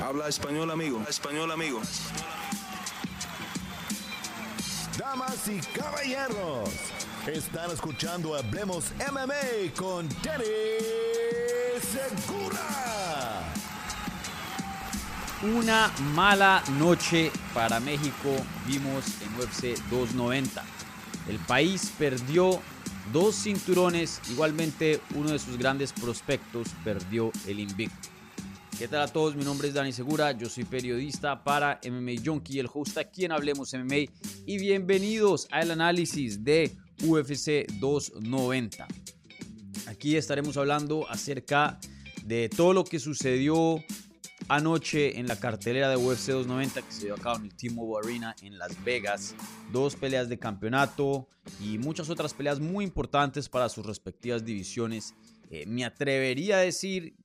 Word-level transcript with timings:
Habla 0.00 0.28
español, 0.28 0.70
amigo. 0.70 1.02
español, 1.08 1.50
amigo. 1.50 1.80
Damas 4.96 5.48
y 5.48 5.58
caballeros, 5.76 6.70
están 7.26 7.72
escuchando 7.72 8.36
Hablemos 8.36 8.92
MMA 9.10 9.74
con 9.76 10.08
Danny 10.22 10.44
Segura. 11.82 13.42
Una 15.42 15.90
mala 16.14 16.62
noche 16.78 17.32
para 17.52 17.80
México 17.80 18.36
vimos 18.66 19.04
en 19.20 19.34
UFC 19.40 19.80
290. 19.90 20.64
El 21.28 21.38
país 21.40 21.92
perdió 21.98 22.60
dos 23.12 23.34
cinturones, 23.34 24.20
igualmente 24.30 25.00
uno 25.16 25.30
de 25.30 25.40
sus 25.40 25.58
grandes 25.58 25.92
prospectos 25.92 26.68
perdió 26.84 27.32
el 27.48 27.58
invicto. 27.58 28.17
¿Qué 28.78 28.86
tal 28.86 29.00
a 29.00 29.08
todos? 29.08 29.34
Mi 29.34 29.42
nombre 29.42 29.66
es 29.66 29.74
Dani 29.74 29.92
Segura, 29.92 30.30
yo 30.30 30.48
soy 30.48 30.62
periodista 30.62 31.42
para 31.42 31.80
MMA 31.84 32.22
Junkie, 32.24 32.60
el 32.60 32.68
host 32.72 32.96
aquí 32.96 33.24
en 33.24 33.32
Hablemos 33.32 33.74
MMA 33.74 34.06
y 34.46 34.56
bienvenidos 34.56 35.48
al 35.50 35.72
análisis 35.72 36.44
de 36.44 36.76
UFC 37.02 37.66
290. 37.80 38.86
Aquí 39.88 40.16
estaremos 40.16 40.56
hablando 40.56 41.10
acerca 41.10 41.80
de 42.22 42.48
todo 42.48 42.72
lo 42.72 42.84
que 42.84 43.00
sucedió 43.00 43.82
anoche 44.46 45.18
en 45.18 45.26
la 45.26 45.40
cartelera 45.40 45.90
de 45.90 45.96
UFC 45.96 46.28
290 46.28 46.82
que 46.82 46.92
se 46.92 47.06
dio 47.06 47.14
a 47.14 47.18
cabo 47.18 47.38
en 47.38 47.46
el 47.46 47.56
T-Mobile 47.56 48.06
Arena 48.06 48.36
en 48.42 48.58
Las 48.58 48.84
Vegas. 48.84 49.34
Dos 49.72 49.96
peleas 49.96 50.28
de 50.28 50.38
campeonato 50.38 51.26
y 51.60 51.78
muchas 51.78 52.10
otras 52.10 52.32
peleas 52.32 52.60
muy 52.60 52.84
importantes 52.84 53.48
para 53.48 53.68
sus 53.68 53.84
respectivas 53.84 54.44
divisiones. 54.44 55.16
Eh, 55.50 55.66
me 55.66 55.84
atrevería 55.84 56.58
a 56.58 56.60
decir 56.60 57.16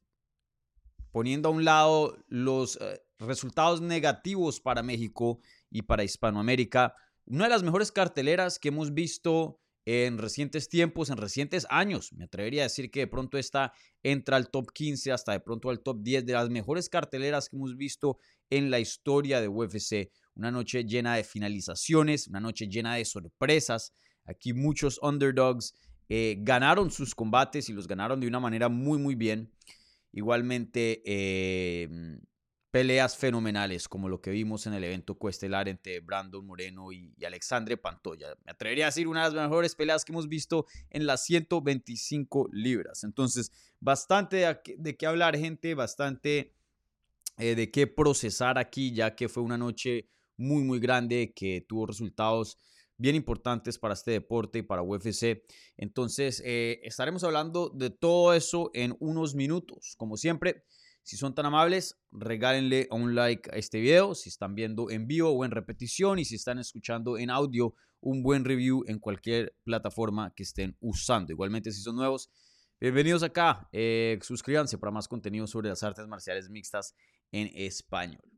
poniendo 1.13 1.49
a 1.49 1.52
un 1.52 1.63
lado 1.63 2.17
los 2.27 2.77
eh, 2.81 2.99
resultados 3.20 3.81
negativos 3.81 4.59
para 4.59 4.81
México 4.81 5.40
y 5.70 5.84
para 5.84 6.04
Hispanoamérica, 6.04 6.96
una 7.26 7.46
de 7.46 7.51
las 7.51 7.63
mejores 7.63 7.91
carteleras 7.91 8.57
que 8.57 8.70
hemos 8.70 8.93
visto 8.96 9.62
en 9.85 10.18
recientes 10.18 10.70
tiempos, 10.70 11.12
en 11.12 11.18
recientes 11.18 11.68
años. 11.70 12.12
Me 12.13 12.26
atrevería 12.26 12.63
a 12.63 12.65
decir 12.65 12.90
que 12.90 13.01
de 13.01 13.07
pronto 13.07 13.38
esta 13.38 13.73
entra 14.01 14.38
al 14.38 14.49
top 14.49 14.71
15, 14.73 15.12
hasta 15.12 15.34
de 15.34 15.40
pronto 15.40 15.70
al 15.70 15.82
top 15.82 16.01
10 16.01 16.26
de 16.26 16.34
las 16.34 16.49
mejores 16.49 16.90
carteleras 16.90 17.48
que 17.48 17.57
hemos 17.57 17.77
visto 17.77 18.18
en 18.49 18.71
la 18.71 18.79
historia 18.79 19.40
de 19.40 19.48
UFC. 19.48 20.10
Una 20.34 20.49
noche 20.49 20.84
llena 20.84 21.16
de 21.16 21.23
finalizaciones, 21.23 22.27
una 22.27 22.40
noche 22.40 22.68
llena 22.68 22.95
de 22.95 23.05
sorpresas. 23.05 23.93
Aquí 24.26 24.51
muchos 24.54 24.99
underdogs 25.04 25.76
eh, 26.10 26.38
ganaron 26.40 26.90
sus 26.90 27.13
combates 27.13 27.70
y 27.70 27.73
los 27.73 27.88
ganaron 27.88 28.20
de 28.20 28.27
una 28.27 28.40
manera 28.40 28.68
muy, 28.68 28.98
muy 28.98 29.13
bien. 29.13 29.51
Igualmente, 30.14 31.02
em, 31.06 32.20
peleas 32.72 33.18
fenomenales 33.18 33.88
como 33.88 34.10
lo 34.10 34.22
que 34.22 34.32
vimos 34.32 34.66
en 34.66 34.74
el 34.74 34.84
evento 34.84 35.18
coestelar 35.18 35.68
entre 35.68 36.00
Brandon 36.00 36.46
Moreno 36.46 36.92
y, 36.92 37.14
Alexandre 37.26 37.78
Pantoya. 37.78 38.36
Me 38.46 38.52
atrevería 38.52 38.86
a 38.86 38.88
decir 38.90 39.08
una 39.08 39.30
de 39.30 39.36
las 39.36 39.50
mejores 39.50 39.76
peleas 39.76 40.06
que 40.06 40.12
hemos 40.12 40.28
visto 40.28 40.66
en 40.90 41.06
las 41.06 41.24
125 41.26 42.50
libras. 42.52 43.04
Entonces, 43.04 43.52
bastante 43.80 44.46
de, 44.78 44.98
qué 44.98 45.06
hablar, 45.06 45.38
gente, 45.38 45.76
bastante 45.76 46.56
eh, 47.38 47.56
de 47.56 47.70
qué 47.70 47.86
procesar 47.86 48.58
aquí, 48.58 48.91
ya 48.91 49.16
que 49.16 49.30
fue 49.30 49.44
una 49.44 49.58
noche 49.58 50.10
muy, 50.38 50.64
muy 50.64 50.80
grande 50.80 51.34
que 51.36 51.62
tuvo 51.62 51.86
resultados 51.86 52.58
bien 52.98 53.16
importantes 53.16 53.77
para 53.77 53.94
este 53.94 54.12
deporte 54.12 54.60
y 54.60 54.62
para 54.63 54.82
UFC. 54.82 55.44
Entonces, 55.77 56.41
eh, 56.46 56.80
estaremos 56.84 57.24
hablando 57.24 57.70
de 57.70 57.90
todo 57.90 58.34
eso 58.34 58.72
en 58.74 58.96
unos 59.00 59.35
minutos. 59.35 59.96
Como 59.98 60.18
siempre, 60.18 60.63
si 61.04 61.18
son 61.18 61.35
tan 61.35 61.46
amables, 61.46 62.00
regálenle 62.12 62.88
un 62.91 63.13
like 63.13 63.50
a 63.52 63.58
este 63.58 63.80
video, 63.80 64.16
si 64.16 64.30
están 64.30 64.56
viendo 64.56 64.90
en 64.90 65.06
vivo 65.06 65.31
o 65.31 65.44
en 65.44 65.52
repetición 65.52 66.19
y 66.19 66.25
si 66.25 66.35
están 66.35 66.59
escuchando 66.59 67.18
en 67.18 67.30
audio, 67.30 67.75
un 68.00 68.24
buen 68.24 68.46
review 68.46 68.84
en 68.88 69.00
cualquier 69.00 69.56
plataforma 69.63 70.34
que 70.35 70.44
estén 70.44 70.78
usando. 70.79 71.31
Igualmente, 71.34 71.72
si 71.72 71.81
son 71.81 71.96
nuevos, 71.96 72.29
bienvenidos 72.79 73.23
acá. 73.23 73.67
Eh, 73.72 74.19
suscríbanse 74.22 74.78
para 74.78 74.91
más 74.91 75.07
contenido 75.07 75.47
sobre 75.47 75.69
las 75.69 75.84
artes 75.84 76.07
marciales 76.07 76.50
mixtas 76.50 76.96
en 77.31 77.50
español. 77.53 78.32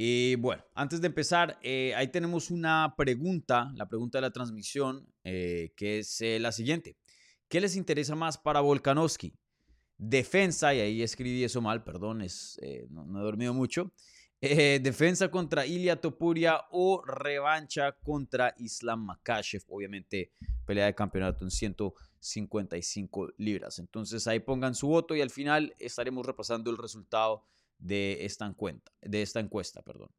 Y 0.00 0.36
bueno, 0.36 0.62
antes 0.76 1.00
de 1.00 1.08
empezar, 1.08 1.58
eh, 1.60 1.92
ahí 1.96 2.06
tenemos 2.06 2.52
una 2.52 2.94
pregunta, 2.96 3.72
la 3.74 3.88
pregunta 3.88 4.18
de 4.18 4.22
la 4.22 4.30
transmisión, 4.30 5.12
eh, 5.24 5.72
que 5.74 5.98
es 5.98 6.20
eh, 6.20 6.38
la 6.38 6.52
siguiente. 6.52 6.96
¿Qué 7.48 7.60
les 7.60 7.74
interesa 7.74 8.14
más 8.14 8.38
para 8.38 8.60
Volkanovski? 8.60 9.34
Defensa, 9.96 10.72
y 10.72 10.78
ahí 10.78 11.02
escribí 11.02 11.42
eso 11.42 11.60
mal, 11.60 11.82
perdón, 11.82 12.22
es, 12.22 12.60
no, 12.90 13.18
he 13.18 13.24
dormido 13.24 13.52
mucho. 13.52 13.92
defensa 14.40 15.32
contra 15.32 15.66
Ilya 15.66 16.00
Topuria 16.00 16.60
o 16.70 17.02
revancha 17.04 17.90
contra 17.90 18.54
Islam 18.58 19.04
Makashev. 19.04 19.64
Obviamente, 19.66 20.30
pelea 20.64 20.86
de 20.86 20.94
campeonato 20.94 21.42
en 21.42 21.50
155 21.50 23.32
libras. 23.38 23.80
Entonces 23.80 24.28
ahí 24.28 24.38
pongan 24.38 24.76
su 24.76 24.86
voto 24.86 25.16
y 25.16 25.22
al 25.22 25.30
final 25.30 25.74
estaremos 25.80 26.24
repasando 26.24 26.70
el 26.70 26.78
resultado 26.78 27.48
de 27.78 28.24
esta, 28.24 28.46
encuesta, 28.46 28.92
de 29.02 29.22
esta 29.22 29.40
encuesta. 29.40 29.82
Perdón. 29.82 30.10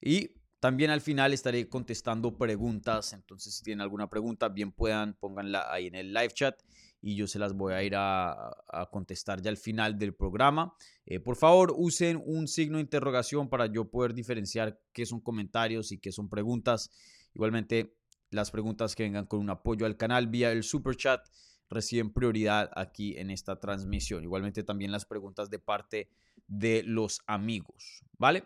Y 0.00 0.30
también 0.60 0.90
al 0.90 1.00
final 1.00 1.32
estaré 1.32 1.68
contestando 1.68 2.36
preguntas, 2.36 3.14
entonces 3.14 3.54
si 3.54 3.64
tienen 3.64 3.80
alguna 3.80 4.10
pregunta, 4.10 4.50
bien 4.50 4.72
puedan, 4.72 5.14
pónganla 5.14 5.72
ahí 5.72 5.86
en 5.86 5.94
el 5.94 6.12
live 6.12 6.32
chat 6.34 6.60
y 7.00 7.16
yo 7.16 7.26
se 7.26 7.38
las 7.38 7.54
voy 7.54 7.72
a 7.72 7.82
ir 7.82 7.94
a, 7.96 8.52
contestar 8.90 9.40
ya 9.40 9.50
al 9.50 9.56
final 9.56 9.98
del 9.98 10.14
programa. 10.14 10.74
Eh, 11.06 11.18
por 11.18 11.36
favor, 11.36 11.72
usen 11.74 12.22
un 12.26 12.46
signo 12.46 12.76
de 12.76 12.82
interrogación 12.82 13.48
para 13.48 13.66
yo 13.66 13.90
poder 13.90 14.12
diferenciar 14.12 14.78
qué 14.92 15.06
son 15.06 15.20
comentarios 15.20 15.92
y 15.92 15.98
qué 15.98 16.12
son 16.12 16.28
preguntas. 16.28 16.90
Igualmente, 17.34 17.96
las 18.30 18.50
preguntas 18.50 18.94
que 18.94 19.04
vengan 19.04 19.26
con 19.26 19.40
un 19.40 19.48
apoyo 19.48 19.86
al 19.86 19.96
canal 19.96 20.26
vía 20.26 20.52
el 20.52 20.62
super 20.62 20.94
chat 20.94 21.26
reciben 21.70 22.12
prioridad 22.12 22.70
aquí 22.74 23.16
en 23.16 23.30
esta 23.30 23.58
transmisión. 23.60 24.24
Igualmente 24.24 24.64
también 24.64 24.92
las 24.92 25.06
preguntas 25.06 25.48
de 25.50 25.60
parte 25.60 26.10
de 26.46 26.82
los 26.82 27.20
amigos, 27.26 28.04
¿vale? 28.18 28.44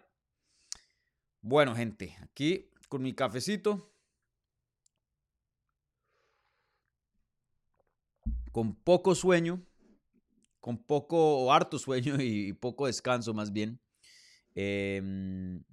Bueno, 1.40 1.74
gente, 1.74 2.16
aquí 2.20 2.70
con 2.88 3.02
mi 3.02 3.14
cafecito. 3.14 3.90
Con 8.52 8.76
poco 8.76 9.16
sueño, 9.16 9.66
con 10.60 10.78
poco 10.78 11.38
o 11.38 11.52
harto 11.52 11.78
sueño 11.78 12.14
y 12.20 12.52
poco 12.52 12.86
descanso 12.86 13.34
más 13.34 13.52
bien. 13.52 13.80
Em, 14.54 15.64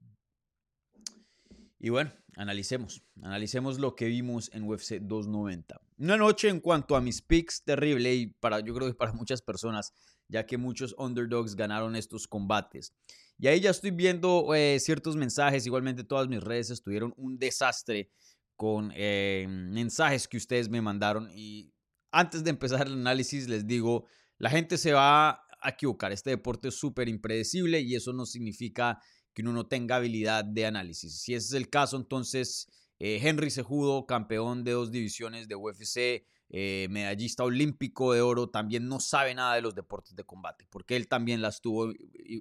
y 1.79 1.89
bueno, 1.89 2.11
analicemos, 2.35 3.03
analicemos 3.21 3.79
lo 3.79 3.95
que 3.95 4.05
vimos 4.05 4.49
en 4.53 4.63
UFC 4.63 4.99
290. 4.99 5.79
Una 6.01 6.17
noche 6.17 6.49
en 6.49 6.59
cuanto 6.59 6.95
a 6.95 6.99
mis 6.99 7.21
picks 7.21 7.63
terrible 7.63 8.11
y 8.11 8.25
para 8.25 8.59
yo 8.59 8.73
creo 8.73 8.87
que 8.87 8.95
para 8.95 9.13
muchas 9.13 9.39
personas, 9.39 9.93
ya 10.27 10.47
que 10.47 10.57
muchos 10.57 10.95
underdogs 10.97 11.55
ganaron 11.55 11.95
estos 11.95 12.27
combates. 12.27 12.91
Y 13.37 13.45
ahí 13.45 13.59
ya 13.59 13.69
estoy 13.69 13.91
viendo 13.91 14.55
eh, 14.55 14.79
ciertos 14.79 15.15
mensajes, 15.15 15.67
igualmente 15.67 16.03
todas 16.03 16.27
mis 16.27 16.43
redes 16.43 16.71
estuvieron 16.71 17.13
un 17.17 17.37
desastre 17.37 18.09
con 18.55 18.91
eh, 18.95 19.45
mensajes 19.47 20.27
que 20.27 20.37
ustedes 20.37 20.69
me 20.69 20.81
mandaron 20.81 21.29
y 21.35 21.71
antes 22.11 22.43
de 22.43 22.49
empezar 22.49 22.87
el 22.87 22.93
análisis 22.93 23.47
les 23.47 23.67
digo, 23.67 24.07
la 24.39 24.49
gente 24.49 24.79
se 24.79 24.93
va 24.93 25.29
a 25.61 25.69
equivocar, 25.69 26.11
este 26.11 26.31
deporte 26.31 26.69
es 26.69 26.75
súper 26.75 27.09
impredecible 27.09 27.79
y 27.79 27.93
eso 27.93 28.11
no 28.11 28.25
significa 28.25 28.99
que 29.35 29.43
uno 29.43 29.53
no 29.53 29.67
tenga 29.67 29.97
habilidad 29.97 30.45
de 30.45 30.65
análisis. 30.65 31.21
Si 31.21 31.35
ese 31.35 31.45
es 31.45 31.53
el 31.53 31.69
caso, 31.69 31.95
entonces 31.95 32.67
eh, 33.03 33.19
Henry 33.19 33.49
Sejudo, 33.49 34.05
campeón 34.05 34.63
de 34.63 34.73
dos 34.73 34.91
divisiones 34.91 35.47
de 35.47 35.55
UFC, 35.55 36.23
eh, 36.51 36.87
medallista 36.91 37.43
olímpico 37.43 38.13
de 38.13 38.21
oro, 38.21 38.51
también 38.51 38.87
no 38.87 38.99
sabe 38.99 39.33
nada 39.33 39.55
de 39.55 39.61
los 39.61 39.73
deportes 39.73 40.15
de 40.15 40.23
combate, 40.23 40.67
porque 40.69 40.95
él 40.95 41.07
también 41.07 41.41
las 41.41 41.61
tuvo 41.61 41.91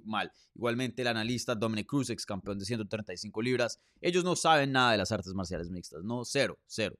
mal. 0.05 0.31
Igualmente 0.53 1.01
el 1.01 1.07
analista 1.07 1.55
Dominic 1.55 1.87
Cruz, 1.87 2.11
ex 2.11 2.27
campeón 2.27 2.59
de 2.59 2.65
135 2.65 3.41
libras, 3.41 3.79
ellos 4.01 4.23
no 4.23 4.35
saben 4.35 4.71
nada 4.71 4.91
de 4.91 4.99
las 4.99 5.11
artes 5.11 5.33
marciales 5.33 5.71
mixtas, 5.71 6.03
no, 6.03 6.25
cero, 6.25 6.59
cero. 6.67 6.95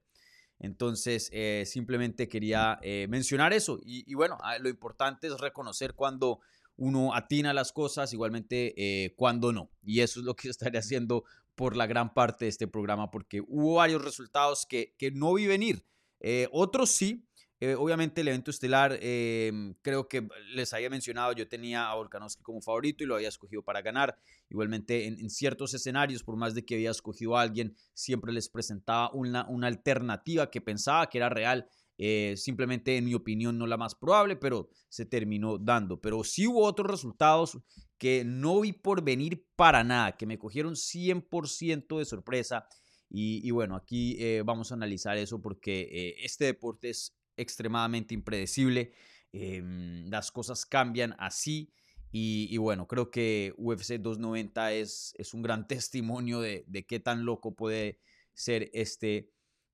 Entonces, 0.58 1.30
eh, 1.32 1.64
simplemente 1.68 2.28
quería 2.28 2.80
mencionar 3.10 3.54
eso. 3.54 3.80
Y, 3.84 4.12
bueno, 4.16 4.40
ah, 4.42 4.58
lo 4.58 4.70
importante 4.70 5.28
es 5.28 5.40
reconocer 5.40 5.94
cuando 5.94 6.40
uno 6.78 7.14
atina 7.14 7.54
las 7.54 7.72
cosas, 7.72 8.12
igualmente 8.12 9.14
cuando 9.18 9.54
no. 9.54 9.70
Y 9.84 10.00
eso 10.00 10.20
es 10.20 10.26
lo 10.26 10.36
que 10.36 10.50
estaré 10.50 10.80
haciendo 10.80 11.26
por 11.56 11.76
la 11.76 11.88
gran 11.88 12.14
parte 12.14 12.46
de 12.46 12.50
este 12.50 12.68
programa 12.68 13.12
porque 13.12 13.42
hubo 13.42 13.76
varios 13.76 14.04
resultados 14.04 14.66
que, 14.66 14.96
que 14.98 15.12
no 15.12 15.34
vi 15.34 15.48
venir. 15.48 15.86
Eh, 16.20 16.48
otros 16.52 16.90
sí, 16.92 17.28
eh, 17.64 17.76
obviamente 17.76 18.22
el 18.22 18.28
evento 18.28 18.50
estelar, 18.50 18.98
em, 19.02 19.76
creo 19.84 20.08
que 20.08 20.28
les 20.56 20.74
había 20.74 20.90
mencionado, 20.90 21.32
yo 21.34 21.48
tenía 21.48 21.92
a 21.92 21.96
Volkanovski 21.96 22.42
como 22.42 22.60
favorito 22.60 23.04
y 23.04 23.08
lo 23.08 23.14
había 23.14 23.30
escogido 23.30 23.62
para 23.62 23.84
ganar. 23.84 24.18
Igualmente 24.50 25.06
en, 25.06 25.30
ciertos 25.30 25.76
escenarios, 25.76 26.24
por 26.24 26.38
más 26.38 26.56
de 26.56 26.66
que 26.66 26.74
había 26.74 26.90
escogido 26.90 27.38
a 27.38 27.42
alguien, 27.42 27.76
siempre 27.94 28.34
les 28.34 28.50
presentaba 28.50 29.12
una, 29.14 29.48
una 29.48 29.68
alternativa 29.68 30.50
que 30.50 30.60
pensaba 30.60 31.08
que 31.08 31.20
era 31.20 31.30
real. 31.30 31.70
Eh, 32.00 32.34
simplemente 32.36 32.98
en 32.98 33.06
mi 33.06 33.14
opinión 33.14 33.60
no 33.60 33.68
la 33.68 33.78
más 33.78 33.94
probable, 33.94 34.36
pero 34.36 34.70
se 34.90 35.06
terminó 35.06 35.60
dando. 35.60 36.02
Pero 36.02 36.24
sí 36.24 36.48
hubo 36.48 36.64
otros 36.64 36.90
resultados 36.90 37.60
que 38.02 38.24
no 38.26 38.62
vi 38.62 38.74
por 38.74 39.04
venir 39.04 39.46
para 39.56 39.84
nada, 39.84 40.18
que 40.18 40.26
me 40.26 40.40
cogieron 40.40 40.74
100% 40.74 42.00
de 42.00 42.06
sorpresa. 42.06 42.68
Y, 43.12 43.52
bueno, 43.52 43.76
aquí 43.76 44.16
eh, 44.18 44.42
vamos 44.44 44.72
a 44.72 44.74
analizar 44.74 45.18
eso 45.18 45.40
porque 45.40 45.82
eh, 45.82 46.16
este 46.24 46.46
deporte 46.46 46.90
es 46.90 47.16
extremadamente 47.38 48.16
impredecible. 48.16 48.92
Em, 49.32 50.10
las 50.10 50.32
cosas 50.32 50.66
cambian 50.66 51.16
así. 51.20 51.76
Y, 52.12 52.58
bueno, 52.58 52.88
creo 52.88 53.12
que 53.12 53.54
UFC 53.56 54.00
290 54.00 54.74
es, 54.74 55.14
es 55.20 55.36
un 55.36 55.44
gran 55.44 55.68
testimonio 55.68 56.42
de, 56.42 56.66
de 56.66 56.88
qué 56.88 57.00
tan 57.00 57.24
loco 57.24 57.54
puede 57.54 58.00
ser 58.34 58.72
este 58.74 59.30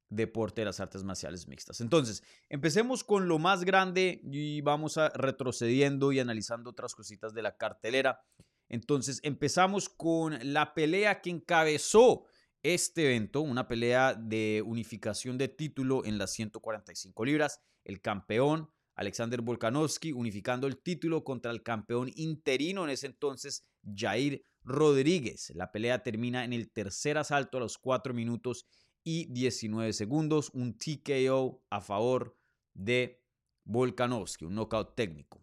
deporte 0.10 0.62
de 0.62 0.66
las 0.66 0.80
artes 0.80 1.04
marciales 1.04 1.48
mixtas. 1.48 1.82
Entonces, 1.82 2.24
empecemos 2.50 3.04
con 3.04 3.28
lo 3.28 3.40
más 3.40 3.64
grande 3.64 4.22
y 4.24 4.62
vamos 4.62 4.98
a 4.98 5.10
retrocediendo 5.10 6.12
y 6.12 6.20
analizando 6.20 6.70
otras 6.70 6.96
cositas 6.96 7.34
de 7.34 7.42
la 7.42 7.58
cartelera. 7.58 8.22
Entonces, 8.70 9.20
empezamos 9.24 9.90
con 9.90 10.38
la 10.42 10.74
pelea 10.74 11.22
que 11.22 11.30
encabezó 11.30 12.26
este 12.64 13.06
evento, 13.06 13.42
una 13.42 13.68
pelea 13.68 14.14
de 14.14 14.64
unificación 14.66 15.38
de 15.38 15.48
título 15.48 16.06
en 16.06 16.18
las 16.18 16.32
145 16.32 17.26
libras. 17.26 17.62
El 17.84 18.02
campeón 18.02 18.70
Alexander 18.96 19.42
Volkanovski 19.42 20.12
unificando 20.12 20.68
el 20.68 20.82
título 20.82 21.24
contra 21.24 21.52
el 21.52 21.62
campeón 21.62 22.12
interino 22.16 22.84
en 22.84 22.90
ese 22.90 23.06
entonces, 23.06 23.64
Jair 23.96 24.44
Rodríguez. 24.64 25.52
La 25.56 25.72
pelea 25.72 26.02
termina 26.02 26.44
en 26.44 26.52
el 26.52 26.72
tercer 26.72 27.18
asalto 27.18 27.58
a 27.58 27.62
los 27.62 27.78
4 27.78 28.14
minutos 28.14 28.66
y 29.10 29.24
19 29.28 29.94
segundos, 29.94 30.50
un 30.54 30.78
TKO 30.78 31.64
a 31.70 31.80
favor 31.80 32.38
de 32.74 33.24
Volkanovski, 33.64 34.44
un 34.44 34.56
knockout 34.56 34.98
técnico. 34.98 35.42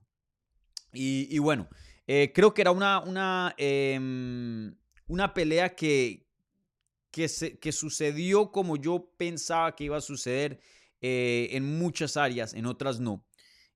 Y, 0.92 1.38
bueno, 1.38 1.70
eh, 2.06 2.30
creo 2.34 2.52
que 2.52 2.60
era 2.60 2.72
una, 2.72 3.00
una, 3.00 3.54
em, 3.56 4.76
una 5.06 5.32
pelea 5.32 5.74
que, 5.74 6.28
que, 7.10 7.26
se, 7.26 7.58
que, 7.58 7.72
sucedió 7.72 8.52
como 8.52 8.76
yo 8.76 9.10
pensaba 9.16 9.74
que 9.74 9.84
iba 9.84 9.96
a 9.96 10.02
suceder 10.02 10.60
eh, 11.00 11.48
en 11.52 11.78
muchas 11.78 12.18
áreas, 12.18 12.52
en 12.52 12.66
otras 12.66 13.00
no. 13.00 13.24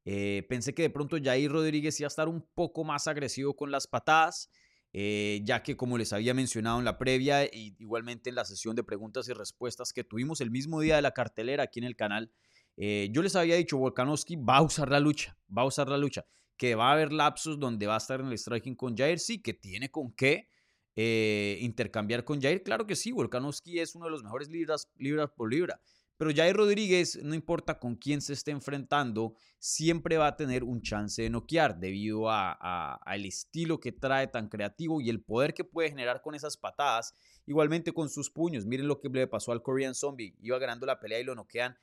Eh, 0.05 0.44
pensé 0.50 0.75
que 0.75 0.82
de 0.82 0.91
pronto 0.91 1.17
Jair 1.17 1.50
Rodríguez 1.50 1.99
iba 1.99 2.08
a 2.08 2.08
estar 2.08 2.29
un 2.29 2.46
poco 2.55 2.84
más 2.84 3.08
agresivo 3.08 3.56
con 3.56 3.70
las 3.70 3.87
patadas. 3.87 4.50
Eh, 4.94 5.40
ya 5.44 5.62
que 5.62 5.76
como 5.76 5.99
les 5.99 6.14
había 6.14 6.32
mencionado 6.32 6.79
en 6.79 6.85
la 6.85 6.96
previa 6.96 7.44
y 7.44 7.76
igualmente 7.79 8.31
en 8.31 8.37
la 8.37 8.46
sesión 8.46 8.75
de 8.75 8.82
preguntas 8.82 9.29
y 9.29 9.35
respuestas 9.35 9.93
que 9.93 10.02
tuvimos 10.02 10.40
el 10.40 10.50
mismo 10.50 10.81
día 10.81 10.96
de 10.96 11.02
la 11.02 11.12
cartelera 11.12 11.64
aquí 11.64 11.79
en 11.79 11.85
el 11.85 11.94
canal, 11.94 12.32
eh, 12.76 13.08
yo 13.12 13.23
les 13.23 13.37
había 13.37 13.56
dicho, 13.56 13.76
Volkanovski 13.76 14.37
va 14.37 14.58
a 14.58 14.62
usar 14.62 14.88
la 14.90 15.00
lucha, 15.00 15.37
va 15.56 15.62
a 15.62 15.67
usar 15.67 15.88
la 15.88 15.99
lucha, 15.99 16.25
que 16.56 16.75
va 16.75 16.90
a 16.90 16.93
haber 16.93 17.12
lapsos 17.12 17.58
donde 17.58 17.87
va 17.87 17.94
a 17.94 17.99
estar 17.99 18.20
en 18.20 18.29
el 18.29 18.38
striking 18.38 18.76
con 18.76 18.96
Jair, 18.96 19.19
sí, 19.19 19.43
que 19.43 19.52
tiene 19.52 19.90
con 19.90 20.12
qué 20.12 20.49
eh, 20.96 21.58
intercambiar 21.61 22.25
con 22.25 22.41
Jair, 22.41 22.62
claro 22.62 22.87
que 22.87 22.96
sí, 22.96 23.12
Volkanovski 23.12 23.81
es 23.81 23.94
uno 23.94 24.06
de 24.06 24.12
los 24.12 24.23
mejores 24.23 24.49
libras, 24.49 24.88
libras 24.96 25.31
por 25.37 25.52
libra, 25.52 25.81
pero 26.19 26.32
Jair 26.35 26.56
Rodríguez, 26.56 27.20
no 27.23 27.37
importa 27.37 27.79
con 27.79 27.94
quién 27.94 28.20
se 28.20 28.32
esté 28.32 28.50
enfrentando, 28.50 29.35
siempre 29.61 30.17
va 30.17 30.26
a 30.26 30.37
tener 30.37 30.65
un 30.65 30.82
chance 30.82 31.23
de 31.23 31.31
noquear 31.31 31.79
debido 31.79 32.29
al 32.29 33.25
estilo 33.25 33.79
que 33.79 33.93
trae 33.93 34.26
tan 34.26 34.49
creativo 34.49 35.00
y 35.00 35.11
el 35.11 35.23
poder 35.23 35.55
que 35.55 35.62
puede 35.62 35.91
generar 35.91 36.20
con 36.20 36.35
esas 36.35 36.56
patadas. 36.56 37.15
Igualmente 37.47 37.93
con 37.93 38.11
sus 38.11 38.31
puños. 38.31 38.67
Miren 38.67 38.88
lo 38.88 39.00
que 39.00 39.09
le 39.09 39.29
pasó 39.29 39.53
al 39.53 39.62
Korean 39.62 39.94
Zombie. 39.94 40.37
Iba 40.41 40.59
ganando 40.59 40.87
la 40.87 40.99
pelea 40.99 41.20
y 41.20 41.25
lo 41.25 41.37
noquean 41.37 41.79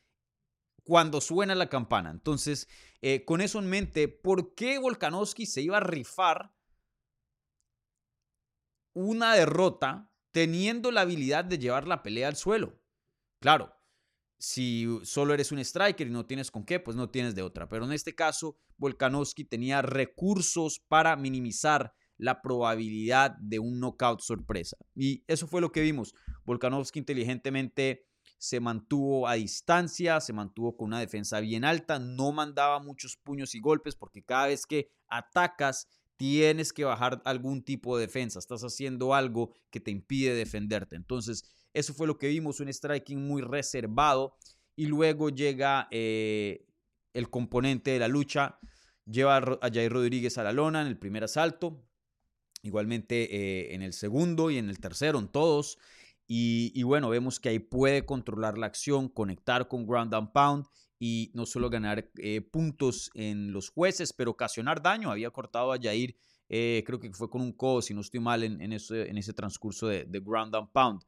cuando 0.84 1.22
suena 1.22 1.56
la 1.56 1.70
campana. 1.70 2.12
Entonces, 2.12 2.68
eh, 3.02 3.24
con 3.24 3.40
eso 3.40 3.60
en 3.60 3.68
mente, 3.68 4.10
¿por 4.10 4.54
qué 4.54 4.80
Volkanovski 4.80 5.46
se 5.46 5.62
iba 5.62 5.78
a 5.78 5.80
rifar 5.80 6.54
una 8.94 9.34
derrota 9.34 10.12
teniendo 10.32 10.92
la 10.92 11.02
habilidad 11.02 11.46
de 11.46 11.58
llevar 11.58 11.88
la 11.88 12.04
pelea 12.04 12.28
al 12.28 12.36
suelo? 12.36 12.82
Claro, 13.40 13.75
si 14.38 14.88
solo 15.04 15.34
eres 15.34 15.52
un 15.52 15.60
striker 15.60 16.08
y 16.08 16.12
no 16.12 16.26
tienes 16.26 16.52
con 16.52 16.66
qué, 16.66 16.80
pues 16.80 16.96
no 16.98 17.10
tienes 17.10 17.36
de 17.36 17.42
otra. 17.42 17.68
Pero 17.70 17.86
en 17.86 17.92
este 17.92 18.16
caso, 18.16 18.58
Volkanovski 18.78 19.46
tenía 19.46 19.82
recursos 19.82 20.80
para 20.88 21.16
minimizar 21.16 21.94
la 22.18 22.42
probabilidad 22.42 23.36
de 23.40 23.60
un 23.60 23.80
knockout 23.80 24.22
sorpresa. 24.22 24.78
Y 24.94 25.24
eso 25.28 25.48
fue 25.48 25.62
lo 25.62 25.72
que 25.72 25.82
vimos. 25.82 26.14
Volkanovski 26.46 27.00
inteligentemente 27.00 28.06
se 28.38 28.60
mantuvo 28.60 29.28
a 29.28 29.36
distancia, 29.36 30.20
se 30.20 30.34
mantuvo 30.34 30.76
con 30.76 30.88
una 30.88 31.00
defensa 31.00 31.40
bien 31.40 31.64
alta, 31.66 32.00
no 32.00 32.32
mandaba 32.32 32.80
muchos 32.80 33.18
puños 33.18 33.56
y 33.56 33.60
golpes 33.60 33.96
porque 33.96 34.24
cada 34.24 34.48
vez 34.48 34.66
que 34.66 34.92
atacas 35.08 35.88
tienes 36.18 36.72
que 36.72 36.84
bajar 36.86 37.22
algún 37.26 37.64
tipo 37.64 37.98
de 37.98 38.06
defensa, 38.06 38.40
estás 38.40 38.62
haciendo 38.62 39.14
algo 39.14 39.54
que 39.70 39.80
te 39.80 39.92
impide 39.92 40.34
defenderte. 40.34 40.96
Entonces, 40.96 41.44
eso 41.76 41.94
fue 41.94 42.08
lo 42.08 42.18
que 42.18 42.30
vimos, 42.30 42.62
un 42.62 42.70
striking 42.70 43.28
muy 43.28 43.42
reservado. 43.42 44.38
Y 44.78 44.88
luego 44.88 45.30
llega 45.30 45.88
eh, 45.92 46.66
el 47.14 47.30
componente 47.30 47.92
de 47.92 48.00
la 48.00 48.08
lucha, 48.08 48.60
lleva 49.06 49.38
a 49.38 49.70
Jair 49.72 49.92
Rodríguez 49.92 50.38
a 50.38 50.44
la 50.44 50.54
lona 50.54 50.82
en 50.82 50.88
el 50.88 50.98
primer 50.98 51.26
asalto, 51.26 51.86
igualmente 52.62 53.36
eh, 53.36 53.76
en 53.76 53.82
el 53.82 53.94
segundo 53.94 54.52
y 54.52 54.58
en 54.58 54.70
el 54.70 54.80
tercero, 54.80 55.20
en 55.20 55.28
todos. 55.28 55.78
Y, 56.28 56.82
bueno, 56.84 57.10
vemos 57.10 57.40
que 57.40 57.50
ahí 57.50 57.60
puede 57.60 58.04
controlar 58.06 58.58
la 58.58 58.66
acción, 58.66 59.10
conectar 59.10 59.68
con 59.68 59.86
ground 59.86 60.14
and 60.16 60.32
pound 60.32 60.66
y 60.98 61.30
no 61.36 61.46
solo 61.46 61.70
ganar 61.70 62.10
eh, 62.18 62.42
puntos 62.42 63.12
en 63.14 63.52
los 63.52 63.70
jueces, 63.70 64.12
pero 64.12 64.32
ocasionar 64.32 64.82
daño. 64.82 65.12
Había 65.12 65.30
cortado 65.30 65.72
a 65.72 65.78
Jair, 65.80 66.16
creo 66.48 67.00
que 67.00 67.12
fue 67.12 67.30
con 67.30 67.42
un 67.42 67.52
codo, 67.52 67.82
si 67.82 67.94
no 67.94 68.02
estoy 68.02 68.22
mal, 68.22 68.44
en, 68.44 68.74
ese, 68.74 69.34
transcurso 69.34 69.88
de 69.88 70.22
ground 70.26 70.56
and 70.56 70.70
pound. 70.72 71.02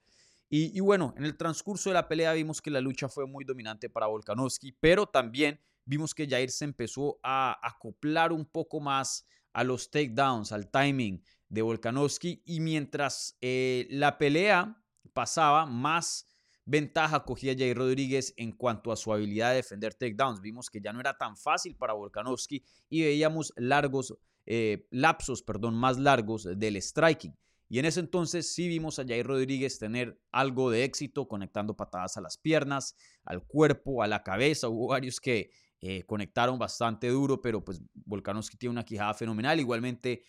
Y, 0.50 0.80
bueno, 0.80 1.14
en 1.18 1.26
el 1.26 1.36
transcurso 1.36 1.90
de 1.90 1.96
la 1.96 2.08
pelea 2.08 2.32
vimos 2.32 2.62
que 2.62 2.72
la 2.72 2.80
lucha 2.80 3.10
fue 3.10 3.28
muy 3.28 3.44
dominante 3.44 3.90
para 3.90 4.08
Volkanovski, 4.08 4.72
pero 4.80 5.06
también 5.06 5.60
vimos 5.84 6.16
que 6.16 6.28
Jair 6.28 6.52
se 6.52 6.64
empezó 6.64 7.20
a 7.22 7.60
acoplar 7.62 8.32
un 8.32 8.46
poco 8.46 8.80
más 8.80 9.28
a 9.52 9.64
los 9.66 9.92
takedowns, 9.92 10.54
al 10.54 10.70
timing 10.72 11.22
de 11.50 11.62
Volkanovski 11.62 12.44
y 12.46 12.60
mientras 12.62 13.38
eh, 13.42 13.88
la 13.90 14.18
pelea 14.18 14.82
pasaba, 15.14 15.66
más 15.66 16.26
ventaja 16.64 17.24
cogía 17.24 17.56
Jair 17.58 17.78
Rodríguez 17.78 18.34
en 18.38 18.52
cuanto 18.52 18.92
a 18.92 18.96
su 18.96 19.12
habilidad 19.12 19.50
de 19.50 19.58
defender 19.58 19.96
takedowns. 19.96 20.42
Vimos 20.42 20.70
que 20.70 20.80
ya 20.80 20.94
no 20.94 21.00
era 21.00 21.18
tan 21.18 21.36
fácil 21.36 21.76
para 21.76 21.94
Volkanovski 21.94 22.64
y 22.90 23.04
veíamos 23.04 23.54
largos 23.58 24.14
eh, 24.46 24.88
lapsos, 24.92 25.44
perdón, 25.44 25.76
más 25.76 25.98
largos 25.98 26.48
del 26.58 26.81
striking. 26.81 27.36
Y 27.69 27.80
en 27.80 27.86
ese 27.86 28.00
entonces 28.00 28.54
sí 28.54 28.68
vimos 28.68 28.97
a 28.97 29.06
Jair 29.06 29.28
Rodríguez 29.28 29.78
tener 29.78 30.19
algo 30.31 30.71
de 30.71 30.86
éxito 30.86 31.28
conectando 31.28 31.76
patadas 31.76 32.16
a 32.16 32.21
las 32.21 32.38
piernas, 32.38 32.95
al 33.26 33.44
cuerpo, 33.44 34.02
a 34.02 34.07
la 34.07 34.24
cabeza. 34.24 34.69
Hubo 34.69 34.88
varios 34.88 35.19
que 35.19 35.52
eh, 35.81 36.04
conectaron 36.06 36.57
bastante 36.57 37.09
duro, 37.09 37.42
pero 37.42 37.64
pues 37.64 37.81
Volkanovski 37.94 38.57
tiene 38.57 38.71
una 38.71 38.86
quijada 38.86 39.14
fenomenal. 39.14 39.59
Igualmente, 39.59 40.24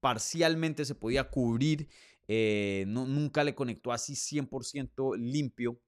parcialmente 0.00 0.86
se 0.86 0.94
podía 0.94 1.28
cubrir. 1.28 1.88
Eh, 2.28 2.84
nunca 2.86 3.44
le 3.44 3.54
conectó 3.54 3.92
así 3.92 4.14
100% 4.14 5.18
limpio. 5.18 5.82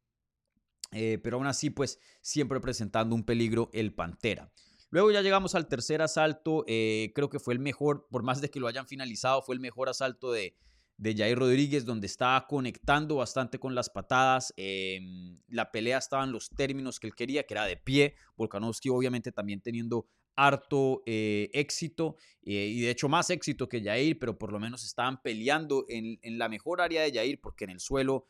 Eh, 0.91 1.19
pero 1.23 1.39
aún 1.39 1.47
así, 1.47 1.71
pues 1.71 1.99
siempre 2.21 2.61
presentando 2.61 3.15
un 3.15 3.25
peligro 3.25 3.71
el 3.73 3.95
Pantera. 3.95 4.53
Luego 4.91 5.11
ya 5.11 5.23
llegamos 5.23 5.55
al 5.55 5.69
tercer 5.69 6.03
asalto, 6.03 6.67
creo 6.67 7.31
que 7.31 7.39
fue 7.39 7.55
el 7.55 7.61
mejor, 7.61 8.07
por 8.11 8.23
más 8.23 8.43
de 8.43 8.51
que 8.51 8.61
lo 8.61 8.67
hayan 8.67 8.87
finalizado, 8.87 9.41
fue 9.41 9.55
el 9.55 9.61
mejor 9.63 9.89
asalto 9.89 10.31
de, 10.33 10.55
de 10.97 11.15
Jair 11.17 11.39
Rodríguez, 11.39 11.85
donde 11.85 12.07
estaba 12.07 12.47
conectando 12.47 13.17
bastante 13.17 13.59
con 13.59 13.75
las 13.75 13.91
patadas. 13.91 14.53
Em, 14.57 15.39
la 15.49 15.71
pelea 15.71 15.99
estaba 15.99 16.25
en 16.25 16.33
los 16.33 16.49
términos 16.51 17.01
que 17.01 17.09
él 17.09 17.15
quería, 17.15 17.45
que 17.45 17.55
era 17.55 17.65
de 17.65 17.77
pie. 17.77 18.15
Volkanovski 18.37 18.89
obviamente 18.89 19.33
también 19.33 19.61
teniendo 19.61 20.07
harto 20.35 21.03
eh, 21.07 21.51
éxito 21.53 22.17
eh, 22.43 22.69
y 22.73 22.81
de 22.81 22.91
hecho 22.91 23.09
más 23.09 23.31
éxito 23.31 23.69
que 23.69 23.83
Jair, 23.83 24.19
pero 24.19 24.39
por 24.39 24.53
lo 24.53 24.59
menos 24.59 24.85
estaban 24.85 25.21
peleando 25.21 25.85
en, 25.89 26.19
la 26.39 26.49
mejor 26.49 26.81
área 26.81 27.03
de 27.03 27.13
Jair 27.13 27.41
porque 27.41 27.65
en 27.65 27.71
el 27.71 27.81
suelo 27.81 28.27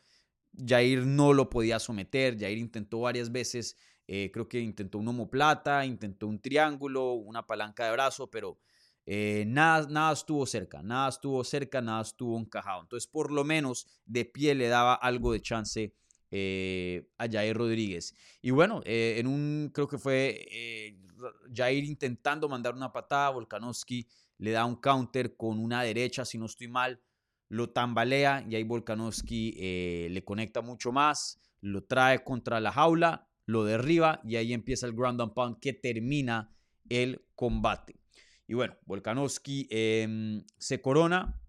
Jair 0.57 1.05
no 1.05 1.33
lo 1.33 1.49
podía 1.49 1.79
someter. 1.79 2.37
Jair 2.37 2.57
intentó 2.57 3.01
varias 3.01 3.31
veces, 3.31 3.77
eh, 4.07 4.31
creo 4.33 4.47
que 4.47 4.59
intentó 4.59 4.97
un 4.97 5.07
homoplata, 5.07 5.85
intentó 5.85 6.27
un 6.27 6.39
triángulo, 6.39 7.13
una 7.13 7.45
palanca 7.45 7.85
de 7.85 7.91
brazo, 7.93 8.29
pero 8.29 8.59
eh, 9.05 9.43
nada, 9.47 9.87
nada 9.89 10.13
estuvo 10.13 10.45
cerca, 10.45 10.81
nada 10.81 11.09
estuvo 11.09 11.43
cerca, 11.43 11.81
nada 11.81 12.01
estuvo 12.01 12.37
encajado. 12.39 12.81
Entonces, 12.81 13.07
por 13.07 13.31
lo 13.31 13.43
menos 13.43 13.87
de 14.05 14.25
pie 14.25 14.55
le 14.55 14.67
daba 14.67 14.93
algo 14.93 15.33
de 15.33 15.41
chance 15.41 15.93
eh, 16.31 17.09
a 17.17 17.27
Jair 17.29 17.55
Rodríguez. 17.55 18.15
Y 18.41 18.51
bueno, 18.51 18.81
eh, 18.85 19.15
en 19.17 19.27
un, 19.27 19.71
creo 19.73 19.87
que 19.87 19.97
fue 19.97 20.95
Jair 21.53 21.83
intentando 21.83 22.47
mandar 22.47 22.75
una 22.75 22.91
patada, 22.91 23.29
Volkanovski 23.29 24.07
le 24.37 24.51
da 24.51 24.65
un 24.65 24.77
counter 24.77 25.35
con 25.35 25.59
una 25.59 25.83
derecha, 25.83 26.25
si 26.25 26.37
no 26.37 26.45
estoy 26.45 26.67
mal, 26.67 27.01
lo 27.49 27.69
tambalea 27.69 28.45
y 28.49 28.55
ahí 28.55 28.63
Volkanovski 28.63 30.09
le 30.09 30.23
conecta 30.23 30.61
mucho 30.61 30.91
más, 30.91 31.39
lo 31.61 31.83
trae 31.83 32.23
contra 32.23 32.59
la 32.59 32.71
jaula, 32.71 33.29
lo 33.45 33.63
derriba 33.63 34.21
y 34.23 34.37
ahí 34.37 34.53
empieza 34.53 34.87
el 34.87 34.93
ground 34.93 35.21
and 35.21 35.33
pound 35.33 35.59
que 35.59 35.73
termina 35.73 36.51
el 36.89 37.23
combate. 37.35 38.02
Y 38.53 38.55
bueno, 38.55 38.77
Volkanovski 38.85 39.67
em, 39.71 40.45
se 40.59 40.79
corona 40.79 41.41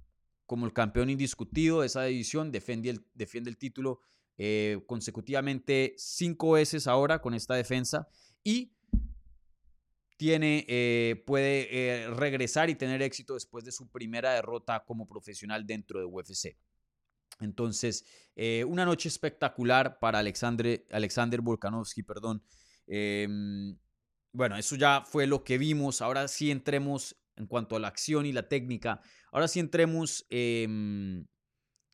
como 0.46 0.64
el 0.64 0.72
campeón 0.72 1.10
indiscutido 1.10 1.82
de 1.82 1.88
esa 1.88 2.04
división, 2.04 2.50
defiende 2.50 2.88
el, 2.88 3.04
defiende 3.12 3.50
el 3.50 3.58
título 3.58 4.00
eh, 4.38 4.80
consecutivamente 4.86 5.92
cinco 5.98 6.52
veces 6.52 6.86
ahora 6.86 7.20
con 7.20 7.34
esta 7.34 7.56
defensa 7.56 8.08
y 8.42 8.72
tiene, 10.16 10.64
eh, 10.66 11.22
puede 11.26 11.68
eh, 11.72 12.08
regresar 12.08 12.70
y 12.70 12.74
tener 12.74 13.02
éxito 13.02 13.34
después 13.34 13.66
de 13.66 13.72
su 13.72 13.90
primera 13.90 14.32
derrota 14.32 14.82
como 14.86 15.06
profesional 15.06 15.66
dentro 15.66 16.00
de 16.00 16.06
UFC. 16.06 16.56
Entonces, 17.38 18.06
una 18.66 18.86
noche 18.86 19.10
espectacular 19.10 19.98
para 19.98 20.20
Alexander, 20.20 20.86
Alexander 20.90 21.42
Volkanovski, 21.42 22.02
perdón. 22.02 22.42
Em, 22.86 23.76
bueno, 24.34 24.56
eso 24.56 24.74
ya 24.74 25.04
fue 25.06 25.26
lo 25.26 25.44
que 25.44 25.58
vimos. 25.58 26.02
Ahora 26.02 26.26
sí 26.26 26.50
entremos 26.50 27.16
en 27.36 27.46
cuanto 27.46 27.76
a 27.76 27.80
la 27.80 27.88
acción 27.88 28.26
y 28.26 28.32
la 28.32 28.48
técnica. 28.48 29.00
Ahora 29.32 29.46
sí 29.48 29.60
entremos 29.60 30.26
eh, 30.28 30.66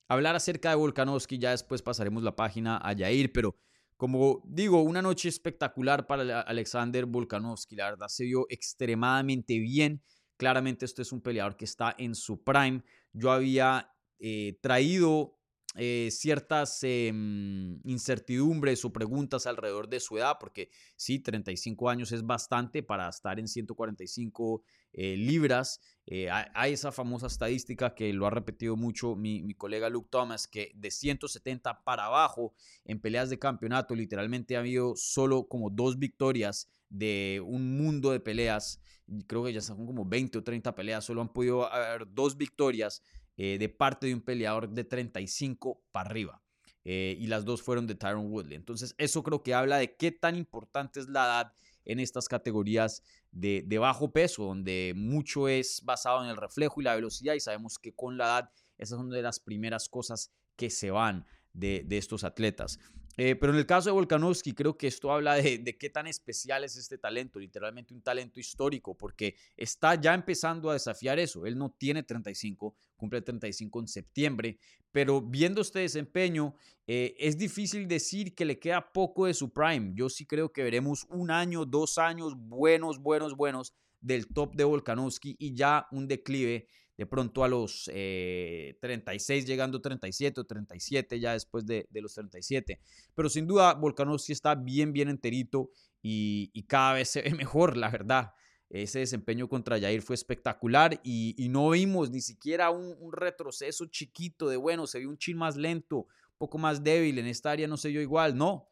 a 0.09 0.15
hablar 0.15 0.37
acerca 0.37 0.71
de 0.71 0.77
Volkanovski. 0.77 1.39
Ya 1.39 1.51
después 1.51 1.83
pasaremos 1.83 2.23
la 2.23 2.35
página 2.35 2.81
a 2.83 2.95
Yair, 2.95 3.31
pero 3.33 3.57
como 3.99 4.43
digo, 4.47 4.83
una 4.83 5.03
noche 5.03 5.29
espectacular 5.29 6.07
para 6.07 6.41
Alexander 6.41 7.05
Volkanovski. 7.05 7.77
La 7.77 7.91
verdad 7.91 8.09
se 8.09 8.25
vio 8.25 8.47
extremadamente 8.49 9.59
bien. 9.59 10.03
Claramente 10.39 10.87
esto 10.87 11.03
es 11.03 11.13
un 11.13 11.21
peleador 11.21 11.59
que 11.59 11.67
está 11.67 11.95
en 11.99 12.15
su 12.15 12.43
prime. 12.43 12.83
Yo 13.13 13.33
había 13.33 13.93
eh, 14.19 14.59
traído 14.63 15.40
eh, 15.77 16.09
ciertas 16.11 16.83
em, 16.83 17.79
incertidumbres 17.85 18.85
o 18.85 18.93
preguntas 18.93 19.47
alrededor 19.47 19.89
de 19.89 20.00
su 20.00 20.19
edad, 20.19 20.37
porque 20.41 20.69
sí, 20.97 21.21
35 21.21 21.89
años 21.89 22.11
es 22.11 22.27
bastante 22.27 22.83
para 22.83 23.09
estar 23.09 23.39
en 23.39 23.47
145 23.47 24.65
eh, 24.93 25.17
libras. 25.17 25.81
Eh, 26.07 26.29
hay, 26.29 26.73
esa 26.73 26.91
famosa 26.91 27.29
estadística 27.29 27.95
que 27.95 28.12
lo 28.12 28.27
ha 28.27 28.31
repetido 28.31 28.75
mucho 28.75 29.15
mi, 29.15 29.43
mi, 29.43 29.55
colega 29.55 29.89
Luke 29.89 30.09
Thomas, 30.11 30.49
que 30.49 30.73
de 30.75 30.91
170 30.91 31.85
para 31.85 32.07
abajo 32.07 32.53
en 32.85 33.00
peleas 33.00 33.31
de 33.31 33.39
campeonato, 33.39 33.95
literalmente 33.95 34.57
ha 34.57 34.61
habido 34.61 34.97
solo 34.97 35.47
como 35.47 35.71
dos 35.71 36.00
victorias 36.00 36.69
de 36.89 37.41
un 37.47 37.79
mundo 37.79 38.11
de 38.11 38.19
peleas. 38.19 38.81
Creo 39.29 39.45
que 39.45 39.53
ya 39.53 39.61
son 39.61 39.87
como 39.87 40.05
20 40.05 40.39
o 40.39 40.43
30 40.43 40.75
peleas, 40.75 41.05
solo 41.05 41.21
han 41.21 41.33
podido 41.33 41.73
haber 41.73 42.12
dos 42.12 42.37
victorias 42.37 43.05
eh, 43.43 43.57
de 43.57 43.71
parte 43.71 44.07
de 44.07 44.13
un 44.13 44.21
peleador 44.21 44.69
de 44.69 44.85
35 44.85 45.81
para 45.93 46.11
arriba. 46.11 46.43
Eh, 46.85 47.17
y 47.19 47.27
las 47.27 47.47
dos 47.47 47.63
fueron 47.63 47.87
de 47.87 47.95
Tyron 47.95 48.31
Woodley. 48.31 48.55
Entonces, 48.55 48.95
eso 48.99 49.23
creo 49.23 49.43
que 49.43 49.55
habla 49.55 49.79
de 49.79 49.97
qué 49.97 50.13
tan 50.13 50.37
importante 50.37 51.01
es 51.01 51.09
la 51.09 51.25
edad 51.25 51.53
en 51.87 52.01
estas 52.01 52.29
categorías 52.29 53.03
de, 53.31 53.65
bajo 53.79 54.13
peso, 54.13 54.45
donde 54.45 54.93
mucho 54.95 55.49
es 55.49 55.83
basado 55.87 56.23
en 56.23 56.29
el 56.29 56.37
reflejo 56.37 56.83
y 56.83 56.85
la 56.85 56.95
velocidad, 56.95 57.33
y 57.33 57.41
sabemos 57.41 57.79
que 57.79 57.95
con 57.95 58.19
la 58.19 58.25
edad 58.25 58.51
esas 58.77 58.99
son 58.99 59.09
de 59.09 59.23
las 59.23 59.41
primeras 59.41 59.89
cosas 59.89 60.31
que 60.55 60.69
se 60.69 60.91
van 60.91 61.25
de, 61.52 61.87
estos 61.90 62.25
atletas. 62.25 62.78
Eh, 63.16 63.37
pero 63.37 63.52
en 63.52 63.59
el 63.59 63.66
caso 63.66 63.88
de 63.88 63.92
Volkanovski, 63.92 64.52
creo 64.52 64.78
que 64.78 64.87
esto 64.87 65.12
habla 65.12 65.35
de, 65.35 65.76
qué 65.78 65.90
tan 65.90 66.07
especial 66.07 66.64
es 66.64 66.76
este 66.76 66.97
talento, 66.97 67.38
literalmente 67.38 67.92
un 67.92 68.00
talento 68.00 68.40
histórico, 68.40 68.97
porque 68.97 69.37
está 69.57 69.95
ya 69.95 70.14
empezando 70.14 70.71
a 70.71 70.75
desafiar 70.75 71.19
eso. 71.19 71.45
Él 71.45 71.59
no 71.59 71.71
tiene 71.71 72.02
35, 72.02 72.75
cumple 72.97 73.21
35 73.21 73.80
en 73.80 73.88
septiembre, 73.88 74.59
pero 74.90 75.21
viendo 75.21 75.61
este 75.61 75.80
desempeño, 75.80 76.54
eh, 76.87 77.14
es 77.19 77.37
difícil 77.37 77.87
decir 77.87 78.35
que 78.35 78.45
le 78.45 78.59
queda 78.59 78.92
poco 78.92 79.26
de 79.26 79.35
su 79.35 79.52
prime. 79.52 79.92
Yo 79.95 80.09
sí 80.09 80.25
creo 80.25 80.52
que 80.52 80.62
veremos 80.62 81.07
un 81.11 81.30
año, 81.30 81.64
dos 81.66 81.99
años 81.99 82.35
buenos, 82.37 83.00
buenos, 83.00 83.37
buenos 83.37 83.75
del 84.00 84.28
top 84.28 84.54
de 84.54 84.64
Volkanovski 84.64 85.37
y 85.38 85.54
ya 85.54 85.87
un 85.90 86.09
declive 86.09 86.66
de 87.00 87.07
pronto 87.07 87.45
a 87.45 87.49
los 87.49 87.85
36, 87.85 89.45
eh, 89.45 89.47
llegando 89.47 89.78
a 89.78 89.80
37 89.80 90.38
o 90.38 90.45
37 90.45 91.19
ya 91.19 91.33
después 91.33 91.64
de, 91.64 91.88
los 91.95 92.12
37. 92.12 92.78
Pero 93.14 93.30
sin 93.30 93.47
duda, 93.47 93.73
Volkanovski 93.73 94.33
está 94.33 94.54
bien, 94.54 94.92
bien 94.92 95.09
enterito 95.09 95.71
y, 96.02 96.62
cada 96.69 96.92
vez 96.92 97.09
se 97.12 97.23
ve 97.23 97.33
mejor, 97.33 97.78
la 97.78 97.88
verdad. 97.88 98.35
Ese 98.69 98.99
desempeño 98.99 99.49
contra 99.49 99.80
Jair 99.80 100.02
fue 100.02 100.14
espectacular 100.14 101.00
y, 101.02 101.49
no 101.49 101.71
vimos 101.71 102.11
ni 102.11 102.21
siquiera 102.21 102.69
un, 102.69 103.11
retroceso 103.14 103.87
chiquito 103.87 104.50
de 104.50 104.59
bueno, 104.59 104.87
se 104.87 104.99
vio 104.99 105.09
un 105.09 105.16
chin 105.16 105.38
más 105.38 105.57
lento, 105.57 106.00
un 106.00 106.37
poco 106.37 106.59
más 106.59 106.85
débil, 106.85 107.19
en 107.19 107.28
esta 107.28 107.50
área 107.50 107.66
no 107.66 107.78
se 107.78 107.88
vio 107.88 108.02
igual, 108.02 108.37
no. 108.37 108.69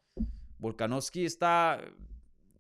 Volkanovski 0.59 1.25
está 1.25 1.81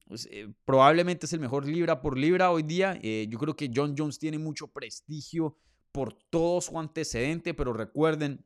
pues, 0.09 0.27
eh, 0.31 0.49
probablemente 0.65 1.27
es 1.27 1.33
el 1.35 1.41
mejor 1.41 1.69
libra 1.69 2.00
por 2.00 2.17
libra 2.17 2.50
hoy 2.50 2.62
día. 2.62 2.99
Eh, 3.03 3.27
yo 3.29 3.38
creo 3.38 3.55
que 3.55 3.71
John 3.75 3.95
Jones 3.97 4.19
tiene 4.19 4.38
mucho 4.38 4.69
prestigio 4.69 5.57
por 5.93 6.15
todo 6.15 6.61
su 6.61 6.79
antecedente, 6.79 7.55
pero 7.55 7.73
recuerden, 7.73 8.45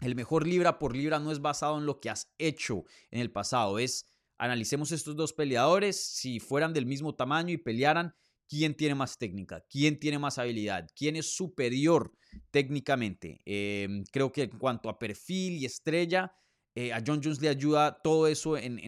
el 0.00 0.14
mejor 0.14 0.46
libra 0.46 0.78
por 0.78 0.96
libra 0.96 1.18
no 1.18 1.32
es 1.32 1.40
basado 1.40 1.78
en 1.78 1.86
lo 1.86 2.00
que 2.00 2.10
has 2.10 2.32
hecho 2.38 2.84
en 3.10 3.20
el 3.20 3.30
pasado, 3.30 3.78
es 3.78 4.08
analicemos 4.38 4.92
estos 4.92 5.16
dos 5.16 5.32
peleadores, 5.32 5.96
si 6.00 6.40
fueran 6.40 6.72
del 6.72 6.86
mismo 6.86 7.14
tamaño 7.14 7.52
y 7.52 7.58
pelearan, 7.58 8.14
quién 8.48 8.74
tiene 8.74 8.94
más 8.94 9.18
técnica, 9.18 9.64
quién 9.70 9.98
tiene 9.98 10.18
más 10.18 10.38
habilidad, 10.38 10.88
quién 10.94 11.16
es 11.16 11.34
superior 11.34 12.12
técnicamente. 12.50 13.40
Em, 13.44 14.04
creo 14.12 14.32
que 14.32 14.42
en 14.42 14.58
cuanto 14.58 14.88
a 14.88 14.98
perfil 14.98 15.54
y 15.54 15.64
estrella, 15.64 16.32
eh, 16.76 16.92
a 16.92 17.00
John 17.06 17.20
Jones 17.22 17.40
le 17.40 17.48
ayuda 17.48 18.00
todo 18.02 18.26
eso 18.26 18.58
en, 18.58 18.78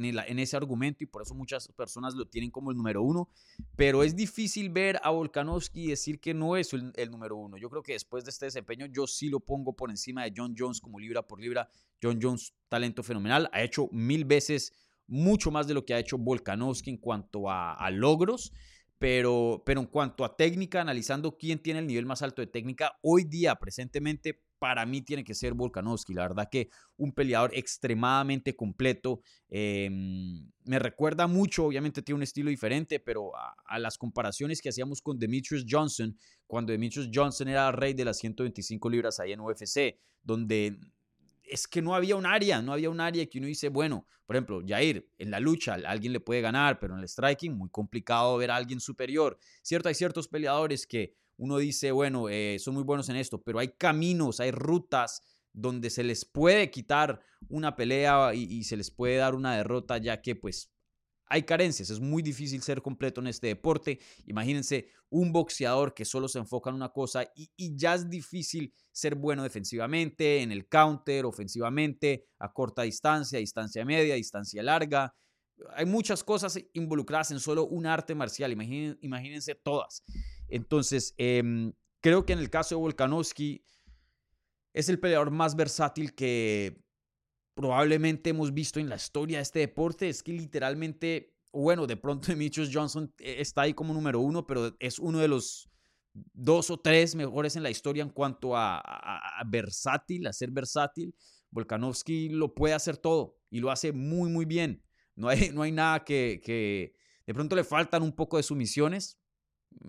ese 0.41 0.57
argumento 0.57 1.05
y 1.05 1.07
por 1.07 1.23
eso 1.23 1.37
muchas 1.37 1.69
personas 1.69 2.15
lo 2.15 2.27
tienen 2.27 2.51
como 2.51 2.73
el 2.73 2.77
número 2.77 3.01
uno. 3.03 3.29
Pero 3.77 4.03
es 4.03 4.17
difícil 4.17 4.71
ver 4.71 4.99
a 5.05 5.11
Volkanovski 5.11 5.85
y 5.85 5.89
decir 5.89 6.19
que 6.19 6.35
no 6.35 6.57
es 6.57 6.73
el, 6.73 7.11
número 7.11 7.37
uno. 7.37 7.57
Yo 7.57 7.71
creo 7.71 7.85
que 7.85 7.93
después 7.93 8.25
de 8.25 8.31
este 8.31 8.47
desempeño 8.47 8.87
yo 8.87 9.07
sí 9.07 9.29
lo 9.29 9.39
pongo 9.39 9.75
por 9.75 9.91
encima 9.91 10.25
de 10.25 10.33
John 10.37 10.57
Jones 10.59 10.81
como 10.81 10.99
libra 10.99 11.23
por 11.23 11.41
libra. 11.41 11.69
John 12.03 12.19
Jones, 12.21 12.55
talento 12.69 13.05
fenomenal, 13.05 13.49
ha 13.53 13.63
hecho 13.63 13.89
mil 13.93 14.25
veces 14.25 14.73
mucho 15.07 15.53
más 15.53 15.69
de 15.69 15.75
lo 15.75 15.85
que 15.85 15.95
ha 15.95 16.01
hecho 16.01 16.19
Volkanovski 16.19 16.91
en 16.91 16.97
cuanto 16.97 17.49
a, 17.49 17.89
logros. 17.93 18.53
Pero 18.99 19.63
en 19.65 19.87
cuanto 19.87 20.25
a 20.25 20.37
técnica, 20.37 20.81
analizando 20.81 21.37
quién 21.37 21.63
tiene 21.63 21.81
el 21.81 21.87
nivel 21.87 22.07
más 22.07 22.23
alto 22.23 22.43
de 22.43 22.49
técnica, 22.49 22.99
hoy 23.03 23.25
día, 23.25 23.55
presentemente, 23.55 24.43
para 24.59 24.87
mí 24.87 25.03
tiene 25.03 25.25
que 25.25 25.35
ser 25.35 25.55
Volkanovski. 25.55 26.15
La 26.15 26.23
verdad 26.23 26.49
que 26.51 26.71
un 26.97 27.13
peleador 27.13 27.51
extremadamente 27.55 28.57
completo. 28.57 29.21
Em, 29.49 30.51
me 30.65 30.79
recuerda 30.79 31.27
mucho, 31.27 31.67
obviamente 31.67 32.03
tiene 32.03 32.17
un 32.17 32.23
estilo 32.23 32.51
diferente, 32.51 33.01
pero 33.01 33.33
a, 33.37 33.79
las 33.79 33.99
comparaciones 33.99 34.61
que 34.61 34.69
hacíamos 34.69 35.01
con 35.01 35.19
Demetrius 35.19 35.65
Johnson, 35.69 36.17
cuando 36.47 36.73
Demetrius 36.73 37.09
Johnson 37.13 37.49
era 37.49 37.71
rey 37.73 37.95
de 37.95 38.05
las 38.05 38.19
125 38.19 38.91
libras 38.91 39.21
ahí 39.21 39.33
en 39.33 39.41
UFC, 39.41 39.99
donde 40.23 40.79
es 41.45 41.69
que 41.69 41.81
no 41.81 41.95
había 41.95 42.17
un 42.17 42.27
área, 42.27 42.61
no 42.61 42.73
había 42.73 42.91
un 42.91 43.01
área 43.01 43.27
que 43.27 43.39
uno 43.39 43.47
dice, 43.47 43.69
bueno, 43.69 44.07
por 44.27 44.35
ejemplo, 44.35 44.63
Jair, 44.67 45.09
en 45.19 45.31
la 45.31 45.39
lucha 45.39 45.75
alguien 45.75 46.13
le 46.13 46.21
puede 46.21 46.41
ganar, 46.41 46.81
pero 46.81 46.95
en 46.95 47.01
el 47.01 47.09
striking 47.09 47.57
muy 47.57 47.71
complicado 47.71 48.37
ver 48.37 48.51
a 48.51 48.57
alguien 48.57 48.81
superior. 48.81 49.39
Cierto, 49.63 49.89
hay 49.89 49.95
ciertos 49.95 50.27
peleadores 50.27 50.87
que 50.87 51.15
uno 51.37 51.59
dice, 51.59 51.93
bueno, 51.93 52.29
eh, 52.29 52.59
son 52.59 52.75
muy 52.75 52.83
buenos 52.83 53.09
en 53.09 53.17
esto, 53.17 53.43
pero 53.43 53.59
hay 53.59 53.69
caminos, 53.69 54.41
hay 54.41 54.51
rutas 54.51 55.23
donde 55.53 55.91
se 55.91 56.05
les 56.05 56.25
puede 56.25 56.71
quitar 56.71 57.21
una 57.49 57.77
pelea 57.77 58.35
y, 58.35 58.63
se 58.65 58.77
les 58.77 58.91
puede 58.91 59.17
dar 59.17 59.35
una 59.35 59.57
derrota, 59.57 59.99
ya 59.99 60.21
que 60.21 60.37
pues 60.37 60.71
hay 61.29 61.43
carencias, 61.43 61.91
es 61.91 61.99
muy 61.99 62.23
difícil 62.23 62.63
ser 62.63 62.83
completo 62.83 63.21
en 63.21 63.27
este 63.27 63.49
deporte. 63.49 63.99
Imagínense 64.27 64.91
un 65.09 65.33
boxeador 65.33 65.95
que 65.95 66.05
solo 66.05 66.29
se 66.29 66.39
enfoca 66.39 66.71
en 66.71 66.77
una 66.77 66.91
cosa 66.91 67.25
y, 67.35 67.77
ya 67.77 67.95
es 67.95 68.09
difícil 68.09 68.73
ser 68.93 69.15
bueno 69.15 69.43
defensivamente, 69.43 70.43
en 70.43 70.53
el 70.53 70.69
counter, 70.69 71.25
ofensivamente, 71.25 72.27
a 72.39 72.53
corta 72.53 72.83
distancia, 72.83 73.39
distancia 73.39 73.85
media, 73.85 74.15
distancia 74.15 74.63
larga. 74.63 75.15
Hay 75.75 75.87
muchas 75.87 76.23
cosas 76.23 76.61
involucradas 76.75 77.31
en 77.31 77.41
solo 77.41 77.67
un 77.67 77.87
arte 77.87 78.15
marcial, 78.15 78.53
imagínense 78.53 79.55
todas. 79.55 80.05
Entonces, 80.49 81.15
em, 81.19 81.73
creo 82.01 82.25
que 82.25 82.33
en 82.33 82.39
el 82.39 82.51
caso 82.51 82.75
de 82.75 82.81
Volkanovski 82.81 83.65
es 84.73 84.89
el 84.89 85.01
peleador 85.01 85.31
más 85.31 85.57
versátil 85.57 86.15
que 86.15 86.83
probablemente 87.55 88.31
hemos 88.31 88.53
visto 88.53 88.79
en 88.79 88.89
la 88.89 88.97
historia 88.97 89.39
de 89.39 89.43
este 89.43 89.61
deporte. 89.61 90.09
Es 90.09 90.23
que 90.23 90.33
literalmente, 90.33 91.35
bueno, 91.53 91.87
de 91.87 91.97
pronto 91.97 92.29
Demetrius 92.33 92.71
Johnson 92.73 93.13
eh, 93.19 93.37
está 93.39 93.63
ahí 93.63 93.75
como 93.75 93.95
número 93.95 94.21
uno, 94.21 94.47
pero 94.47 94.77
es 94.79 94.99
uno 94.99 95.19
de 95.19 95.29
los 95.29 95.71
dos 96.33 96.71
o 96.71 96.79
tres 96.79 97.15
mejores 97.15 97.57
en 97.57 97.63
la 97.63 97.71
historia 97.71 98.03
en 98.03 98.11
cuanto 98.11 98.57
a, 98.57 98.83
versátil, 99.47 100.27
a 100.27 100.33
ser 100.33 100.51
versátil. 100.51 101.15
Volkanovski 101.51 102.29
lo 102.29 102.55
puede 102.55 102.75
hacer 102.75 102.97
todo 102.97 103.39
y 103.51 103.61
lo 103.61 103.71
hace 103.71 103.93
muy, 103.93 104.31
muy 104.31 104.45
bien. 104.45 104.83
No 105.15 105.29
hay, 105.29 105.51
no 105.55 105.63
hay 105.63 105.73
nada 105.73 106.05
que, 106.05 106.41
que 106.45 106.95
de 107.27 107.35
pronto 107.35 107.57
le 107.57 107.65
faltan 107.65 108.03
un 108.03 108.13
poco 108.13 108.37
de 108.37 108.43
sumisiones, 108.43 109.19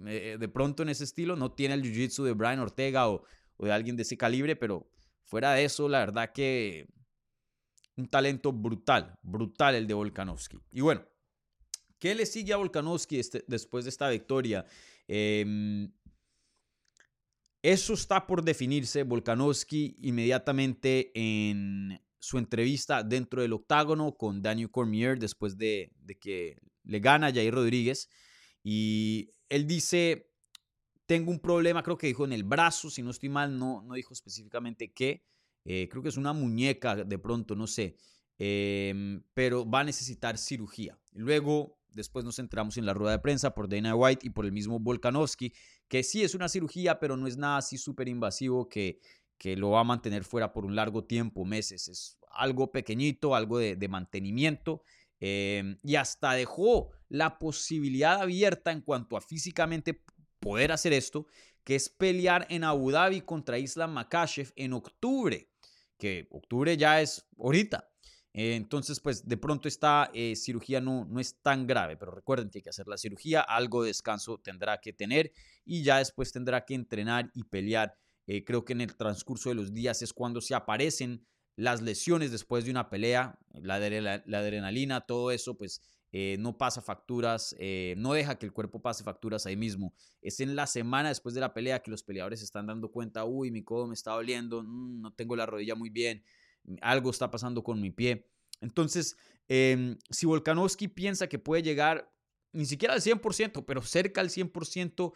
eh, 0.06 0.38
de 0.40 0.48
pronto 0.48 0.84
en 0.84 0.90
ese 0.90 1.04
estilo. 1.04 1.36
No 1.36 1.52
tiene 1.52 1.76
el 1.76 1.84
jiu-jitsu 1.84 2.24
de 2.24 2.34
Brian 2.34 2.60
Ortega 2.60 3.10
o, 3.10 3.24
de 3.60 3.72
alguien 3.72 3.96
de 3.96 4.04
ese 4.04 4.18
calibre, 4.18 4.56
pero 4.56 4.90
fuera 5.24 5.54
de 5.54 5.66
eso, 5.66 5.90
la 5.90 6.00
verdad 6.00 6.32
que 6.34 6.88
un 7.96 8.08
talento 8.08 8.52
brutal, 8.54 9.18
brutal 9.24 9.76
el 9.76 9.88
de 9.88 9.94
Volkanovski. 9.94 10.60
Y 10.72 10.82
bueno, 10.82 11.04
¿qué 12.00 12.14
le 12.14 12.26
sigue 12.26 12.54
a 12.54 12.58
Volkanovski 12.58 13.20
este, 13.20 13.44
después 13.48 13.86
de 13.86 13.90
esta 13.90 14.10
victoria? 14.10 14.66
Em, 15.08 15.92
eso 17.62 17.94
está 17.94 18.28
por 18.28 18.44
definirse. 18.44 19.04
Volkanovski 19.04 19.98
inmediatamente 20.02 21.12
en 21.16 22.00
su 22.20 22.38
entrevista 22.38 23.04
dentro 23.04 23.42
del 23.42 23.54
octágono 23.54 24.16
con 24.16 24.42
Daniel 24.42 24.72
Cormier 24.72 25.18
después 25.18 25.58
de, 25.58 25.94
que 26.20 26.58
le 26.84 27.00
gana 27.00 27.32
Jair 27.32 27.54
Rodríguez. 27.54 28.10
Y 28.64 29.32
él 29.50 29.68
dice, 29.68 30.30
tengo 31.06 31.32
un 31.32 31.40
problema, 31.40 31.84
creo 31.84 31.98
que 31.98 32.08
dijo 32.08 32.26
en 32.26 32.34
el 32.34 32.44
brazo, 32.44 32.90
si 32.90 33.02
no 33.02 33.12
estoy 33.12 33.30
mal, 33.30 33.58
no, 33.58 33.82
no 33.84 33.96
dijo 33.96 34.14
específicamente 34.14 34.92
qué. 34.92 35.24
Eh, 35.66 35.88
creo 35.90 36.02
que 36.02 36.10
es 36.10 36.18
una 36.18 36.34
muñeca 36.34 36.96
de 36.96 37.18
pronto, 37.18 37.56
no 37.56 37.68
sé. 37.68 37.96
Em, 38.40 39.24
pero 39.34 39.70
va 39.70 39.82
a 39.82 39.84
necesitar 39.84 40.38
cirugía. 40.38 40.98
Luego, 41.14 41.78
después 41.92 42.24
nos 42.24 42.40
entramos 42.40 42.78
en 42.78 42.86
la 42.86 42.94
rueda 42.94 43.14
de 43.14 43.20
prensa 43.20 43.54
por 43.54 43.68
Dana 43.68 43.96
White 43.96 44.26
y 44.28 44.30
por 44.30 44.46
el 44.46 44.52
mismo 44.52 44.80
Volkanovski, 44.80 45.54
que 45.88 46.04
sí 46.04 46.24
es 46.24 46.36
una 46.36 46.48
cirugía, 46.48 47.00
pero 47.00 47.18
no 47.18 47.28
es 47.28 47.38
nada 47.38 47.58
así 47.58 47.78
súper 47.78 48.08
invasivo 48.08 48.70
que, 48.70 49.00
que 49.38 49.56
lo 49.56 49.72
va 49.72 49.82
a 49.82 49.84
mantener 49.84 50.24
fuera 50.24 50.54
por 50.54 50.66
un 50.66 50.76
largo 50.76 51.04
tiempo, 51.04 51.46
meses. 51.46 51.88
Es 51.88 52.18
algo 52.32 52.72
pequeñito, 52.72 53.36
algo 53.36 53.58
de, 53.60 53.88
mantenimiento. 53.88 54.84
Em, 55.20 55.78
y 55.84 55.96
hasta 55.96 56.34
dejó 56.34 56.92
la 57.10 57.40
posibilidad 57.40 58.22
abierta 58.22 58.72
en 58.72 58.82
cuanto 58.82 59.18
a 59.18 59.22
físicamente 59.22 60.04
poder 60.40 60.72
hacer 60.72 60.94
esto, 60.94 61.26
que 61.64 61.76
es 61.76 61.90
pelear 61.90 62.46
en 62.50 62.64
Abu 62.64 62.92
Dhabi 62.92 63.22
contra 63.22 63.58
Islam 63.58 63.94
Makashev 63.94 64.52
en 64.56 64.74
octubre, 64.74 65.50
que 65.98 66.28
octubre 66.32 66.78
ya 66.78 67.02
es 67.02 67.28
ahorita. 67.38 67.90
Eh, 68.34 68.56
entonces, 68.56 69.00
pues 69.00 69.28
de 69.28 69.36
pronto 69.36 69.68
esta 69.68 70.12
eh, 70.14 70.36
cirugía 70.36 70.80
no, 70.80 71.06
no 71.06 71.20
es 71.20 71.42
tan 71.42 71.66
grave, 71.66 71.98
pero 71.98 72.12
recuerden 72.12 72.52
que 72.52 72.60
hay 72.60 72.62
que 72.62 72.70
hacer 72.70 72.88
la 72.88 72.98
cirugía, 72.98 73.42
algo 73.42 73.82
de 73.82 73.88
descanso 73.88 74.38
tendrá 74.38 74.78
que 74.78 74.94
tener 74.94 75.34
y 75.66 75.82
ya 75.82 75.98
después 75.98 76.32
tendrá 76.32 76.64
que 76.64 76.76
entrenar 76.76 77.32
y 77.34 77.44
pelear. 77.46 77.96
Eh, 78.28 78.44
creo 78.44 78.64
que 78.64 78.74
en 78.74 78.82
el 78.82 78.96
transcurso 78.96 79.50
de 79.50 79.56
los 79.56 79.74
días 79.74 80.04
es 80.04 80.14
cuando 80.14 80.40
se 80.40 80.54
aparecen 80.54 81.26
las 81.58 81.82
lesiones 81.82 82.32
después 82.32 82.64
de 82.64 82.72
una 82.72 82.90
pelea, 82.90 83.38
la, 83.52 83.80
la 84.26 84.40
adrenalina, 84.40 85.02
todo 85.02 85.32
eso, 85.32 85.58
pues 85.58 85.82
no 86.40 86.58
pasa 86.58 86.82
facturas, 86.82 87.56
no 87.98 88.14
deja 88.14 88.40
que 88.40 88.46
el 88.46 88.54
cuerpo 88.54 88.82
pase 88.82 89.04
facturas 89.04 89.46
ahí 89.46 89.58
mismo. 89.58 89.94
Es 90.22 90.40
en 90.40 90.56
la 90.56 90.66
semana 90.66 91.10
después 91.10 91.36
de 91.36 91.42
la 91.42 91.54
pelea 91.54 91.84
que 91.84 91.92
los 91.92 92.02
peleadores 92.04 92.40
se 92.40 92.46
están 92.46 92.66
dando 92.68 92.90
cuenta, 92.90 93.26
uy, 93.26 93.52
mi 93.52 93.64
codo 93.64 93.88
me 93.88 93.94
está 93.94 94.14
doliendo, 94.14 94.64
mm, 94.64 95.02
no 95.02 95.14
tengo 95.14 95.36
la 95.36 95.46
rodilla 95.46 95.76
muy 95.76 95.90
bien, 95.90 96.24
algo 96.82 97.10
está 97.10 97.30
pasando 97.30 97.64
con 97.64 97.82
mi 97.82 97.92
pie. 97.92 98.30
Entonces, 98.62 99.18
em, 99.48 99.98
si 100.10 100.26
Volkanovski 100.26 100.88
piensa 100.88 101.28
que 101.28 101.40
puede 101.40 101.64
llegar 101.64 102.12
ni 102.54 102.66
siquiera 102.66 102.94
al 102.94 103.02
100%, 103.02 103.66
pero 103.66 103.82
cerca 103.82 104.22
al 104.22 104.30
100% 104.30 105.14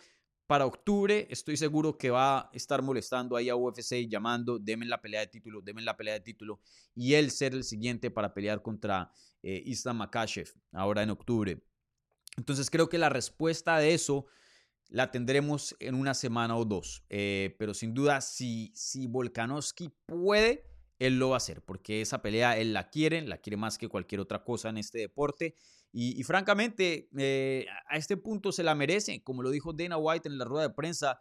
para 0.52 0.66
octubre, 0.66 1.28
estoy 1.30 1.56
seguro 1.56 1.98
que 1.98 2.10
va 2.10 2.40
a 2.40 2.50
estar 2.52 2.82
molestando 2.82 3.38
ahí 3.38 3.48
a 3.48 3.56
UFC 3.56 4.10
llamando, 4.10 4.60
denme 4.60 4.86
la 4.86 5.02
pelea 5.02 5.22
de 5.22 5.28
título, 5.28 5.62
denme 5.62 5.82
la 5.82 5.96
pelea 5.96 6.16
de 6.16 6.20
título, 6.20 6.60
y 6.94 7.14
él 7.14 7.32
ser 7.32 7.54
el 7.54 7.64
siguiente 7.64 8.12
para 8.12 8.34
pelear 8.34 8.62
contra 8.62 9.14
eh, 9.42 9.64
Islam 9.66 10.00
Makashev 10.00 10.50
ahora 10.74 11.04
en 11.04 11.10
octubre. 11.10 11.64
Entonces 12.36 12.70
creo 12.70 12.90
que 12.90 12.98
la 12.98 13.08
respuesta 13.08 13.78
de 13.78 13.94
eso 13.94 14.26
la 14.90 15.10
tendremos 15.10 15.74
en 15.80 15.96
una 15.96 16.14
semana 16.14 16.58
o 16.58 16.66
dos. 16.66 17.06
Eh, 17.08 17.56
pero 17.58 17.74
sin 17.74 17.94
duda, 17.94 18.20
si, 18.20 18.74
si 18.76 19.08
Volkanovski 19.08 19.88
puede, 20.06 20.70
él 21.02 21.18
lo 21.18 21.30
va 21.30 21.36
a 21.36 21.38
hacer, 21.38 21.64
porque 21.64 22.02
esa 22.02 22.22
pelea 22.22 22.60
él 22.60 22.74
la 22.74 22.92
quiere, 22.92 23.24
la 23.24 23.40
quiere 23.40 23.58
más 23.58 23.80
que 23.80 23.88
cualquier 23.88 24.22
otra 24.22 24.44
cosa 24.44 24.70
en 24.70 24.78
este 24.78 25.00
deporte. 25.00 25.56
Y, 25.92 26.24
francamente, 26.24 27.10
eh, 27.18 27.66
a 27.90 27.98
este 27.98 28.18
punto 28.18 28.52
se 28.52 28.64
la 28.64 28.76
merece, 28.76 29.24
como 29.24 29.42
lo 29.42 29.50
dijo 29.50 29.74
Dana 29.74 29.98
White 29.98 30.30
en 30.30 30.38
la 30.38 30.46
rueda 30.46 30.68
de 30.68 30.74
prensa. 30.74 31.20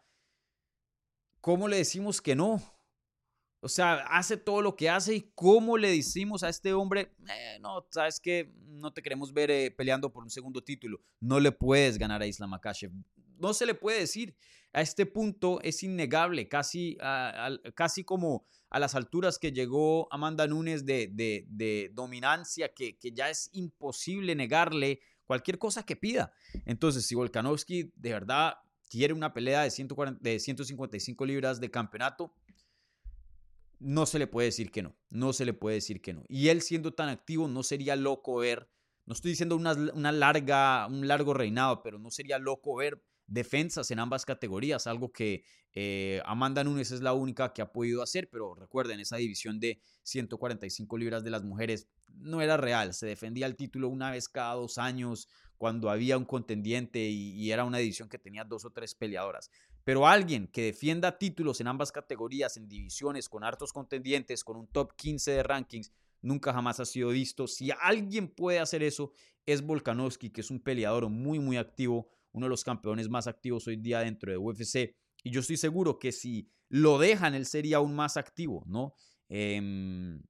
¿Cómo 1.40 1.66
le 1.66 1.78
decimos 1.78 2.20
que 2.20 2.36
no? 2.36 2.60
O 3.60 3.68
sea, 3.68 3.94
hace 4.10 4.36
todo 4.36 4.60
lo 4.60 4.76
que 4.76 4.90
hace 4.90 5.14
y 5.14 5.32
cómo 5.34 5.78
le 5.78 5.90
decimos 5.90 6.42
a 6.42 6.50
este 6.50 6.74
hombre, 6.74 7.14
eh, 7.26 7.58
no, 7.60 7.86
sabes 7.90 8.20
que 8.20 8.52
no 8.66 8.92
te 8.92 9.02
queremos 9.02 9.32
ver 9.32 9.50
eh, 9.50 9.70
peleando 9.70 10.12
por 10.12 10.22
un 10.22 10.30
segundo 10.30 10.62
título. 10.62 11.00
No 11.20 11.40
le 11.40 11.52
puedes 11.52 11.96
ganar 11.96 12.20
a 12.20 12.26
Islam 12.26 12.50
Makhachev. 12.50 12.92
No 13.38 13.54
se 13.54 13.64
le 13.64 13.74
puede 13.74 14.00
decir. 14.00 14.36
A 14.72 14.82
este 14.82 15.04
punto 15.04 15.60
es 15.62 15.82
innegable, 15.82 16.46
casi, 16.48 16.96
casi 17.74 18.04
como 18.04 18.46
a 18.70 18.78
las 18.78 18.94
alturas 18.94 19.38
que 19.38 19.52
llegó 19.52 20.08
Amanda 20.12 20.46
Nunes 20.46 20.86
de, 20.86 21.90
dominancia, 21.92 22.72
que, 22.72 22.96
ya 23.12 23.28
es 23.28 23.50
imposible 23.52 24.34
negarle 24.34 25.00
cualquier 25.26 25.58
cosa 25.58 25.84
que 25.84 25.96
pida. 25.96 26.32
Entonces, 26.64 27.04
si 27.04 27.16
Volkanovski 27.16 27.92
de 27.96 28.12
verdad 28.12 28.54
quiere 28.88 29.12
una 29.12 29.34
pelea 29.34 29.62
de, 29.62 29.70
140, 29.70 30.20
de 30.22 30.38
155 30.38 31.24
libras 31.26 31.60
de 31.60 31.70
campeonato, 31.70 32.32
no 33.80 34.06
se 34.06 34.18
le 34.18 34.26
puede 34.26 34.46
decir 34.46 34.70
que 34.70 34.82
no, 34.82 34.96
no 35.08 35.32
se 35.32 35.44
le 35.44 35.52
puede 35.52 35.76
decir 35.76 36.00
que 36.00 36.12
no. 36.12 36.24
Y 36.28 36.48
él 36.48 36.62
siendo 36.62 36.92
tan 36.92 37.08
activo, 37.08 37.48
no 37.48 37.62
sería 37.64 37.96
loco 37.96 38.36
ver, 38.36 38.70
no 39.04 39.14
estoy 39.14 39.32
diciendo 39.32 39.56
una, 39.56 39.72
una 39.72 40.12
larga, 40.12 40.86
un 40.86 41.08
largo 41.08 41.34
reinado, 41.34 41.82
pero 41.82 41.98
no 41.98 42.10
sería 42.10 42.38
loco 42.38 42.76
ver 42.76 43.02
defensas 43.30 43.90
en 43.90 44.00
ambas 44.00 44.26
categorías, 44.26 44.86
algo 44.86 45.12
que 45.12 45.44
eh, 45.72 46.20
Amanda 46.26 46.64
Nunes 46.64 46.90
es 46.90 47.00
la 47.00 47.14
única 47.14 47.52
que 47.52 47.62
ha 47.62 47.72
podido 47.72 48.02
hacer, 48.02 48.28
pero 48.28 48.54
recuerden, 48.54 48.98
esa 49.00 49.16
división 49.16 49.60
de 49.60 49.80
145 50.02 50.98
libras 50.98 51.22
de 51.22 51.30
las 51.30 51.44
mujeres 51.44 51.88
no 52.08 52.42
era 52.42 52.56
real, 52.56 52.92
se 52.92 53.06
defendía 53.06 53.46
el 53.46 53.56
título 53.56 53.88
una 53.88 54.10
vez 54.10 54.28
cada 54.28 54.54
dos 54.54 54.78
años 54.78 55.28
cuando 55.56 55.90
había 55.90 56.18
un 56.18 56.24
contendiente 56.24 56.98
y, 56.98 57.52
era 57.52 57.64
una 57.64 57.78
división 57.78 58.08
que 58.08 58.18
tenía 58.18 58.44
dos 58.44 58.64
o 58.64 58.70
tres 58.70 58.94
peleadoras. 58.94 59.50
Pero 59.84 60.06
alguien 60.06 60.48
que 60.48 60.64
defienda 60.64 61.18
títulos 61.18 61.60
en 61.60 61.68
ambas 61.68 61.92
categorías, 61.92 62.56
en 62.56 62.66
divisiones 62.66 63.28
con 63.28 63.44
hartos 63.44 63.72
contendientes, 63.72 64.42
con 64.42 64.56
un 64.56 64.66
top 64.66 64.94
15 64.96 65.30
de 65.32 65.42
rankings, 65.42 65.92
nunca 66.22 66.52
jamás 66.52 66.80
ha 66.80 66.86
sido 66.86 67.10
visto. 67.10 67.46
Si 67.46 67.70
alguien 67.82 68.28
puede 68.28 68.58
hacer 68.58 68.82
eso, 68.82 69.12
es 69.44 69.62
Volkanovski, 69.62 70.30
que 70.30 70.40
es 70.40 70.50
un 70.50 70.60
peleador 70.60 71.08
muy, 71.10 71.38
muy 71.38 71.58
activo, 71.58 72.08
uno 72.32 72.46
de 72.46 72.50
los 72.50 72.64
campeones 72.64 73.08
más 73.08 73.26
activos 73.26 73.66
hoy 73.66 73.76
día 73.76 74.00
dentro 74.00 74.30
de 74.30 74.38
UFC. 74.38 74.96
Y 75.22 75.30
yo 75.30 75.40
estoy 75.40 75.56
seguro 75.56 75.98
que 75.98 76.12
si 76.12 76.50
lo 76.68 76.98
dejan, 76.98 77.34
él 77.34 77.46
sería 77.46 77.78
aún 77.78 77.94
más 77.94 78.16
activo, 78.16 78.64
¿no? 78.66 78.94
Em, 79.28 80.22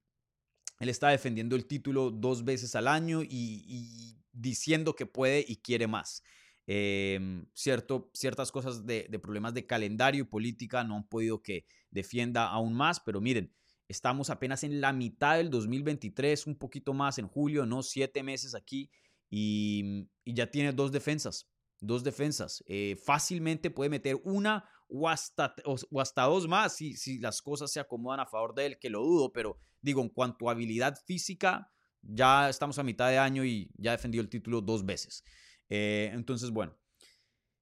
él 0.78 0.88
está 0.88 1.10
defendiendo 1.10 1.56
el 1.56 1.66
título 1.66 2.10
dos 2.10 2.44
veces 2.44 2.74
al 2.74 2.88
año 2.88 3.22
y, 3.22 4.16
diciendo 4.32 4.94
que 4.94 5.06
puede 5.06 5.44
y 5.46 5.56
quiere 5.56 5.86
más. 5.86 6.22
Em, 6.66 7.46
cierto, 7.52 8.10
ciertas 8.14 8.50
cosas 8.52 8.86
de, 8.86 9.04
problemas 9.22 9.54
de 9.54 9.66
calendario 9.66 10.22
y 10.22 10.26
política 10.26 10.84
no 10.84 10.96
han 10.96 11.08
podido 11.08 11.42
que 11.42 11.66
defienda 11.90 12.46
aún 12.48 12.74
más, 12.74 13.00
pero 13.00 13.20
miren, 13.20 13.52
estamos 13.88 14.30
apenas 14.30 14.64
en 14.64 14.80
la 14.80 14.92
mitad 14.92 15.36
del 15.36 15.50
2023, 15.50 16.46
un 16.46 16.56
poquito 16.56 16.94
más 16.94 17.18
en 17.18 17.26
julio, 17.26 17.66
no 17.66 17.82
siete 17.82 18.22
meses 18.22 18.54
aquí, 18.54 18.90
y 19.28 20.06
ya 20.24 20.50
tiene 20.50 20.72
dos 20.72 20.92
defensas 20.92 21.49
dos 21.80 22.04
defensas. 22.04 22.62
Eh, 22.66 22.96
fácilmente 23.02 23.70
puede 23.70 23.90
meter 23.90 24.20
una 24.22 24.68
o 24.88 25.08
hasta, 25.08 25.54
o, 25.64 26.00
hasta 26.00 26.22
dos 26.24 26.46
más 26.46 26.76
si, 26.76 26.96
si, 26.96 27.18
las 27.18 27.42
cosas 27.42 27.72
se 27.72 27.80
acomodan 27.80 28.20
a 28.20 28.26
favor 28.26 28.54
de 28.54 28.66
él, 28.66 28.78
que 28.78 28.90
lo 28.90 29.00
dudo, 29.02 29.32
pero 29.32 29.58
digo, 29.80 30.02
en 30.02 30.08
cuanto 30.08 30.48
a 30.48 30.52
habilidad 30.52 30.98
física, 31.06 31.72
ya 32.02 32.48
estamos 32.48 32.78
a 32.78 32.82
mitad 32.82 33.08
de 33.08 33.18
año 33.18 33.44
y 33.44 33.70
ya 33.76 33.92
defendió 33.92 34.20
el 34.20 34.28
título 34.28 34.60
dos 34.60 34.84
veces. 34.84 35.24
Eh, 35.68 36.10
entonces, 36.12 36.50
bueno. 36.50 36.76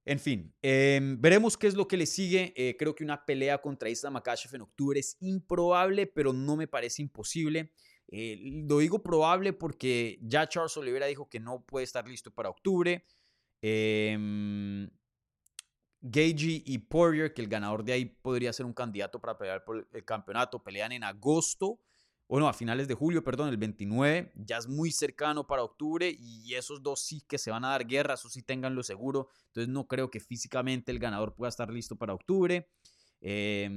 En 0.05 0.19
fin, 0.19 0.55
em, 0.63 1.21
veremos 1.21 1.55
qué 1.55 1.67
es 1.67 1.75
lo 1.75 1.87
que 1.87 1.97
le 1.97 2.07
sigue. 2.07 2.51
Eh, 2.55 2.75
creo 2.79 2.95
que 2.95 3.03
una 3.03 3.25
pelea 3.25 3.59
contra 3.61 3.89
Isla 3.89 4.09
Makashev 4.09 4.55
en 4.55 4.61
octubre 4.61 4.99
es 4.99 5.17
improbable, 5.19 6.07
pero 6.07 6.33
no 6.33 6.55
me 6.55 6.67
parece 6.67 7.01
imposible. 7.01 7.73
lo 8.11 8.79
digo 8.79 9.03
probable 9.03 9.53
porque 9.53 10.17
ya 10.23 10.49
Charles 10.49 10.75
Oliveira 10.77 11.05
dijo 11.05 11.29
que 11.29 11.39
no 11.39 11.63
puede 11.63 11.83
estar 11.83 12.07
listo 12.07 12.31
para 12.33 12.49
octubre. 12.49 13.05
Eh, 13.61 14.87
y 16.01 16.77
Poirier, 16.77 17.33
que 17.33 17.41
el 17.41 17.47
ganador 17.47 17.83
de 17.83 17.93
ahí 17.93 18.05
podría 18.05 18.53
ser 18.53 18.65
un 18.65 18.73
candidato 18.73 19.19
para 19.19 19.37
pelear 19.37 19.63
por 19.63 19.87
el 19.91 20.05
campeonato, 20.05 20.63
pelean 20.63 20.91
en 20.91 21.03
agosto, 21.03 21.79
o 22.27 22.39
no, 22.39 22.47
a 22.47 22.53
finales 22.53 22.87
de 22.87 22.93
julio, 22.93 23.23
perdón, 23.23 23.49
el 23.49 23.57
29, 23.57 24.31
ya 24.35 24.57
es 24.57 24.67
muy 24.67 24.91
cercano 24.91 25.47
para 25.47 25.63
octubre 25.63 26.15
y 26.17 26.53
esos 26.53 26.81
dos 26.83 27.01
sí 27.01 27.23
que 27.27 27.39
se 27.39 27.49
van 27.49 27.65
a 27.65 27.69
dar 27.69 27.87
guerra, 27.87 28.13
eso 28.13 28.29
sí 28.29 28.43
tenganlo 28.43 28.83
seguro, 28.83 29.29
entonces 29.47 29.67
no 29.67 29.87
creo 29.87 30.11
que 30.11 30.19
físicamente 30.19 30.91
el 30.91 30.99
ganador 30.99 31.33
pueda 31.33 31.49
estar 31.49 31.71
listo 31.71 31.95
para 31.95 32.13
octubre. 32.13 32.69
Eh, 33.21 33.67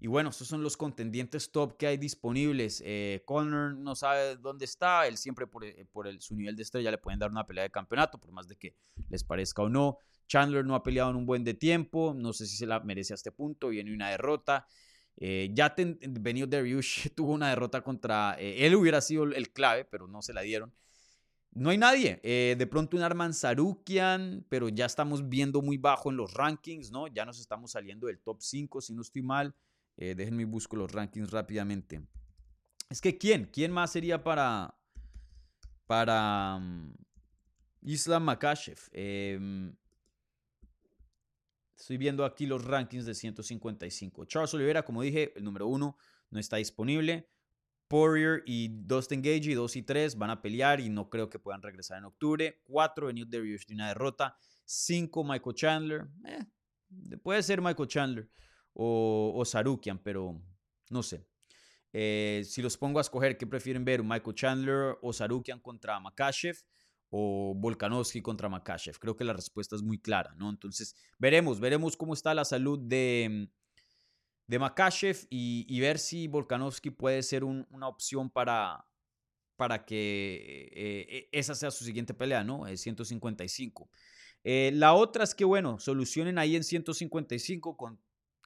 y 0.00 0.06
bueno, 0.06 0.30
estos 0.30 0.46
son 0.46 0.62
los 0.62 0.76
contendientes 0.76 1.50
top 1.50 1.76
que 1.76 1.88
hay 1.88 1.96
disponibles. 1.96 2.82
Eh, 2.84 3.22
Connor 3.24 3.76
no 3.76 3.96
sabe 3.96 4.36
dónde 4.36 4.64
está, 4.64 5.06
él 5.08 5.16
siempre 5.16 5.46
por, 5.46 5.64
eh, 5.64 5.86
su 6.20 6.36
nivel 6.36 6.54
de 6.54 6.62
estrella 6.62 6.90
le 6.90 6.98
pueden 6.98 7.18
dar 7.18 7.30
una 7.30 7.46
pelea 7.46 7.64
de 7.64 7.70
campeonato, 7.70 8.18
por 8.18 8.30
más 8.30 8.46
de 8.46 8.56
que 8.56 8.76
les 9.08 9.24
parezca 9.24 9.62
o 9.62 9.68
no. 9.68 9.98
Chandler 10.28 10.64
no 10.64 10.74
ha 10.76 10.82
peleado 10.82 11.10
en 11.10 11.16
un 11.16 11.26
buen 11.26 11.42
de 11.42 11.54
tiempo, 11.54 12.14
no 12.14 12.32
sé 12.32 12.46
si 12.46 12.56
se 12.56 12.66
la 12.66 12.80
merece 12.80 13.14
a 13.14 13.16
este 13.16 13.32
punto, 13.32 13.68
viene 13.68 13.92
una 13.92 14.10
derrota. 14.10 14.66
Eh, 15.16 15.50
ya 15.52 15.74
Benio 15.76 16.46
Dariush 16.46 17.08
tuvo 17.16 17.32
una 17.32 17.48
derrota 17.48 17.82
contra, 17.82 18.34
él 18.38 18.76
hubiera 18.76 19.00
sido 19.00 19.24
el 19.24 19.50
clave, 19.52 19.84
pero 19.84 20.06
no 20.06 20.22
se 20.22 20.32
la 20.32 20.42
dieron. 20.42 20.72
no 21.52 21.70
hay 21.70 21.78
nadie. 21.78 22.20
Eh, 22.22 22.54
de 22.56 22.66
pronto 22.68 22.96
un 22.96 23.02
Arman 23.02 23.34
Sarukian, 23.34 24.46
pero 24.48 24.68
ya 24.68 24.86
estamos 24.86 25.28
viendo 25.28 25.60
muy 25.60 25.76
bajo 25.76 26.10
en 26.10 26.16
los 26.16 26.34
rankings, 26.34 26.92
¿no? 26.92 27.08
Ya 27.08 27.24
nos 27.24 27.40
estamos 27.40 27.72
saliendo 27.72 28.06
del 28.06 28.20
top 28.20 28.40
5, 28.40 28.80
si 28.80 28.94
no 28.94 29.02
estoy 29.02 29.22
mal. 29.22 29.56
Eh, 30.00 30.14
déjenme 30.14 30.44
busco 30.44 30.76
los 30.76 30.92
rankings 30.92 31.32
rápidamente. 31.32 32.00
Es 32.88 33.00
que 33.00 33.18
¿quién? 33.18 33.46
¿Quién 33.52 33.72
más 33.72 33.90
sería 33.90 34.22
para, 34.22 34.78
para 35.86 36.56
um, 36.56 36.94
Islam 37.82 38.22
Makashev? 38.22 38.78
Em, 38.92 39.74
estoy 41.76 41.96
viendo 41.96 42.24
aquí 42.24 42.46
los 42.46 42.64
rankings 42.64 43.06
de 43.06 43.14
155. 43.14 44.24
Charles 44.26 44.54
Oliveira, 44.54 44.84
como 44.84 45.02
dije, 45.02 45.32
el 45.36 45.42
número 45.42 45.66
uno 45.66 45.96
no 46.30 46.38
está 46.38 46.58
disponible. 46.58 47.28
Poirier 47.88 48.44
y 48.46 48.68
Dustin 48.68 49.20
Gage, 49.20 49.52
2 49.52 49.76
y 49.76 49.82
3, 49.82 50.16
van 50.16 50.30
a 50.30 50.40
pelear 50.40 50.78
y 50.78 50.88
no 50.90 51.10
creo 51.10 51.28
que 51.28 51.40
puedan 51.40 51.60
regresar 51.60 51.98
en 51.98 52.04
octubre. 52.04 52.62
4, 52.64 53.08
Benio 53.08 53.26
Darius 53.26 53.66
de 53.66 53.74
una 53.74 53.88
derrota. 53.88 54.36
5, 54.64 55.24
Michael 55.24 55.56
Chandler. 55.56 56.08
Eh, 56.24 57.16
puede 57.16 57.42
ser 57.42 57.60
Michael 57.60 57.88
Chandler 57.88 58.30
o, 58.80 59.42
Sarukian, 59.44 59.98
pero 59.98 60.40
no 60.90 61.02
sé. 61.02 61.26
Eh, 61.92 62.42
si 62.44 62.62
los 62.62 62.76
pongo 62.76 62.98
a 62.98 63.02
escoger, 63.02 63.36
¿qué 63.36 63.46
prefieren 63.46 63.84
ver? 63.84 64.02
¿Michael 64.04 64.34
Chandler 64.34 64.98
o 65.02 65.12
Sarukian 65.12 65.60
contra 65.60 65.98
Makashev? 65.98 66.56
¿O 67.10 67.54
Volkanovski 67.56 68.22
contra 68.22 68.48
Makashev? 68.48 68.98
Creo 68.98 69.16
que 69.16 69.24
la 69.24 69.32
respuesta 69.32 69.74
es 69.74 69.82
muy 69.82 69.98
clara, 69.98 70.34
¿no? 70.36 70.48
Entonces, 70.50 70.94
veremos, 71.18 71.58
veremos 71.58 71.96
cómo 71.96 72.14
está 72.14 72.34
la 72.34 72.44
salud 72.44 72.78
de, 72.78 73.50
de 74.46 74.58
Makashev 74.58 75.26
y, 75.28 75.80
ver 75.80 75.98
si 75.98 76.28
Volkanovski 76.28 76.90
puede 76.90 77.22
ser 77.22 77.42
una 77.44 77.88
opción 77.88 78.30
para, 78.30 78.86
para 79.56 79.84
que 79.84 80.70
eh, 80.72 81.06
eh, 81.08 81.28
esa 81.32 81.54
sea 81.56 81.72
su 81.72 81.84
siguiente 81.84 82.14
pelea, 82.14 82.44
¿no? 82.44 82.68
Es 82.68 82.80
155. 82.80 83.90
Eh, 84.44 84.70
la 84.72 84.94
otra 84.94 85.24
es 85.24 85.34
que, 85.34 85.44
bueno, 85.44 85.80
solucionen 85.80 86.38
ahí 86.38 86.54
en 86.54 86.62
155 86.62 87.76
con 87.76 88.00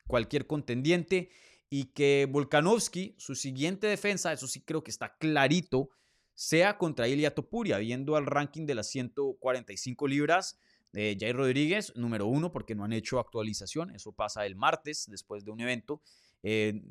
cualquier 0.07 0.47
contendiente 0.47 1.31
y 1.71 1.87
que 1.87 2.29
Volkanovski, 2.31 3.15
su 3.19 3.35
siguiente 3.35 3.87
defensa, 3.87 4.33
eso 4.33 4.47
sí 4.47 4.61
creo 4.61 4.85
que 4.85 4.91
está 4.91 5.17
clarito, 5.17 5.91
sea 6.35 6.77
contra 6.77 7.09
Ilia 7.09 7.35
Topuria, 7.35 7.79
viendo 7.79 8.17
al 8.17 8.27
ranking 8.27 8.67
de 8.67 8.75
las 8.75 8.89
145 8.89 10.07
libras. 10.07 10.59
Eh, 10.95 11.17
Jair 11.19 11.37
Rodríguez, 11.37 11.95
número 11.97 12.27
uno, 12.27 12.53
porque 12.53 12.75
no 12.75 12.85
han 12.85 12.93
hecho 12.93 13.19
actualización. 13.19 13.91
Eso 13.95 14.13
pasa 14.13 14.45
el 14.45 14.57
martes, 14.57 15.07
después 15.09 15.45
de 15.45 15.51
un 15.51 15.61
evento. 15.61 16.03
Eh, 16.43 16.83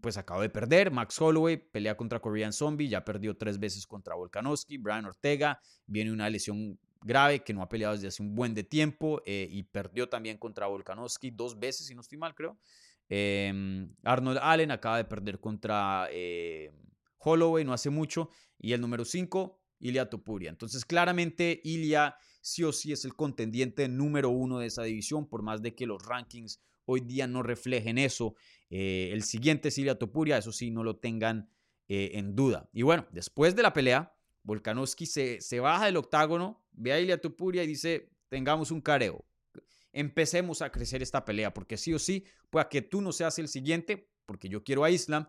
pues 0.00 0.16
acaba 0.16 0.42
de 0.42 0.50
perder. 0.50 0.90
Max 0.90 1.20
Holloway 1.20 1.56
pelea 1.56 1.96
contra 1.96 2.20
Korean 2.20 2.52
Zombie, 2.52 2.88
ya 2.88 3.04
perdió 3.04 3.36
tres 3.36 3.58
veces 3.58 3.86
contra 3.86 4.14
Volkanovski. 4.14 4.78
Brian 4.78 5.04
Ortega 5.06 5.60
viene 5.86 6.12
una 6.12 6.30
lesión 6.30 6.78
grave 7.02 7.42
que 7.42 7.52
no 7.52 7.62
ha 7.62 7.68
peleado 7.68 7.94
desde 7.94 8.08
hace 8.08 8.22
un 8.22 8.34
buen 8.34 8.54
de 8.54 8.64
tiempo 8.64 9.22
eh, 9.26 9.48
y 9.50 9.62
perdió 9.62 10.08
también 10.08 10.38
contra 10.38 10.66
Volkanovski 10.66 11.30
dos 11.30 11.58
veces, 11.58 11.86
si 11.86 11.94
no 11.94 12.00
estoy 12.00 12.18
mal, 12.18 12.34
creo. 12.34 12.58
Em, 13.08 13.94
Arnold 14.04 14.38
Allen 14.42 14.70
acaba 14.70 14.98
de 14.98 15.04
perder 15.04 15.40
contra 15.40 16.08
Holloway 17.20 17.64
no 17.64 17.72
hace 17.72 17.90
mucho. 17.90 18.30
Y 18.58 18.72
el 18.72 18.80
número 18.80 19.04
5, 19.04 19.60
Ilia 19.80 20.08
Topuria. 20.10 20.50
Entonces, 20.50 20.84
claramente, 20.84 21.60
Ilia 21.64 22.16
sí 22.42 22.64
o 22.64 22.72
sí 22.72 22.92
es 22.92 23.04
el 23.04 23.14
contendiente 23.14 23.88
número 23.88 24.30
uno 24.30 24.58
de 24.58 24.66
esa 24.66 24.82
división, 24.82 25.28
por 25.28 25.42
más 25.42 25.62
de 25.62 25.74
que 25.74 25.86
los 25.86 26.04
rankings 26.04 26.60
hoy 26.84 27.00
día 27.00 27.26
no 27.26 27.42
reflejen 27.42 27.98
eso. 27.98 28.34
Eh, 28.68 29.10
el 29.12 29.22
siguiente 29.22 29.68
es 29.68 29.78
Ilia 29.78 29.98
Topuria, 29.98 30.38
eso 30.38 30.52
sí, 30.52 30.70
no 30.70 30.82
lo 30.82 30.96
tengan 30.96 31.50
eh, 31.88 32.12
en 32.14 32.34
duda. 32.34 32.68
Y 32.72 32.82
bueno, 32.82 33.06
después 33.12 33.54
de 33.54 33.62
la 33.62 33.72
pelea, 33.72 34.14
Volkanovski 34.42 35.06
se, 35.06 35.40
se 35.40 35.60
baja 35.60 35.86
del 35.86 35.96
octágono, 35.96 36.62
ve 36.72 36.92
a 36.92 37.00
Ilia 37.00 37.20
Topuria 37.20 37.62
y 37.64 37.66
dice, 37.66 38.10
tengamos 38.28 38.70
un 38.70 38.80
careo. 38.80 39.24
Empecemos 39.92 40.62
a 40.62 40.70
crecer 40.70 41.02
esta 41.02 41.24
pelea, 41.24 41.52
porque 41.52 41.76
sí 41.76 41.92
o 41.92 41.98
sí, 41.98 42.24
pueda 42.48 42.68
que 42.68 42.82
tú 42.82 43.00
no 43.00 43.12
seas 43.12 43.38
el 43.38 43.48
siguiente, 43.48 44.08
porque 44.26 44.48
yo 44.48 44.62
quiero 44.62 44.84
a 44.84 44.90
Islam, 44.90 45.28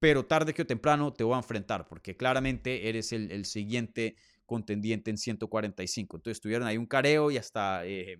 pero 0.00 0.26
tarde 0.26 0.52
que 0.52 0.62
o 0.62 0.66
temprano 0.66 1.12
te 1.12 1.24
voy 1.24 1.34
a 1.34 1.38
enfrentar, 1.38 1.86
porque 1.86 2.16
claramente 2.16 2.88
eres 2.88 3.12
el, 3.12 3.30
el 3.30 3.44
siguiente 3.44 4.16
contendiente 4.46 5.10
en 5.10 5.18
145. 5.18 6.16
Entonces 6.16 6.40
tuvieron 6.40 6.66
ahí 6.66 6.76
un 6.76 6.86
careo 6.86 7.30
y 7.30 7.36
hasta 7.36 7.84
eh, 7.86 8.18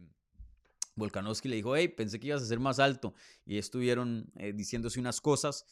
Volkanovski 0.97 1.49
le 1.49 1.57
dijo, 1.57 1.77
hey, 1.77 1.89
pensé 1.89 2.19
que 2.19 2.29
ibas 2.29 2.43
a 2.43 2.47
ser 2.47 2.59
más 2.59 2.79
alto. 2.79 3.15
Y 3.45 3.59
estuvieron 3.59 4.31
eh, 4.37 4.53
diciéndose 4.53 5.01
unas 5.01 5.21
cosas. 5.21 5.65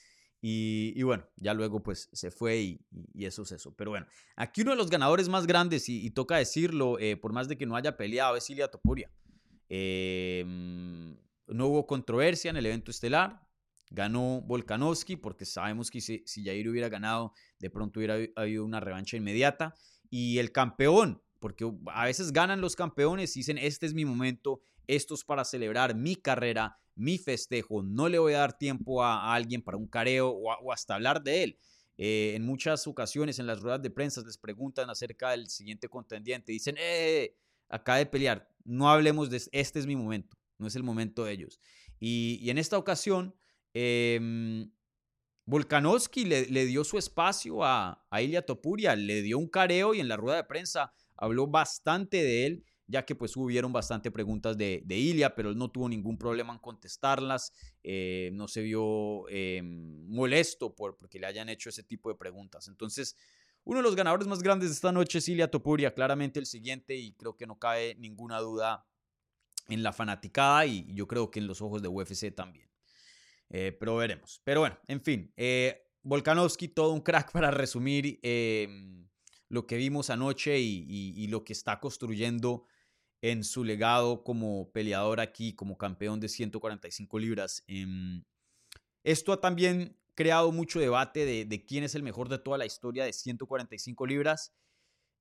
Y, 0.47 1.03
bueno, 1.05 1.25
ya 1.37 1.55
luego 1.55 1.83
pues 1.83 2.11
se 2.13 2.31
fue 2.31 2.59
y, 2.59 2.81
eso 3.15 3.45
es 3.45 3.53
eso. 3.53 3.75
Pero 3.75 3.93
bueno, 3.93 4.07
aquí 4.37 4.61
uno 4.61 4.73
de 4.73 4.77
los 4.77 4.91
ganadores 4.91 5.27
más 5.31 5.47
grandes, 5.47 5.89
y, 5.89 6.11
toca 6.11 6.37
decirlo, 6.37 6.99
eh, 6.99 7.17
por 7.17 7.33
más 7.33 7.49
de 7.49 7.57
que 7.57 7.65
no 7.65 7.77
haya 7.77 7.97
peleado, 7.97 8.37
es 8.37 8.51
Ilia 8.51 8.69
Topuria. 8.69 9.11
Em, 9.71 11.17
no 11.47 11.69
hubo 11.69 11.87
controversia 11.87 12.51
en 12.51 12.59
el 12.59 12.67
evento 12.67 12.91
estelar. 12.91 13.41
Ganó 13.89 14.43
Volkanovski 14.43 15.17
porque 15.17 15.47
sabemos 15.47 15.91
que 15.91 16.03
si, 16.03 16.23
si 16.27 16.45
Jair 16.45 16.69
hubiera 16.69 16.91
ganado, 16.91 17.33
de 17.59 17.71
pronto 17.71 18.01
hubiera 18.01 18.19
habido 18.37 18.67
una 18.67 18.81
revancha 18.81 19.17
inmediata 19.17 19.75
y 20.11 20.37
el 20.37 20.53
campeón, 20.53 21.23
porque 21.41 21.73
a 21.87 22.05
veces 22.05 22.33
ganan 22.35 22.61
los 22.61 22.77
campeones 22.77 23.35
y 23.35 23.41
dicen, 23.41 23.57
este 23.57 23.87
es 23.87 23.95
mi 23.95 24.05
momento, 24.05 24.61
esto 24.89 25.15
es 25.15 25.25
para 25.25 25.43
celebrar 25.47 25.95
mi 25.95 26.17
carrera, 26.17 26.79
mi 26.97 27.19
festejo, 27.19 27.83
no 27.83 28.09
le 28.09 28.19
voy 28.19 28.35
a 28.35 28.39
dar 28.39 28.57
tiempo 28.57 29.03
a, 29.03 29.35
alguien 29.35 29.63
para 29.63 29.77
un 29.77 29.87
careo 29.87 30.31
o, 30.31 30.73
hasta 30.73 30.95
hablar 30.95 31.23
de 31.23 31.45
él. 31.45 31.59
Eh, 31.97 32.33
en 32.35 32.45
muchas 32.45 32.87
ocasiones 32.87 33.39
en 33.39 33.47
las 33.47 33.61
ruedas 33.61 33.81
de 33.81 33.91
prensa 33.91 34.21
les 34.23 34.37
preguntan 34.37 34.91
acerca 34.91 35.31
del 35.31 35.49
siguiente 35.49 35.89
contendiente, 35.89 36.53
dicen, 36.53 36.77
eh, 36.79 37.37
acaba 37.69 37.99
de 37.99 38.07
pelear, 38.07 38.49
no 38.65 38.91
hablemos 38.91 39.31
de 39.31 39.41
este 39.53 39.79
es 39.79 39.87
mi 39.87 39.95
momento, 39.95 40.37
no 40.59 40.67
es 40.67 40.75
el 40.75 40.83
momento 40.83 41.25
de 41.25 41.33
ellos. 41.33 41.61
Y, 42.01 42.51
en 42.51 42.59
esta 42.59 42.77
ocasión, 42.77 43.35
eh, 43.75 44.67
Volkanovski 45.47 46.25
le, 46.25 46.67
dio 46.67 46.85
su 46.85 46.99
espacio 46.99 47.63
a, 47.65 48.05
a 48.11 48.23
Ilya 48.23 48.43
Topuria, 48.43 48.97
le 48.97 49.23
dio 49.23 49.39
un 49.39 49.49
careo 49.49 49.95
y 49.95 50.01
en 50.01 50.09
la 50.09 50.17
rueda 50.17 50.37
de 50.37 50.45
prensa 50.45 50.93
habló 51.17 51.47
bastante 51.47 52.23
de 52.23 52.47
él, 52.47 52.65
ya 52.87 53.05
que 53.05 53.15
pues 53.15 53.37
hubieron 53.37 53.73
bastante 53.73 54.11
preguntas 54.11 54.57
de, 54.57 54.83
de 54.85 54.97
Ilya, 54.97 55.35
pero 55.35 55.51
él 55.51 55.57
no 55.57 55.71
tuvo 55.71 55.89
ningún 55.89 56.19
problema 56.19 56.53
en 56.53 56.59
contestarlas, 56.59 57.53
eh, 57.83 58.31
no 58.35 58.49
se 58.49 58.63
vio 58.63 59.29
eh, 59.29 59.63
molesto 59.63 60.75
por 60.75 60.97
porque 60.97 61.19
le 61.19 61.27
hayan 61.27 61.49
hecho 61.49 61.71
ese 61.71 61.83
tipo 61.83 62.09
de 62.11 62.17
preguntas. 62.17 62.69
Entonces, 62.69 63.17
uno 63.65 63.79
de 63.79 63.83
los 63.83 63.97
ganadores 63.97 64.27
más 64.27 64.43
grandes 64.43 64.69
de 64.69 64.75
esta 64.75 64.93
noche 64.93 65.19
es 65.19 65.29
Ilya 65.29 65.51
Topuria, 65.51 65.95
claramente 65.95 66.39
el 66.39 66.47
siguiente 66.47 66.95
y 66.95 67.15
creo 67.15 67.37
que 67.37 67.47
no 67.47 67.59
cabe 67.59 67.95
ninguna 67.97 68.39
duda 68.41 68.87
en 69.69 69.83
la 69.83 69.93
fanaticada 69.93 70.67
y 70.67 70.95
yo 70.95 71.07
creo 71.07 71.31
que 71.31 71.39
en 71.41 71.47
los 71.47 71.63
ojos 71.63 71.81
de 71.81 71.89
UFC 71.89 72.35
también. 72.35 72.69
Eh, 73.51 73.73
pero 73.79 73.97
veremos. 73.97 74.41
Pero 74.45 74.61
bueno, 74.61 74.79
en 74.89 75.01
fin. 75.01 75.33
Eh, 75.37 75.87
Volkanovski, 76.03 76.69
todo 76.69 76.93
un 76.93 77.01
crack 77.01 77.33
para 77.33 77.51
resumir 77.51 78.21
lo 79.49 79.67
que 79.67 79.77
vimos 79.77 80.11
anoche 80.11 80.59
y, 80.59 81.27
lo 81.29 81.45
que 81.45 81.53
está 81.53 81.81
construyendo 81.81 82.67
en 83.25 83.43
su 83.43 83.65
legado 83.65 84.23
como 84.23 84.71
peleador 84.71 85.19
aquí, 85.19 85.55
como 85.55 85.79
campeón 85.79 86.21
de 86.21 86.29
145 86.29 87.19
libras. 87.19 87.65
Em, 87.67 88.23
esto 89.03 89.33
ha 89.33 89.41
también 89.41 89.97
creado 90.15 90.53
mucho 90.53 90.79
debate 90.79 91.25
de, 91.47 91.65
quién 91.65 91.85
es 91.85 91.95
el 91.95 92.03
mejor 92.03 92.29
de 92.29 92.39
toda 92.39 92.59
la 92.59 92.67
historia 92.67 93.07
de 93.07 93.15
145 93.15 94.07
libras. 94.07 94.53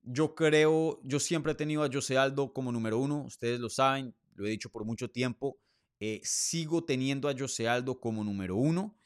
Yo 0.02 0.34
creo, 0.34 1.00
yo 1.02 1.18
siempre 1.18 1.52
he 1.52 1.54
tenido 1.54 1.82
a 1.82 1.88
José 1.90 2.18
Aldo 2.18 2.52
como 2.52 2.70
número 2.72 2.98
uno, 2.98 3.22
ustedes 3.22 3.58
lo 3.58 3.70
saben, 3.70 4.14
lo 4.34 4.46
he 4.46 4.50
dicho 4.50 4.68
por 4.68 4.84
mucho 4.84 5.08
tiempo. 5.08 5.56
Eh, 5.98 6.20
sigo 6.24 6.84
teniendo 6.84 7.30
a 7.30 7.34
José 7.34 7.68
Aldo 7.68 8.00
como 8.00 8.22
número 8.22 8.56
uno, 8.56 8.98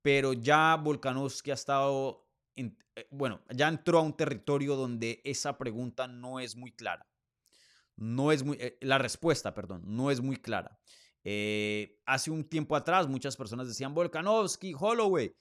pero 0.00 0.32
ya 0.32 0.76
Volkanovski 0.76 1.50
ha 1.50 1.54
estado, 1.54 2.26
eh, 2.54 2.72
bueno, 3.10 3.42
ya 3.54 3.68
entró 3.68 3.98
a 3.98 4.02
un 4.02 4.16
territorio 4.16 4.76
donde 4.76 5.20
esa 5.24 5.58
pregunta 5.58 6.08
no 6.08 6.40
es 6.40 6.56
muy 6.56 6.72
clara. 6.72 7.06
No 7.96 8.32
es 8.32 8.44
muy, 8.44 8.56
eh, 8.60 8.76
la 8.80 8.98
respuesta, 8.98 9.54
perdón, 9.54 9.82
no 9.86 10.10
es 10.10 10.20
muy 10.20 10.36
clara. 10.36 10.78
hace 12.04 12.30
un 12.30 12.44
tiempo 12.44 12.76
atrás 12.76 13.08
muchas 13.08 13.36
personas 13.36 13.66
decían 13.66 13.94
Volkanovski, 13.94 14.74
Holloway, 14.78 15.34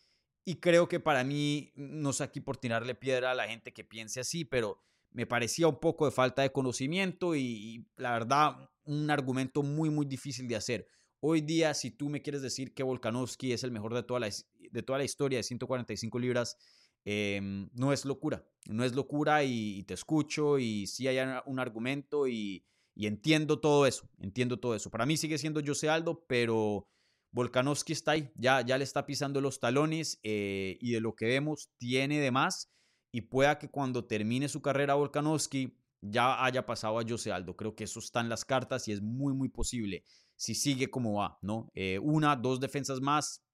y 0.46 0.56
creo 0.56 0.88
que 0.88 1.00
para 1.00 1.24
mí, 1.24 1.74
no 1.76 2.14
sé 2.14 2.24
aquí 2.24 2.40
por 2.40 2.58
tirarle 2.58 2.94
piedra 2.94 3.32
a 3.32 3.36
la 3.36 3.48
gente 3.48 3.74
que 3.74 3.84
piense 3.84 4.20
así, 4.20 4.46
pero 4.46 4.80
me 5.12 5.26
parecía 5.26 5.68
un 5.68 5.80
poco 5.80 6.06
de 6.06 6.12
falta 6.12 6.44
de 6.44 6.52
conocimiento 6.52 7.36
y, 7.36 7.88
la 7.98 8.12
verdad 8.12 8.70
un 8.84 9.10
argumento 9.10 9.64
muy 9.64 9.90
muy 9.90 10.06
difícil 10.06 10.48
de 10.48 10.56
hacer. 10.56 10.88
Hoy 11.20 11.42
día, 11.42 11.74
si 11.74 11.90
tú 11.90 12.10
me 12.10 12.22
quieres 12.22 12.44
decir 12.44 12.76
que 12.76 12.84
Volkanovski 12.84 13.52
es 13.52 13.64
el 13.64 13.72
mejor 13.72 13.96
de 13.96 14.04
toda 14.04 14.20
la, 14.20 14.30
de 14.30 14.84
toda 14.84 15.00
la 15.00 15.06
historia 15.06 15.40
de 15.40 15.44
145 15.44 16.20
libras, 16.20 16.58
em, 17.06 17.70
no 17.74 17.94
es 17.94 18.06
locura, 18.06 18.46
no 18.68 18.84
es 18.84 18.94
locura 18.94 19.44
y, 19.44 19.84
te 19.84 19.94
escucho 19.94 20.60
y 20.60 20.88
sí 20.88 21.08
hay 21.08 21.18
un 21.46 21.60
argumento 21.60 22.28
y, 22.28 22.66
entiendo 22.96 23.60
todo 23.60 23.86
eso, 23.86 24.10
entiendo 24.20 24.60
todo 24.60 24.76
eso. 24.76 24.90
Para 24.90 25.06
mí 25.06 25.18
sigue 25.18 25.38
siendo 25.38 25.62
José 25.66 25.90
Aldo, 25.90 26.26
pero 26.28 26.88
Volkanovski 27.32 27.94
está 27.94 28.12
ahí, 28.12 28.32
ya, 28.36 28.62
ya 28.62 28.78
le 28.78 28.84
está 28.84 29.06
pisando 29.06 29.42
los 29.42 29.60
talones 29.60 30.20
eh, 30.24 30.78
y 30.82 30.94
de 30.94 31.02
lo 31.02 31.16
que 31.16 31.26
vemos 31.26 31.70
tiene 31.78 32.20
de 32.20 32.32
más 32.32 32.72
y 33.12 33.22
pueda 33.22 33.58
que 33.58 33.70
cuando 33.70 34.06
termine 34.06 34.48
su 34.48 34.62
carrera 34.62 34.96
Volkanovski 34.96 35.78
ya 36.02 36.44
haya 36.44 36.66
pasado 36.66 37.00
a 37.00 37.04
Jose 37.08 37.32
Aldo. 37.32 37.56
Creo 37.56 37.76
que 37.76 37.86
eso 37.86 38.00
está 38.00 38.22
en 38.22 38.30
las 38.30 38.46
cartas 38.46 38.88
y 38.88 38.92
es 38.92 39.02
muy, 39.02 39.34
muy 39.34 39.50
posible 39.50 40.04
si 40.36 40.54
sigue 40.54 40.90
como 40.90 41.14
va, 41.14 41.38
¿no? 41.42 41.72
Eh, 41.74 42.00
una, 42.00 42.36
dos 42.36 42.60
defensas 42.60 43.00
más, 43.00 43.45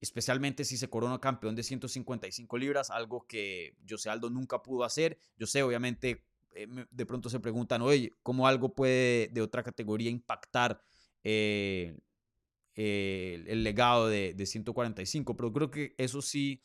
especialmente 0.00 0.64
si 0.64 0.76
se 0.76 0.88
corona 0.88 1.20
campeón 1.20 1.54
de 1.54 1.62
155 1.62 2.58
libras, 2.58 2.90
algo 2.90 3.26
que 3.26 3.76
Jose 3.88 4.10
Aldo 4.10 4.30
nunca 4.30 4.62
pudo 4.62 4.84
hacer. 4.84 5.18
Yo 5.36 5.46
sé, 5.46 5.62
obviamente, 5.62 6.24
eh, 6.54 6.66
de 6.90 7.06
pronto 7.06 7.28
se 7.30 7.40
preguntan, 7.40 7.82
oye, 7.82 8.12
¿cómo 8.22 8.46
algo 8.46 8.74
puede 8.74 9.28
de 9.28 9.42
otra 9.42 9.62
categoría 9.62 10.10
impactar 10.10 10.80
eh, 11.24 11.96
el 12.74 13.64
legado 13.64 14.08
de, 14.08 14.34
de 14.34 14.46
145? 14.46 15.36
Pero 15.36 15.52
creo 15.52 15.70
que 15.70 15.94
eso 15.98 16.22
sí, 16.22 16.62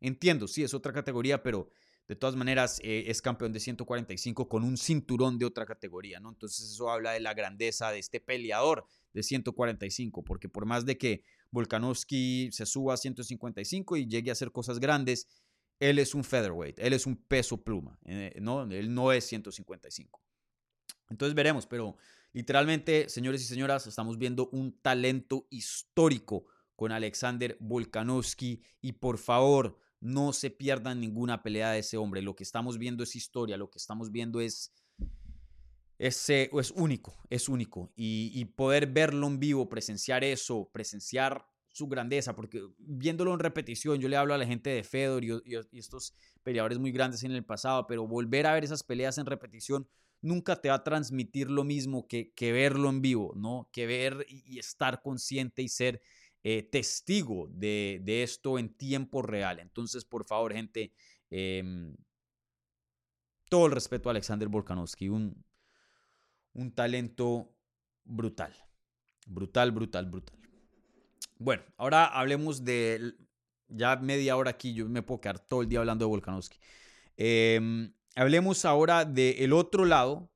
entiendo, 0.00 0.46
sí, 0.46 0.62
es 0.62 0.74
otra 0.74 0.92
categoría, 0.92 1.42
pero 1.42 1.70
de 2.08 2.16
todas 2.16 2.36
maneras, 2.36 2.80
eh, 2.82 3.04
es 3.08 3.20
campeón 3.20 3.52
de 3.52 3.60
145 3.60 4.48
con 4.48 4.64
un 4.64 4.78
cinturón 4.78 5.38
de 5.38 5.44
otra 5.44 5.66
categoría, 5.66 6.18
¿no? 6.20 6.30
Entonces 6.30 6.72
eso 6.72 6.90
habla 6.90 7.12
de 7.12 7.20
la 7.20 7.34
grandeza 7.34 7.92
de 7.92 7.98
este 7.98 8.18
peleador 8.18 8.86
de 9.12 9.22
145, 9.22 10.24
porque 10.24 10.48
por 10.48 10.64
más 10.64 10.86
de 10.86 10.96
que 10.96 11.22
Volkanovski 11.50 12.50
se 12.52 12.66
suba 12.66 12.94
a 12.94 12.96
155 12.96 13.96
y 13.96 14.06
llegue 14.06 14.30
a 14.30 14.32
hacer 14.32 14.52
cosas 14.52 14.78
grandes, 14.78 15.28
él 15.80 15.98
es 15.98 16.14
un 16.14 16.24
featherweight, 16.24 16.78
él 16.78 16.92
es 16.92 17.06
un 17.06 17.16
peso 17.16 17.62
pluma, 17.62 17.98
eh, 18.04 18.36
¿no? 18.40 18.64
Él 18.64 18.92
no 18.92 19.12
es 19.12 19.24
155. 19.26 20.20
Entonces 21.10 21.34
veremos, 21.34 21.66
pero 21.66 21.96
literalmente, 22.32 23.08
señores 23.08 23.42
y 23.42 23.46
señoras, 23.46 23.86
estamos 23.86 24.18
viendo 24.18 24.48
un 24.52 24.78
talento 24.80 25.46
histórico 25.50 26.44
con 26.76 26.92
Alexander 26.92 27.56
Volkanovski 27.60 28.62
y 28.80 28.92
por 28.92 29.18
favor, 29.18 29.78
no 30.00 30.32
se 30.32 30.50
pierdan 30.50 31.00
ninguna 31.00 31.42
pelea 31.42 31.72
de 31.72 31.80
ese 31.80 31.96
hombre. 31.96 32.22
Lo 32.22 32.36
que 32.36 32.44
estamos 32.44 32.78
viendo 32.78 33.02
es 33.02 33.16
historia, 33.16 33.56
lo 33.56 33.70
que 33.70 33.78
estamos 33.78 34.12
viendo 34.12 34.40
es, 34.40 34.72
es, 35.98 36.30
eh, 36.30 36.50
es 36.52 36.70
único, 36.72 37.16
es 37.28 37.48
único. 37.48 37.92
Y, 37.96 38.44
poder 38.56 38.86
verlo 38.86 39.26
en 39.26 39.38
vivo, 39.38 39.68
presenciar 39.68 40.24
eso, 40.24 40.70
presenciar 40.72 41.46
su 41.68 41.86
grandeza, 41.86 42.34
porque 42.34 42.66
viéndolo 42.78 43.32
en 43.34 43.40
repetición, 43.40 44.00
yo 44.00 44.08
le 44.08 44.16
hablo 44.16 44.34
a 44.34 44.38
la 44.38 44.46
gente 44.46 44.70
de 44.70 44.82
Fedor 44.82 45.24
y, 45.24 45.32
estos 45.72 46.14
peleadores 46.42 46.78
muy 46.78 46.92
grandes 46.92 47.22
en 47.24 47.32
el 47.32 47.44
pasado, 47.44 47.86
pero 47.86 48.06
volver 48.06 48.46
a 48.46 48.54
ver 48.54 48.64
esas 48.64 48.82
peleas 48.82 49.18
en 49.18 49.26
repetición 49.26 49.88
nunca 50.20 50.56
te 50.56 50.68
va 50.68 50.76
a 50.76 50.84
transmitir 50.84 51.48
lo 51.48 51.62
mismo 51.62 52.08
que, 52.08 52.32
que 52.32 52.50
verlo 52.50 52.88
en 52.88 53.00
vivo, 53.00 53.34
¿no? 53.36 53.68
Que 53.72 53.86
ver 53.86 54.26
y 54.28 54.58
estar 54.58 55.00
consciente 55.00 55.62
y 55.62 55.68
ser 55.68 56.02
eh, 56.44 56.62
testigo 56.62 57.48
de, 57.50 58.22
esto 58.22 58.58
en 58.58 58.72
tiempo 58.74 59.22
real. 59.22 59.58
Entonces, 59.58 60.04
por 60.04 60.24
favor, 60.24 60.52
gente, 60.52 60.92
em, 61.30 61.96
todo 63.50 63.66
el 63.66 63.72
respeto 63.72 64.08
a 64.08 64.12
Alexander 64.12 64.48
Volkanovski, 64.48 65.08
un, 65.08 65.44
un 66.54 66.72
talento 66.72 67.54
brutal, 68.04 68.52
brutal, 69.26 69.72
brutal, 69.72 70.06
brutal. 70.06 70.38
Bueno, 71.38 71.62
ahora 71.76 72.06
hablemos 72.06 72.64
de, 72.64 73.14
ya 73.68 73.96
media 73.96 74.36
hora 74.36 74.50
aquí, 74.50 74.74
yo 74.74 74.88
me 74.88 75.02
puedo 75.02 75.20
quedar 75.20 75.38
todo 75.38 75.62
el 75.62 75.68
día 75.68 75.78
hablando 75.78 76.04
de 76.04 76.08
Volkanovski. 76.08 76.58
Em, 77.16 77.92
hablemos 78.16 78.64
ahora 78.64 79.04
del 79.04 79.52
otro 79.52 79.84
lado 79.84 80.30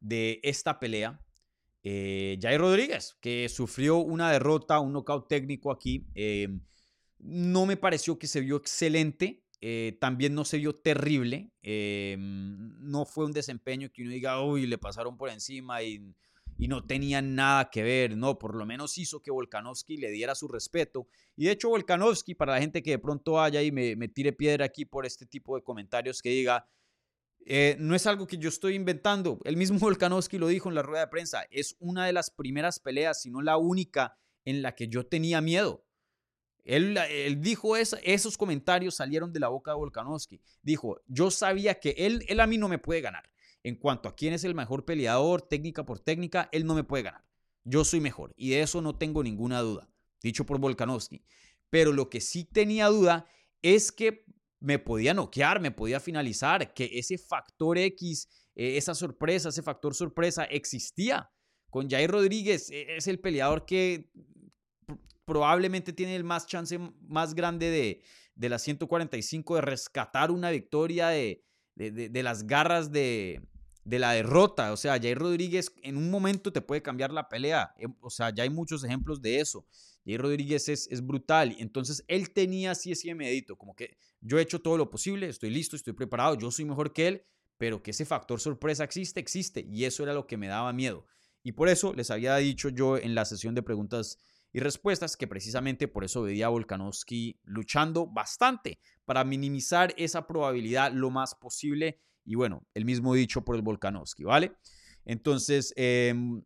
de 0.00 0.40
esta 0.42 0.78
pelea, 0.78 1.20
eh, 1.82 2.38
Jair 2.40 2.60
Rodríguez, 2.60 3.16
que 3.20 3.48
sufrió 3.48 3.98
una 3.98 4.30
derrota, 4.30 4.80
un 4.80 4.92
knockout 4.92 5.28
técnico 5.28 5.70
aquí. 5.70 6.06
Eh, 6.14 6.48
no 7.18 7.66
me 7.66 7.76
pareció 7.76 8.18
que 8.18 8.26
se 8.26 8.40
vio 8.40 8.56
excelente. 8.56 9.42
Eh, 9.60 9.96
también 10.00 10.34
no 10.34 10.44
se 10.44 10.58
vio 10.58 10.74
terrible. 10.74 11.50
Eh, 11.62 12.16
no 12.18 13.04
fue 13.04 13.24
un 13.24 13.32
desempeño 13.32 13.90
que 13.92 14.02
uno 14.02 14.12
diga, 14.12 14.42
uy, 14.42 14.66
le 14.66 14.78
pasaron 14.78 15.16
por 15.16 15.30
encima 15.30 15.82
y, 15.82 16.14
no 16.58 16.84
tenía 16.84 17.22
nada 17.22 17.70
que 17.70 17.82
ver. 17.82 18.16
No, 18.16 18.38
por 18.38 18.56
lo 18.56 18.66
menos 18.66 18.98
hizo 18.98 19.20
que 19.22 19.30
Volkanovski 19.30 19.96
le 19.96 20.10
diera 20.10 20.34
su 20.34 20.48
respeto. 20.48 21.06
Y 21.36 21.44
de 21.44 21.52
hecho, 21.52 21.68
Volkanovski, 21.68 22.34
para 22.34 22.54
la 22.54 22.60
gente 22.60 22.82
que 22.82 22.90
de 22.90 22.98
pronto 22.98 23.32
vaya 23.32 23.62
y 23.62 23.70
me, 23.70 23.94
me 23.94 24.08
tire 24.08 24.32
piedra 24.32 24.64
aquí 24.64 24.84
por 24.84 25.06
este 25.06 25.24
tipo 25.24 25.54
de 25.54 25.62
comentarios, 25.62 26.20
que 26.20 26.30
diga, 26.30 26.66
eh, 27.50 27.76
no 27.78 27.94
es 27.94 28.06
algo 28.06 28.26
que 28.26 28.36
yo 28.36 28.48
estoy 28.50 28.74
inventando. 28.74 29.40
El 29.44 29.56
mismo 29.56 29.78
Volkanovski 29.78 30.36
lo 30.38 30.48
dijo 30.48 30.68
en 30.68 30.74
la 30.74 30.82
rueda 30.82 31.04
de 31.04 31.10
prensa. 31.10 31.46
Es 31.50 31.76
una 31.78 32.06
de 32.06 32.12
las 32.12 32.30
primeras 32.30 32.78
peleas, 32.78 33.22
si 33.22 33.30
no 33.30 33.40
la 33.40 33.56
única, 33.56 34.18
en 34.44 34.60
la 34.62 34.74
que 34.74 34.88
yo 34.88 35.06
tenía 35.06 35.40
miedo. 35.40 35.84
Él, 36.68 37.40
dijo 37.40 37.76
esos 37.78 38.36
comentarios 38.36 38.94
salieron 38.94 39.32
de 39.32 39.40
la 39.40 39.48
boca 39.48 39.70
de 39.70 39.78
Volkanovski. 39.78 40.42
Dijo, 40.62 41.00
yo 41.06 41.30
sabía 41.30 41.80
que 41.80 41.94
él, 41.96 42.38
a 42.38 42.46
mí 42.46 42.58
no 42.58 42.68
me 42.68 42.78
puede 42.78 43.00
ganar. 43.00 43.30
En 43.62 43.74
cuanto 43.74 44.06
a 44.06 44.14
quién 44.14 44.34
es 44.34 44.44
el 44.44 44.54
mejor 44.54 44.84
peleador, 44.84 45.40
técnica 45.40 45.86
por 45.86 45.98
técnica, 45.98 46.50
él 46.52 46.66
no 46.66 46.74
me 46.74 46.84
puede 46.84 47.04
ganar. 47.04 47.24
Yo 47.64 47.84
soy 47.84 48.00
mejor 48.00 48.34
y 48.36 48.50
de 48.50 48.60
eso 48.60 48.82
no 48.82 48.94
tengo 48.96 49.22
ninguna 49.22 49.60
duda. 49.60 49.88
Dicho 50.22 50.44
por 50.44 50.58
Volkanovski. 50.58 51.24
Pero 51.70 51.90
lo 51.92 52.10
que 52.10 52.20
sí 52.20 52.44
tenía 52.44 52.88
duda 52.88 53.26
es 53.62 53.90
que 53.90 54.26
me 54.60 54.78
podía 54.78 55.14
noquear, 55.14 55.60
me 55.60 55.70
podía 55.70 56.00
finalizar, 56.00 56.74
que 56.74 56.90
ese 56.92 57.16
factor 57.16 57.78
X, 57.78 58.28
eh, 58.54 58.76
esa 58.76 58.94
sorpresa, 58.94 59.48
ese 59.48 59.62
factor 59.62 59.94
sorpresa 59.94 60.44
existía. 60.44 61.30
Con 61.70 61.88
Jair 61.88 62.10
Rodríguez 62.10 62.70
e, 62.70 62.96
es 62.96 63.06
el 63.06 63.20
peleador 63.20 63.64
que 63.64 64.10
probablemente 65.28 65.92
tiene 65.92 66.16
el 66.16 66.24
más 66.24 66.46
chance 66.46 66.78
más 67.06 67.34
grande 67.34 67.70
de, 67.70 68.02
de 68.34 68.48
las 68.48 68.62
145 68.62 69.56
de 69.56 69.60
rescatar 69.60 70.30
una 70.30 70.50
victoria 70.50 71.08
de, 71.08 71.44
de, 71.76 72.22
las 72.22 72.46
garras 72.46 72.90
de, 72.90 73.42
de 73.84 73.98
la 73.98 74.12
derrota. 74.12 74.72
O 74.72 74.76
sea, 74.78 74.98
Jair 74.98 75.18
Rodríguez 75.18 75.70
en 75.82 75.98
un 75.98 76.10
momento 76.10 76.50
te 76.50 76.62
puede 76.62 76.80
cambiar 76.80 77.12
la 77.12 77.28
pelea. 77.28 77.74
Em, 77.76 77.94
o 78.00 78.08
sea, 78.08 78.34
ya 78.34 78.42
hay 78.42 78.50
muchos 78.50 78.82
ejemplos 78.84 79.20
de 79.20 79.38
eso. 79.38 79.66
Jair 80.06 80.22
Rodríguez 80.22 80.68
es, 80.70 80.88
es 80.90 81.04
brutal. 81.04 81.54
Entonces, 81.58 82.02
él 82.08 82.30
tenía 82.30 82.70
así 82.70 82.90
ese 82.90 83.14
medito, 83.14 83.56
como 83.56 83.76
que 83.76 83.98
yo 84.22 84.38
he 84.38 84.42
hecho 84.42 84.62
todo 84.62 84.78
lo 84.78 84.88
posible, 84.90 85.28
estoy 85.28 85.50
listo, 85.50 85.76
estoy 85.76 85.92
preparado, 85.92 86.36
yo 86.38 86.50
soy 86.50 86.64
mejor 86.64 86.94
que 86.94 87.06
él, 87.06 87.22
pero 87.58 87.82
que 87.82 87.90
ese 87.90 88.06
factor 88.06 88.40
sorpresa 88.40 88.82
existe, 88.82 89.20
existe. 89.20 89.66
Y 89.70 89.84
eso 89.84 90.02
era 90.02 90.14
lo 90.14 90.26
que 90.26 90.38
me 90.38 90.48
daba 90.48 90.72
miedo. 90.72 91.04
Y 91.42 91.52
por 91.52 91.68
eso 91.68 91.92
les 91.92 92.10
había 92.10 92.34
dicho 92.36 92.68
yo 92.68 92.96
en 92.96 93.14
la 93.14 93.24
sesión 93.24 93.54
de 93.54 93.62
preguntas 93.62 94.18
y 94.52 94.60
respuestas 94.60 95.16
que 95.16 95.26
precisamente 95.26 95.88
por 95.88 96.04
eso 96.04 96.22
veía 96.22 96.46
a 96.46 96.50
Volkanovski 96.50 97.38
luchando 97.44 98.06
bastante 98.06 98.78
para 99.04 99.24
minimizar 99.24 99.94
esa 99.96 100.26
probabilidad 100.26 100.92
lo 100.92 101.10
más 101.10 101.34
posible. 101.34 102.00
Y 102.24 102.34
bueno, 102.34 102.66
el 102.74 102.84
mismo 102.84 103.14
dicho 103.14 103.44
por 103.44 103.56
el 103.56 103.62
Volkanovski, 103.62 104.24
¿vale? 104.24 104.52
Entonces, 105.04 105.72
em, 105.76 106.42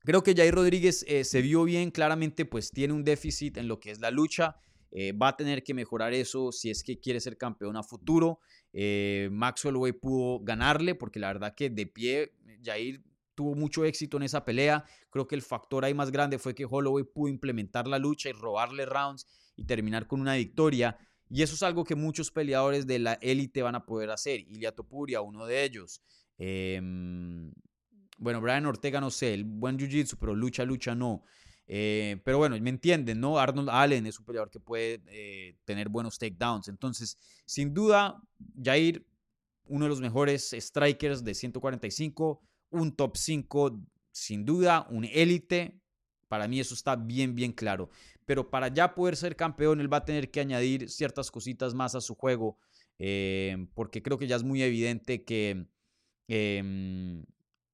creo 0.00 0.22
que 0.22 0.34
Jair 0.34 0.54
Rodríguez 0.54 1.04
eh, 1.08 1.24
se 1.24 1.42
vio 1.42 1.64
bien, 1.64 1.90
claramente 1.90 2.44
pues 2.44 2.70
tiene 2.70 2.94
un 2.94 3.04
déficit 3.04 3.56
en 3.58 3.68
lo 3.68 3.80
que 3.80 3.90
es 3.90 4.00
la 4.00 4.10
lucha. 4.10 4.56
Eh, 4.90 5.12
va 5.12 5.28
a 5.28 5.36
tener 5.36 5.62
que 5.62 5.74
mejorar 5.74 6.14
eso 6.14 6.52
si 6.52 6.70
es 6.70 6.82
que 6.82 6.98
quiere 7.00 7.20
ser 7.20 7.36
campeón 7.36 7.76
a 7.76 7.82
futuro. 7.82 8.40
Eh, 8.72 9.28
Max 9.32 9.64
Holloway 9.64 9.92
pudo 9.92 10.40
ganarle 10.42 10.94
porque 10.94 11.18
la 11.18 11.28
verdad 11.28 11.54
que 11.54 11.68
de 11.68 11.86
pie 11.86 12.32
Jair 12.62 13.02
tuvo 13.36 13.54
mucho 13.54 13.84
éxito 13.84 14.16
en 14.16 14.24
esa 14.24 14.44
pelea. 14.44 14.84
Creo 15.10 15.28
que 15.28 15.36
el 15.36 15.42
factor 15.42 15.84
ahí 15.84 15.94
más 15.94 16.10
grande 16.10 16.40
fue 16.40 16.54
que 16.54 16.64
Holloway 16.64 17.04
pudo 17.04 17.28
implementar 17.28 17.86
la 17.86 18.00
lucha 18.00 18.28
y 18.28 18.32
robarle 18.32 18.86
rounds 18.86 19.26
y 19.54 19.64
terminar 19.64 20.08
con 20.08 20.20
una 20.20 20.34
victoria. 20.34 20.98
Y 21.28 21.42
eso 21.42 21.54
es 21.54 21.62
algo 21.62 21.84
que 21.84 21.94
muchos 21.94 22.30
peleadores 22.32 22.86
de 22.86 22.98
la 22.98 23.14
élite 23.14 23.62
van 23.62 23.76
a 23.76 23.86
poder 23.86 24.10
hacer. 24.10 24.40
Ilia 24.40 24.72
Topuria, 24.72 25.20
uno 25.20 25.46
de 25.46 25.64
ellos. 25.64 26.02
Em, 26.38 27.52
bueno, 28.18 28.40
Brian 28.40 28.66
Ortega 28.66 29.00
no 29.00 29.10
sé, 29.10 29.34
el 29.34 29.44
buen 29.44 29.78
jiu-jitsu, 29.78 30.16
pero 30.18 30.34
lucha, 30.34 30.64
lucha 30.64 30.94
no. 30.94 31.22
Eh, 31.68 32.20
pero 32.24 32.38
bueno, 32.38 32.56
me 32.60 32.70
entienden, 32.70 33.20
¿no? 33.20 33.38
Arnold 33.38 33.70
Allen 33.70 34.06
es 34.06 34.18
un 34.18 34.24
peleador 34.24 34.50
que 34.50 34.60
puede 34.60 35.02
eh, 35.08 35.56
tener 35.64 35.88
buenos 35.88 36.18
takedowns. 36.18 36.68
Entonces, 36.68 37.18
sin 37.44 37.74
duda, 37.74 38.22
Jair, 38.62 39.04
uno 39.64 39.84
de 39.84 39.88
los 39.88 40.00
mejores 40.00 40.54
strikers 40.56 41.24
de 41.24 41.34
145, 41.34 42.40
un 42.70 42.94
top 42.94 43.16
5, 43.16 43.80
sin 44.12 44.44
duda, 44.44 44.86
un 44.90 45.04
élite. 45.04 45.80
Para 46.28 46.48
mí 46.48 46.60
eso 46.60 46.74
está 46.74 46.96
bien, 46.96 47.34
bien 47.34 47.52
claro. 47.52 47.90
Pero 48.24 48.50
para 48.50 48.68
ya 48.68 48.94
poder 48.94 49.16
ser 49.16 49.36
campeón, 49.36 49.80
él 49.80 49.92
va 49.92 49.98
a 49.98 50.04
tener 50.04 50.30
que 50.30 50.40
añadir 50.40 50.90
ciertas 50.90 51.30
cositas 51.30 51.74
más 51.74 51.94
a 51.94 52.00
su 52.00 52.14
juego. 52.14 52.58
Eh, 52.98 53.68
porque 53.74 54.02
creo 54.02 54.18
que 54.18 54.26
ya 54.26 54.36
es 54.36 54.42
muy 54.42 54.62
evidente 54.62 55.24
que 55.24 55.66
em, 56.28 57.24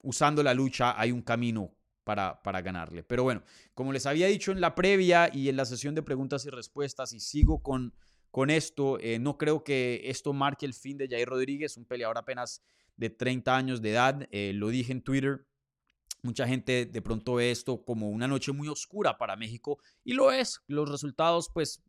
usando 0.02 0.42
la 0.42 0.52
lucha 0.52 1.00
hay 1.00 1.12
un 1.12 1.22
camino 1.22 1.74
para, 2.05 2.42
para, 2.42 2.61
ganarle. 2.61 3.02
Pero 3.05 3.22
bueno, 3.22 3.42
como 3.74 3.92
les 3.92 4.07
había 4.07 4.26
dicho 4.26 4.52
en 4.52 4.61
la 4.61 4.74
previa 4.74 5.31
y 5.33 5.48
en 5.48 5.57
la 5.57 5.64
sesión 5.64 5.94
de 5.94 6.02
preguntas 6.02 6.44
y 6.44 6.50
respuestas, 6.50 7.12
y 7.12 7.20
sigo 7.20 7.62
con, 7.62 7.94
con 8.33 8.49
esto, 8.49 8.99
eh, 8.99 9.18
no 9.18 9.37
creo 9.37 9.62
que 9.62 10.01
esto 10.07 10.33
marque 10.33 10.64
el 10.64 10.73
fin 10.73 10.97
de 10.97 11.07
Jair 11.07 11.29
Rodríguez, 11.29 11.77
un 11.77 11.85
peleador 11.85 12.16
apenas 12.16 12.62
de 12.97 13.11
30 13.11 13.55
años 13.55 13.83
de 13.83 13.90
edad. 13.90 14.27
Eh, 14.31 14.53
lo 14.55 14.71
dije 14.71 14.90
en 14.90 15.03
Twitter. 15.03 15.47
Mucha 16.23 16.49
gente 16.49 16.87
de 16.87 17.03
pronto 17.03 17.35
ve 17.35 17.51
esto 17.51 17.85
como 17.85 18.09
una 18.09 18.27
noche 18.27 18.53
muy 18.53 18.68
oscura 18.68 19.18
para 19.18 19.37
México 19.37 19.79
y 20.03 20.14
lo 20.14 20.33
es. 20.33 20.62
Los 20.66 20.88
resultados, 20.88 21.51
pues, 21.53 21.85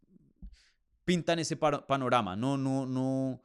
pintan 1.05 1.39
ese 1.39 1.55
panorama. 1.55 2.35
No, 2.35 2.57
no, 2.57 2.85
no, 2.85 3.41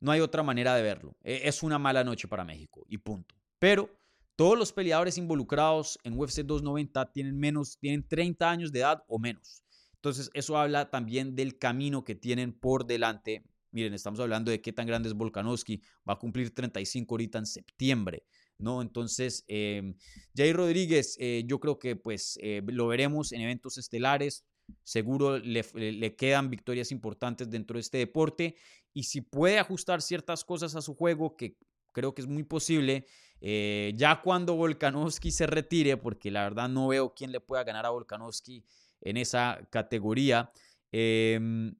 no 0.00 0.10
hay 0.10 0.20
otra 0.20 0.42
manera 0.42 0.74
de 0.74 0.82
verlo. 0.82 1.16
E, 1.22 1.42
es 1.44 1.62
una 1.62 1.78
mala 1.78 2.02
noche 2.02 2.26
para 2.26 2.44
México 2.44 2.84
y 2.88 2.98
punto. 2.98 3.36
Pero 3.60 3.88
todos 4.34 4.58
los 4.58 4.72
peleadores 4.72 5.16
involucrados 5.16 5.96
en 6.02 6.18
UFC 6.18 6.40
290 6.40 7.12
tienen 7.12 7.38
menos, 7.38 7.78
tienen 7.78 8.02
30 8.08 8.50
años 8.50 8.72
de 8.72 8.80
edad 8.80 9.04
o 9.06 9.20
menos. 9.20 9.62
Entonces, 10.02 10.30
eso 10.34 10.58
habla 10.58 10.90
también 10.90 11.36
del 11.36 11.58
camino 11.58 12.02
que 12.02 12.16
tienen 12.16 12.52
por 12.52 12.86
delante. 12.86 13.44
Miren, 13.70 13.94
estamos 13.94 14.18
hablando 14.18 14.50
de 14.50 14.60
qué 14.60 14.72
tan 14.72 14.84
grande 14.84 15.08
es 15.08 15.14
Volkanovski. 15.14 15.80
Va 16.08 16.14
a 16.14 16.18
cumplir 16.18 16.52
35 16.52 17.14
ahorita 17.14 17.38
en 17.38 17.46
septiembre. 17.46 18.24
¿no? 18.58 18.82
Entonces, 18.82 19.44
eh, 19.46 19.94
Jair 20.36 20.56
Rodríguez, 20.56 21.16
eh, 21.20 21.44
yo 21.46 21.60
creo 21.60 21.78
que 21.78 21.94
pues 21.94 22.36
eh, 22.42 22.62
lo 22.66 22.88
veremos 22.88 23.30
en 23.30 23.42
eventos 23.42 23.78
estelares. 23.78 24.44
Seguro 24.82 25.38
le, 25.38 25.64
le, 25.72 26.16
quedan 26.16 26.50
victorias 26.50 26.90
importantes 26.90 27.48
dentro 27.48 27.74
de 27.74 27.82
este 27.82 27.98
deporte. 27.98 28.56
Y 28.92 29.04
si 29.04 29.20
puede 29.20 29.60
ajustar 29.60 30.02
ciertas 30.02 30.44
cosas 30.44 30.74
a 30.74 30.82
su 30.82 30.96
juego, 30.96 31.36
que 31.36 31.58
creo 31.92 32.12
que 32.12 32.22
es 32.22 32.28
muy 32.28 32.42
posible, 32.42 33.06
ya 33.40 34.20
cuando 34.22 34.56
Volkanovski 34.56 35.30
se 35.30 35.46
retire, 35.46 35.96
porque 35.96 36.32
la 36.32 36.42
verdad 36.42 36.68
no 36.68 36.88
veo 36.88 37.14
quién 37.14 37.30
le 37.30 37.40
pueda 37.40 37.62
ganar 37.62 37.86
a 37.86 37.90
Volkanovski 37.90 38.64
en 39.02 39.16
esa 39.16 39.68
categoría. 39.70 40.50
Em, 40.90 41.74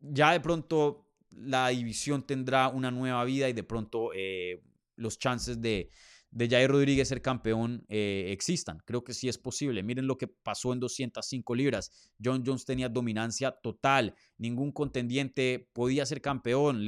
ya 0.00 0.32
de 0.32 0.40
pronto 0.40 1.06
la 1.30 1.68
división 1.68 2.26
tendrá 2.26 2.68
una 2.68 2.90
nueva 2.90 3.24
vida 3.24 3.48
y 3.48 3.52
de 3.52 3.62
pronto 3.62 4.10
eh, 4.14 4.62
los 4.96 5.18
chances 5.18 5.60
de, 5.60 5.90
de 6.30 6.48
Jair 6.48 6.70
Rodríguez 6.70 7.08
ser 7.08 7.22
campeón 7.22 7.84
eh, 7.88 8.26
existan. 8.30 8.78
Creo 8.84 9.04
que 9.04 9.14
sí 9.14 9.28
es 9.28 9.38
posible. 9.38 9.82
Miren 9.82 10.06
lo 10.06 10.16
que 10.16 10.28
pasó 10.28 10.72
en 10.72 10.80
205 10.80 11.54
libras. 11.54 11.90
John 12.22 12.42
Jones 12.44 12.64
tenía 12.64 12.88
dominancia 12.88 13.50
total. 13.50 14.14
Ningún 14.38 14.72
contendiente 14.72 15.70
podía 15.72 16.06
ser 16.06 16.20
campeón. 16.20 16.84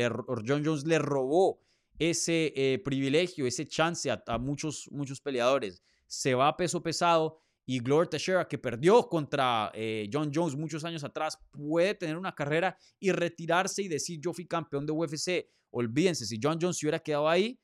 John 0.46 0.62
Jones 0.64 0.86
le 0.86 0.98
robó 0.98 1.60
ese 1.98 2.52
eh, 2.54 2.78
privilegio, 2.78 3.46
ese 3.46 3.66
chance 3.66 4.10
a, 4.10 4.22
a, 4.26 4.38
muchos, 4.38 4.88
muchos 4.90 5.20
peleadores. 5.20 5.82
Se 6.06 6.34
va 6.34 6.48
a 6.48 6.56
peso 6.56 6.82
pesado 6.82 7.40
y 7.70 7.80
Gloria 7.80 8.08
Teixeira, 8.08 8.48
que 8.48 8.56
perdió 8.56 9.06
contra 9.10 9.70
eh, 9.74 10.08
John 10.10 10.30
Jones 10.34 10.56
muchos 10.56 10.86
años 10.86 11.04
atrás, 11.04 11.38
puede 11.50 11.94
tener 11.94 12.16
una 12.16 12.34
carrera 12.34 12.74
y 12.98 13.12
retirarse 13.12 13.82
y 13.82 13.88
decir 13.88 14.18
yo 14.22 14.32
fui 14.32 14.46
campeón 14.46 14.86
de 14.86 14.92
UFC. 14.92 15.50
Olvídense, 15.70 16.24
si 16.24 16.40
John 16.42 16.58
Jones 16.58 16.78
se 16.78 16.86
hubiera 16.86 16.98
quedado 16.98 17.28
ahí, 17.28 17.60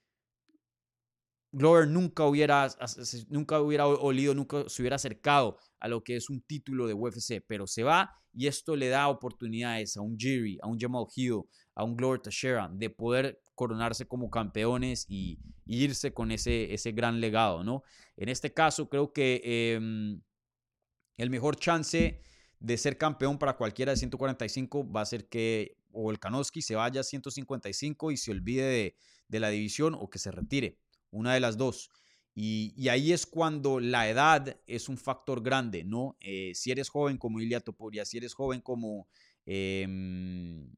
Glover 1.52 1.88
nunca 1.88 2.26
hubiera, 2.26 2.68
nunca 3.28 3.62
hubiera 3.62 3.86
olido, 3.86 4.34
nunca 4.34 4.68
se 4.68 4.82
hubiera 4.82 4.96
acercado 4.96 5.56
a 5.80 5.88
lo 5.88 6.04
que 6.04 6.16
es 6.16 6.28
un 6.28 6.42
título 6.42 6.86
de 6.86 6.92
UFC, 6.92 7.42
pero 7.46 7.66
se 7.66 7.82
va 7.82 8.12
y 8.34 8.46
esto 8.46 8.76
le 8.76 8.88
da 8.88 9.08
oportunidades 9.08 9.96
a 9.96 10.02
un 10.02 10.18
Jiri, 10.18 10.58
a 10.60 10.66
un 10.66 10.78
Jamal 10.78 11.06
Hill, 11.16 11.44
a 11.74 11.82
un 11.82 11.96
Glover 11.96 12.20
Teixeira 12.20 12.68
de 12.70 12.90
poder 12.90 13.40
coronarse 13.54 14.06
como 14.06 14.30
campeones 14.30 15.06
y, 15.08 15.38
irse 15.66 16.12
con 16.12 16.30
ese, 16.30 16.74
ese 16.74 16.92
gran 16.92 17.20
legado, 17.20 17.64
¿no? 17.64 17.82
En 18.16 18.28
este 18.28 18.52
caso, 18.52 18.88
creo 18.88 19.12
que 19.12 19.40
em, 19.74 20.20
el 21.16 21.30
mejor 21.30 21.56
chance 21.56 22.20
de 22.60 22.78
ser 22.78 22.98
campeón 22.98 23.38
para 23.38 23.56
cualquiera 23.56 23.92
de 23.92 23.96
145 23.96 24.90
va 24.90 25.00
a 25.02 25.06
ser 25.06 25.28
que 25.28 25.78
o 25.94 26.02
Volkanovski 26.02 26.60
se 26.60 26.74
vaya 26.74 27.00
a 27.00 27.04
155 27.04 28.10
y 28.10 28.16
se 28.16 28.32
olvide 28.32 28.96
de, 29.28 29.40
la 29.40 29.48
división 29.48 29.94
o 29.94 30.10
que 30.10 30.18
se 30.18 30.30
retire, 30.30 30.78
una 31.10 31.34
de 31.34 31.40
las 31.40 31.56
dos. 31.56 31.90
Y, 32.34 32.88
ahí 32.88 33.12
es 33.12 33.26
cuando 33.26 33.80
la 33.80 34.08
edad 34.08 34.60
es 34.66 34.88
un 34.88 34.98
factor 34.98 35.42
grande, 35.42 35.84
¿no? 35.84 36.16
Eh, 36.20 36.52
si 36.54 36.72
eres 36.72 36.88
joven 36.88 37.16
como 37.16 37.40
Ilia 37.40 37.60
Topuria, 37.60 38.04
si 38.04 38.18
eres 38.18 38.34
joven 38.34 38.60
como 38.60 39.08
em, 39.46 40.72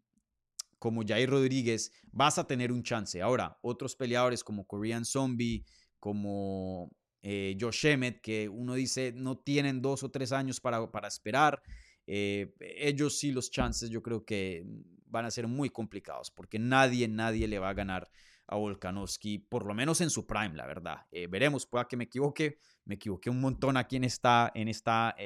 como 0.78 1.02
Jair 1.06 1.30
Rodríguez, 1.30 1.92
vas 2.12 2.38
a 2.38 2.46
tener 2.46 2.72
un 2.72 2.82
chance. 2.82 3.20
Ahora, 3.22 3.58
otros 3.62 3.96
peleadores 3.96 4.44
como 4.44 4.66
Korean 4.66 5.04
Zombie, 5.04 5.64
como 5.98 6.90
eh, 7.22 7.56
Josh 7.60 7.86
Emmett, 7.86 8.20
que 8.20 8.48
uno 8.48 8.74
dice 8.74 9.12
no 9.12 9.38
tienen 9.38 9.82
dos 9.82 10.02
o 10.02 10.10
tres 10.10 10.32
años 10.32 10.60
para, 10.60 10.90
para 10.90 11.08
esperar, 11.08 11.62
eh, 12.06 12.54
ellos 12.60 13.18
sí 13.18 13.32
los 13.32 13.50
chances 13.50 13.90
yo 13.90 14.00
creo 14.02 14.24
que 14.24 14.64
van 15.06 15.24
a 15.24 15.30
ser 15.30 15.48
muy 15.48 15.70
complicados, 15.70 16.30
porque 16.30 16.58
nadie, 16.58 17.08
nadie 17.08 17.48
le 17.48 17.58
va 17.58 17.70
a 17.70 17.74
ganar 17.74 18.08
a 18.46 18.54
Volkanovski, 18.54 19.38
por 19.38 19.66
lo 19.66 19.74
menos 19.74 20.00
en 20.00 20.10
su 20.10 20.24
prime, 20.24 20.54
la 20.54 20.66
verdad. 20.66 20.98
Eh, 21.10 21.26
veremos, 21.26 21.66
pueda 21.66 21.88
que 21.88 21.96
me 21.96 22.04
equivoque, 22.04 22.58
me 22.84 22.94
equivoqué 22.94 23.28
un 23.28 23.40
montón 23.40 23.76
aquí 23.76 23.96
en 23.96 24.04
esta, 24.04 24.52
en 24.54 24.68
esta, 24.68 25.16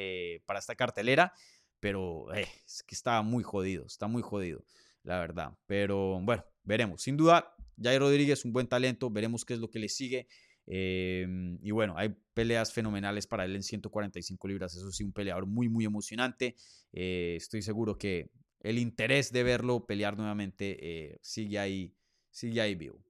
para 0.47 0.59
esta 0.59 0.75
cartelera, 0.75 1.35
pero 1.81 2.33
es 2.33 2.83
que 2.87 2.95
está 2.95 3.21
muy 3.21 3.43
jodido, 3.43 3.85
está 3.85 4.07
muy 4.07 4.23
jodido 4.23 4.65
la 5.03 5.19
verdad. 5.19 5.53
Pero 5.67 6.21
bueno, 6.21 6.45
veremos. 6.63 7.03
Sin 7.03 7.17
duda, 7.17 7.55
Jair 7.81 8.01
Rodríguez, 8.01 8.45
un 8.45 8.53
buen 8.53 8.67
talento, 8.67 9.11
veremos 9.11 9.45
qué 9.45 9.55
es 9.55 9.61
lo 9.61 9.71
que 9.71 9.79
le 9.79 9.89
sigue. 9.89 10.27
Em, 10.67 11.59
y 11.63 11.71
bueno, 11.73 11.95
hay 11.97 12.15
peleas 12.35 12.73
fenomenales 12.73 13.27
para 13.27 13.45
él 13.45 13.57
en 13.57 13.63
145 13.63 14.49
libras. 14.49 14.75
Eso 14.75 14.91
sí, 14.93 15.05
un 15.05 15.13
peleador 15.13 15.47
muy, 15.47 15.69
muy 15.69 15.85
emocionante. 15.85 16.57
Eh, 16.93 17.35
estoy 17.37 17.63
seguro 17.63 17.99
que 17.99 18.31
el 18.61 18.79
interés 18.79 19.33
de 19.33 19.43
verlo 19.43 19.87
pelear 19.87 20.17
nuevamente 20.17 20.77
eh, 20.81 21.19
sigue 21.23 21.59
ahí, 21.59 21.95
sigue 22.31 22.61
ahí 22.61 22.75
vivo. 22.75 23.03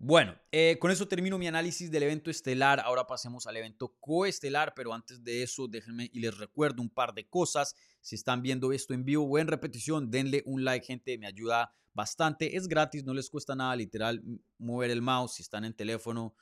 Bueno, 0.00 0.36
eh, 0.52 0.78
con 0.80 0.92
eso 0.92 1.08
termino 1.08 1.38
mi 1.38 1.48
análisis 1.48 1.90
del 1.90 2.04
evento 2.04 2.30
estelar. 2.30 2.78
Ahora 2.78 3.08
pasemos 3.08 3.48
al 3.48 3.56
evento 3.56 3.96
coestelar, 3.98 4.72
pero 4.76 4.94
antes 4.94 5.24
de 5.24 5.42
eso, 5.42 5.66
déjenme 5.66 6.08
y 6.12 6.20
les 6.20 6.38
recuerdo 6.38 6.80
un 6.82 6.88
par 6.88 7.14
de 7.14 7.28
cosas. 7.28 7.74
Si 8.00 8.14
están 8.14 8.40
viendo 8.40 8.72
esto 8.72 8.94
en 8.94 9.04
vivo 9.04 9.24
o 9.24 9.38
en 9.38 9.48
repetición, 9.48 10.08
denle 10.08 10.44
un 10.46 10.64
like, 10.64 10.86
gente, 10.86 11.18
me 11.18 11.26
ayuda 11.26 11.74
bastante. 11.94 12.56
Es 12.56 12.68
gratis, 12.68 13.02
no 13.02 13.12
les 13.12 13.28
cuesta 13.28 13.56
nada, 13.56 13.74
literal, 13.74 14.22
mover 14.58 14.92
el 14.92 15.02
mouse. 15.02 15.34
Si 15.34 15.42
están 15.42 15.64
en 15.64 15.74
teléfono, 15.74 16.36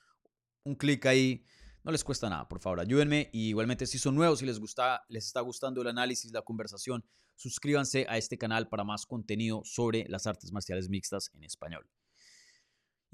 un 0.64 0.74
clic 0.74 1.06
ahí. 1.06 1.42
No 1.82 1.92
les 1.92 2.04
cuesta 2.04 2.28
nada, 2.28 2.46
por 2.46 2.60
favor, 2.60 2.80
ayúdenme. 2.80 3.30
Y 3.32 3.48
igualmente, 3.48 3.86
si 3.86 3.98
son 3.98 4.16
nuevos, 4.16 4.40
si 4.40 4.44
les, 4.44 4.58
gusta, 4.58 5.02
les 5.08 5.24
está 5.24 5.40
gustando 5.40 5.80
el 5.80 5.88
análisis, 5.88 6.30
la 6.30 6.42
conversación, 6.42 7.06
suscríbanse 7.36 8.04
a 8.06 8.18
este 8.18 8.36
canal 8.36 8.68
para 8.68 8.84
más 8.84 9.06
contenido 9.06 9.62
sobre 9.64 10.04
las 10.08 10.26
artes 10.26 10.52
marciales 10.52 10.90
mixtas 10.90 11.30
en 11.32 11.44
español. 11.44 11.88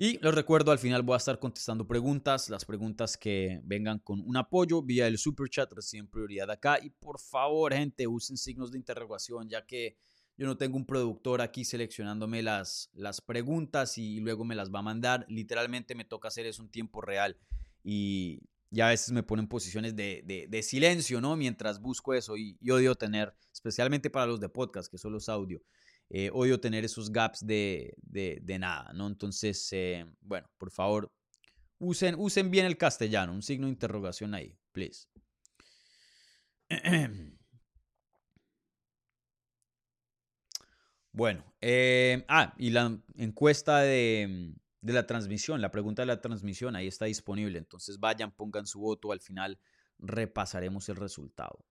Y 0.05 0.19
les 0.21 0.35
recuerdo, 0.35 0.73
al 0.73 0.81
final 0.81 1.03
voy 1.03 1.15
a 1.15 1.19
estar 1.19 1.39
contestando 1.39 1.87
preguntas, 1.87 2.51
las 2.51 2.65
preguntas 2.65 3.17
que 3.17 3.61
vengan 3.63 4.01
con 4.01 4.21
un 4.27 4.37
apoyo 4.37 4.83
vía 4.83 5.07
el 5.07 5.17
super 5.17 5.49
chat 5.49 5.73
reciben 5.73 6.09
prioridad 6.09 6.51
acá. 6.51 6.81
Y 6.83 6.91
por 6.91 7.21
favor, 7.21 7.73
gente, 7.73 8.09
usen 8.09 8.37
signos 8.37 8.73
de 8.73 8.79
interrogación, 8.79 9.49
ya 9.49 9.65
que 9.65 9.97
yo 10.37 10.49
no 10.49 10.57
tengo 10.57 10.77
un 10.77 10.87
productor 10.87 11.41
aquí 11.41 11.65
seleccionándome 11.65 12.43
las, 12.43 12.91
las 12.95 13.21
preguntas 13.21 13.97
y 13.97 14.19
luego 14.19 14.45
me 14.45 14.57
las 14.57 14.73
va 14.75 14.81
a 14.81 14.83
mandar. 14.83 15.25
Literalmente 15.29 15.95
me 15.95 16.05
toca 16.05 16.27
hacer 16.27 16.47
eso 16.47 16.63
en 16.63 16.71
tiempo 16.71 17.01
real. 17.01 17.39
Y, 17.85 18.41
ya 18.73 18.87
a 18.87 18.91
veces 18.91 19.13
me 19.13 19.23
ponen 19.23 19.47
posiciones 19.47 19.95
de, 19.95 20.25
de, 20.49 20.63
silencio, 20.65 21.21
¿no? 21.21 21.37
Mientras 21.37 21.81
busco 21.81 22.15
eso 22.15 22.37
y, 22.37 22.57
y, 22.59 22.71
odio 22.71 22.95
tener, 22.97 23.35
especialmente 23.53 24.11
para 24.11 24.27
los 24.27 24.41
de 24.41 24.49
podcast, 24.49 24.91
que 24.91 24.97
solo 24.99 25.19
es 25.19 25.29
audio, 25.29 25.63
eh, 26.15 26.29
odio 26.31 26.61
tener 26.61 26.85
esos 26.85 27.11
gaps 27.11 27.41
de, 27.47 27.95
nada, 28.61 28.93
¿no? 28.93 29.07
Entonces, 29.07 29.67
eh, 29.73 30.05
bueno, 30.21 30.47
por 30.59 30.71
favor, 30.71 31.11
usen, 31.79 32.17
usen 32.19 32.51
bien 32.51 32.67
el 32.67 32.77
castellano, 32.77 33.33
un 33.33 33.41
signo 33.41 33.67
de 33.67 33.73
interrogación 33.73 34.35
ahí, 34.35 34.55
please. 34.73 35.09
Bueno, 41.15 41.45
eh, 41.61 42.25
ah, 42.29 42.55
y 42.57 42.71
la 42.71 42.99
encuesta 43.17 43.81
de, 43.81 44.55
de, 44.81 44.93
la 44.95 45.07
transmisión, 45.07 45.61
la 45.61 45.71
pregunta 45.71 46.01
de 46.01 46.07
la 46.07 46.23
transmisión, 46.23 46.75
ahí 46.75 46.87
está 46.87 47.05
disponible. 47.05 47.59
Entonces 47.59 48.01
vayan, 48.01 48.33
pongan 48.33 48.67
su 48.67 48.81
voto, 48.81 49.13
al 49.13 49.21
final 49.21 49.59
repasaremos 49.99 50.89
el 50.89 50.97
resultado. 50.97 51.67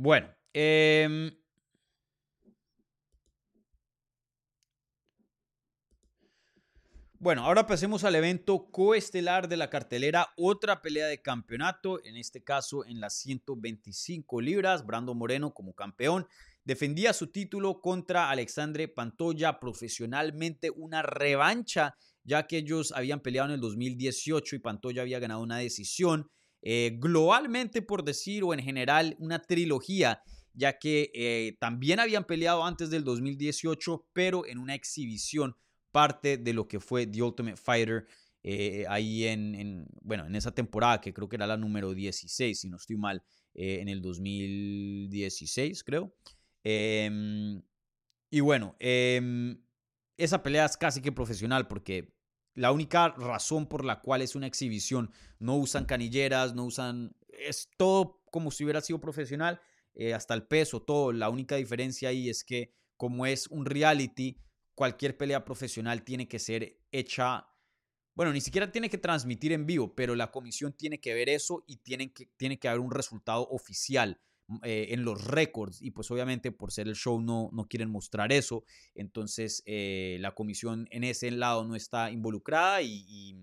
Bueno, 0.00 0.28
em, 0.52 1.28
Bueno, 7.20 7.44
ahora 7.44 7.66
pasemos 7.66 8.04
al 8.04 8.14
evento 8.14 8.70
coestelar 8.70 9.48
de 9.48 9.56
la 9.56 9.68
cartelera, 9.68 10.28
otra 10.36 10.82
pelea 10.82 11.08
de 11.08 11.20
campeonato, 11.20 12.00
en 12.04 12.16
este 12.16 12.44
caso 12.44 12.86
en 12.86 13.00
las 13.00 13.18
125 13.18 14.40
libras, 14.40 14.86
Brando 14.86 15.16
Moreno 15.16 15.52
como 15.52 15.74
campeón, 15.74 16.28
defendía 16.62 17.12
su 17.12 17.32
título 17.32 17.80
contra 17.80 18.30
Alexandre 18.30 18.86
Pantoya 18.86 19.58
profesionalmente, 19.58 20.70
una 20.70 21.02
revancha, 21.02 21.96
ya 22.22 22.46
que 22.46 22.58
ellos 22.58 22.92
habían 22.92 23.18
peleado 23.18 23.48
en 23.48 23.54
el 23.54 23.60
2018 23.60 24.54
y 24.54 24.60
Pantoya 24.60 25.02
había 25.02 25.18
ganado 25.18 25.40
una 25.40 25.58
decisión. 25.58 26.30
Eh, 26.62 26.96
globalmente, 26.98 27.82
por 27.82 28.04
decir, 28.04 28.42
o 28.44 28.52
en 28.52 28.60
general, 28.60 29.16
una 29.18 29.40
trilogía, 29.40 30.22
ya 30.52 30.78
que 30.78 31.10
eh, 31.14 31.56
también 31.60 32.00
habían 32.00 32.24
peleado 32.24 32.64
antes 32.64 32.90
del 32.90 33.04
2018, 33.04 34.08
pero 34.12 34.46
en 34.46 34.58
una 34.58 34.74
exhibición 34.74 35.56
parte 35.92 36.36
de 36.36 36.52
lo 36.52 36.66
que 36.66 36.80
fue 36.80 37.06
The 37.06 37.22
Ultimate 37.22 37.56
Fighter 37.56 38.06
eh, 38.42 38.84
ahí 38.88 39.24
en, 39.24 39.86
bueno, 40.02 40.26
en 40.26 40.34
esa 40.34 40.52
temporada 40.52 41.00
que 41.00 41.12
creo 41.12 41.28
que 41.28 41.36
era 41.36 41.46
la 41.46 41.56
número 41.56 41.94
16, 41.94 42.58
si 42.60 42.68
no 42.68 42.76
estoy 42.76 42.96
mal, 42.96 43.22
en 43.54 43.88
el 43.88 44.00
2016, 44.00 45.82
creo. 45.82 46.14
Em, 46.62 47.60
y 48.30 48.40
bueno, 48.40 48.76
em, 48.78 49.60
esa 50.16 50.42
pelea 50.42 50.66
es 50.66 50.76
casi 50.76 51.00
que 51.00 51.12
profesional 51.12 51.66
porque 51.66 52.12
la 52.58 52.72
única 52.72 53.10
razón 53.10 53.66
por 53.66 53.84
la 53.84 54.00
cual 54.00 54.20
es 54.20 54.34
una 54.34 54.48
exhibición, 54.48 55.12
no 55.38 55.56
usan 55.56 55.84
canilleras, 55.84 56.54
no 56.54 56.64
usan, 56.64 57.14
es 57.28 57.70
todo 57.76 58.20
como 58.32 58.50
si 58.50 58.64
hubiera 58.64 58.80
sido 58.80 59.00
profesional, 59.00 59.60
eh, 59.94 60.12
hasta 60.12 60.34
el 60.34 60.42
peso, 60.42 60.82
todo. 60.82 61.12
La 61.12 61.30
única 61.30 61.54
diferencia 61.54 62.08
ahí 62.08 62.28
es 62.28 62.42
que 62.42 62.74
como 62.96 63.26
es 63.26 63.46
un 63.46 63.64
reality, 63.64 64.40
cualquier 64.74 65.16
pelea 65.16 65.44
profesional 65.44 66.02
tiene 66.02 66.26
que 66.26 66.40
ser 66.40 66.80
hecha 66.90 67.46
bueno, 68.18 68.32
ni 68.32 68.40
siquiera 68.40 68.72
tiene 68.72 68.90
que 68.90 68.98
transmitir 68.98 69.52
en 69.52 69.64
vivo, 69.64 69.94
pero 69.94 70.16
la 70.16 70.32
comisión 70.32 70.72
tiene 70.72 70.98
que 70.98 71.14
ver 71.14 71.28
eso 71.28 71.62
y 71.68 71.76
tiene 71.76 72.12
que, 72.12 72.26
tiene 72.36 72.58
que 72.58 72.66
haber 72.66 72.80
un 72.80 72.90
resultado 72.90 73.46
oficial 73.48 74.20
eh, 74.62 74.88
en 74.90 75.04
los 75.04 75.22
récords. 75.24 75.82
Y 75.82 75.90
pues 75.90 76.10
obviamente 76.10 76.52
por 76.52 76.72
ser 76.72 76.88
el 76.88 76.94
show 76.94 77.20
no, 77.20 77.50
no 77.52 77.68
quieren 77.68 77.90
mostrar 77.90 78.32
eso. 78.32 78.64
Entonces 78.94 79.62
eh, 79.66 80.16
la 80.20 80.34
comisión 80.34 80.88
en 80.90 81.04
ese 81.04 81.30
lado 81.30 81.64
no 81.64 81.74
está 81.74 82.10
involucrada 82.10 82.80
y, 82.80 83.36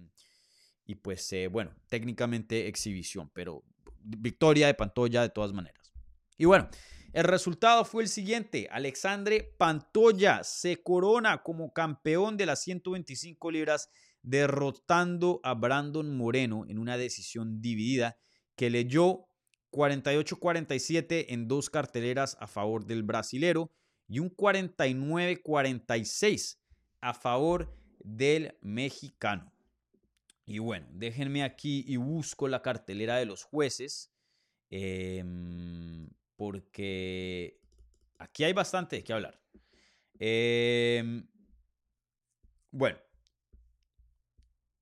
y, 0.85 0.95
pues 0.95 1.31
eh, 1.33 1.47
bueno, 1.47 1.75
técnicamente 1.89 2.67
exhibición, 2.67 3.29
pero 3.33 3.63
victoria 4.01 4.65
de 4.65 4.73
Pantoya 4.73 5.21
de 5.21 5.29
todas 5.29 5.53
maneras. 5.53 5.93
Y 6.37 6.45
bueno, 6.45 6.69
el 7.13 7.23
resultado 7.23 7.85
fue 7.85 8.01
el 8.01 8.09
siguiente. 8.09 8.67
Alexandre 8.71 9.53
Pantoya 9.57 10.43
se 10.43 10.81
corona 10.81 11.43
como 11.43 11.71
campeón 11.71 12.35
de 12.35 12.47
las 12.47 12.63
125 12.63 13.51
libras 13.51 13.89
derrotando 14.23 15.39
a 15.43 15.53
Brandon 15.53 16.17
Moreno 16.17 16.65
en 16.67 16.79
una 16.79 16.97
decisión 16.97 17.61
dividida 17.61 18.17
que 18.55 18.71
leyó 18.71 19.27
48-47 19.76 21.26
en 21.30 21.47
dos 21.49 21.69
carteleras 21.69 22.38
a 22.39 22.47
favor 22.47 22.86
del 22.86 23.03
brasilero 23.03 23.69
y 24.07 24.19
un 24.19 24.34
49-46 24.34 26.57
a 27.01 27.13
favor 27.13 27.78
del 27.99 28.57
mexicano. 28.61 29.51
Y 30.45 30.59
bueno, 30.59 30.88
déjenme 30.91 31.43
aquí 31.43 31.84
y 31.88 31.97
busco 31.97 32.47
la 32.47 32.61
cartelera 32.61 33.17
de 33.17 33.26
los 33.26 33.43
jueces, 33.43 34.13
em, 34.69 36.07
porque 36.36 37.59
aquí 38.19 38.43
hay 38.43 38.53
bastante 38.53 38.97
de 38.97 39.03
qué 39.03 39.13
hablar. 39.13 39.41
Em, 40.19 41.28
bueno, 42.71 42.99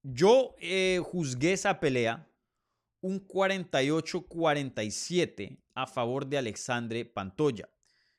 yo 0.03 0.55
eh, 0.59 0.99
juzgué 1.03 1.53
esa 1.53 1.79
pelea 1.79 2.27
un 3.03 3.27
48-47 3.27 5.59
a 5.75 5.85
favor 5.85 6.25
de 6.25 6.37
Alexandre 6.37 7.03
Pantoya. 7.03 7.67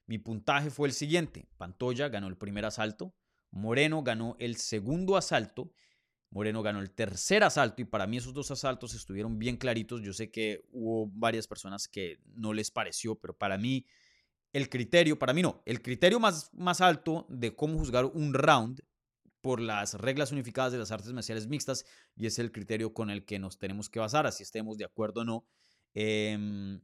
Mi 0.07 0.19
puntaje 0.19 0.69
fue 0.71 0.89
el 0.89 0.95
siguiente. 0.95 1.49
Pantoya 1.57 2.11
ganó 2.11 2.29
el 2.29 2.37
primer 2.37 2.67
asalto, 2.67 3.15
Moreno 3.51 4.03
ganó 4.03 4.37
el 4.39 4.57
segundo 4.57 5.17
asalto, 5.17 5.73
Moreno 6.29 6.63
ganó 6.63 6.81
el 6.81 6.91
tercer 6.91 7.45
asalto 7.45 7.81
y 7.81 7.87
para 7.87 8.07
mí 8.07 8.19
esos 8.19 8.35
dos 8.35 8.51
asaltos 8.51 8.95
estuvieron 8.95 9.39
bien 9.39 9.57
claritos. 9.57 10.03
Yo 10.03 10.13
sé 10.13 10.31
que 10.31 10.67
hubo 10.71 11.11
varias 11.15 11.47
personas 11.47 11.89
que 11.89 12.19
no 12.35 12.53
les 12.53 12.71
pareció, 12.71 13.15
pero 13.15 13.35
para 13.35 13.57
mí 13.57 13.87
el 14.53 14.69
criterio, 14.69 15.19
para 15.19 15.33
mí 15.33 15.41
no, 15.41 15.63
el 15.65 15.81
criterio 15.81 16.21
más, 16.21 16.53
más 16.53 16.83
alto 16.83 17.25
de 17.31 17.57
cómo 17.57 17.79
juzgar 17.79 18.05
un 18.05 18.35
round 18.35 18.83
por 19.45 19.61
las 19.61 19.93
reglas 19.93 20.33
unificadas 20.33 20.73
de 20.73 20.79
las 20.79 20.91
artes 20.91 21.13
marciales 21.13 21.49
mixtas 21.49 21.85
y 22.17 22.25
es 22.25 22.39
el 22.39 22.51
criterio 22.51 22.95
con 22.95 23.11
el 23.11 23.27
que 23.27 23.39
nos 23.39 23.59
tenemos 23.59 23.91
que 23.91 24.01
basar, 24.01 24.27
así 24.27 24.43
estemos 24.43 24.79
de 24.79 24.87
acuerdo 24.87 25.21
o 25.21 25.25
no. 25.25 25.47
Em, 25.93 26.81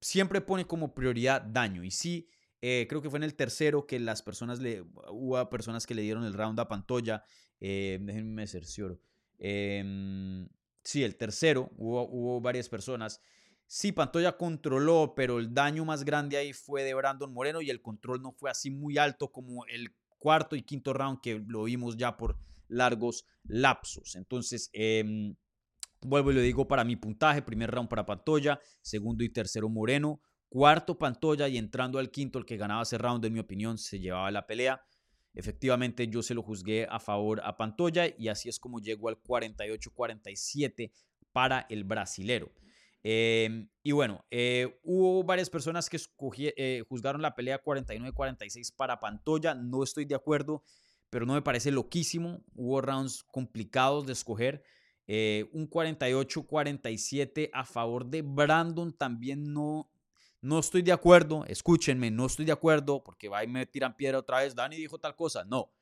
siempre 0.00 0.40
pone 0.40 0.68
como 0.68 0.94
prioridad 0.94 1.42
daño 1.42 1.82
y 1.82 1.90
sí, 1.90 2.28
eh, 2.62 2.86
creo 2.88 3.02
que 3.02 3.10
fue 3.10 3.16
en 3.18 3.24
el 3.24 3.34
tercero 3.34 3.88
que 3.88 3.98
las 3.98 4.22
personas 4.22 4.60
le, 4.60 4.82
hubo 4.82 5.50
personas 5.50 5.84
que 5.84 5.96
le 5.96 6.02
dieron 6.02 6.22
el 6.22 6.32
round 6.32 6.60
a 6.60 6.68
Pantoya, 6.68 7.24
eh, 7.58 7.98
déjenme 8.00 8.46
cercioro. 8.46 9.00
Eh, 9.40 10.46
sí, 10.84 11.02
el 11.02 11.16
tercero, 11.16 11.72
hubo, 11.76 12.08
hubo 12.08 12.40
varias 12.40 12.68
personas. 12.68 13.20
Sí, 13.66 13.90
Pantoya 13.90 14.36
controló, 14.36 15.12
pero 15.16 15.40
el 15.40 15.52
daño 15.52 15.84
más 15.84 16.04
grande 16.04 16.36
ahí 16.36 16.52
fue 16.52 16.84
de 16.84 16.94
Brandon 16.94 17.32
Moreno 17.32 17.60
y 17.62 17.70
el 17.70 17.82
control 17.82 18.22
no 18.22 18.30
fue 18.30 18.48
así 18.48 18.70
muy 18.70 18.96
alto 18.96 19.32
como 19.32 19.66
el 19.66 19.92
cuarto 20.26 20.56
y 20.56 20.62
quinto 20.62 20.92
round 20.92 21.20
que 21.20 21.38
lo 21.46 21.62
vimos 21.62 21.96
ya 21.96 22.16
por 22.16 22.36
largos 22.66 23.24
lapsos. 23.44 24.16
Entonces, 24.16 24.70
em, 24.72 25.36
vuelvo 26.00 26.32
y 26.32 26.34
lo 26.34 26.40
digo 26.40 26.66
para 26.66 26.82
mi 26.82 26.96
puntaje, 26.96 27.42
primer 27.42 27.70
round 27.70 27.88
para 27.88 28.04
Pantoya, 28.04 28.58
segundo 28.82 29.22
y 29.22 29.28
tercero 29.28 29.68
Moreno, 29.68 30.20
cuarto 30.48 30.98
Pantoya 30.98 31.46
y 31.46 31.58
entrando 31.58 32.00
al 32.00 32.10
quinto, 32.10 32.40
el 32.40 32.44
que 32.44 32.56
ganaba 32.56 32.82
ese 32.82 32.98
round, 32.98 33.24
en 33.24 33.34
mi 33.34 33.38
opinión, 33.38 33.78
se 33.78 34.00
llevaba 34.00 34.28
la 34.32 34.48
pelea. 34.48 34.84
Efectivamente, 35.32 36.08
yo 36.08 36.24
se 36.24 36.34
lo 36.34 36.42
juzgué 36.42 36.88
a 36.90 36.98
favor 36.98 37.40
a 37.44 37.56
Pantoya 37.56 38.12
y 38.18 38.26
así 38.26 38.48
es 38.48 38.58
como 38.58 38.80
llegó 38.80 39.08
al 39.08 39.22
48-47 39.22 40.90
para 41.30 41.66
el 41.70 41.84
brasilero. 41.84 42.50
Em, 43.08 43.68
y 43.84 43.92
bueno, 43.92 44.26
eh, 44.32 44.80
hubo 44.82 45.22
varias 45.22 45.48
personas 45.48 45.88
que 45.88 45.96
eh, 46.56 46.82
juzgaron 46.88 47.22
la 47.22 47.36
pelea 47.36 47.62
49-46 47.62 48.74
para 48.74 48.98
Pantoya. 48.98 49.54
No 49.54 49.84
estoy 49.84 50.06
de 50.06 50.16
acuerdo, 50.16 50.64
pero 51.08 51.24
no 51.24 51.34
me 51.34 51.42
parece 51.42 51.70
loquísimo. 51.70 52.42
Hubo 52.56 52.80
rounds 52.80 53.22
complicados 53.22 54.06
de 54.06 54.12
escoger. 54.12 54.64
Eh, 55.06 55.48
un 55.52 55.70
48-47 55.70 57.50
a 57.52 57.64
favor 57.64 58.06
de 58.06 58.22
Brandon 58.22 58.92
también 58.92 59.52
no, 59.52 59.88
no 60.40 60.58
estoy 60.58 60.82
de 60.82 60.90
acuerdo. 60.90 61.44
Escúchenme, 61.46 62.10
no 62.10 62.26
estoy 62.26 62.44
de 62.44 62.50
acuerdo 62.50 63.04
porque 63.04 63.28
va 63.28 63.44
y 63.44 63.46
me 63.46 63.66
tiran 63.66 63.96
piedra 63.96 64.18
otra 64.18 64.40
vez. 64.40 64.52
Dani 64.52 64.74
dijo 64.74 64.98
tal 64.98 65.14
cosa. 65.14 65.44
No, 65.44 65.72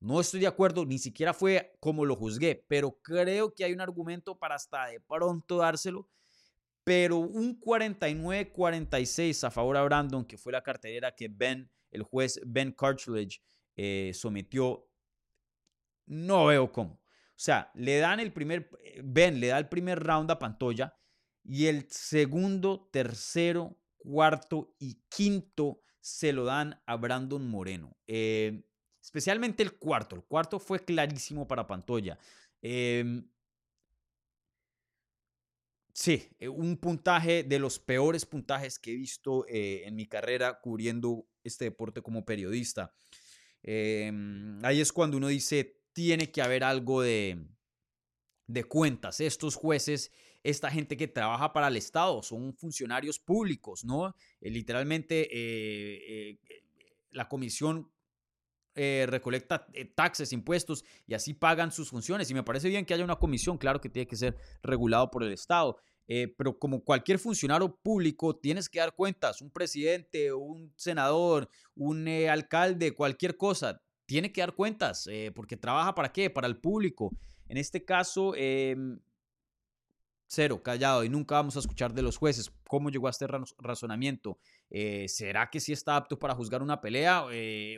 no 0.00 0.20
estoy 0.20 0.40
de 0.40 0.48
acuerdo. 0.48 0.84
Ni 0.84 0.98
siquiera 0.98 1.32
fue 1.32 1.78
como 1.80 2.04
lo 2.04 2.14
juzgué, 2.14 2.62
pero 2.68 2.98
creo 3.00 3.54
que 3.54 3.64
hay 3.64 3.72
un 3.72 3.80
argumento 3.80 4.38
para 4.38 4.56
hasta 4.56 4.88
de 4.88 5.00
pronto 5.00 5.56
dárselo 5.56 6.10
pero 6.84 7.16
un 7.18 7.58
49-46 7.58 9.44
a 9.44 9.50
favor 9.50 9.76
a 9.76 9.82
Brandon, 9.82 10.24
que 10.24 10.36
fue 10.36 10.52
la 10.52 10.62
cartelera 10.62 11.14
que 11.14 11.28
Ben, 11.28 11.70
el 11.90 12.02
juez 12.02 12.40
Ben 12.46 12.72
Cartledge, 12.72 13.42
eh, 13.74 14.12
sometió, 14.14 14.86
no 16.06 16.46
veo 16.46 16.70
cómo. 16.70 16.92
O 16.94 17.36
sea, 17.36 17.70
le 17.74 17.98
dan 17.98 18.20
el 18.20 18.32
primer, 18.32 18.70
Ben 19.02 19.40
le 19.40 19.48
da 19.48 19.58
el 19.58 19.68
primer 19.68 19.98
round 19.98 20.30
a 20.30 20.38
Pantoya 20.38 20.94
y 21.42 21.66
el 21.66 21.86
segundo, 21.90 22.88
tercero, 22.92 23.80
cuarto 23.96 24.74
y 24.78 25.02
quinto 25.08 25.80
se 26.00 26.32
lo 26.32 26.44
dan 26.44 26.80
a 26.86 26.96
Brandon 26.96 27.48
Moreno. 27.48 27.96
Eh, 28.06 28.62
especialmente 29.00 29.62
el 29.62 29.78
cuarto. 29.78 30.14
El 30.14 30.24
cuarto 30.24 30.58
fue 30.58 30.84
clarísimo 30.84 31.48
para 31.48 31.66
Pantoya. 31.66 32.18
Eh, 32.60 33.24
Sí, 35.96 36.28
eh, 36.40 36.48
un 36.48 36.76
puntaje 36.76 37.44
de 37.44 37.60
los 37.60 37.78
peores 37.78 38.26
puntajes 38.26 38.80
que 38.80 38.90
he 38.90 38.96
visto 38.96 39.46
eh, 39.46 39.84
en 39.86 39.94
mi 39.94 40.06
carrera 40.06 40.58
cubriendo 40.60 41.28
este 41.44 41.66
deporte 41.66 42.02
como 42.02 42.24
periodista. 42.24 42.92
Em, 43.62 44.58
ahí 44.64 44.80
es 44.80 44.92
cuando 44.92 45.16
uno 45.16 45.28
dice, 45.28 45.80
tiene 45.92 46.32
que 46.32 46.42
haber 46.42 46.64
algo 46.64 47.00
de, 47.00 47.46
de 48.48 48.64
cuentas. 48.64 49.20
Estos 49.20 49.54
jueces, 49.54 50.10
esta 50.42 50.68
gente 50.68 50.96
que 50.96 51.06
trabaja 51.06 51.52
para 51.52 51.68
el 51.68 51.76
Estado, 51.76 52.24
son 52.24 52.56
funcionarios 52.56 53.20
públicos, 53.20 53.84
¿no? 53.84 54.16
Eh, 54.40 54.50
literalmente 54.50 56.40
la 57.12 57.28
comisión 57.28 57.93
recolecta 58.74 59.66
taxes, 59.94 60.32
impuestos 60.32 60.84
y 61.06 61.14
así 61.14 61.34
pagan 61.34 61.70
sus 61.70 61.90
funciones. 61.90 62.30
Y 62.30 62.34
me 62.34 62.42
parece 62.42 62.68
bien 62.68 62.84
que 62.84 62.94
haya 62.94 63.04
una 63.04 63.16
comisión, 63.16 63.58
claro 63.58 63.80
que 63.80 63.88
tiene 63.88 64.06
que 64.06 64.16
ser 64.16 64.36
regulado 64.62 65.10
por 65.10 65.22
el 65.22 65.32
Estado. 65.32 65.78
Eh, 66.06 66.34
pero 66.36 66.58
como 66.58 66.84
cualquier 66.84 67.18
funcionario 67.18 67.76
público, 67.76 68.36
tienes 68.36 68.68
que 68.68 68.78
dar 68.78 68.94
cuentas. 68.94 69.40
Un 69.40 69.50
presidente, 69.50 70.32
un 70.32 70.72
senador, 70.76 71.48
un 71.74 72.06
eh, 72.08 72.28
alcalde, 72.28 72.92
cualquier 72.92 73.36
cosa, 73.36 73.80
tiene 74.06 74.32
que 74.32 74.42
dar 74.42 74.54
cuentas, 74.54 75.06
eh, 75.10 75.32
porque 75.34 75.56
trabaja 75.56 75.94
para 75.94 76.12
qué? 76.12 76.28
Para 76.28 76.46
el 76.46 76.58
público. 76.58 77.10
En 77.48 77.56
este 77.56 77.84
caso, 77.84 78.34
em, 78.36 79.00
cero, 80.34 80.62
callado, 80.62 81.04
y 81.04 81.08
nunca 81.08 81.36
vamos 81.36 81.56
a 81.56 81.60
escuchar 81.60 81.94
de 81.94 82.02
los 82.02 82.16
jueces 82.16 82.52
cómo 82.66 82.90
llegó 82.90 83.06
a 83.06 83.10
este 83.10 83.26
razonamiento. 83.58 84.38
¿Será 85.06 85.48
que 85.50 85.60
sí 85.60 85.72
está 85.72 85.96
apto 85.96 86.18
para 86.18 86.34
juzgar 86.34 86.62
una 86.62 86.80
pelea? 86.80 87.24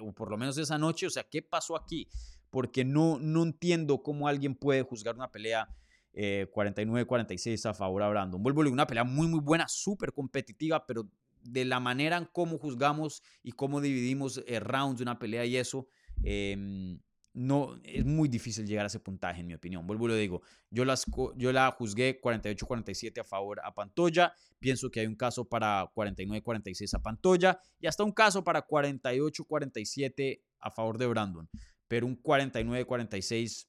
o 0.02 0.12
por 0.12 0.30
lo 0.30 0.36
menos 0.36 0.56
esa 0.58 0.78
noche, 0.78 1.06
o 1.06 1.10
sea, 1.10 1.24
¿qué 1.24 1.42
pasó 1.42 1.76
aquí? 1.76 2.08
Porque 2.50 2.84
no, 2.84 3.18
no 3.18 3.42
entiendo 3.42 4.02
cómo 4.02 4.28
alguien 4.28 4.54
puede 4.54 4.82
juzgar 4.82 5.14
una 5.14 5.30
pelea 5.30 5.68
49-46 6.16 7.64
eh, 7.64 7.68
a 7.68 7.74
favor 7.74 8.02
a 8.02 8.08
Brandon. 8.08 8.42
Vuelvo 8.42 8.62
a 8.62 8.68
una 8.68 8.86
pelea 8.86 9.04
muy, 9.04 9.26
muy 9.26 9.40
buena, 9.40 9.68
súper 9.68 10.12
competitiva, 10.12 10.86
pero 10.86 11.08
de 11.42 11.64
la 11.64 11.78
manera 11.78 12.16
en 12.16 12.26
cómo 12.32 12.58
juzgamos 12.58 13.22
y 13.42 13.52
cómo 13.52 13.80
dividimos 13.80 14.42
eh, 14.46 14.58
rounds 14.60 14.98
de 14.98 15.02
una 15.02 15.18
pelea 15.18 15.44
y 15.44 15.56
eso, 15.56 15.86
em, 16.24 16.98
no, 17.36 17.78
es 17.84 18.02
muy 18.02 18.30
difícil 18.30 18.66
llegar 18.66 18.84
a 18.84 18.86
ese 18.86 18.98
puntaje, 18.98 19.42
en 19.42 19.46
mi 19.46 19.52
opinión. 19.52 19.86
Vuelvo 19.86 20.06
y 20.06 20.08
lo 20.08 20.16
digo. 20.16 20.42
Yo, 20.70 20.86
las, 20.86 21.04
yo 21.36 21.52
la 21.52 21.70
juzgué 21.70 22.18
48-47 22.18 23.20
a 23.20 23.24
favor 23.24 23.60
a 23.62 23.74
Pantoya. 23.74 24.32
Pienso 24.58 24.90
que 24.90 25.00
hay 25.00 25.06
un 25.06 25.16
caso 25.16 25.46
para 25.46 25.84
49-46 25.92 26.94
a 26.94 27.02
Pantoya 27.02 27.60
y 27.78 27.88
hasta 27.88 28.04
un 28.04 28.12
caso 28.12 28.42
para 28.42 28.66
48-47 28.66 30.40
a 30.60 30.70
favor 30.70 30.96
de 30.96 31.06
Brandon. 31.08 31.46
Pero 31.88 32.06
un 32.06 32.22
49-46, 32.22 33.66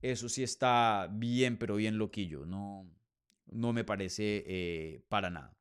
eso 0.00 0.28
sí 0.28 0.44
está 0.44 1.08
bien, 1.12 1.58
pero 1.58 1.74
bien 1.74 1.98
loquillo. 1.98 2.46
No, 2.46 2.88
no 3.46 3.72
me 3.72 3.82
parece 3.82 4.44
eh, 4.46 5.02
para 5.08 5.30
nada. 5.30 5.52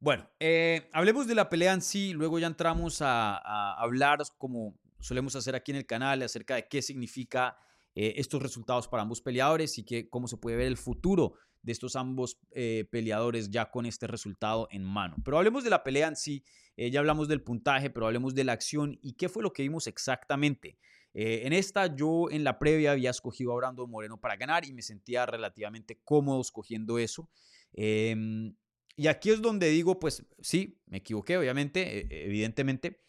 Bueno, 0.00 0.28
eh, 0.40 0.90
hablemos 0.92 1.28
de 1.28 1.36
la 1.36 1.48
pelea 1.48 1.74
en 1.74 1.80
sí, 1.80 2.12
luego 2.12 2.40
ya 2.40 2.48
entramos 2.48 3.02
a, 3.02 3.36
a 3.36 3.80
hablar 3.80 4.18
como 4.36 4.76
solemos 5.04 5.36
hacer 5.36 5.54
aquí 5.54 5.70
en 5.70 5.76
el 5.76 5.86
canal 5.86 6.22
acerca 6.22 6.54
de 6.54 6.66
qué 6.66 6.80
significa 6.80 7.58
eh, 7.94 8.14
estos 8.16 8.42
resultados 8.42 8.88
para 8.88 9.02
ambos 9.02 9.20
peleadores 9.20 9.76
y 9.76 9.84
que, 9.84 10.08
cómo 10.08 10.26
se 10.28 10.38
puede 10.38 10.56
ver 10.56 10.66
el 10.66 10.78
futuro 10.78 11.34
de 11.62 11.72
estos 11.72 11.94
ambos 11.94 12.40
eh, 12.52 12.86
peleadores 12.90 13.50
ya 13.50 13.70
con 13.70 13.84
este 13.84 14.06
resultado 14.06 14.66
en 14.70 14.82
mano. 14.82 15.16
Pero 15.22 15.36
hablemos 15.36 15.62
de 15.62 15.70
la 15.70 15.84
pelea 15.84 16.08
en 16.08 16.16
sí, 16.16 16.42
eh, 16.76 16.90
ya 16.90 17.00
hablamos 17.00 17.28
del 17.28 17.42
puntaje, 17.42 17.90
pero 17.90 18.06
hablemos 18.06 18.34
de 18.34 18.44
la 18.44 18.52
acción 18.52 18.98
y 19.02 19.12
qué 19.12 19.28
fue 19.28 19.42
lo 19.42 19.52
que 19.52 19.62
vimos 19.62 19.86
exactamente. 19.86 20.78
en 21.12 21.52
esta 21.52 21.94
yo 21.94 22.28
en 22.30 22.42
la 22.42 22.58
previa 22.58 22.92
había 22.92 23.10
escogido 23.10 23.52
a 23.52 23.56
Brandon 23.56 23.88
Moreno 23.88 24.18
para 24.18 24.36
ganar 24.36 24.64
y 24.64 24.72
me 24.72 24.82
sentía 24.82 25.26
relativamente 25.26 26.00
cómodo 26.02 26.40
escogiendo 26.40 26.98
eso. 26.98 27.28
Em, 27.74 28.56
y 28.96 29.06
aquí 29.06 29.30
es 29.30 29.40
donde 29.40 29.68
digo, 29.68 29.98
pues 30.00 30.24
sí, 30.40 30.80
me 30.86 30.98
equivoqué, 30.98 31.36
obviamente, 31.36 31.98
e, 31.98 32.26
evidentemente. 32.26 33.00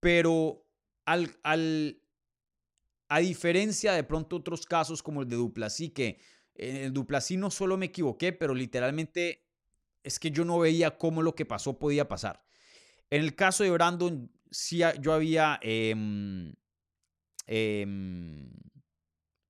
Pero 0.00 0.64
al, 1.04 1.36
al, 1.42 2.00
a 3.08 3.18
diferencia 3.20 3.92
de 3.92 4.04
pronto 4.04 4.36
otros 4.36 4.66
casos 4.66 5.02
como 5.02 5.22
el 5.22 5.28
de 5.28 5.36
Duplasí, 5.36 5.90
que 5.90 6.18
en 6.54 6.76
el 6.76 6.92
Duplasí 6.92 7.36
no 7.36 7.50
solo 7.50 7.76
me 7.76 7.86
equivoqué, 7.86 8.32
pero 8.32 8.54
literalmente 8.54 9.46
es 10.02 10.18
que 10.18 10.30
yo 10.30 10.44
no 10.44 10.58
veía 10.58 10.96
cómo 10.96 11.22
lo 11.22 11.34
que 11.34 11.44
pasó 11.44 11.78
podía 11.78 12.08
pasar. 12.08 12.44
En 13.10 13.22
el 13.22 13.34
caso 13.34 13.64
de 13.64 13.70
Brandon, 13.70 14.30
sí 14.50 14.80
yo 15.00 15.12
había 15.12 15.58
em, 15.62 16.54
em, 17.46 18.50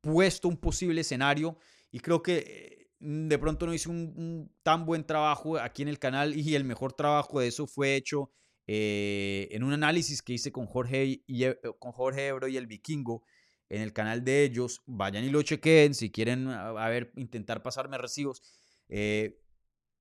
puesto 0.00 0.48
un 0.48 0.56
posible 0.56 1.00
escenario 1.00 1.58
y 1.90 2.00
creo 2.00 2.22
que 2.22 2.36
eh, 2.38 2.90
de 2.98 3.38
pronto 3.38 3.66
no 3.66 3.74
hice 3.74 3.88
un, 3.88 4.50
tan 4.62 4.84
buen 4.86 5.04
trabajo 5.04 5.58
aquí 5.58 5.82
en 5.82 5.88
el 5.88 5.98
canal 5.98 6.34
y 6.34 6.54
el 6.54 6.64
mejor 6.64 6.92
trabajo 6.92 7.40
de 7.40 7.48
eso 7.48 7.66
fue 7.66 7.96
hecho 7.96 8.30
eh, 8.66 9.48
en 9.52 9.62
un 9.62 9.72
análisis 9.72 10.22
que 10.22 10.32
hice 10.32 10.50
con 10.50 10.66
Jorge, 10.66 11.22
y, 11.26 11.44
eh, 11.44 11.58
con 11.78 11.92
Jorge 11.92 12.26
Ebro 12.26 12.48
y 12.48 12.56
el 12.56 12.66
Vikingo 12.66 13.24
en 13.68 13.80
el 13.80 13.92
canal 13.92 14.24
de 14.24 14.44
ellos, 14.44 14.82
vayan 14.86 15.24
y 15.24 15.30
lo 15.30 15.42
chequen 15.42 15.94
si 15.94 16.10
quieren 16.10 16.48
a, 16.48 16.88
ver, 16.88 17.12
intentar 17.16 17.62
pasarme 17.62 17.98
recibos. 17.98 18.42
Eh, 18.88 19.40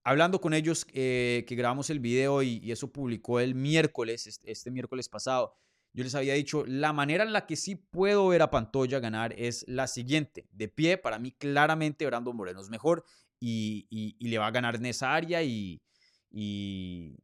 hablando 0.04 0.42
con 0.42 0.54
ellos 0.54 0.86
que 0.86 1.46
grabamos 1.50 1.90
el 1.90 2.00
video 2.00 2.44
y, 2.44 2.72
eso 2.72 2.92
publicó 2.92 3.40
el 3.40 3.56
miércoles, 3.56 4.28
este, 4.28 4.52
este, 4.52 4.72
miércoles 4.72 5.10
pasado, 5.10 5.54
yo 5.94 6.04
les 6.04 6.14
había 6.14 6.34
dicho, 6.34 6.66
la 6.66 6.92
manera 6.92 7.24
en 7.24 7.34
la 7.34 7.46
que 7.46 7.56
sí 7.56 7.76
puedo 7.76 8.28
ver 8.28 8.42
a 8.42 8.52
Pantoya 8.52 9.00
ganar 9.00 9.34
es 9.38 9.64
la 9.68 9.88
siguiente. 9.88 10.48
De 10.52 10.68
pie, 10.68 10.98
para 10.98 11.20
mí 11.20 11.32
claramente 11.32 12.06
Brandon 12.06 12.36
Moreno 12.36 12.62
es 12.62 12.70
mejor 12.70 13.06
y, 13.40 13.88
y 13.90 14.28
le 14.28 14.38
va 14.38 14.48
a 14.48 14.52
ganar 14.52 14.76
en 14.76 14.88
esa 14.88 15.16
área 15.16 15.42
y, 15.42 15.82
y 16.30 17.16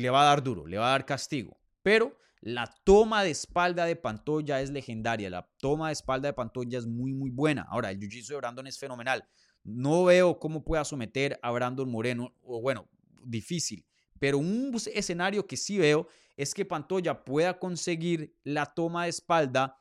le 0.00 0.10
va 0.10 0.22
a 0.22 0.26
dar 0.26 0.42
duro, 0.42 0.66
le 0.66 0.78
va 0.78 0.88
a 0.88 0.90
dar 0.90 1.06
castigo. 1.06 1.58
Pero 1.82 2.16
la 2.40 2.72
toma 2.84 3.22
de 3.22 3.30
espalda 3.30 3.86
de 3.86 3.96
Pantoya 3.96 4.60
es 4.60 4.70
legendaria. 4.70 5.30
La 5.30 5.48
toma 5.58 5.88
de 5.88 5.94
espalda 5.94 6.28
de 6.28 6.34
Pantoya 6.34 6.78
es 6.78 6.86
muy, 6.86 7.12
muy 7.14 7.30
buena. 7.30 7.66
Ahora, 7.70 7.90
el 7.90 7.98
jiu-jitsu 7.98 8.28
de 8.28 8.36
Brandon 8.36 8.66
es 8.66 8.78
fenomenal. 8.78 9.26
No 9.62 10.04
veo 10.04 10.38
cómo 10.38 10.62
pueda 10.62 10.84
someter 10.84 11.38
a 11.42 11.50
Brandon 11.50 11.90
Moreno, 11.90 12.34
o 12.42 12.60
bueno, 12.60 12.86
difícil. 13.24 13.86
Pero 14.18 14.38
un 14.38 14.76
escenario 14.94 15.46
que 15.46 15.56
sí 15.56 15.78
veo 15.78 16.06
es 16.36 16.52
que 16.52 16.64
Pantoya 16.64 17.24
pueda 17.24 17.58
conseguir 17.58 18.36
la 18.44 18.66
toma 18.66 19.04
de 19.04 19.10
espalda 19.10 19.78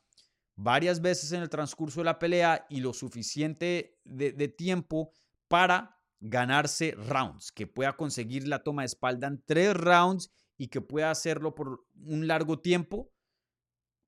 varias 0.55 1.01
veces 1.01 1.32
en 1.32 1.41
el 1.41 1.49
transcurso 1.49 1.99
de 1.99 2.05
la 2.05 2.20
pelea 2.20 2.66
y 2.70 2.80
lo 2.80 2.93
suficiente 2.93 3.99
de 4.05 4.47
tiempo 4.47 5.11
para 5.47 5.97
ganarse 6.26 6.91
rounds, 6.91 7.51
que 7.51 7.67
pueda 7.67 7.93
conseguir 7.93 8.47
la 8.47 8.63
toma 8.63 8.84
de 8.84 8.88
espalda 8.88 9.28
en 9.28 9.43
tres 9.45 9.74
rounds 9.74 10.32
y 10.57 10.67
que 10.67 10.80
pueda 10.80 11.11
hacerlo 11.11 11.53
por 11.53 11.86
un 12.05 12.28
largo 12.28 12.59
tiempo, 12.59 13.11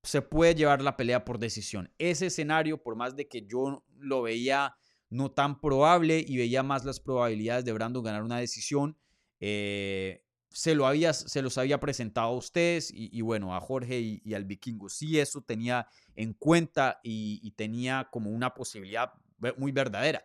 se 0.02 0.22
puede 0.22 0.54
llevar 0.54 0.80
la 0.80 0.96
pelea 0.96 1.24
por 1.24 1.38
decisión. 1.38 1.92
Ese 1.98 2.26
escenario, 2.26 2.82
por 2.82 2.96
más 2.96 3.16
de 3.16 3.28
que 3.28 3.46
yo 3.46 3.84
lo 3.98 4.22
veía 4.22 4.76
no 5.10 5.30
tan 5.30 5.60
probable 5.60 6.24
y 6.26 6.38
veía 6.38 6.62
más 6.62 6.86
las 6.86 7.00
probabilidades 7.00 7.66
de 7.66 7.72
Brandon 7.72 8.02
ganar 8.02 8.22
una 8.22 8.38
decisión, 8.38 8.96
eh, 9.40 10.24
se, 10.48 10.74
lo 10.74 10.86
había, 10.86 11.12
se 11.12 11.42
los 11.42 11.58
había 11.58 11.80
presentado 11.80 12.28
a 12.28 12.36
ustedes 12.36 12.90
y, 12.94 13.20
bueno, 13.20 13.54
a 13.54 13.60
Jorge 13.60 14.00
y, 14.00 14.32
al 14.32 14.46
vikingo. 14.46 14.88
Sí, 14.88 15.18
eso 15.18 15.42
tenía 15.42 15.86
en 16.14 16.32
cuenta 16.32 16.98
y, 17.02 17.40
y 17.42 17.50
tenía 17.50 18.08
como 18.10 18.30
una 18.30 18.54
posibilidad 18.54 19.12
muy 19.58 19.70
verdadera. 19.70 20.24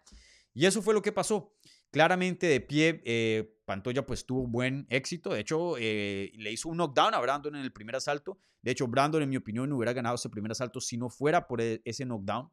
Y 0.54 0.66
eso 0.66 0.82
fue 0.82 0.94
lo 0.94 1.02
que 1.02 1.12
pasó. 1.12 1.54
Claramente 1.92 2.48
de 2.48 2.62
pie, 2.62 3.02
eh, 3.04 3.54
Pantoya 3.66 4.06
pues 4.06 4.26
tuvo 4.26 4.48
buen 4.48 4.88
éxito. 4.90 5.34
De 5.34 5.42
hecho, 5.42 5.76
eh, 5.78 6.32
le 6.36 6.50
hizo 6.50 6.70
un 6.70 6.78
knockdown 6.78 7.14
a 7.14 7.20
Brandon 7.20 7.54
en 7.54 7.64
el 7.64 7.74
primer 7.74 7.98
asalto. 7.98 8.40
De 8.62 8.72
hecho, 8.72 8.88
Brandon, 8.88 9.22
en 9.22 9.30
mi 9.30 9.36
opinión, 9.36 9.72
hubiera 9.74 9.92
ganado 9.92 10.16
ese 10.16 10.30
primer 10.30 10.52
asalto 10.54 10.80
si 10.80 10.98
no 10.98 11.10
fuera 11.10 11.48
por 11.48 11.60
e, 11.60 11.82
ese 11.84 12.06
knockdown. 12.06 12.50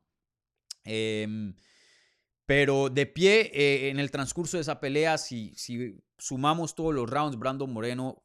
Em, 0.83 1.55
pero 2.47 2.91
de 2.91 3.07
pie, 3.07 3.53
eh, 3.55 3.91
en 3.91 4.01
el 4.01 4.11
transcurso 4.11 4.57
de 4.57 4.63
esa 4.63 4.81
pelea, 4.81 5.19
si, 5.19 5.55
si 5.55 5.97
sumamos 6.19 6.75
todos 6.75 6.93
los 6.93 7.09
rounds, 7.09 7.39
Brandon 7.39 7.73
Moreno 7.73 8.25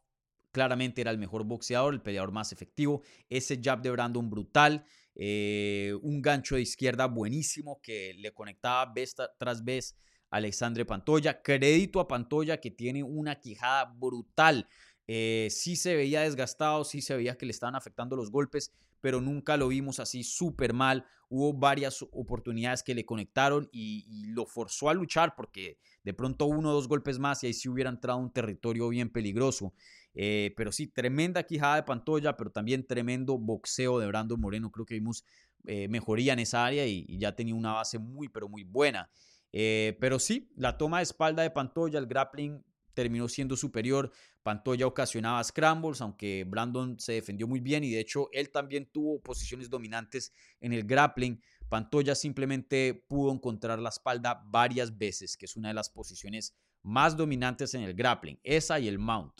claramente 0.51 1.01
era 1.01 1.11
el 1.11 1.19
mejor 1.19 1.43
boxeador, 1.43 1.93
el 1.93 2.01
peleador 2.01 2.31
más 2.31 2.51
efectivo. 2.51 3.03
Ese 3.29 3.59
jab 3.61 3.83
de 3.83 3.91
Brandon 3.91 4.31
brutal. 4.31 4.83
un 5.15 6.21
gancho 6.23 6.55
de 6.55 6.61
izquierda 6.61 7.05
buenísimo 7.05 7.79
que 7.83 8.15
le 8.15 8.33
conectaba 8.33 8.91
vez 8.91 9.15
tras 9.37 9.63
vez 9.63 9.95
Alexandre 10.33 10.83
Pantoya. 10.83 11.41
Crédito 11.43 11.99
a 11.99 12.07
Pantoya 12.07 12.59
que 12.59 12.71
tiene 12.71 13.03
una 13.03 13.39
quijada 13.39 13.85
brutal. 13.85 14.67
Eh, 15.07 15.47
sí 15.51 15.75
se 15.75 15.95
veía 15.95 16.21
desgastado, 16.21 16.83
sí 16.83 17.01
se 17.01 17.15
veía 17.15 17.37
que 17.37 17.45
le 17.45 17.51
estaban 17.51 17.75
afectando 17.75 18.15
los 18.15 18.31
golpes, 18.31 18.73
pero 18.99 19.21
nunca 19.21 19.57
lo 19.57 19.67
vimos 19.67 19.99
así 19.99 20.23
súper 20.23 20.73
mal. 20.73 21.05
Hubo 21.29 21.53
varias 21.53 22.01
oportunidades 22.11 22.81
que 22.81 22.95
le 22.95 23.05
conectaron 23.05 23.69
y, 23.71 24.31
lo 24.33 24.47
forzó 24.47 24.89
a 24.89 24.95
luchar 24.95 25.35
porque 25.35 25.77
de 26.03 26.13
pronto 26.15 26.45
uno 26.45 26.71
o 26.71 26.73
dos 26.73 26.87
golpes 26.87 27.19
más 27.19 27.43
y 27.43 27.47
ahí 27.47 27.53
sí 27.53 27.69
hubiera 27.69 27.91
entrado 27.91 28.17
un 28.17 28.31
territorio 28.31 28.89
bien 28.89 29.11
peligroso. 29.11 29.73
Eh, 30.15 30.53
pero 30.57 30.71
sí, 30.71 30.87
tremenda 30.87 31.43
quijada 31.43 31.75
de 31.75 31.83
Pantoya, 31.83 32.35
pero 32.35 32.51
también 32.51 32.87
tremendo 32.87 33.37
boxeo 33.37 33.99
de 33.99 34.07
Brando 34.07 34.35
Moreno. 34.37 34.71
Creo 34.71 34.85
que 34.87 34.95
vimos 34.95 35.25
eh, 35.65 35.87
mejoría 35.89 36.33
en 36.33 36.39
esa 36.39 36.65
área 36.65 36.87
y, 36.87 37.05
y 37.07 37.19
ya 37.19 37.35
tenía 37.35 37.53
una 37.53 37.73
base 37.73 37.99
muy, 37.99 38.29
pero 38.29 38.49
muy 38.49 38.63
buena. 38.63 39.11
Eh, 39.53 39.95
pero 40.01 40.17
sí, 40.17 40.51
la 40.55 40.77
toma 40.77 40.97
de 40.97 41.03
espalda 41.03 41.43
de 41.43 41.51
Pantoya, 41.51 41.99
el 41.99 42.07
grappling 42.07 42.63
terminó 42.93 43.27
siendo 43.27 43.55
superior. 43.55 44.11
Pantoya 44.41 44.87
ocasionaba 44.87 45.43
scrambles, 45.43 46.01
aunque 46.01 46.43
Brandon 46.45 46.99
se 46.99 47.13
defendió 47.13 47.47
muy 47.47 47.59
bien 47.59 47.83
y 47.83 47.91
de 47.91 47.99
hecho 47.99 48.29
él 48.33 48.49
también 48.51 48.89
tuvo 48.91 49.21
posiciones 49.21 49.69
dominantes 49.69 50.33
en 50.59 50.73
el 50.73 50.83
grappling. 50.83 51.39
Pantoya 51.69 52.15
simplemente 52.15 53.05
pudo 53.07 53.31
encontrar 53.31 53.79
la 53.79 53.89
espalda 53.89 54.43
varias 54.47 54.97
veces, 54.97 55.37
que 55.37 55.45
es 55.45 55.55
una 55.55 55.69
de 55.69 55.75
las 55.75 55.89
posiciones 55.89 56.55
más 56.81 57.15
dominantes 57.15 57.73
en 57.75 57.83
el 57.83 57.93
grappling, 57.93 58.39
esa 58.43 58.79
y 58.79 58.87
el 58.87 58.99
mount. 58.99 59.33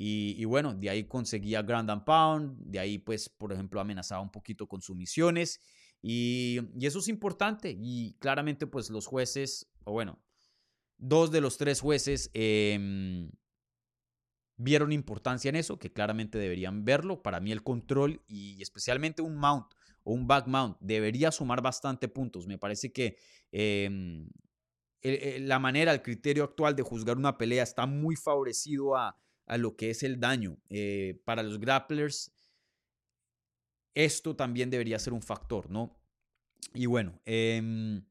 Y, 0.00 0.36
y, 0.38 0.44
bueno, 0.44 0.74
de 0.74 0.90
ahí 0.90 1.04
conseguía 1.04 1.60
ground 1.62 1.90
and 1.90 2.04
pound, 2.04 2.56
de 2.60 2.78
ahí 2.78 2.98
pues, 2.98 3.28
por 3.28 3.52
ejemplo, 3.52 3.80
amenazaba 3.80 4.22
un 4.22 4.30
poquito 4.30 4.68
con 4.68 4.80
sumisiones 4.80 5.60
y, 6.02 6.60
eso 6.80 7.00
es 7.00 7.08
importante 7.08 7.76
y 7.78 8.14
claramente 8.20 8.66
pues 8.66 8.90
los 8.90 9.06
jueces, 9.06 9.70
o 9.84 9.92
bueno, 9.92 10.18
dos 10.96 11.30
de 11.30 11.40
los 11.40 11.56
tres 11.58 11.80
jueces 11.80 12.30
em, 12.34 13.30
vieron 14.56 14.92
importancia 14.92 15.48
en 15.48 15.56
eso, 15.56 15.78
que 15.78 15.92
claramente 15.92 16.38
deberían 16.38 16.84
verlo. 16.84 17.22
Para 17.22 17.40
mí 17.40 17.52
el 17.52 17.62
control 17.62 18.22
y 18.26 18.60
especialmente 18.62 19.22
un 19.22 19.36
mount 19.36 19.74
o 20.04 20.12
un 20.12 20.26
back 20.26 20.46
mount 20.46 20.76
debería 20.80 21.32
sumar 21.32 21.62
bastante 21.62 22.08
puntos. 22.08 22.46
Me 22.46 22.58
parece 22.58 22.92
que 22.92 23.16
em, 23.52 24.28
la 25.02 25.58
manera, 25.58 25.92
el 25.92 26.02
criterio 26.02 26.44
actual 26.44 26.74
de 26.74 26.82
juzgar 26.82 27.16
una 27.16 27.38
pelea 27.38 27.62
está 27.62 27.86
muy 27.86 28.16
favorecido 28.16 28.96
a, 28.96 29.16
lo 29.56 29.76
que 29.76 29.90
es 29.90 30.02
el 30.02 30.20
daño. 30.20 30.58
Eh, 30.68 31.22
para 31.24 31.42
los 31.42 31.58
grapplers 31.58 32.32
esto 33.98 34.36
también 34.36 34.70
debería 34.70 34.98
ser 35.00 35.12
un 35.12 35.22
factor, 35.22 35.68
¿no? 35.70 36.00
Y 36.72 36.86
bueno, 36.86 37.20
em, 37.24 38.04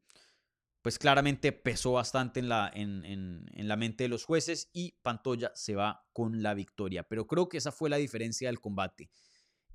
pues 0.81 0.99
claramente 0.99 1.53
pesó 1.53 1.93
bastante 1.93 2.41
en 2.41 2.49
la, 2.49 2.69
en, 2.73 3.45
la 3.53 3.77
mente 3.77 4.03
de 4.03 4.09
los 4.09 4.25
jueces 4.25 4.69
y 4.73 4.93
Pantoya 5.01 5.51
se 5.55 5.75
va 5.75 6.05
con 6.11 6.43
la 6.43 6.53
victoria. 6.53 7.03
Pero 7.03 7.25
creo 7.25 7.47
que 7.47 7.57
esa 7.57 7.71
fue 7.71 7.89
la 7.89 7.95
diferencia 7.97 8.49
del 8.49 8.59
combate. 8.59 9.09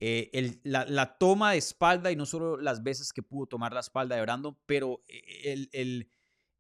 eh, 0.00 0.60
la, 0.64 1.16
toma 1.18 1.52
de 1.52 1.58
espalda 1.58 2.10
y 2.12 2.16
no 2.16 2.26
solo 2.26 2.58
las 2.58 2.82
veces 2.82 3.12
que 3.12 3.22
pudo 3.22 3.46
tomar 3.46 3.72
la 3.72 3.80
espalda 3.80 4.16
de 4.16 4.22
Brandon, 4.22 4.58
pero 4.66 5.02
el, 5.44 5.70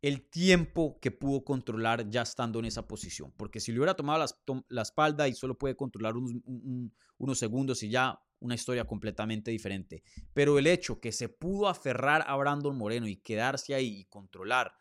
el, 0.00 0.30
tiempo 0.30 0.98
que 1.00 1.10
pudo 1.10 1.44
controlar 1.44 2.08
ya 2.08 2.22
estando 2.22 2.58
en 2.58 2.66
esa 2.66 2.86
posición. 2.88 3.34
Porque 3.36 3.60
si 3.60 3.72
le 3.72 3.78
hubiera 3.78 3.96
tomado 3.96 4.24
la, 4.68 4.82
espalda 4.82 5.28
y 5.28 5.34
solo 5.34 5.58
puede 5.58 5.76
controlar 5.76 6.14
unos, 6.16 7.38
segundos 7.38 7.82
y 7.82 7.90
ya 7.90 8.18
una 8.42 8.54
historia 8.54 8.84
completamente 8.84 9.50
diferente. 9.50 10.02
Pero 10.34 10.58
el 10.58 10.66
hecho 10.66 11.00
que 11.00 11.12
se 11.12 11.28
pudo 11.28 11.68
aferrar 11.68 12.24
a 12.26 12.36
Brandon 12.36 12.76
Moreno 12.76 13.06
y 13.06 13.16
quedarse 13.16 13.74
ahí 13.74 14.00
y 14.00 14.04
controlar, 14.04 14.74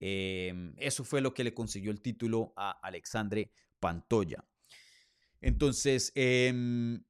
em, 0.00 0.74
eso 0.76 1.04
fue 1.04 1.20
lo 1.20 1.32
que 1.32 1.44
le 1.44 1.54
consiguió 1.54 1.90
el 1.90 2.00
título 2.00 2.52
a 2.56 2.72
Alexandre 2.82 3.50
Pantoya. 3.80 4.44
Entonces, 5.40 6.12
em, 6.14 7.02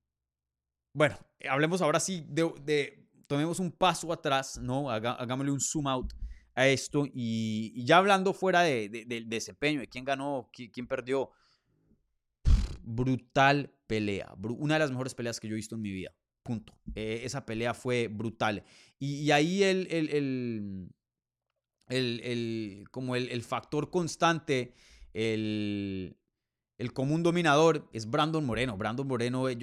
bueno, 0.92 1.18
hablemos 1.48 1.82
ahora 1.82 2.00
sí 2.00 2.24
de, 2.28 3.08
tomemos 3.26 3.58
un 3.58 3.72
paso 3.72 4.12
atrás, 4.12 4.58
¿no? 4.58 4.90
hagámosle 4.90 5.50
un 5.50 5.60
zoom 5.60 5.88
out 5.88 6.12
a 6.54 6.68
esto 6.68 7.06
y, 7.12 7.84
ya 7.84 7.98
hablando 7.98 8.32
fuera 8.32 8.62
de, 8.62 9.24
desempeño, 9.26 9.80
de 9.80 9.88
quién 9.88 10.04
ganó, 10.04 10.50
quién, 10.52 10.86
perdió, 10.86 11.30
brutal 12.84 13.74
pelea, 13.86 14.34
una 14.58 14.74
de 14.74 14.80
las 14.80 14.90
mejores 14.90 15.14
peleas 15.14 15.40
que 15.40 15.48
yo 15.48 15.54
he 15.54 15.56
visto 15.56 15.74
en 15.74 15.82
mi 15.82 15.90
vida, 15.90 16.14
punto. 16.42 16.78
Eh, 16.94 17.22
esa 17.24 17.44
pelea 17.44 17.74
fue 17.74 18.08
brutal. 18.08 18.64
Y, 18.98 19.30
ahí 19.30 19.62
el, 19.62 19.86
el, 19.90 20.90
el, 21.88 22.84
como 22.90 23.16
el, 23.16 23.42
factor 23.42 23.90
constante, 23.90 24.74
el, 25.12 26.16
común 26.92 27.22
dominador 27.22 27.88
es 27.92 28.08
Brandon 28.08 28.44
Moreno. 28.44 28.76
Brandon 28.76 29.06
Moreno, 29.06 29.48
eh, 29.48 29.58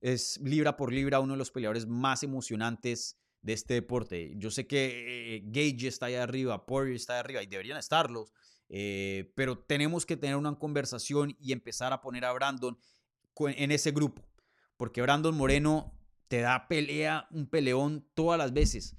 es 0.00 0.40
libra 0.42 0.76
por 0.76 0.92
libra 0.92 1.20
uno 1.20 1.34
de 1.34 1.38
los 1.38 1.50
peleadores 1.50 1.86
más 1.86 2.22
emocionantes 2.22 3.16
de 3.40 3.52
este 3.52 3.74
deporte. 3.74 4.32
Yo 4.36 4.50
sé 4.50 4.66
que 4.66 5.36
eh, 5.36 5.42
Gage 5.44 5.88
está 5.88 6.06
ahí 6.06 6.14
arriba, 6.14 6.66
Poirier 6.66 6.96
está 6.96 7.18
arriba 7.18 7.42
y 7.42 7.46
deberían 7.46 7.78
estarlos, 7.78 8.32
eh, 8.74 9.30
pero 9.36 9.58
tenemos 9.58 10.06
que 10.06 10.16
tener 10.16 10.34
una 10.34 10.58
conversación 10.58 11.36
y 11.38 11.52
empezar 11.52 11.92
a 11.92 12.00
poner 12.00 12.24
a 12.24 12.32
Brandon 12.32 12.78
en 13.38 13.70
ese 13.70 13.90
grupo, 13.92 14.22
porque 14.78 15.02
Brandon 15.02 15.36
Moreno 15.36 15.94
te 16.28 16.40
da 16.40 16.66
pelea, 16.68 17.28
un 17.30 17.46
peleón 17.46 18.08
todas 18.14 18.38
las 18.38 18.54
veces. 18.54 18.96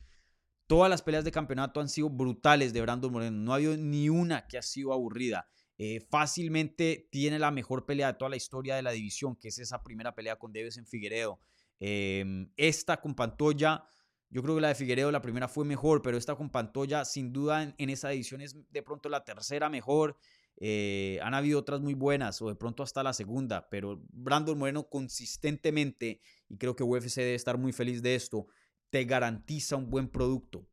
Todas 0.68 0.92
las 0.92 1.02
peleas 1.02 1.26
de 1.26 1.32
campeonato 1.32 1.82
han 1.82 1.90
sido 1.90 2.10
brutales 2.10 2.72
de 2.72 2.82
Brandon 2.82 3.12
Moreno. 3.12 3.38
No 3.38 3.52
ha 3.52 3.56
habido 3.56 3.76
ni 3.76 4.10
una 4.10 4.48
que 4.48 4.60
ha 4.60 4.62
sido 4.62 4.94
aburrida. 4.94 5.48
Eh, 5.80 6.00
fácilmente 6.00 7.10
tiene 7.12 7.40
la 7.40 7.50
mejor 7.50 7.86
pelea 7.88 8.08
de 8.12 8.18
toda 8.20 8.30
la 8.30 8.36
historia 8.36 8.76
de 8.76 8.84
la 8.84 8.92
división, 8.92 9.36
que 9.36 9.48
es 9.48 9.58
esa 9.58 9.82
primera 9.82 10.14
pelea 10.14 10.38
con 10.38 10.54
Deves 10.54 10.78
en 10.78 10.86
Figueredo. 10.86 11.40
Em, 11.80 12.52
esta 12.56 13.02
con 13.02 13.16
Pantoya, 13.16 13.84
yo 14.34 14.42
creo 14.42 14.56
que 14.56 14.62
la 14.62 14.70
de 14.70 14.76
Figueredo, 14.76 15.12
la 15.12 15.22
primera 15.22 15.48
fue 15.48 15.64
mejor, 15.64 16.02
pero 16.02 16.18
esta 16.18 16.36
con 16.36 16.50
Pantoya, 16.50 17.06
sin 17.06 17.32
duda 17.32 17.74
en, 17.78 17.90
esa 17.90 18.10
división 18.10 18.42
es 18.42 18.58
de 18.72 18.82
pronto 18.82 19.08
la 19.08 19.24
tercera 19.24 19.70
mejor. 19.70 20.18
Eh, 20.58 21.20
han 21.24 21.34
habido 21.34 21.60
otras 21.60 21.82
muy 21.82 21.94
buenas, 21.94 22.42
o 22.42 22.50
de 22.50 22.56
pronto 22.56 22.84
hasta 22.84 23.04
la 23.04 23.14
segunda, 23.14 23.70
pero 23.70 24.02
Brandon 24.12 24.58
Moreno 24.58 24.90
consistentemente, 24.90 26.20
y 26.50 26.58
creo 26.58 26.76
que 26.76 26.84
UFC 26.84 27.18
debe 27.18 27.36
estar 27.36 27.58
muy 27.58 27.74
feliz 27.74 28.02
de 28.02 28.16
esto, 28.16 28.48
te 28.90 29.06
garantiza 29.06 29.76
un 29.76 29.90
buen 29.90 30.10
producto. 30.10 30.68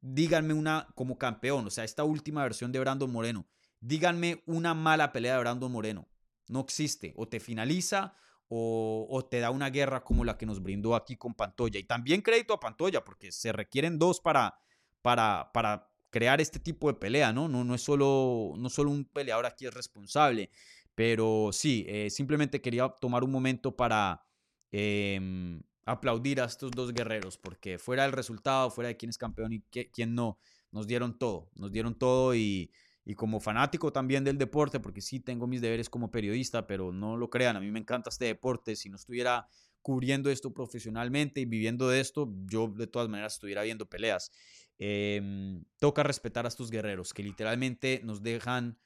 Díganme 0.00 0.54
una 0.54 0.88
como 0.94 1.18
campeón, 1.18 1.66
o 1.66 1.70
sea, 1.70 1.84
esta 1.84 2.04
última 2.04 2.42
versión 2.42 2.72
de 2.72 2.80
Brandon 2.80 3.10
Moreno 3.10 3.46
Díganme 3.80 4.42
una 4.46 4.74
mala 4.74 5.12
pelea 5.12 5.34
de 5.34 5.40
Brandon 5.40 5.70
Moreno. 5.70 6.08
No 6.48 6.60
existe. 6.60 7.12
O 7.16 7.28
te 7.28 7.40
finaliza 7.40 8.14
o, 8.48 9.28
te 9.30 9.40
da 9.40 9.50
una 9.50 9.70
guerra 9.70 10.02
como 10.02 10.24
la 10.24 10.38
que 10.38 10.46
nos 10.46 10.62
brindó 10.62 10.94
aquí 10.94 11.16
con 11.16 11.34
Pantoya. 11.34 11.78
Y 11.78 11.84
también 11.84 12.22
crédito 12.22 12.54
a 12.54 12.60
Pantoya, 12.60 13.04
porque 13.04 13.30
se 13.30 13.52
requieren 13.52 13.98
dos 13.98 14.20
para, 14.20 14.58
para, 15.02 15.50
para 15.52 15.90
crear 16.10 16.40
este 16.40 16.58
tipo 16.58 16.88
de 16.88 16.98
pelea, 16.98 17.32
¿no? 17.32 17.48
No, 17.48 17.64
no, 17.64 17.74
es 17.74 17.82
solo, 17.82 18.54
no 18.56 18.70
solo 18.70 18.90
un 18.90 19.04
peleador 19.04 19.46
aquí 19.46 19.66
es 19.66 19.74
responsable. 19.74 20.50
Pero 20.94 21.50
sí, 21.52 21.84
eh, 21.88 22.10
simplemente 22.10 22.60
quería 22.60 22.88
tomar 22.88 23.22
un 23.22 23.30
momento 23.30 23.76
para 23.76 24.24
em, 24.72 25.62
aplaudir 25.84 26.40
a 26.40 26.46
estos 26.46 26.70
dos 26.70 26.92
guerreros, 26.92 27.38
porque 27.38 27.78
fuera 27.78 28.02
del 28.04 28.12
resultado, 28.12 28.70
fuera 28.70 28.88
de 28.88 28.96
quién 28.96 29.10
es 29.10 29.18
campeón 29.18 29.52
y 29.52 29.60
quién 29.60 30.14
no, 30.14 30.38
nos 30.72 30.86
dieron 30.86 31.18
todo, 31.18 31.50
nos 31.54 31.70
dieron 31.70 31.94
todo 31.96 32.34
y 32.34 32.72
y 33.08 33.14
como 33.14 33.40
fanático 33.40 33.90
también 33.90 34.22
del 34.22 34.36
deporte, 34.36 34.80
porque 34.80 35.00
sí 35.00 35.18
tengo 35.18 35.46
mis 35.46 35.62
deberes 35.62 35.88
como 35.88 36.10
periodista, 36.10 36.66
pero 36.66 36.92
no 36.92 37.16
lo 37.16 37.30
crean, 37.30 37.56
a 37.56 37.60
mí 37.60 37.70
me 37.70 37.78
encanta 37.78 38.10
este 38.10 38.26
deporte, 38.26 38.76
si 38.76 38.90
no 38.90 38.96
estuviera 38.96 39.48
cubriendo 39.80 40.28
esto 40.28 40.52
profesionalmente 40.52 41.40
y 41.40 41.46
viviendo 41.46 41.88
de 41.88 42.00
esto, 42.00 42.30
yo 42.44 42.68
de 42.68 42.86
todas 42.86 43.08
maneras 43.08 43.32
estuviera 43.32 43.62
viendo 43.62 43.88
peleas. 43.88 44.30
Em, 44.76 45.64
toca 45.78 46.02
respetar 46.02 46.44
a 46.44 46.48
estos 46.48 46.70
guerreros 46.70 47.14
que 47.14 47.22
literalmente 47.22 48.02
nos 48.04 48.22
dejan, 48.22 48.78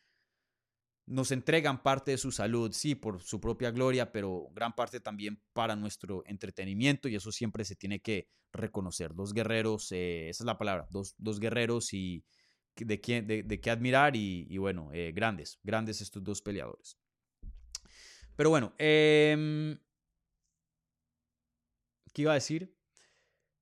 nos 1.04 1.32
entregan 1.32 1.82
parte 1.82 2.12
de 2.12 2.18
su 2.18 2.30
salud, 2.30 2.70
sí, 2.70 2.94
por 2.94 3.20
su 3.24 3.40
propia 3.40 3.72
gloria, 3.72 4.12
pero 4.12 4.50
gran 4.54 4.76
parte 4.76 5.00
también 5.00 5.42
para 5.52 5.74
nuestro 5.74 6.22
entretenimiento 6.26 7.08
y 7.08 7.16
eso 7.16 7.32
siempre 7.32 7.64
se 7.64 7.74
tiene 7.74 7.98
que 7.98 8.28
reconocer. 8.52 9.16
Dos 9.16 9.32
guerreros, 9.32 9.90
eh, 9.90 10.28
esa 10.28 10.44
es 10.44 10.46
la 10.46 10.58
palabra, 10.58 10.86
dos, 10.92 11.16
dos 11.18 11.40
guerreros 11.40 11.92
y 11.92 12.24
de, 12.76 13.00
qué, 13.00 13.22
de, 13.22 13.60
qué 13.60 13.70
admirar 13.70 14.16
y, 14.16 14.56
bueno, 14.58 14.90
eh, 14.92 15.12
grandes, 15.14 15.58
grandes 15.62 16.00
estos 16.00 16.22
dos 16.22 16.42
peleadores. 16.42 16.98
Pero 18.36 18.50
bueno, 18.50 18.72
em, 18.78 19.78
¿qué 22.12 22.22
iba 22.22 22.32
a 22.32 22.34
decir? 22.34 22.74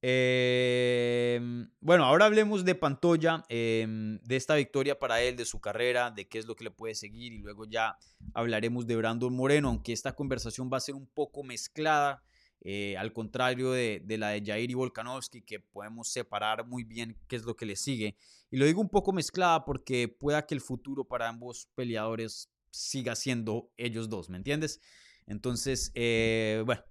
Em, 0.02 1.70
bueno, 1.80 2.04
ahora 2.04 2.24
hablemos 2.24 2.64
de 2.64 2.74
Pantoya, 2.74 3.44
em, 3.48 4.18
de 4.22 4.36
esta 4.36 4.54
victoria 4.54 4.98
para 4.98 5.20
él, 5.20 5.36
de 5.36 5.44
su 5.44 5.60
carrera, 5.60 6.10
de 6.10 6.26
qué 6.28 6.38
es 6.38 6.46
lo 6.46 6.56
que 6.56 6.64
le 6.64 6.70
puede 6.70 6.94
seguir 6.94 7.32
y 7.32 7.38
luego 7.38 7.66
ya 7.66 7.98
hablaremos 8.32 8.86
de 8.86 8.96
Brandon 8.96 9.34
Moreno, 9.34 9.68
aunque 9.68 9.92
esta 9.92 10.14
conversación 10.14 10.70
va 10.72 10.78
a 10.78 10.80
ser 10.80 10.94
un 10.94 11.06
poco 11.06 11.42
mezclada 11.42 12.22
eh, 12.62 12.96
al 12.98 13.12
contrario 13.12 13.72
de, 13.72 14.02
la 14.18 14.30
de 14.30 14.42
Jair 14.44 14.70
y 14.70 14.74
Volkanovski, 14.74 15.42
que 15.42 15.60
podemos 15.60 16.08
separar 16.08 16.66
muy 16.66 16.84
bien 16.84 17.16
qué 17.26 17.36
es 17.36 17.44
lo 17.44 17.56
que 17.56 17.66
le 17.66 17.76
sigue. 17.76 18.16
Y 18.50 18.58
lo 18.58 18.66
digo 18.66 18.80
un 18.80 18.88
poco 18.88 19.12
mezclada 19.12 19.64
porque 19.64 20.08
pueda 20.08 20.46
que 20.46 20.54
el 20.54 20.60
futuro 20.60 21.04
para 21.04 21.28
ambos 21.28 21.68
peleadores 21.74 22.50
siga 22.70 23.16
siendo 23.16 23.72
ellos 23.76 24.08
dos, 24.08 24.28
¿me 24.28 24.36
entiendes? 24.36 24.80
Entonces, 25.26 25.90
eh, 25.94 26.62
bueno, 26.66 26.82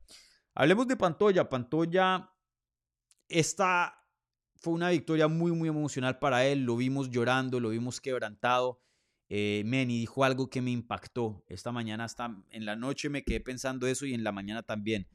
hablemos 0.55 0.87
de 0.87 0.97
Pantoya. 0.97 1.49
Pantoya, 1.49 2.31
esta 3.27 3.99
fue 4.55 4.73
una 4.73 4.89
victoria 4.89 5.27
muy, 5.27 5.51
muy 5.51 5.69
emocional 5.69 6.19
para 6.19 6.45
él. 6.45 6.63
Lo 6.63 6.75
vimos 6.75 7.09
llorando, 7.09 7.59
lo 7.59 7.69
vimos 7.69 8.01
quebrantado. 8.01 8.81
Eh, 9.29 9.63
dijo 9.87 10.23
algo 10.23 10.49
que 10.49 10.61
me 10.61 10.71
impactó. 10.71 11.43
Esta 11.47 11.71
mañana, 11.71 12.05
hasta 12.05 12.35
en 12.49 12.65
la 12.65 12.75
noche 12.75 13.09
me 13.09 13.23
quedé 13.23 13.39
pensando 13.39 13.87
eso 13.87 14.05
y 14.05 14.13
en 14.13 14.23
la 14.23 14.31
mañana 14.31 14.63
también. 14.63 15.07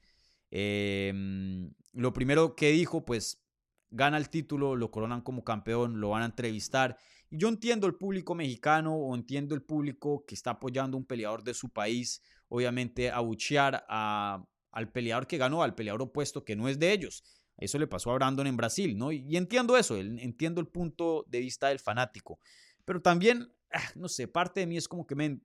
Em, 0.57 1.73
lo 1.95 2.13
primero 2.13 2.55
que 2.55 2.71
dijo, 2.71 3.05
pues 3.05 3.43
gana 3.91 4.17
el 4.17 4.31
título, 4.31 4.77
lo 4.77 4.93
coronan 4.93 5.21
como 5.21 5.43
campeón, 5.43 6.01
lo 6.01 6.11
van 6.11 6.23
a 6.23 6.27
entrevistar. 6.27 6.97
Y 7.29 7.39
yo 7.39 7.49
entiendo 7.49 7.89
el 7.89 7.97
público 7.97 8.37
mexicano 8.37 8.95
o 8.95 9.17
entiendo 9.17 9.57
el 9.57 9.63
público 9.63 10.25
que 10.25 10.37
está 10.37 10.51
apoyando 10.53 10.97
a 10.97 11.01
un 11.01 11.07
peleador 11.07 11.43
de 11.43 11.55
su 11.55 11.71
país, 11.71 12.23
obviamente 12.47 13.11
abuchear 13.11 13.85
a, 13.89 14.45
al 14.71 14.93
peleador 14.93 15.27
que 15.27 15.39
ganó, 15.39 15.65
al 15.65 15.75
peleador 15.75 16.03
opuesto 16.03 16.45
que 16.45 16.55
no 16.55 16.69
es 16.69 16.79
de 16.79 16.93
ellos. 16.93 17.25
Eso 17.57 17.77
le 17.81 17.89
pasó 17.89 18.13
a 18.13 18.15
Brandon 18.15 18.47
en 18.47 18.57
Brasil, 18.57 18.97
¿no? 18.97 19.11
Y, 19.11 19.37
entiendo 19.37 19.77
eso, 19.77 19.97
entiendo 19.97 20.61
el 20.61 20.69
punto 20.69 21.25
de 21.29 21.41
vista 21.41 21.69
del 21.69 21.81
fanático. 21.81 22.39
Pero 22.85 23.03
también, 23.03 23.53
ah, 23.73 23.91
no 23.97 24.09
sé, 24.09 24.29
parte 24.29 24.61
de 24.61 24.67
mí 24.67 24.77
es 24.77 24.87
como 24.87 25.05
que 25.05 25.17
me, 25.17 25.41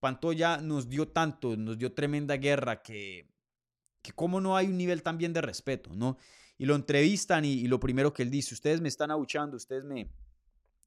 Pantoya 0.00 0.58
nos 0.58 0.86
dio 0.90 1.08
tanto, 1.08 1.56
nos 1.56 1.78
dio 1.78 1.94
tremenda 1.94 2.36
guerra 2.36 2.82
que 2.82 3.26
que 4.08 4.14
cómo 4.14 4.40
no 4.40 4.56
hay 4.56 4.68
un 4.68 4.78
nivel 4.78 5.02
también 5.02 5.34
de 5.34 5.42
respeto, 5.42 5.94
¿no? 5.94 6.16
Y 6.56 6.64
lo 6.64 6.74
entrevistan 6.74 7.44
y, 7.44 7.68
lo 7.68 7.78
primero 7.78 8.12
que 8.12 8.22
él 8.22 8.30
dice, 8.30 8.54
ustedes 8.54 8.80
me 8.80 8.88
están 8.88 9.10
abuchando, 9.10 9.56
ustedes 9.56 9.84
me, 9.84 10.08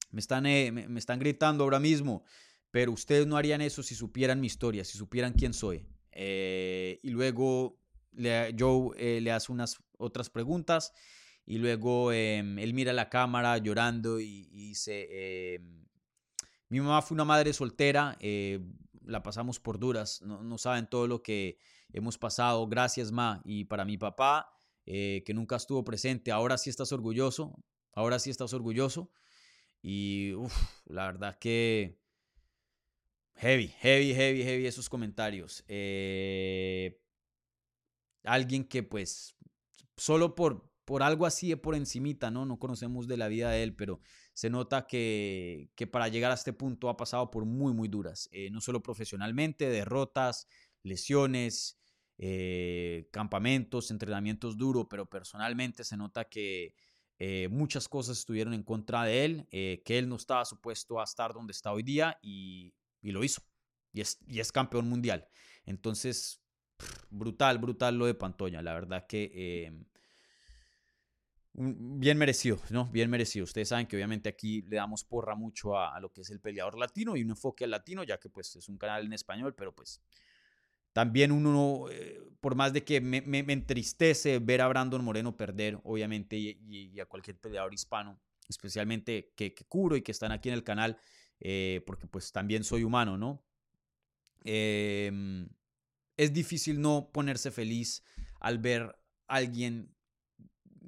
me, 0.09 0.19
están, 0.19 0.45
eh, 0.47 0.71
me, 0.71 0.99
están 0.99 1.19
gritando 1.19 1.63
ahora 1.63 1.79
mismo, 1.79 2.25
pero 2.71 2.91
ustedes 2.91 3.27
no 3.27 3.37
harían 3.37 3.61
eso 3.61 3.83
si 3.83 3.93
supieran 3.93 4.41
mi 4.41 4.47
historia, 4.47 4.83
si 4.83 4.97
supieran 4.97 5.33
quién 5.33 5.53
soy. 5.53 5.85
Eh, 6.11 6.99
y 7.03 7.11
luego 7.11 7.77
le, 8.11 8.55
Joe 8.57 8.95
eh, 8.97 9.21
le 9.21 9.31
hace 9.31 9.51
unas 9.51 9.77
otras 9.97 10.29
preguntas 10.29 10.93
y 11.45 11.59
luego 11.59 12.11
em, 12.11 12.57
él 12.57 12.73
mira 12.73 12.91
la 12.91 13.09
cámara 13.09 13.57
llorando 13.59 14.19
y, 14.19 14.49
y 14.51 14.69
dice, 14.69 15.55
em, 15.55 15.85
mi 16.69 16.79
mamá 16.79 17.03
fue 17.03 17.15
una 17.15 17.25
madre 17.25 17.53
soltera, 17.53 18.17
la 19.05 19.23
pasamos 19.23 19.59
por 19.59 19.77
duras, 19.77 20.21
no, 20.21 20.41
no 20.43 20.57
saben 20.57 20.87
todo 20.87 21.07
lo 21.07 21.21
que 21.21 21.57
hemos 21.93 22.17
pasado. 22.17 22.67
Gracias, 22.67 23.11
Ma. 23.11 23.41
Y 23.43 23.65
para 23.65 23.85
mi 23.85 23.97
papá, 23.97 24.51
eh, 24.85 25.23
que 25.25 25.33
nunca 25.33 25.55
estuvo 25.55 25.83
presente, 25.83 26.31
ahora 26.31 26.57
sí 26.57 26.69
estás 26.69 26.91
orgulloso. 26.91 27.55
Ahora 27.93 28.19
sí 28.19 28.29
estás 28.29 28.53
orgulloso. 28.53 29.11
Y 29.81 30.33
la 30.85 31.05
verdad 31.07 31.37
que 31.39 31.99
heavy, 33.35 33.67
heavy, 33.79 34.13
heavy, 34.13 34.43
heavy 34.43 34.65
esos 34.67 34.89
comentarios. 34.89 35.63
Eh, 35.67 36.99
alguien 38.23 38.63
que 38.65 38.83
pues 38.83 39.35
solo 39.97 40.35
por, 40.35 40.71
por 40.85 41.03
algo 41.03 41.25
así 41.25 41.49
de 41.49 41.57
por 41.57 41.75
encimita, 41.75 42.31
¿no? 42.31 42.45
No 42.45 42.59
conocemos 42.59 43.07
de 43.07 43.17
la 43.17 43.27
vida 43.27 43.49
de 43.51 43.63
él, 43.63 43.75
pero 43.75 43.99
se 44.33 44.49
nota 44.49 44.87
que, 44.87 45.69
que 45.75 45.87
para 45.87 46.07
llegar 46.07 46.31
a 46.31 46.35
este 46.35 46.53
punto 46.53 46.89
ha 46.89 46.97
pasado 46.97 47.31
por 47.31 47.45
muy, 47.45 47.73
muy 47.73 47.87
duras, 47.87 48.29
eh, 48.31 48.49
no 48.51 48.61
solo 48.61 48.81
profesionalmente, 48.81 49.69
derrotas, 49.69 50.47
lesiones, 50.83 51.80
eh, 52.23 53.09
campamentos, 53.11 53.89
entrenamientos 53.89 54.55
duros, 54.55 54.85
pero 54.87 55.07
personalmente 55.07 55.83
se 55.83 55.97
nota 55.97 56.25
que 56.25 56.75
eh, 57.17 57.47
muchas 57.49 57.89
cosas 57.89 58.19
estuvieron 58.19 58.53
en 58.53 58.61
contra 58.61 59.03
de 59.05 59.25
él, 59.25 59.47
que 59.49 59.97
él 59.97 60.07
no 60.07 60.15
estaba 60.15 60.45
supuesto 60.45 60.99
a 60.99 61.03
estar 61.03 61.33
donde 61.33 61.51
está 61.51 61.71
hoy 61.71 61.81
día 61.81 62.19
y, 62.21 62.73
y 63.01 63.11
lo 63.11 63.23
hizo. 63.23 63.41
Y 63.91 64.01
es, 64.01 64.19
y 64.27 64.39
es 64.39 64.51
campeón 64.51 64.87
mundial. 64.87 65.27
Entonces, 65.65 66.41
brutal, 67.09 67.57
brutal 67.57 67.97
lo 67.97 68.05
de 68.05 68.13
Pantoya. 68.13 68.61
La 68.61 68.73
verdad 68.73 69.07
que 69.07 69.85
bien 71.53 72.17
merecido, 72.17 72.59
¿no? 72.69 72.85
Bien 72.85 73.09
merecido. 73.09 73.43
Ustedes 73.43 73.69
saben 73.69 73.87
que 73.87 73.95
obviamente 73.95 74.29
aquí 74.29 74.61
le 74.63 74.77
damos 74.77 75.03
porra 75.03 75.35
mucho 75.35 75.77
a, 75.77 75.99
lo 75.99 76.11
que 76.11 76.21
es 76.21 76.29
el 76.29 76.39
peleador 76.39 76.77
latino 76.77 77.15
y 77.15 77.23
un 77.23 77.31
enfoque 77.31 77.65
al 77.65 77.71
latino, 77.71 78.03
ya 78.03 78.19
que 78.19 78.29
pues 78.29 78.55
es 78.55 78.69
un 78.69 78.77
canal 78.77 79.05
en 79.05 79.13
español, 79.13 79.53
pero 79.55 79.73
pues 79.75 80.01
también 80.93 81.31
uno, 81.31 81.85
eh, 81.89 82.21
por 82.39 82.55
más 82.55 82.73
de 82.73 82.83
que 82.83 83.01
me, 83.01 83.21
entristece 83.39 84.39
ver 84.39 84.61
a 84.61 84.67
Brandon 84.67 85.03
Moreno 85.03 85.37
perder, 85.37 85.79
obviamente, 85.83 86.37
y, 86.37 86.99
a 86.99 87.05
cualquier 87.05 87.39
peleador 87.39 87.73
hispano, 87.73 88.19
especialmente 88.49 89.31
que, 89.35 89.53
que, 89.53 89.65
curo 89.65 89.95
y 89.95 90.01
que 90.01 90.11
están 90.11 90.31
aquí 90.31 90.49
en 90.49 90.55
el 90.55 90.63
canal, 90.63 90.97
eh, 91.39 91.81
porque 91.85 92.07
pues 92.07 92.31
también 92.31 92.63
soy 92.63 92.83
humano, 92.83 93.17
¿no? 93.17 93.43
Em, 94.43 95.47
es 96.17 96.33
difícil 96.33 96.81
no 96.81 97.11
ponerse 97.11 97.51
feliz 97.51 98.03
al 98.39 98.57
ver 98.57 98.83
a 99.27 99.35
alguien 99.35 99.95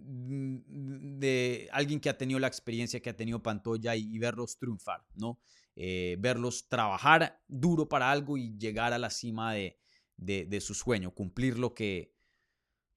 de 0.06 1.70
alguien 1.72 2.00
que 2.00 2.10
ha 2.10 2.18
tenido 2.18 2.40
la 2.40 2.48
experiencia 2.48 3.00
que 3.00 3.10
ha 3.10 3.16
tenido 3.16 3.42
Pantoya 3.42 3.96
y, 3.96 4.18
verlos 4.20 4.58
triunfar, 4.58 5.06
¿no? 5.16 5.40
Eh, 5.76 6.18
verlos 6.20 6.68
trabajar 6.68 7.42
duro 7.48 7.88
para 7.88 8.12
algo 8.12 8.38
y 8.38 8.58
llegar 8.58 8.92
a 8.94 8.98
la 8.98 9.10
cima 9.10 9.54
de, 9.54 9.80
de, 10.18 10.62
su 10.62 10.74
sueño, 10.74 11.14
cumplir 11.14 11.58
lo 11.58 11.74
que, 11.74 12.16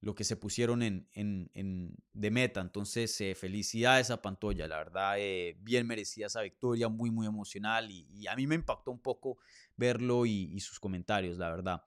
lo 0.01 0.15
que 0.15 0.25
se 0.25 0.37
pusieron 0.37 0.83
en, 0.83 1.09
en, 1.13 1.97
de 2.13 2.31
meta. 2.31 2.61
Entonces, 2.61 3.21
eh, 3.21 3.35
felicidades 3.35 4.11
a 4.11 4.23
Pantoya, 4.23 4.69
la 4.69 4.79
verdad, 4.79 5.17
eh, 5.19 5.57
bien 5.61 5.87
merecida 5.87 6.27
esa 6.27 6.43
victoria, 6.43 6.89
muy, 6.89 7.11
muy 7.11 7.27
emocional 7.27 7.91
y, 7.91 8.27
a 8.27 8.37
mí 8.37 8.47
me 8.47 8.55
impactó 8.55 8.91
un 8.91 9.01
poco 9.01 9.39
verlo 9.77 10.27
y, 10.27 10.51
y 10.53 10.61
sus 10.61 10.79
comentarios, 10.79 11.39
la 11.39 11.51
verdad. 11.51 11.83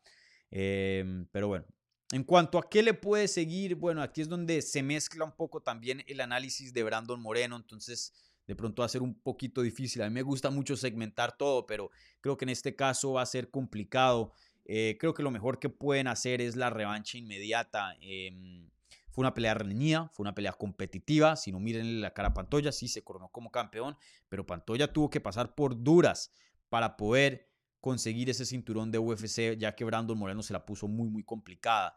Em, 0.51 1.27
pero 1.31 1.47
bueno, 1.47 1.65
en 2.11 2.23
cuanto 2.23 2.57
a 2.57 2.69
qué 2.69 2.81
le 2.81 2.93
puede 2.93 3.27
seguir, 3.27 3.75
bueno, 3.75 4.01
aquí 4.01 4.21
es 4.21 4.29
donde 4.29 4.61
se 4.61 4.81
mezcla 4.81 5.23
un 5.23 5.35
poco 5.35 5.61
también 5.61 6.03
el 6.07 6.21
análisis 6.21 6.73
de 6.73 6.83
Brandon 6.83 7.21
Moreno, 7.21 7.55
entonces 7.55 8.13
de 8.47 8.55
pronto 8.55 8.81
va 8.81 8.87
a 8.87 8.89
ser 8.89 9.03
un 9.03 9.13
poquito 9.13 9.61
difícil. 9.61 10.01
A 10.01 10.09
mí 10.09 10.13
me 10.15 10.23
gusta 10.23 10.49
mucho 10.49 10.75
segmentar 10.75 11.37
todo, 11.37 11.67
pero 11.67 11.91
creo 12.19 12.35
que 12.35 12.45
en 12.45 12.49
este 12.49 12.75
caso 12.75 13.13
va 13.13 13.21
a 13.21 13.27
ser 13.27 13.51
complicado. 13.51 14.33
Eh, 14.71 14.97
creo 14.99 15.15
que 15.15 15.23
lo 15.23 15.31
mejor 15.31 15.57
que 15.57 15.67
pueden 15.67 16.07
hacer 16.07 16.41
es 16.41 16.55
la 16.55 16.69
revancha 16.69 17.17
inmediata. 17.17 17.95
Em, 18.01 18.69
fue 19.09 19.23
una 19.23 19.33
pelea 19.33 19.55
reñida, 19.55 20.09
fue 20.13 20.23
una 20.23 20.35
pelea 20.35 20.53
competitiva. 20.53 21.35
Si 21.37 21.51
no 21.51 21.59
miren 21.59 22.01
la 22.01 22.13
cara 22.13 22.27
a 22.29 22.33
Pantoya, 22.35 22.71
sí 22.71 22.87
se 22.87 23.03
coronó 23.03 23.29
como 23.29 23.49
campeón, 23.49 23.97
pero 24.29 24.45
Pantoya 24.45 24.93
tuvo 24.93 25.09
que 25.09 25.21
pasar 25.21 25.55
por 25.55 25.81
duras 25.83 26.31
para 26.69 26.97
poder 26.97 27.49
conseguir 27.81 28.29
ese 28.29 28.45
cinturón 28.45 28.91
de 28.91 28.99
UFC, 28.99 29.57
ya 29.57 29.73
que 29.73 29.85
Brandon 29.85 30.15
Moreno 30.15 30.43
se 30.43 30.53
la 30.53 30.63
puso 30.67 30.87
muy, 30.87 31.09
muy 31.09 31.23
complicada. 31.23 31.95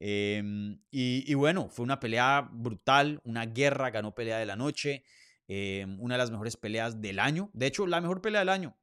Em, 0.00 0.80
y, 0.90 1.34
bueno, 1.34 1.68
fue 1.68 1.82
una 1.84 2.00
pelea 2.00 2.48
brutal, 2.50 3.20
una 3.24 3.44
guerra, 3.44 3.90
ganó 3.90 4.14
pelea 4.14 4.38
de 4.38 4.46
la 4.46 4.56
noche, 4.56 5.04
em, 5.46 6.00
una 6.00 6.14
de 6.14 6.18
las 6.18 6.30
mejores 6.30 6.56
peleas 6.56 7.02
del 7.02 7.18
año. 7.18 7.50
De 7.52 7.66
hecho, 7.66 7.86
la 7.86 8.00
mejor 8.00 8.22
pelea 8.22 8.40
del 8.40 8.48
año. 8.48 8.74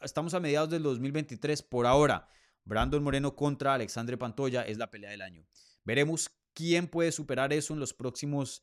Estamos 0.00 0.34
a 0.34 0.40
mediados 0.40 0.70
del 0.70 0.82
2023 0.82 1.62
por 1.62 1.86
ahora. 1.86 2.28
Brandon 2.64 3.02
Moreno 3.02 3.34
contra 3.34 3.74
Alexandre 3.74 4.18
Pantoya 4.18 4.62
es 4.62 4.78
la 4.78 4.90
pelea 4.90 5.10
del 5.10 5.22
año. 5.22 5.46
Veremos 5.84 6.30
quién 6.52 6.86
puede 6.86 7.12
superar 7.12 7.52
eso 7.52 7.72
en 7.72 7.80
los 7.80 7.94
próximos 7.94 8.62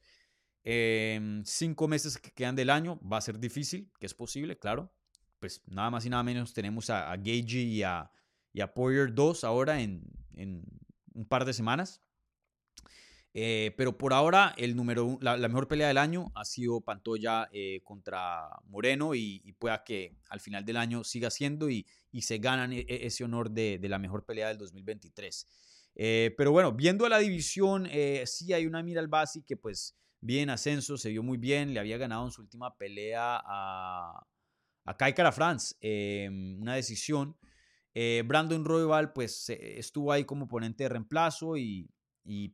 em, 0.64 1.44
cinco 1.44 1.88
meses 1.88 2.18
que 2.18 2.32
quedan 2.32 2.56
del 2.56 2.70
año. 2.70 3.00
Va 3.02 3.18
a 3.18 3.22
ser 3.22 3.40
difícil, 3.40 3.92
que 4.00 4.06
es 4.06 4.14
posible, 4.14 4.58
claro 4.58 4.94
pues 5.40 5.62
nada 5.68 5.90
más 5.92 6.06
y 6.06 6.10
nada 6.10 6.24
menos 6.24 6.54
tenemos 6.54 6.90
a, 6.90 7.12
a 7.12 7.18
y 7.18 7.84
a, 7.84 8.12
y 8.54 8.62
a 8.62 8.74
Poirier 8.74 9.14
2 9.14 9.44
ahora 9.44 9.80
en, 9.82 10.04
en, 10.34 10.64
un 11.14 11.26
par 11.26 11.46
de 11.46 11.54
semanas. 11.54 12.02
Eh, 13.38 13.74
pero 13.76 13.98
por 13.98 14.14
ahora 14.14 14.54
el 14.56 14.78
número 14.78 15.18
la, 15.20 15.36
mejor 15.36 15.68
pelea 15.68 15.90
del 15.90 15.98
año 15.98 16.32
ha 16.36 16.46
sido 16.46 16.80
Pantoya 16.80 17.50
eh, 17.52 17.82
contra 17.84 18.48
Moreno 18.64 19.14
y, 19.14 19.42
pueda 19.60 19.84
que 19.84 20.16
al 20.30 20.40
final 20.40 20.64
del 20.64 20.78
año 20.78 21.04
siga 21.04 21.30
siendo 21.30 21.70
y, 21.70 21.86
se 22.22 22.38
ganan 22.38 22.72
e, 22.72 22.86
e, 22.88 23.06
ese 23.06 23.26
honor 23.26 23.52
de, 23.52 23.78
la 23.84 24.00
mejor 24.00 24.26
pelea 24.26 24.48
del 24.48 24.58
2023. 24.58 25.50
Eh, 25.96 26.34
pero 26.38 26.54
bueno, 26.54 26.72
viendo 26.72 27.10
la 27.10 27.18
división, 27.18 27.90
sí 28.26 28.54
hay 28.54 28.66
una 28.68 28.82
Mira 28.82 29.06
Basi 29.06 29.44
que 29.44 29.58
pues 29.58 29.98
bien 30.22 30.50
ascenso, 30.50 30.98
se 30.98 31.10
vio 31.10 31.22
muy 31.22 31.38
bien, 31.38 31.74
le 31.74 31.82
había 31.82 31.98
ganado 31.98 32.24
en 32.24 32.32
su 32.32 32.42
última 32.42 32.78
pelea 32.78 33.42
a, 33.46 34.26
a 34.86 34.98
Kai 34.98 35.14
France, 35.34 35.76
una 36.30 36.76
decisión. 36.76 37.36
Brandon 38.26 38.64
Royal 38.64 39.12
pues 39.12 39.50
estuvo 39.50 40.14
ahí 40.14 40.24
como 40.24 40.48
ponente 40.48 40.84
de 40.86 40.90
reemplazo 40.90 41.58
y, 41.58 41.90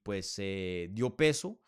pues 0.03 0.35
dio 0.91 1.15
peso. 1.15 1.59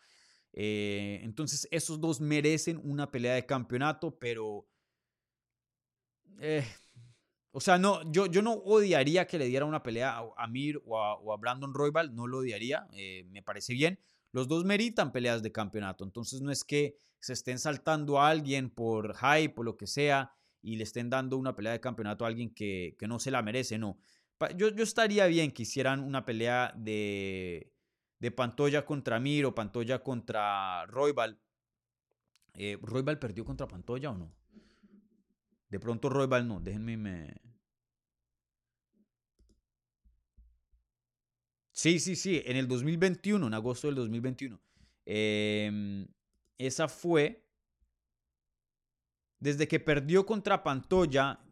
Eh, 0.56 1.20
entonces 1.24 1.66
esos 1.72 2.00
dos 2.00 2.20
merecen 2.20 2.80
una 2.84 3.10
pelea 3.10 3.34
de 3.34 3.46
campeonato, 3.46 4.16
pero... 4.18 4.66
Eh, 6.40 6.64
o 7.50 7.60
sea, 7.60 7.78
no, 7.78 8.02
yo, 8.10 8.26
yo 8.26 8.42
no 8.42 8.52
odiaría 8.52 9.26
que 9.26 9.38
le 9.38 9.46
diera 9.46 9.64
una 9.64 9.82
pelea 9.82 10.18
a 10.18 10.44
Amir 10.44 10.82
o 10.84 11.32
a, 11.32 11.36
Brandon 11.36 11.72
Royal, 11.72 12.14
no 12.14 12.26
lo 12.26 12.38
odiaría, 12.38 12.88
me 13.28 13.42
parece 13.42 13.74
bien. 13.74 14.00
Los 14.32 14.48
dos 14.48 14.64
meritan 14.64 15.12
peleas 15.12 15.40
de 15.44 15.52
campeonato, 15.52 16.02
entonces 16.02 16.40
no 16.40 16.50
es 16.50 16.64
que 16.64 16.96
se 17.20 17.32
estén 17.32 17.60
saltando 17.60 18.20
a 18.20 18.28
alguien 18.28 18.70
por 18.70 19.14
hype 19.14 19.54
o 19.56 19.62
lo 19.62 19.76
que 19.76 19.86
sea 19.86 20.32
y 20.62 20.74
le 20.74 20.82
estén 20.82 21.08
dando 21.08 21.36
una 21.36 21.54
pelea 21.54 21.72
de 21.72 21.80
campeonato 21.80 22.24
a 22.24 22.28
alguien 22.28 22.52
que, 22.52 22.96
no 23.02 23.20
se 23.20 23.30
la 23.30 23.42
merece, 23.42 23.78
no. 23.78 24.00
Yo, 24.56 24.70
yo 24.70 24.82
estaría 24.82 25.26
bien 25.26 25.52
que 25.52 25.62
hicieran 25.62 26.00
una 26.00 26.24
pelea 26.24 26.74
de, 26.76 27.73
de 28.24 28.30
Pantoya 28.30 28.86
contra 28.86 29.20
Mir 29.20 29.44
o 29.44 29.54
Pantoya 29.54 30.02
contra 30.02 30.86
Roybal. 30.86 31.38
Eh, 32.54 32.78
¿Roybal 32.80 33.18
perdió 33.18 33.44
contra 33.44 33.68
Pantoya 33.68 34.12
o 34.12 34.16
no? 34.16 34.34
De 35.68 35.78
pronto 35.78 36.08
Roybal 36.08 36.48
no, 36.48 36.58
déjenme... 36.58 36.96
Me... 36.96 37.36
Sí, 41.70 42.00
sí, 42.00 42.16
sí, 42.16 42.40
en 42.46 42.56
el 42.56 42.66
2021, 42.66 43.46
en 43.46 43.52
agosto 43.52 43.88
del 43.88 43.96
2021. 43.96 44.58
Em, 45.04 46.08
esa 46.56 46.88
fue 46.88 47.46
desde 49.38 49.68
que 49.68 49.80
perdió 49.80 50.24
contra 50.24 50.62
Pantoya, 50.62 51.44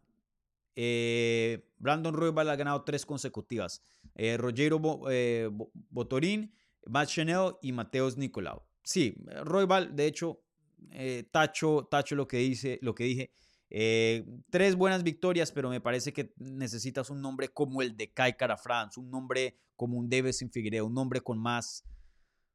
eh, 0.75 1.69
Brandon 1.77 2.15
Royal 2.15 2.49
ha 2.49 2.55
ganado 2.55 2.83
tres 2.83 3.05
consecutivas. 3.05 3.83
Eh, 4.15 4.37
Rogero 4.37 4.81
eh, 5.11 5.51
Botorín, 5.91 6.51
Matt 6.87 7.09
Chanel 7.09 7.53
y 7.61 7.71
Mateos 7.71 8.17
Nicolau. 8.17 8.61
Sí, 8.83 9.15
Royal, 9.43 9.95
de 9.95 10.07
hecho, 10.07 10.41
tacho, 11.31 11.87
tacho 11.89 12.15
lo 12.15 12.27
que, 12.27 12.37
dice, 12.37 12.79
lo 12.81 12.93
que 12.93 13.03
dije. 13.05 13.31
tres 14.49 14.75
buenas 14.75 15.03
victorias, 15.03 15.51
pero 15.51 15.69
me 15.69 15.79
parece 15.79 16.11
que 16.11 16.33
necesitas 16.37 17.09
un 17.09 17.21
nombre 17.21 17.49
como 17.49 17.81
el 17.81 17.95
de 17.95 18.11
Kai 18.11 18.35
Cara 18.35 18.57
France, 18.57 18.99
un 18.99 19.09
nombre 19.09 19.55
como 19.75 19.97
un 19.97 20.09
Davis 20.09 20.45
Figueiredo, 20.51 20.85
un 20.85 20.93
nombre 20.93 21.21
con 21.21 21.39
más, 21.39 21.83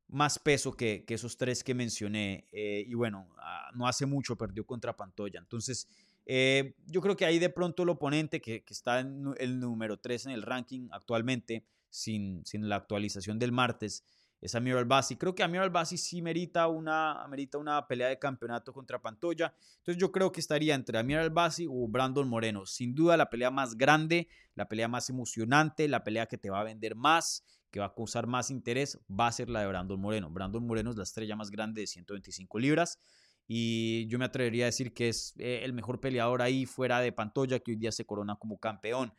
más 0.09 0.39
peso 0.39 0.73
que, 0.73 1.05
esos 1.09 1.37
tres 1.37 1.63
que 1.63 1.75
mencioné. 1.75 2.47
Eh, 2.53 2.85
y 2.87 2.95
bueno, 2.95 3.29
ah, 3.39 3.71
no 3.75 3.87
hace 3.87 4.07
mucho 4.07 4.37
perdió 4.37 4.65
contra 4.65 4.97
Pantoya. 4.97 5.39
Entonces, 5.39 5.89
eh, 6.27 6.75
yo 6.87 7.01
creo 7.01 7.17
que 7.17 7.25
ahí 7.25 7.39
de 7.39 7.51
pronto 7.51 7.83
el 7.83 7.89
oponente 7.91 8.41
que, 8.41 8.65
está 8.69 9.01
en 9.01 9.35
el 9.39 9.61
número 9.61 9.99
3 9.99 10.27
en 10.27 10.33
el 10.33 10.43
ranking 10.43 10.89
actualmente, 10.91 11.65
sin, 11.91 12.45
sin 12.45 12.69
la 12.69 12.77
actualización 12.77 13.39
del 13.39 13.53
martes, 13.53 14.05
es 14.41 14.55
Amir 14.55 14.77
Albasi. 14.77 15.17
Creo 15.17 15.35
que 15.35 15.43
Amir 15.43 15.61
Albasi 15.61 15.99
sí 15.99 16.23
merita 16.23 16.69
una, 16.69 17.27
merita 17.29 17.59
una 17.59 17.87
pelea 17.87 18.09
de 18.09 18.19
campeonato 18.19 18.73
contra 18.73 19.01
Pantoya. 19.01 19.55
Entonces 19.79 20.01
yo 20.01 20.13
creo 20.13 20.33
que 20.33 20.41
estaría 20.41 20.75
entre 20.75 20.99
Amir 20.99 21.19
Albasi 21.19 21.67
o 21.69 21.89
Brandon 21.89 22.29
Moreno. 22.29 22.67
Sin 22.67 22.95
duda 22.95 23.17
la 23.17 23.31
pelea 23.31 23.51
más 23.51 23.77
grande, 23.77 24.29
la 24.55 24.69
pelea 24.69 24.89
más 24.89 25.11
emocionante, 25.11 25.89
la 25.89 26.05
pelea 26.05 26.27
que 26.27 26.39
te 26.39 26.51
va 26.51 26.61
a 26.61 26.65
vender 26.65 26.95
más 26.95 27.45
que 27.71 27.81
va 27.81 27.87
a 27.87 27.95
causar 27.95 28.27
más 28.27 28.51
interés 28.51 28.99
va 29.09 29.27
a 29.27 29.33
ser 29.33 29.51
la 29.51 29.61
de 29.61 29.67
Brandon 29.67 30.01
Moreno. 30.01 30.31
Brandon 30.31 30.67
Moreno 30.67 30.91
es 30.91 30.97
la 30.97 31.03
estrella 31.03 31.37
más 31.37 31.51
grande 31.51 31.83
de 31.83 31.87
125 31.87 32.59
libras 32.59 32.99
y 33.47 34.07
yo 34.09 34.19
me 34.19 34.25
atrevería 34.25 34.65
a 34.65 34.67
decir 34.67 34.93
que 34.93 35.09
es 35.09 35.35
eh, 35.39 35.61
el 35.65 35.73
mejor 35.73 36.01
peleador 36.01 36.43
ahí 36.43 36.67
fuera 36.67 37.01
de 37.01 37.13
Pantoya 37.13 37.59
que 37.61 37.73
hoy 37.73 37.77
día 37.77 37.93
se 37.93 38.05
corona 38.05 38.37
como 38.37 38.59
campeón. 38.59 39.13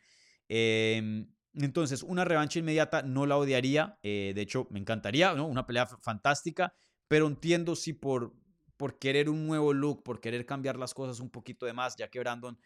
Em, 0.48 1.28
Entonces, 1.54 2.02
una 2.02 2.24
revancha 2.24 2.58
inmediata 2.58 3.02
no 3.02 3.26
la 3.26 3.36
odiaría. 3.36 3.98
eh, 4.02 4.32
de 4.34 4.40
hecho, 4.42 4.68
me 4.70 4.78
encantaría, 4.78 5.34
¿no? 5.34 5.46
Una 5.46 5.66
pelea 5.66 5.86
fantástica. 5.86 6.74
Pero 7.08 7.26
entiendo 7.26 7.74
si 7.74 7.92
por, 7.92 8.34
por 8.76 8.98
querer 8.98 9.28
un 9.28 9.46
nuevo 9.46 9.72
look, 9.72 10.02
por 10.02 10.20
querer 10.20 10.46
cambiar 10.46 10.76
las 10.76 10.94
cosas 10.94 11.20
un 11.20 11.30
poquito 11.30 11.66
de 11.66 11.72
más, 11.72 11.96
ya 11.96 12.08
que 12.08 12.20
Brandon 12.20 12.58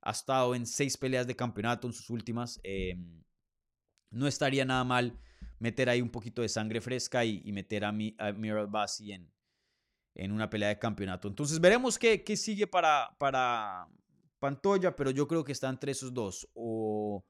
ha 0.00 0.10
estado 0.10 0.54
en 0.54 0.66
seis 0.66 0.96
peleas 0.96 1.26
de 1.26 1.36
campeonato 1.36 1.86
en 1.86 1.92
sus 1.92 2.10
últimas, 2.10 2.60
eh, 2.64 2.96
no 4.10 4.26
estaría 4.26 4.64
nada 4.64 4.82
mal 4.82 5.18
meter 5.60 5.88
ahí 5.88 6.02
un 6.02 6.10
poquito 6.10 6.42
de 6.42 6.48
sangre 6.48 6.80
fresca 6.80 7.24
y, 7.24 7.40
meter 7.52 7.84
a, 7.84 7.92
mi, 7.92 8.16
a 8.18 8.32
Mira 8.32 8.66
Bassi 8.66 9.12
en, 9.12 9.32
en 10.14 10.32
una 10.32 10.50
pelea 10.50 10.70
de 10.70 10.78
campeonato. 10.78 11.28
Entonces 11.28 11.60
veremos 11.60 11.98
qué, 11.98 12.24
qué 12.24 12.36
sigue 12.36 12.66
para, 12.66 13.14
para 13.18 13.86
Pantoya, 14.40 14.96
pero 14.96 15.12
yo 15.12 15.28
creo 15.28 15.44
que 15.44 15.52
está 15.52 15.68
entre 15.68 15.92
esos 15.92 16.12
dos, 16.12 16.48
o 16.54 17.24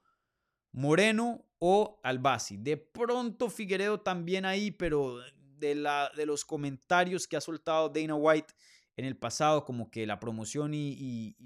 Moreno 0.73 1.45
o 1.59 2.01
Albasi. 2.03 2.57
De 2.57 2.77
pronto 2.77 3.51
Figueredo 3.51 4.01
también 4.01 4.45
ahí, 4.45 4.71
pero 4.71 5.19
de, 5.59 5.75
la, 5.75 6.11
de 6.17 6.27
los 6.27 6.45
comentarios 6.45 7.29
que 7.29 7.37
ha 7.37 7.41
soltado 7.41 7.89
Dana 7.89 8.15
White 8.15 8.53
en 8.97 9.05
el 9.05 9.17
pasado, 9.17 9.65
como 9.65 9.91
que 9.91 10.07
la 10.07 10.19
promoción 10.21 10.75
y, 10.75 10.89
y, 10.99 11.37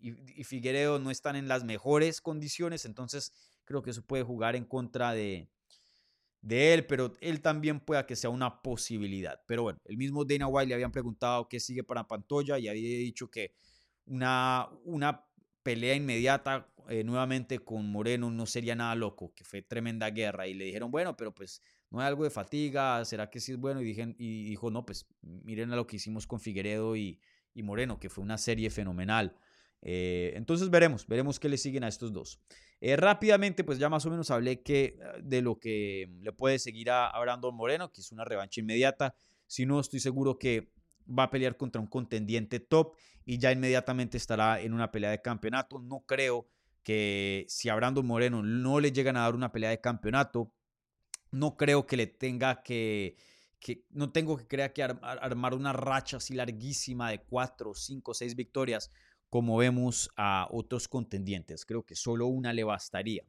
y, 0.00 0.44
Figueredo 0.44 0.98
no 0.98 1.10
están 1.10 1.36
en 1.36 1.46
las 1.46 1.62
mejores 1.64 2.20
condiciones, 2.20 2.84
entonces 2.84 3.32
creo 3.64 3.82
que 3.82 3.90
eso 3.90 4.02
puede 4.02 4.24
jugar 4.24 4.56
en 4.56 4.64
contra 4.64 5.12
de, 5.12 5.48
de 6.40 6.74
él, 6.74 6.86
pero 6.86 7.12
él 7.20 7.40
también 7.40 7.78
pueda 7.78 8.04
que 8.04 8.16
sea 8.16 8.30
una 8.30 8.62
posibilidad. 8.62 9.40
Pero 9.46 9.62
bueno, 9.62 9.80
el 9.84 9.96
mismo 9.96 10.24
Dana 10.24 10.48
White 10.48 10.68
le 10.68 10.74
habían 10.74 10.92
preguntado 10.92 11.48
qué 11.48 11.60
sigue 11.60 11.84
para 11.84 12.08
Pantoya 12.08 12.58
y 12.58 12.68
había 12.68 12.98
dicho 12.98 13.30
que 13.30 13.54
una, 14.06 14.68
una 14.84 15.24
pelea 15.62 15.94
inmediata 15.94 16.68
eh, 16.88 17.04
nuevamente 17.04 17.58
con 17.60 17.90
Moreno 17.90 18.30
no 18.30 18.46
sería 18.46 18.74
nada 18.74 18.94
loco, 18.94 19.32
que 19.34 19.44
fue 19.44 19.62
tremenda 19.62 20.10
guerra. 20.10 20.46
Y 20.46 20.54
le 20.54 20.64
dijeron, 20.64 20.90
bueno, 20.90 21.16
pero 21.16 21.34
pues 21.34 21.62
no 21.90 22.00
hay 22.00 22.06
algo 22.06 22.24
de 22.24 22.30
fatiga, 22.30 23.04
¿será 23.04 23.30
que 23.30 23.40
sí 23.40 23.52
es 23.52 23.58
bueno? 23.58 23.80
Y, 23.80 23.84
dije, 23.84 24.14
y 24.18 24.44
dijo, 24.44 24.70
no, 24.70 24.84
pues 24.84 25.06
miren 25.22 25.72
a 25.72 25.76
lo 25.76 25.86
que 25.86 25.96
hicimos 25.96 26.26
con 26.26 26.40
Figueredo 26.40 26.96
y, 26.96 27.20
y 27.54 27.62
Moreno, 27.62 27.98
que 27.98 28.08
fue 28.08 28.24
una 28.24 28.38
serie 28.38 28.70
fenomenal. 28.70 29.36
Eh, 29.82 30.32
entonces 30.36 30.70
veremos, 30.70 31.06
veremos 31.06 31.40
qué 31.40 31.48
le 31.48 31.58
siguen 31.58 31.84
a 31.84 31.88
estos 31.88 32.12
dos. 32.12 32.40
Eh, 32.80 32.96
rápidamente, 32.96 33.64
pues 33.64 33.78
ya 33.78 33.88
más 33.88 34.06
o 34.06 34.10
menos 34.10 34.30
hablé 34.30 34.62
que, 34.62 34.84
eh, 34.84 34.98
de 35.22 35.42
lo 35.42 35.58
que 35.58 36.08
le 36.20 36.32
puede 36.32 36.58
seguir 36.58 36.90
a, 36.90 37.08
a 37.08 37.20
Brandon 37.20 37.54
Moreno, 37.54 37.92
que 37.92 38.00
es 38.00 38.10
una 38.12 38.24
revancha 38.24 38.60
inmediata. 38.60 39.14
Si 39.46 39.66
no, 39.66 39.80
estoy 39.80 40.00
seguro 40.00 40.38
que 40.38 40.72
va 41.08 41.24
a 41.24 41.30
pelear 41.30 41.56
contra 41.56 41.80
un 41.80 41.86
contendiente 41.86 42.60
top 42.60 42.96
y 43.24 43.38
ya 43.38 43.52
inmediatamente 43.52 44.16
estará 44.16 44.60
en 44.60 44.72
una 44.72 44.90
pelea 44.90 45.10
de 45.10 45.22
campeonato. 45.22 45.78
No 45.78 46.04
creo 46.06 46.48
que 46.82 47.46
si 47.48 47.68
a 47.68 47.74
Brandon 47.74 48.06
Moreno 48.06 48.42
no 48.42 48.80
le 48.80 48.92
llegan 48.92 49.16
a 49.16 49.22
dar 49.22 49.34
una 49.34 49.52
pelea 49.52 49.70
de 49.70 49.80
campeonato, 49.80 50.52
no 51.30 51.56
creo 51.56 51.86
que 51.86 51.96
le 51.96 52.06
tenga 52.06 52.62
que, 52.62 53.16
que 53.60 53.84
no 53.90 54.12
tengo 54.12 54.36
que 54.36 54.46
crear 54.46 54.72
que 54.72 54.82
ar- 54.82 54.98
ar- 55.02 55.18
armar 55.22 55.54
una 55.54 55.72
racha 55.72 56.18
así 56.18 56.34
larguísima 56.34 57.10
de 57.10 57.22
cuatro, 57.22 57.74
cinco, 57.74 58.14
seis 58.14 58.34
victorias 58.36 58.90
como 59.30 59.56
vemos 59.56 60.10
a 60.16 60.46
otros 60.50 60.88
contendientes. 60.88 61.64
Creo 61.64 61.84
que 61.84 61.94
solo 61.96 62.26
una 62.26 62.52
le 62.52 62.64
bastaría. 62.64 63.24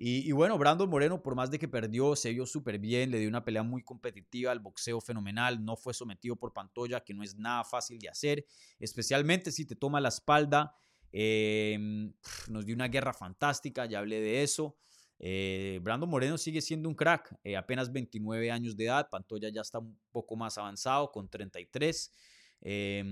Y, 0.00 0.30
bueno, 0.30 0.56
Brandon 0.56 0.88
Moreno, 0.88 1.20
por 1.20 1.34
más 1.34 1.50
de 1.50 1.58
que 1.58 1.66
perdió, 1.66 2.14
se 2.14 2.30
vio 2.32 2.46
súper 2.46 2.78
bien, 2.78 3.10
le 3.10 3.18
dio 3.18 3.28
una 3.28 3.44
pelea 3.44 3.64
muy 3.64 3.82
competitiva, 3.82 4.52
el 4.52 4.60
boxeo 4.60 5.00
fenomenal, 5.00 5.64
no 5.64 5.74
fue 5.76 5.92
sometido 5.92 6.36
por 6.36 6.52
Pantoya, 6.52 7.00
que 7.00 7.14
no 7.14 7.24
es 7.24 7.34
nada 7.36 7.64
fácil 7.64 7.98
de 7.98 8.08
hacer, 8.08 8.46
especialmente 8.78 9.50
si 9.50 9.66
te 9.66 9.74
toma 9.74 10.00
la 10.00 10.10
espalda. 10.10 10.72
pf, 11.10 12.48
nos 12.50 12.64
dio 12.64 12.76
una 12.76 12.86
guerra 12.86 13.12
fantástica, 13.12 13.86
ya 13.86 13.98
hablé 13.98 14.20
de 14.20 14.44
eso. 14.44 14.76
Eh, 15.18 15.80
Brandon 15.82 16.08
Moreno 16.08 16.38
sigue 16.38 16.60
siendo 16.60 16.88
un 16.88 16.94
crack, 16.94 17.34
eh, 17.42 17.56
apenas 17.56 17.90
29 17.92 18.52
años 18.52 18.76
de 18.76 18.84
edad, 18.84 19.08
Pantoya 19.10 19.48
ya 19.48 19.62
está 19.62 19.80
un 19.80 19.98
poco 20.12 20.36
más 20.36 20.58
avanzado, 20.58 21.10
con 21.10 21.28
33. 21.28 22.12
Eh, 22.60 23.02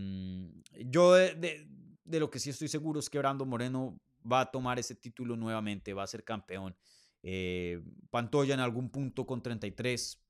yo 0.87 1.15
de, 1.15 1.35
de- 1.35 1.67
de 2.05 2.21
lo 2.21 2.31
que 2.31 2.39
sí 2.39 2.51
estoy 2.51 2.69
seguro 2.69 3.01
es 3.01 3.11
que 3.11 3.19
Brandon 3.19 3.49
Moreno 3.49 3.99
va 4.31 4.41
a 4.43 4.51
tomar 4.51 4.79
ese 4.79 4.95
título 4.95 5.37
nuevamente, 5.37 5.93
va 5.95 6.03
a 6.03 6.07
ser 6.07 6.25
campeón. 6.25 6.77
Eh, 7.23 7.83
Pantoya 8.11 8.55
en 8.55 8.61
algún 8.61 8.91
punto 8.91 9.27
con 9.27 9.43
33 9.43 10.23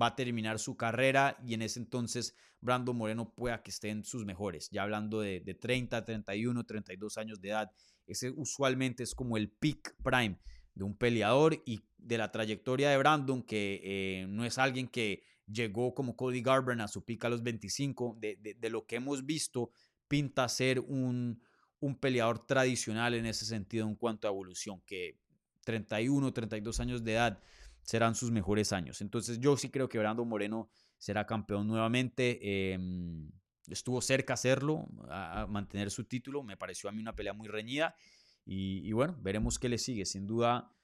va 0.00 0.08
a 0.08 0.16
terminar 0.16 0.58
su 0.58 0.76
carrera 0.76 1.38
y 1.46 1.54
en 1.54 1.62
ese 1.62 1.78
entonces 1.78 2.34
Brandon 2.60 2.96
Moreno 2.96 3.32
pueda 3.34 3.62
que 3.62 3.70
esté 3.70 3.90
en 3.90 4.04
sus 4.04 4.24
mejores, 4.24 4.68
ya 4.70 4.82
hablando 4.82 5.20
de, 5.20 5.40
de 5.40 5.54
30, 5.54 6.04
31, 6.04 6.64
32 6.64 7.18
años 7.18 7.40
de 7.40 7.50
edad. 7.50 7.70
Ese 8.06 8.30
usualmente 8.30 9.02
es 9.02 9.14
como 9.14 9.36
el 9.36 9.50
peak 9.50 9.96
prime 10.02 10.38
de 10.74 10.84
un 10.84 10.96
peleador 10.96 11.62
y 11.64 11.80
de 11.96 12.18
la 12.18 12.32
trayectoria 12.32 12.90
de 12.90 12.98
Brandon, 12.98 13.42
que 13.42 13.80
eh, 13.84 14.26
no 14.28 14.44
es 14.44 14.58
alguien 14.58 14.88
que 14.88 15.22
llegó 15.46 15.94
como 15.94 16.16
Cody 16.16 16.42
Garbrandt 16.42 16.82
a 16.82 16.88
su 16.88 17.04
pica 17.04 17.28
a 17.28 17.30
los 17.30 17.42
25, 17.42 18.16
de, 18.18 18.36
de- 18.36 18.54
de 18.54 18.70
lo 18.70 18.86
que 18.86 18.96
hemos 18.96 19.24
visto, 19.24 19.70
pinta 20.08 20.48
ser 20.48 20.80
un, 20.80 21.40
un 21.84 21.96
peleador 21.96 22.46
tradicional 22.46 23.14
en 23.14 23.26
ese 23.26 23.44
sentido 23.44 23.86
en 23.86 23.94
cuanto 23.94 24.26
a 24.26 24.30
evolución, 24.30 24.80
que 24.86 25.18
31, 25.64 26.32
32 26.32 26.80
años 26.80 27.04
de 27.04 27.12
edad 27.12 27.42
serán 27.82 28.14
sus 28.14 28.30
mejores 28.30 28.72
años. 28.72 29.02
Entonces 29.02 29.38
yo 29.38 29.56
sí 29.58 29.68
creo 29.68 29.88
que 29.88 29.98
Brandon 29.98 30.26
Moreno 30.26 30.70
será 30.98 31.26
campeón 31.26 31.68
nuevamente. 31.68 32.38
eh, 32.40 32.78
estuvo 33.68 34.00
cerca 34.00 34.34
hacerlo, 34.34 34.86
a, 35.10 35.46
mantener 35.46 35.90
su 35.90 36.04
título. 36.04 36.42
Me 36.42 36.56
pareció 36.56 36.88
a 36.88 36.92
mí 36.92 37.02
una 37.02 37.14
pelea 37.14 37.34
muy 37.34 37.48
reñida. 37.48 37.94
Y, 38.46 38.80
y 38.88 38.92
bueno, 38.92 39.16
veremos 39.20 39.58
qué 39.58 39.68
le 39.68 39.76
sigue. 39.76 40.06
Sin 40.06 40.26
duda, 40.26 40.74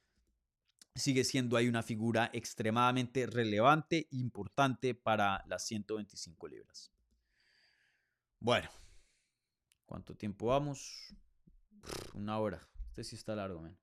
sigue 0.95 1.25
siendo 1.25 1.57
ahí 1.57 1.67
una 1.67 1.83
figura 1.83 2.31
extremadamente 2.35 3.27
relevante, 3.27 4.07
importante 4.11 4.95
para 4.95 5.45
las 5.47 5.67
125 5.67 6.49
libras. 6.49 6.91
Bueno, 8.39 8.69
¿cuánto 9.91 10.15
tiempo 10.15 10.47
vamos? 10.47 11.13
Una 12.15 12.39
hora. 12.39 12.65
Este 12.91 13.03
sí 13.03 13.17
está 13.17 13.35
largo, 13.35 13.61
man. 13.61 13.77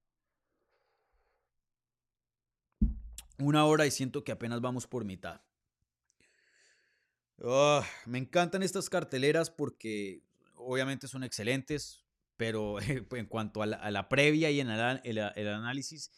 Una 3.40 3.66
hora 3.66 3.86
y 3.86 3.92
siento 3.92 4.24
que 4.24 4.32
apenas 4.32 4.62
vamos 4.62 4.88
por 4.88 5.04
mitad. 5.04 5.42
Ah, 7.44 7.86
me 8.06 8.20
encantan 8.20 8.64
estas 8.64 8.90
carteleras 8.90 9.50
porque 9.50 10.24
obviamente 10.56 11.10
son 11.10 11.26
excelentes, 11.26 12.06
pero 12.38 12.78
en 13.12 13.26
cuanto 13.26 13.62
a 13.62 13.66
la, 13.66 14.08
previa 14.08 14.50
y 14.50 14.62
en 14.62 14.70
el 14.70 15.48
análisis, 15.50 16.10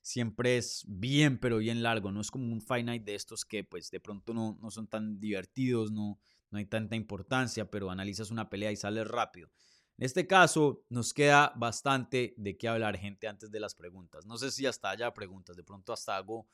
siempre 0.00 0.56
es 0.56 0.84
bien, 0.88 1.36
pero 1.38 1.58
bien 1.58 1.82
largo. 1.82 2.10
No 2.10 2.22
es 2.22 2.30
como 2.30 2.50
un 2.50 2.62
Fight 2.62 2.86
Night 2.86 3.04
de 3.04 3.14
estos 3.14 3.44
que 3.44 3.62
pues 3.62 3.90
de 3.90 4.00
pronto 4.00 4.32
no, 4.32 4.56
no 4.62 4.70
son 4.70 4.86
tan 4.86 5.20
divertidos, 5.20 5.92
no, 5.92 6.18
no 6.54 6.58
hay 6.58 6.66
tanta 6.66 6.94
importancia, 6.94 7.68
pero 7.68 7.90
analizas 7.90 8.30
una 8.30 8.48
pelea 8.48 8.70
y 8.70 8.76
sales 8.76 9.08
rápido. 9.08 9.50
En 9.98 10.06
este 10.06 10.26
caso, 10.28 10.84
nos 10.88 11.12
queda 11.12 11.52
bastante 11.56 12.32
de 12.36 12.56
qué 12.56 12.68
hablar, 12.68 12.96
gente, 12.96 13.26
antes 13.26 13.50
de 13.50 13.58
las 13.58 13.74
preguntas. 13.74 14.24
No 14.24 14.36
sé 14.38 14.52
si 14.52 14.64
hasta 14.64 14.90
haya 14.90 15.12
preguntas, 15.12 15.56
de 15.56 15.64
pronto 15.64 15.92
hasta 15.92 16.16
hago 16.16 16.46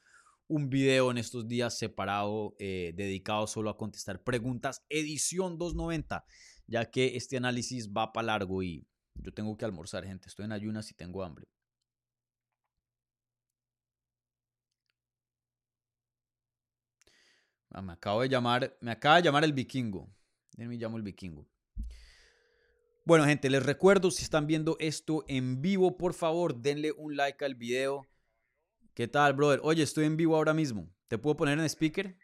un 0.49 0.71
video 0.71 1.11
en 1.11 1.19
estos 1.19 1.47
días 1.47 1.77
separado, 1.77 2.57
eh, 2.59 2.93
dedicado 2.97 3.47
solo 3.47 3.69
a 3.69 3.77
contestar 3.77 4.23
preguntas, 4.23 4.85
edición 4.89 5.59
290, 5.59 6.25
ya 6.67 6.91
que 6.91 7.17
este 7.17 7.37
análisis 7.37 7.91
va 7.91 8.13
para 8.13 8.27
largo 8.27 8.63
y 8.63 8.87
yo 9.15 9.35
tengo 9.35 9.55
que 9.59 9.67
almorzar, 9.67 10.07
gente. 10.07 10.29
Estoy 10.29 10.47
en 10.47 10.53
ayunas 10.53 10.91
y 10.91 10.95
tengo 10.95 11.23
hambre. 11.23 11.47
Ah, 17.71 17.83
me 17.83 17.93
acabo 17.93 18.23
de 18.23 18.29
llamar, 18.29 18.77
me 18.81 18.91
acaba 18.91 19.17
de 19.17 19.23
llamar 19.23 19.45
el 19.45 19.53
vikingo. 19.53 20.09
Déjenme 20.53 20.77
llamo 20.77 20.97
el 20.97 21.03
vikingo. 21.03 21.47
Bueno, 23.05 23.25
gente, 23.25 23.49
les 23.49 23.63
recuerdo, 23.63 24.11
si 24.11 24.23
están 24.23 24.47
viendo 24.47 24.77
esto 24.79 25.25
en 25.29 25.63
vivo, 25.63 25.97
por 25.97 26.15
favor, 26.15 26.55
denle 26.55 26.93
un 26.93 27.17
like 27.17 27.45
al 27.45 27.55
video. 27.55 28.07
¿Qué 28.95 29.09
tal, 29.09 29.35
brother? 29.35 29.61
Oye, 29.63 29.83
estoy 29.83 30.05
en 30.05 30.17
vivo 30.17 30.37
ahora 30.37 30.53
mismo. 30.53 30.89
¿Te 31.09 31.17
puedo 31.17 31.37
poner 31.37 31.59
en 31.59 31.65
speaker? 31.65 32.17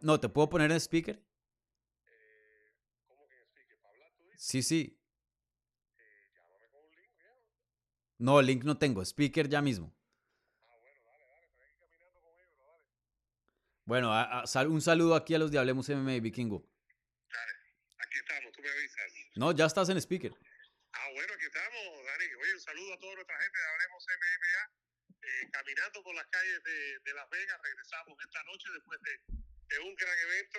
No, 0.00 0.20
¿te 0.20 0.28
puedo 0.28 0.48
poner 0.48 0.70
en 0.70 0.80
speaker? 0.80 1.22
Sí, 4.36 4.62
sí. 4.62 4.98
No, 8.18 8.40
link 8.40 8.64
no 8.64 8.78
tengo. 8.78 9.04
Speaker 9.04 9.48
ya 9.48 9.60
mismo. 9.60 9.92
Bueno, 13.84 14.12
a- 14.12 14.42
a- 14.42 14.46
sal- 14.46 14.68
un 14.68 14.80
saludo 14.80 15.14
aquí 15.14 15.34
a 15.34 15.38
los 15.38 15.50
de 15.50 15.58
Hablemos 15.58 15.88
MMA, 15.88 16.20
Vikingo. 16.20 16.64
Aquí 17.98 18.18
estamos, 18.18 18.52
tú 18.52 18.62
me 18.62 18.70
avisas. 18.70 19.12
No, 19.36 19.52
ya 19.52 19.66
estás 19.66 19.88
en 19.88 19.98
speaker. 20.00 20.32
Ah, 20.92 21.08
bueno, 21.12 21.32
aquí 21.34 21.44
estamos, 21.44 21.82
Dani. 22.04 22.24
Oye, 22.40 22.54
un 22.54 22.60
saludo 22.60 22.94
a 22.94 22.98
toda 22.98 23.14
nuestra 23.14 23.36
gente 23.40 23.58
de 23.58 23.66
Hablemos 23.66 24.06
MMA. 24.08 24.62
Eh, 25.24 25.48
caminando 25.52 26.02
por 26.02 26.14
las 26.14 26.26
calles 26.28 26.62
de, 26.64 26.98
de 27.00 27.14
Las 27.14 27.28
Vegas, 27.30 27.58
regresamos 27.62 28.16
esta 28.20 28.42
noche 28.44 28.68
después 28.74 29.00
de, 29.02 29.12
de 29.68 29.78
un 29.80 29.94
gran 29.96 30.18
evento. 30.18 30.58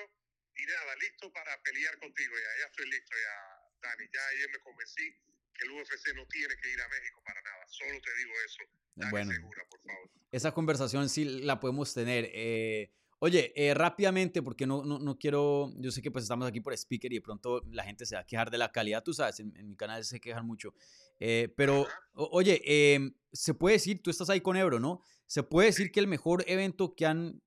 Y 0.58 0.66
nada, 0.66 0.96
listo 0.96 1.32
para 1.34 1.62
pelear 1.64 1.98
contigo 2.00 2.34
ya. 2.36 2.60
Ya 2.62 2.66
estoy 2.68 2.90
listo 2.90 3.16
ya, 3.16 3.90
Dani. 3.90 4.06
Ya 4.14 4.28
ayer 4.28 4.50
me 4.52 4.60
convencí 4.60 5.06
que 5.54 5.66
el 5.66 5.72
UFC 5.72 6.14
no 6.16 6.26
tiene 6.28 6.56
que 6.58 6.70
ir 6.72 6.82
a 6.82 6.88
México 6.90 7.22
para 7.26 7.42
nada. 7.42 7.66
Solo 7.70 8.00
te 8.02 8.14
digo 8.18 8.34
eso. 8.46 8.64
Dale 8.96 9.12
Bueno. 9.12 9.32
segura, 9.34 9.64
por 9.70 9.82
favor. 9.82 10.10
esa 10.32 10.52
conversación 10.54 11.10
sí 11.10 11.26
la 11.44 11.60
podemos 11.60 11.94
tener. 11.94 12.30
Eh, 12.34 12.92
oye, 13.20 13.54
eh, 13.56 13.74
rápidamente, 13.74 14.42
porque 14.42 14.68
no, 14.68 14.84
no, 14.84 15.00
no 15.00 15.18
quiero, 15.18 15.72
yo 15.78 15.92
sé 15.92 16.02
que 16.02 16.12
pues 16.12 16.24
estamos 16.26 16.48
aquí 16.48 16.62
por 16.62 16.74
speaker 16.74 17.12
y 17.12 17.16
de 17.16 17.22
pronto 17.22 17.62
la 17.72 17.84
gente 17.84 18.06
se 18.06 18.16
va 18.16 18.22
a 18.22 18.26
quejar 18.26 18.52
de 18.52 18.58
la 18.58 18.72
calidad, 18.72 19.04
tú 19.04 19.14
sabes, 19.14 19.40
en, 19.40 19.56
en 19.58 19.70
mi 19.70 19.76
canal 19.76 20.04
se 20.04 20.20
quejan 20.20 20.46
mucho. 20.46 20.74
Eh, 21.20 21.54
pero, 21.56 21.88
o- 22.14 22.30
oye, 22.32 22.62
em, 22.96 23.14
se 23.32 23.54
puede 23.54 23.76
decir, 23.76 24.02
tú 24.04 24.10
estás 24.10 24.30
ahí 24.30 24.42
con 24.42 24.58
Ebro, 24.58 24.80
¿no? 24.80 25.02
Se 25.28 25.44
puede 25.44 25.68
decir 25.68 25.92
que 25.92 26.00
el 26.00 26.08
mejor 26.08 26.44
evento 26.48 26.94
que 26.96 27.06
han, 27.06 27.42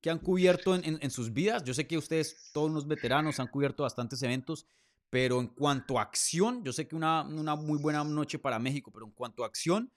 que 0.00 0.10
han 0.10 0.18
cubierto 0.20 0.74
en, 0.74 0.84
en- 0.84 0.98
en 1.02 1.10
sus 1.10 1.32
vidas, 1.32 1.64
yo 1.64 1.74
sé 1.74 1.86
que 1.86 1.98
ustedes, 1.98 2.50
todos 2.52 2.70
los 2.70 2.86
veteranos, 2.86 3.40
han 3.40 3.48
cubierto 3.48 3.82
bastantes 3.82 4.22
eventos, 4.22 4.66
pero 5.10 5.40
en 5.40 5.48
cuanto 5.48 5.98
a 5.98 6.02
acción, 6.02 6.62
yo 6.64 6.72
sé 6.72 6.86
que 6.86 6.94
una, 6.94 7.22
una 7.22 7.56
muy 7.56 7.78
buena 7.78 8.04
noche 8.04 8.38
para 8.38 8.58
México, 8.58 8.90
pero 8.92 9.06
en 9.06 9.12
cuanto 9.12 9.42
a 9.42 9.46
acción, 9.46 9.90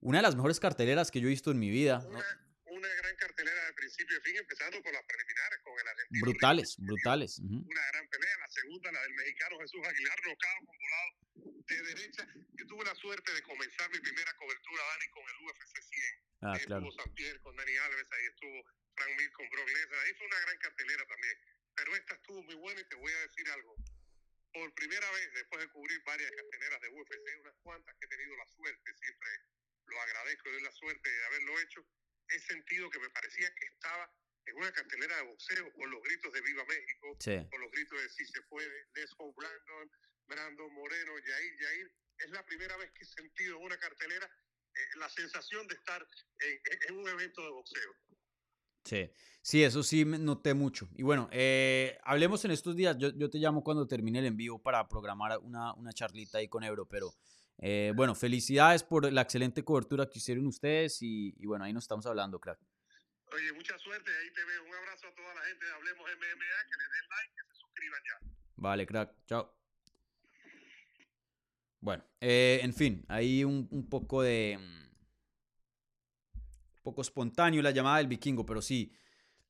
una 0.00 0.18
de 0.18 0.22
las 0.22 0.34
mejores 0.34 0.58
carteleras 0.58 1.10
que 1.10 1.20
yo 1.20 1.28
he 1.28 1.30
visto 1.30 1.50
en 1.50 1.58
mi 1.58 1.68
vida. 1.70 2.04
¿no? 2.10 2.18
Una, 2.80 2.94
gran 2.94 3.16
cartelera 3.16 3.66
de 3.66 3.72
principio 3.74 4.16
a 4.16 4.20
fin, 4.22 4.36
empezando 4.36 4.82
por 4.82 4.92
las 4.92 5.04
preliminares 5.04 5.58
con 5.60 5.78
el 5.78 5.88
argentino. 5.88 6.20
Brutales, 6.24 6.76
brutales. 6.78 7.38
ujú. 7.38 7.60
Una 7.68 7.84
gran 7.92 8.08
pelea. 8.08 8.36
La 8.40 8.48
segunda, 8.48 8.92
la 8.92 9.02
del 9.02 9.14
mexicano 9.14 9.58
Jesús 9.60 9.80
Aguilar, 9.86 10.18
nocao 10.24 10.58
con 10.64 10.76
volado 10.80 11.10
de 11.68 11.82
derecha. 11.82 12.26
Yo 12.56 12.66
tuve 12.66 12.84
la 12.84 12.94
suerte 12.94 13.32
de 13.32 13.42
comenzar 13.42 13.90
mi 13.90 14.00
primera 14.00 14.32
cobertura, 14.36 14.82
Dani, 14.82 15.08
con 15.10 15.24
el 15.28 15.36
UFC 15.44 15.74
100. 15.76 16.30
Ah, 16.40 16.52
ahí 16.56 16.64
claro. 16.64 16.88
estuvo 16.88 17.14
Pierre 17.14 17.40
con 17.40 17.56
Dani 17.56 17.76
Alves, 17.76 18.08
ahí 18.12 18.26
estuvo 18.26 18.64
Frank 18.96 19.12
Mir 19.18 19.32
con 19.32 19.48
Brock 19.50 19.68
Lesnar. 19.68 20.00
Ahí 20.00 20.14
fue 20.14 20.26
una 20.26 20.40
gran 20.40 20.58
cartelera 20.58 21.04
también. 21.06 21.36
Pero 21.76 21.96
esta 21.96 22.14
estuvo 22.14 22.42
muy 22.42 22.54
buena 22.56 22.80
y 22.80 22.88
te 22.88 22.96
voy 22.96 23.12
a 23.12 23.20
decir 23.20 23.50
algo. 23.50 23.76
Por 24.52 24.74
primera 24.74 25.10
vez, 25.12 25.32
después 25.34 25.60
de 25.60 25.68
cubrir 25.68 26.02
varias 26.04 26.30
carteleras 26.32 26.80
de 26.80 26.88
UFC, 26.88 27.26
unas 27.40 27.56
cuantas 27.62 27.94
que 28.00 28.06
he 28.06 28.08
tenido 28.08 28.36
la 28.36 28.46
suerte, 28.46 28.94
siempre 28.98 29.30
lo 29.86 30.00
agradezco 30.00 30.48
y 30.48 30.52
doy 30.52 30.62
la 30.62 30.72
suerte 30.72 31.08
de 31.10 31.26
haberlo 31.26 31.60
hecho, 31.60 31.86
he 32.34 32.38
sentido 32.40 32.88
que 32.90 32.98
me 33.00 33.10
parecía 33.10 33.52
que 33.54 33.66
estaba 33.66 34.10
en 34.46 34.56
una 34.56 34.72
cartelera 34.72 35.16
de 35.16 35.22
boxeo 35.22 35.72
con 35.74 35.90
los 35.90 36.02
gritos 36.02 36.32
de 36.32 36.40
Viva 36.42 36.64
México, 36.64 37.16
Sí, 37.20 37.36
con 37.50 37.60
los 37.60 37.70
gritos 37.70 38.00
de 38.02 38.08
Si 38.08 38.24
se 38.26 38.42
puede, 38.42 38.86
Let's 38.94 39.14
go 39.16 39.32
Brandon, 39.34 39.90
Brandon 40.26 40.72
Moreno, 40.74 41.12
Yair, 41.18 41.60
Yair. 41.60 41.92
Es 42.18 42.30
la 42.30 42.44
primera 42.46 42.76
vez 42.76 42.90
que 42.92 43.02
he 43.02 43.06
sentido 43.06 43.56
en 43.58 43.62
una 43.64 43.78
cartelera 43.78 44.26
eh, 44.74 44.78
la 44.98 45.08
sensación 45.08 45.66
de 45.68 45.74
estar 45.74 46.06
en, 46.40 46.60
en- 46.88 46.96
un 46.98 47.08
evento 47.08 47.42
de 47.42 47.50
boxeo. 47.50 47.92
sí. 48.84 49.10
Sí, 49.42 49.64
eso 49.64 49.82
sí 49.82 50.04
me 50.04 50.18
noté 50.18 50.52
mucho. 50.52 50.90
Y 50.96 51.02
bueno, 51.02 51.30
eh, 51.32 51.98
hablemos 52.04 52.44
en 52.44 52.50
estos 52.50 52.76
días. 52.76 52.94
Yo, 52.98 53.08
yo 53.16 53.30
te 53.30 53.38
llamo 53.38 53.64
cuando 53.64 53.86
termine 53.86 54.18
el 54.18 54.26
envío 54.26 54.58
para 54.58 54.86
programar 54.86 55.38
una, 55.38 55.72
una 55.76 55.94
charlita 55.94 56.36
ahí 56.36 56.48
con 56.48 56.62
Ebro. 56.62 56.86
Pero 56.86 57.14
eh, 57.60 57.92
bueno, 57.94 58.14
felicidades 58.14 58.82
por 58.82 59.12
la 59.12 59.20
excelente 59.22 59.62
cobertura 59.62 60.08
que 60.08 60.18
hicieron 60.18 60.46
ustedes. 60.46 61.00
Y, 61.02 61.34
y 61.38 61.46
bueno, 61.46 61.64
ahí 61.64 61.72
nos 61.72 61.84
estamos 61.84 62.04
hablando, 62.06 62.40
crack. 62.40 62.58
Oye, 63.32 63.52
mucha 63.52 63.78
suerte, 63.78 64.10
ahí 64.10 64.32
te 64.32 64.44
veo. 64.44 64.64
Un 64.64 64.74
abrazo 64.74 65.06
a 65.06 65.14
toda 65.14 65.32
la 65.34 65.42
gente 65.42 65.64
de 65.64 65.72
Hablemos 65.72 66.04
MMA, 66.04 66.58
que 66.68 66.76
le 66.76 66.84
den 66.84 67.08
like, 67.08 67.34
que 67.36 67.54
se 67.54 67.60
suscriban 67.60 68.00
ya. 68.04 68.34
Vale, 68.56 68.86
crack. 68.86 69.14
Chao. 69.26 69.54
Bueno, 71.80 72.04
eh, 72.20 72.60
en 72.62 72.74
fin, 72.74 73.04
ahí 73.08 73.44
un, 73.44 73.66
un 73.70 73.88
poco 73.88 74.22
de... 74.22 74.58
mm, 74.58 74.90
Un 76.76 76.82
poco 76.82 77.02
espontáneo 77.02 77.62
la 77.62 77.70
llamada 77.70 77.98
del 77.98 78.06
vikingo, 78.08 78.44
pero 78.44 78.60
sí, 78.60 78.92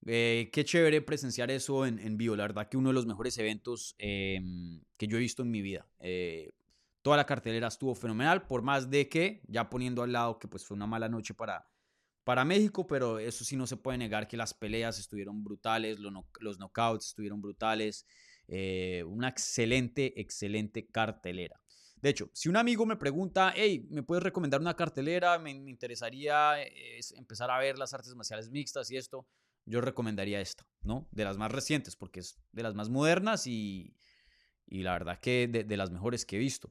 eh, 0.07 0.49
qué 0.53 0.65
chévere 0.65 1.01
presenciar 1.03 1.51
eso 1.51 1.87
en, 1.87 1.99
en 1.99 2.17
vivo. 2.17 2.37
La 2.37 2.45
verdad 2.45 2.69
que 2.69 2.77
uno 2.77 2.91
de 2.91 2.95
los 2.95 3.07
mejores 3.07 3.37
eventos 3.39 3.95
em, 3.99 4.81
que 4.97 5.07
yo 5.09 5.17
he 5.17 5.21
visto 5.21 5.43
en 5.43 5.51
mi 5.51 5.63
vida. 5.63 5.89
Eh, 6.01 6.53
toda 7.03 7.17
la 7.17 7.27
cartelera 7.27 7.69
estuvo 7.69 7.95
fenomenal, 7.95 8.47
por 8.47 8.63
más 8.63 8.91
de 8.91 9.09
que, 9.09 9.43
ya 9.49 9.71
poniendo 9.71 10.03
al 10.03 10.13
lado 10.13 10.39
que 10.39 10.49
pues 10.49 10.65
fue 10.65 10.77
una 10.77 10.87
mala 10.87 11.09
noche 11.09 11.35
para, 11.35 11.67
para 12.25 12.45
México, 12.45 12.87
pero 12.87 13.19
eso 13.19 13.45
sí 13.45 13.57
no 13.57 13.67
se 13.67 13.77
puede 13.77 13.99
negar 13.99 14.29
que 14.29 14.37
las 14.37 14.55
peleas 14.55 14.99
estuvieron 14.99 15.43
brutales, 15.43 15.99
los, 15.99 16.13
los 16.41 16.59
knockouts 16.59 17.09
estuvieron 17.09 17.41
brutales. 17.41 18.07
eh, 18.49 19.05
una 19.07 19.29
excelente, 19.29 20.21
excelente 20.21 20.89
cartelera. 20.89 21.61
De 22.01 22.11
hecho, 22.11 22.31
si 22.33 22.49
un 22.49 22.57
amigo 22.57 22.87
me 22.87 22.97
pregunta, 22.97 23.53
hey, 23.55 23.87
¿me 23.91 24.03
puedes 24.03 24.25
recomendar 24.25 24.61
una 24.61 24.75
cartelera? 24.75 25.39
Me, 25.39 25.51
interesaría 25.51 26.63
eh, 26.63 27.01
empezar 27.17 27.51
a 27.51 27.59
ver 27.59 27.79
las 27.79 27.93
artes 27.93 28.15
marciales 28.15 28.51
mixtas 28.51 28.91
y 28.91 28.97
esto. 28.97 29.27
Yo 29.67 29.81
recomendaría 29.81 30.41
esta, 30.41 30.67
¿no? 30.83 31.09
De 31.13 31.25
las 31.25 31.37
más 31.37 31.53
recientes, 31.53 31.97
porque 31.97 32.21
es 32.21 32.39
de 32.53 32.63
las 32.63 32.75
más 32.75 32.89
modernas 32.89 33.47
y, 33.47 33.95
y 34.67 34.83
la 34.83 34.93
verdad 34.93 35.21
que 35.21 35.47
de, 35.47 35.65
de 35.65 35.77
las 35.77 35.91
mejores 35.91 36.25
que 36.25 36.37
he 36.37 36.39
visto. 36.39 36.71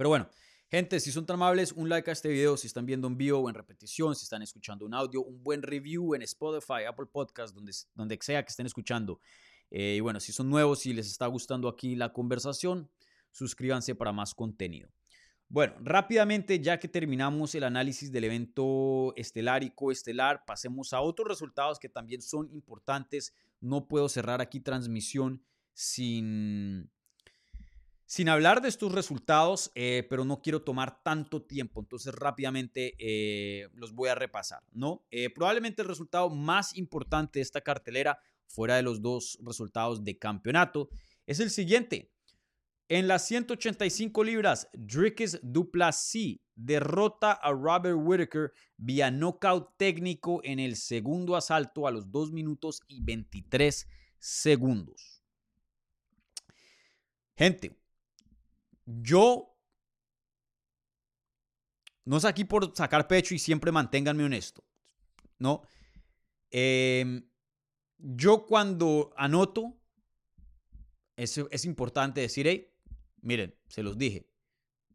Pero 0.00 0.08
bueno, 0.08 0.30
gente, 0.70 0.98
si 0.98 1.12
son 1.12 1.26
tan 1.26 1.34
amables, 1.34 1.72
un 1.72 1.86
like 1.90 2.08
a 2.08 2.14
este 2.14 2.30
video 2.30 2.56
si 2.56 2.66
están 2.66 2.86
viendo 2.86 3.06
en 3.06 3.18
vivo 3.18 3.38
o 3.38 3.50
en 3.50 3.54
repetición, 3.54 4.16
si 4.16 4.24
están 4.24 4.40
escuchando 4.40 4.86
un 4.86 4.94
audio, 4.94 5.22
un 5.22 5.42
buen 5.42 5.60
review 5.60 6.14
en 6.14 6.22
Spotify, 6.22 6.84
Apple 6.88 7.04
Podcast, 7.12 7.54
donde, 7.54 7.70
donde 7.94 8.18
sea 8.22 8.42
que 8.42 8.48
estén 8.48 8.64
escuchando. 8.64 9.20
Eh, 9.70 9.96
y 9.98 10.00
bueno, 10.00 10.18
si 10.18 10.32
son 10.32 10.48
nuevos 10.48 10.86
y 10.86 10.94
les 10.94 11.06
está 11.06 11.26
gustando 11.26 11.68
aquí 11.68 11.96
la 11.96 12.14
conversación, 12.14 12.88
suscríbanse 13.30 13.94
para 13.94 14.10
más 14.10 14.34
contenido. 14.34 14.88
Bueno, 15.50 15.74
rápidamente, 15.82 16.58
ya 16.60 16.78
que 16.78 16.88
terminamos 16.88 17.54
el 17.54 17.64
análisis 17.64 18.10
del 18.10 18.24
evento 18.24 19.12
estelar 19.16 19.62
y 19.64 19.68
coestelar, 19.68 20.46
pasemos 20.46 20.94
a 20.94 21.02
otros 21.02 21.28
resultados 21.28 21.78
que 21.78 21.90
también 21.90 22.22
son 22.22 22.48
importantes. 22.54 23.34
No 23.60 23.86
puedo 23.86 24.08
cerrar 24.08 24.40
aquí 24.40 24.60
transmisión 24.60 25.44
sin, 25.74 26.90
sin 28.10 28.28
hablar 28.28 28.60
de 28.60 28.68
estos 28.68 28.90
resultados, 28.90 29.70
eh, 29.76 30.04
pero 30.10 30.24
no 30.24 30.42
quiero 30.42 30.62
tomar 30.62 31.00
tanto 31.04 31.42
tiempo, 31.42 31.78
entonces 31.78 32.12
rápidamente 32.12 32.96
eh, 32.98 33.68
los 33.74 33.94
voy 33.94 34.08
a 34.08 34.16
repasar, 34.16 34.64
¿no? 34.72 35.06
Eh, 35.12 35.30
probablemente 35.32 35.82
el 35.82 35.86
resultado 35.86 36.28
más 36.28 36.76
importante 36.76 37.38
de 37.38 37.44
esta 37.44 37.60
cartelera, 37.60 38.18
fuera 38.48 38.74
de 38.74 38.82
los 38.82 39.00
dos 39.00 39.38
resultados 39.44 40.02
de 40.02 40.18
campeonato, 40.18 40.88
es 41.24 41.38
el 41.38 41.50
siguiente. 41.50 42.10
En 42.88 43.06
las 43.06 43.28
185 43.28 44.24
libras, 44.24 44.68
Dricus 44.72 45.38
Duplessis 45.40 46.40
derrota 46.56 47.30
a 47.30 47.52
Robert 47.52 47.96
Whittaker 47.96 48.52
vía 48.76 49.12
knockout 49.12 49.76
técnico 49.76 50.40
en 50.42 50.58
el 50.58 50.74
segundo 50.74 51.36
asalto 51.36 51.86
a 51.86 51.92
los 51.92 52.10
2 52.10 52.32
minutos 52.32 52.80
y 52.88 53.04
23 53.04 53.86
segundos. 54.18 55.22
Gente, 57.36 57.79
yo 59.02 59.56
no 62.04 62.16
es 62.16 62.24
aquí 62.24 62.44
por 62.44 62.74
sacar 62.76 63.06
pecho 63.06 63.34
y 63.34 63.38
siempre 63.38 63.70
manténganme 63.70 64.24
honesto, 64.24 64.64
¿no? 65.38 65.62
Em, 66.50 67.28
yo 67.98 68.46
cuando 68.46 69.12
anoto, 69.16 69.78
es, 71.16 71.38
es 71.38 71.64
importante 71.64 72.20
decir, 72.20 72.46
hey, 72.46 72.72
miren, 73.20 73.54
se 73.68 73.82
los 73.82 73.96
dije, 73.96 74.28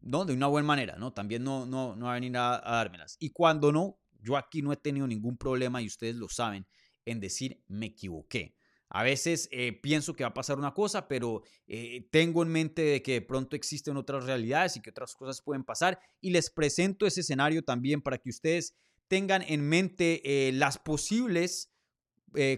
¿no? 0.00 0.24
De 0.24 0.34
una 0.34 0.48
buena 0.48 0.66
manera, 0.66 0.96
¿no? 0.96 1.12
También 1.12 1.44
no, 1.44 1.64
no, 1.64 1.96
no 1.96 2.06
va 2.06 2.12
a 2.12 2.14
venir 2.14 2.36
a, 2.36 2.56
a 2.56 2.76
dármelas. 2.76 3.16
Y 3.20 3.30
cuando 3.30 3.72
no, 3.72 3.98
yo 4.20 4.36
aquí 4.36 4.60
no 4.60 4.72
he 4.72 4.76
tenido 4.76 5.06
ningún 5.06 5.36
problema 5.38 5.80
y 5.80 5.86
ustedes 5.86 6.16
lo 6.16 6.28
saben 6.28 6.66
en 7.04 7.20
decir, 7.20 7.62
me 7.68 7.86
equivoqué. 7.86 8.56
A 8.88 9.02
veces 9.02 9.48
eh, 9.50 9.72
pienso 9.72 10.14
que 10.14 10.24
va 10.24 10.30
a 10.30 10.34
pasar 10.34 10.58
una 10.58 10.72
cosa, 10.72 11.08
pero 11.08 11.42
eh, 11.66 12.08
tengo 12.10 12.42
en 12.42 12.48
mente 12.48 12.82
de 12.82 13.02
que 13.02 13.14
de 13.14 13.22
pronto 13.22 13.56
existen 13.56 13.96
otras 13.96 14.24
realidades 14.24 14.76
y 14.76 14.80
que 14.80 14.90
otras 14.90 15.14
cosas 15.14 15.42
pueden 15.42 15.64
pasar. 15.64 15.98
Y 16.20 16.30
les 16.30 16.50
presento 16.50 17.06
ese 17.06 17.20
escenario 17.20 17.62
también 17.62 18.00
para 18.00 18.18
que 18.18 18.30
ustedes 18.30 18.76
tengan 19.08 19.42
en 19.42 19.68
mente 19.68 20.48
eh, 20.48 20.52
las 20.52 20.78
posibles 20.78 21.72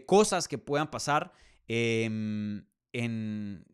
cosas 0.07 0.49
que 0.49 0.59
puedan 0.59 0.91
pasar 0.91 1.33
em, 1.69 2.65
en, 2.93 3.65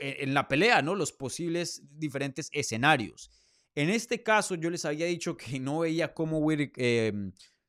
eh, 0.00 0.16
en 0.20 0.34
la 0.34 0.48
pelea, 0.48 0.80
¿no? 0.80 0.94
Los 0.94 1.12
posibles 1.12 1.82
diferentes 1.98 2.48
escenarios. 2.52 3.30
En 3.74 3.90
este 3.90 4.22
caso, 4.22 4.54
yo 4.54 4.70
les 4.70 4.84
había 4.86 5.06
dicho 5.06 5.36
que 5.36 5.60
no 5.60 5.80
veía 5.80 6.14
cómo 6.14 6.38
Whittaker, 6.38 6.84
eh, 6.84 7.12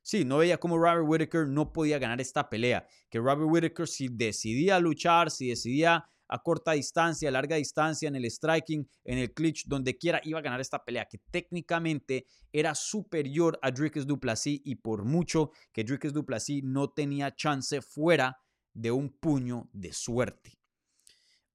sí, 0.02 0.24
no 0.24 0.38
veía 0.38 0.58
cómo 0.58 0.78
Robert 0.78 1.04
Whittaker 1.06 1.46
no 1.46 1.72
podía 1.72 1.98
ganar 1.98 2.20
esta 2.20 2.48
pelea. 2.48 2.86
Que 3.08 3.18
Robert 3.18 3.48
Whittaker, 3.50 3.88
si 3.88 4.08
decidía 4.08 4.78
luchar, 4.78 5.30
si 5.30 5.48
decidía 5.48 6.04
a 6.28 6.42
corta 6.42 6.72
distancia, 6.72 7.28
a 7.28 7.32
larga 7.32 7.56
distancia, 7.56 8.08
en 8.08 8.16
el 8.16 8.24
striking, 8.30 8.88
en 9.04 9.18
el 9.18 9.34
clinch, 9.34 9.66
donde 9.66 9.98
quiera, 9.98 10.20
iba 10.24 10.38
a 10.38 10.42
ganar 10.42 10.60
esta 10.60 10.82
pelea, 10.82 11.06
que 11.06 11.18
técnicamente 11.30 12.26
era 12.50 12.74
superior 12.74 13.58
a 13.62 13.70
Dricus 13.70 14.06
Duplessis 14.06 14.60
y 14.64 14.76
por 14.76 15.04
mucho 15.04 15.50
que 15.72 15.84
Dricus 15.84 16.12
Duplessis 16.12 16.64
no 16.64 16.90
tenía 16.90 17.34
chance 17.34 17.82
fuera 17.82 18.38
de 18.72 18.90
un 18.90 19.10
puño 19.10 19.68
de 19.72 19.92
suerte. 19.92 20.58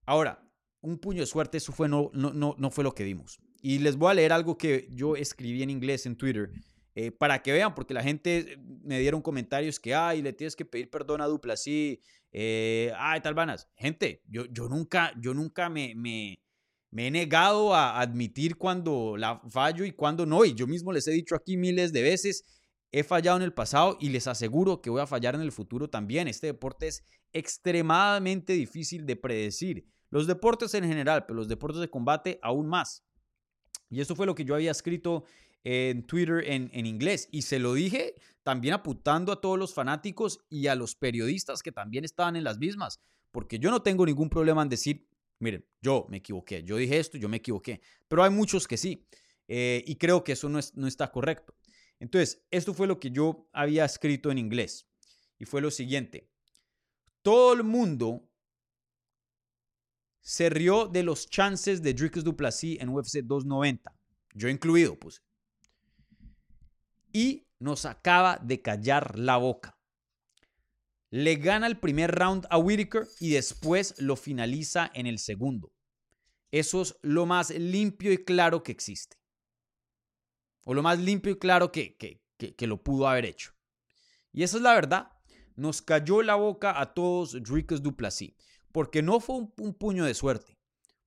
Ahora, 0.06 0.48
un 0.82 1.00
puño 1.00 1.22
de 1.22 1.26
suerte, 1.26 1.58
eso 1.58 1.74
no, 1.88 2.72
fue 2.72 2.84
lo 2.84 2.94
que 2.94 3.04
dimos. 3.04 3.40
Y 3.62 3.80
les 3.80 3.98
voy 3.98 4.12
a 4.12 4.14
leer 4.14 4.32
algo 4.32 4.58
que 4.58 4.88
yo 4.92 5.16
escribí 5.16 5.64
en 5.64 5.72
inglés 5.72 6.06
en 6.06 6.16
Twitter 6.16 6.52
eh, 7.00 7.12
para 7.12 7.44
que 7.44 7.52
vean, 7.52 7.76
porque 7.76 7.94
la 7.94 8.02
gente 8.02 8.58
me 8.84 9.00
dieron 9.00 9.22
comentarios 9.22 9.80
que, 9.80 9.94
ay, 9.94 10.24
le 10.24 10.34
tienes 10.34 10.56
que 10.56 10.66
pedir 10.66 10.90
perdón 10.90 11.22
a 11.22 11.28
Duplessis, 11.28 12.00
eh, 12.32 12.92
ay, 12.98 13.22
tal 13.22 13.36
vanas. 13.36 13.70
Gente, 13.76 14.24
yo, 14.28 14.46
yo 14.46 14.68
nunca, 14.68 15.14
yo 15.22 15.36
nunca 15.36 15.70
me, 15.70 15.94
me, 15.94 16.42
me 16.90 17.06
he 17.06 17.12
negado 17.12 17.76
a 17.76 18.02
admitir 18.02 18.58
cuando 18.58 19.16
la 19.16 19.40
fallo 19.48 19.86
y 19.86 19.92
cuando 19.92 20.26
no. 20.26 20.44
Y 20.44 20.56
yo 20.56 20.66
mismo 20.66 20.92
les 20.92 21.08
he 21.08 21.12
dicho 21.12 21.36
aquí 21.36 21.56
miles 21.56 21.94
de 21.94 22.02
veces, 22.02 22.44
he 22.92 23.04
fallado 23.04 23.38
en 23.38 23.44
el 23.44 23.54
pasado 23.54 24.00
y 24.00 24.10
les 24.10 24.26
aseguro 24.26 24.82
que 24.82 24.90
voy 24.90 25.02
a 25.02 25.06
fallar 25.06 25.36
en 25.36 25.42
el 25.42 25.52
futuro 25.52 25.92
también. 25.92 26.28
Este 26.28 26.48
deporte 26.48 26.88
es 26.88 27.04
extremadamente 27.32 28.54
difícil 28.54 29.06
de 29.06 29.16
predecir. 29.16 29.86
Los 30.10 30.26
deportes 30.26 30.74
en 30.74 30.86
general, 30.86 31.28
pero 31.28 31.38
los 31.38 31.48
deportes 31.48 31.80
de 31.80 31.92
combate 31.92 32.40
aún 32.42 32.68
más. 32.68 33.04
Y 33.90 34.02
eso 34.02 34.16
fue 34.16 34.26
lo 34.26 34.36
que 34.36 34.46
yo 34.46 34.56
había 34.56 34.72
escrito 34.72 35.26
en 35.64 36.06
Twitter 36.08 36.44
en, 36.46 36.70
en, 36.74 36.86
inglés. 36.86 37.28
Y 37.32 37.42
se 37.44 37.60
lo 37.60 37.74
dije 37.74 38.16
también 38.44 38.74
apuntando 38.74 39.32
a 39.32 39.42
todos 39.42 39.60
los 39.60 39.74
fanáticos 39.74 40.40
y 40.50 40.68
a 40.68 40.76
los 40.76 40.96
periodistas 40.96 41.62
que 41.62 41.72
también 41.72 42.06
estaban 42.06 42.36
en 42.36 42.44
las 42.44 42.58
mismas. 42.60 43.00
Porque 43.32 43.60
yo 43.60 43.70
no 43.70 43.82
tengo 43.82 44.06
ningún 44.06 44.30
problema 44.30 44.62
en 44.62 44.70
decir, 44.70 45.08
miren, 45.40 45.66
yo 45.82 46.06
me 46.10 46.18
equivoqué, 46.18 46.64
yo 46.64 46.78
dije 46.78 46.98
esto, 46.98 47.18
yo 47.18 47.30
me 47.30 47.38
equivoqué. 47.38 47.82
Pero 48.08 48.24
hay 48.24 48.30
muchos 48.30 48.68
que 48.68 48.78
sí. 48.78 49.06
Eh, 49.48 49.84
y 49.86 49.96
creo 49.96 50.24
que 50.24 50.34
eso 50.34 50.50
no, 50.50 50.60
es, 50.60 50.76
no 50.76 50.88
está 50.88 51.12
correcto. 51.12 51.56
Entonces, 52.00 52.46
esto 52.52 52.74
fue 52.74 52.88
lo 52.88 53.00
que 53.00 53.12
yo 53.12 53.50
había 53.54 53.86
escrito 53.86 54.32
en 54.32 54.38
inglés. 54.38 54.88
Y 55.40 55.46
fue 55.46 55.62
lo 55.62 55.72
siguiente. 55.72 56.30
Todo 57.22 57.54
el 57.54 57.64
mundo 57.64 58.30
se 60.22 60.50
rió 60.50 60.88
de 60.88 61.04
los 61.04 61.30
chances 61.30 61.82
de 61.82 61.94
Dricus 61.94 62.24
Duplessis 62.24 62.80
en 62.82 62.90
UFC 62.90 63.20
290. 63.24 63.94
Yo 64.34 64.50
incluido, 64.50 64.98
puse. 64.98 65.22
Y 67.18 67.48
nos 67.58 67.86
acaba 67.86 68.38
de 68.44 68.62
callar 68.62 69.18
la 69.18 69.38
boca. 69.38 69.76
Le 71.10 71.38
gana 71.38 71.66
el 71.66 71.80
primer 71.80 72.12
round 72.12 72.46
a 72.52 72.60
Whitaker 72.60 73.08
y 73.20 73.32
después 73.32 73.96
lo 73.98 74.16
finaliza 74.16 74.92
en 74.94 75.08
el 75.08 75.18
segundo. 75.18 75.74
Eso 76.52 76.84
es 76.84 76.96
lo 77.02 77.26
más 77.26 77.50
limpio 77.50 78.14
y 78.14 78.24
claro 78.24 78.62
que 78.62 78.72
existe. 78.72 79.18
O 80.64 80.76
lo 80.76 80.84
más 80.84 81.00
limpio 81.00 81.32
y 81.32 81.40
claro 81.40 81.72
que, 81.72 81.98
que, 81.98 82.68
lo 82.68 82.84
pudo 82.84 83.08
haber 83.08 83.26
hecho. 83.26 83.52
Y 84.32 84.44
esa 84.44 84.58
es 84.58 84.62
la 84.62 84.76
verdad. 84.76 85.12
Nos 85.56 85.82
cayó 85.82 86.22
la 86.22 86.36
boca 86.36 86.80
a 86.80 86.94
todos 86.94 87.42
Dricus 87.42 87.82
Duplessis. 87.82 88.36
Porque 88.72 89.02
no 89.02 89.20
fue 89.20 89.38
un, 89.38 89.74
puño 89.74 90.06
de 90.06 90.14
suerte. 90.14 90.57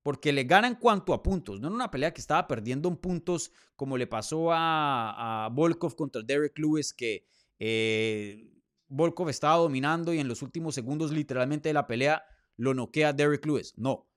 Porque 0.03 0.33
le 0.33 0.45
gana 0.45 0.67
en 0.67 0.77
cuanto 0.77 1.13
a 1.13 1.23
puntos. 1.23 1.61
No 1.61 1.69
en 1.69 1.75
una 1.75 1.91
pelea 1.91 2.13
que 2.13 2.21
estaba 2.21 2.47
perdiendo 2.49 2.89
en 2.89 2.97
puntos 2.97 3.53
como 3.77 3.99
le 3.99 4.07
pasó 4.07 4.53
a, 4.53 5.45
a 5.45 5.49
Volkov 5.49 5.95
contra 5.95 6.23
Derek 6.23 6.59
Lewis 6.59 6.93
que... 6.93 7.27
Eh, 7.59 8.47
Volkov 8.91 9.29
estaba 9.29 9.57
dominando 9.57 10.13
y 10.13 10.19
en 10.19 10.27
los 10.27 10.43
últimos 10.43 10.75
segundos 10.75 11.13
literalmente 11.13 11.69
de 11.69 11.75
la 11.75 11.87
pelea 11.87 12.25
lo 12.57 12.75
noquea 12.75 13.13
Derek 13.13 13.47
Lewis. 13.47 13.73
No. 13.77 14.09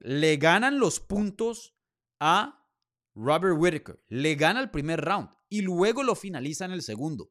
Le 0.00 0.36
ganan 0.36 0.78
los 0.78 1.00
puntos 1.00 1.74
a 2.18 2.66
Robert 3.14 3.56
Whitaker. 3.56 4.02
Le 4.08 4.34
gana 4.34 4.60
el 4.60 4.70
primer 4.70 5.00
round 5.00 5.30
y 5.48 5.62
luego 5.62 6.02
lo 6.02 6.14
finaliza 6.14 6.64
en 6.64 6.72
el 6.72 6.82
segundo. 6.82 7.30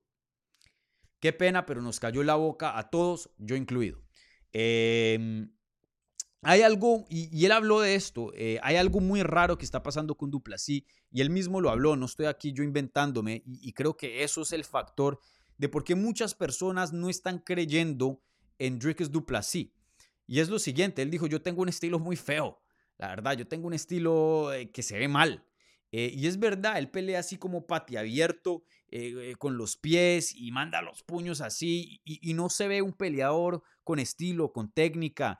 Qué 1.19 1.33
pena, 1.33 1.65
pero 1.65 1.81
nos 1.81 1.99
cayó 1.99 2.23
la 2.23 2.35
boca 2.35 2.77
a 2.77 2.89
todos, 2.89 3.31
yo 3.37 3.55
incluido. 3.55 4.01
Em, 4.53 5.51
hay 6.41 6.61
algo, 6.61 7.05
y, 7.09 7.45
él 7.45 7.51
habló 7.51 7.81
de 7.81 7.95
esto, 7.95 8.31
eh, 8.35 8.59
hay 8.63 8.75
algo 8.75 8.99
muy 8.99 9.23
raro 9.23 9.57
que 9.57 9.65
está 9.65 9.83
pasando 9.83 10.15
con 10.15 10.31
Duplasí, 10.31 10.85
y 11.11 11.21
él 11.21 11.29
mismo 11.29 11.61
lo 11.61 11.69
habló, 11.69 11.95
no 11.95 12.05
estoy 12.05 12.27
aquí 12.27 12.53
yo 12.53 12.63
inventándome, 12.63 13.43
y, 13.45 13.73
creo 13.73 13.97
que 13.97 14.23
eso 14.23 14.41
es 14.41 14.51
el 14.53 14.63
factor 14.63 15.19
de 15.57 15.69
por 15.69 15.83
qué 15.83 15.95
muchas 15.95 16.35
personas 16.35 16.93
no 16.93 17.09
están 17.09 17.39
creyendo 17.39 18.21
en 18.59 18.79
Dricus 18.79 19.11
Duplessis. 19.11 19.69
Y 20.27 20.39
es 20.39 20.49
lo 20.49 20.59
siguiente, 20.59 21.01
él 21.01 21.09
dijo, 21.09 21.25
yo 21.25 21.41
tengo 21.41 21.61
un 21.61 21.69
estilo 21.69 21.99
muy 21.99 22.15
feo, 22.15 22.59
la 22.97 23.09
verdad, 23.09 23.37
yo 23.37 23.47
tengo 23.47 23.67
un 23.67 23.73
estilo 23.73 24.53
eh, 24.53 24.71
que 24.71 24.83
se 24.83 24.97
ve 24.97 25.07
mal. 25.07 25.43
Eh, 25.91 26.11
y 26.13 26.27
es 26.27 26.37
verdad, 26.37 26.77
él 26.77 26.89
pelea 26.89 27.19
así 27.19 27.37
como 27.37 27.65
pati 27.65 27.95
abierto, 27.95 28.63
eh, 28.89 29.35
con 29.37 29.57
los 29.57 29.77
pies 29.77 30.33
y 30.35 30.51
manda 30.51 30.81
los 30.81 31.03
puños 31.03 31.41
así, 31.41 32.01
y, 32.03 32.33
no 32.33 32.49
se 32.49 32.67
ve 32.67 32.81
un 32.81 32.93
peleador 32.93 33.63
con 33.83 33.99
estilo, 33.99 34.51
con 34.51 34.71
técnica. 34.71 35.39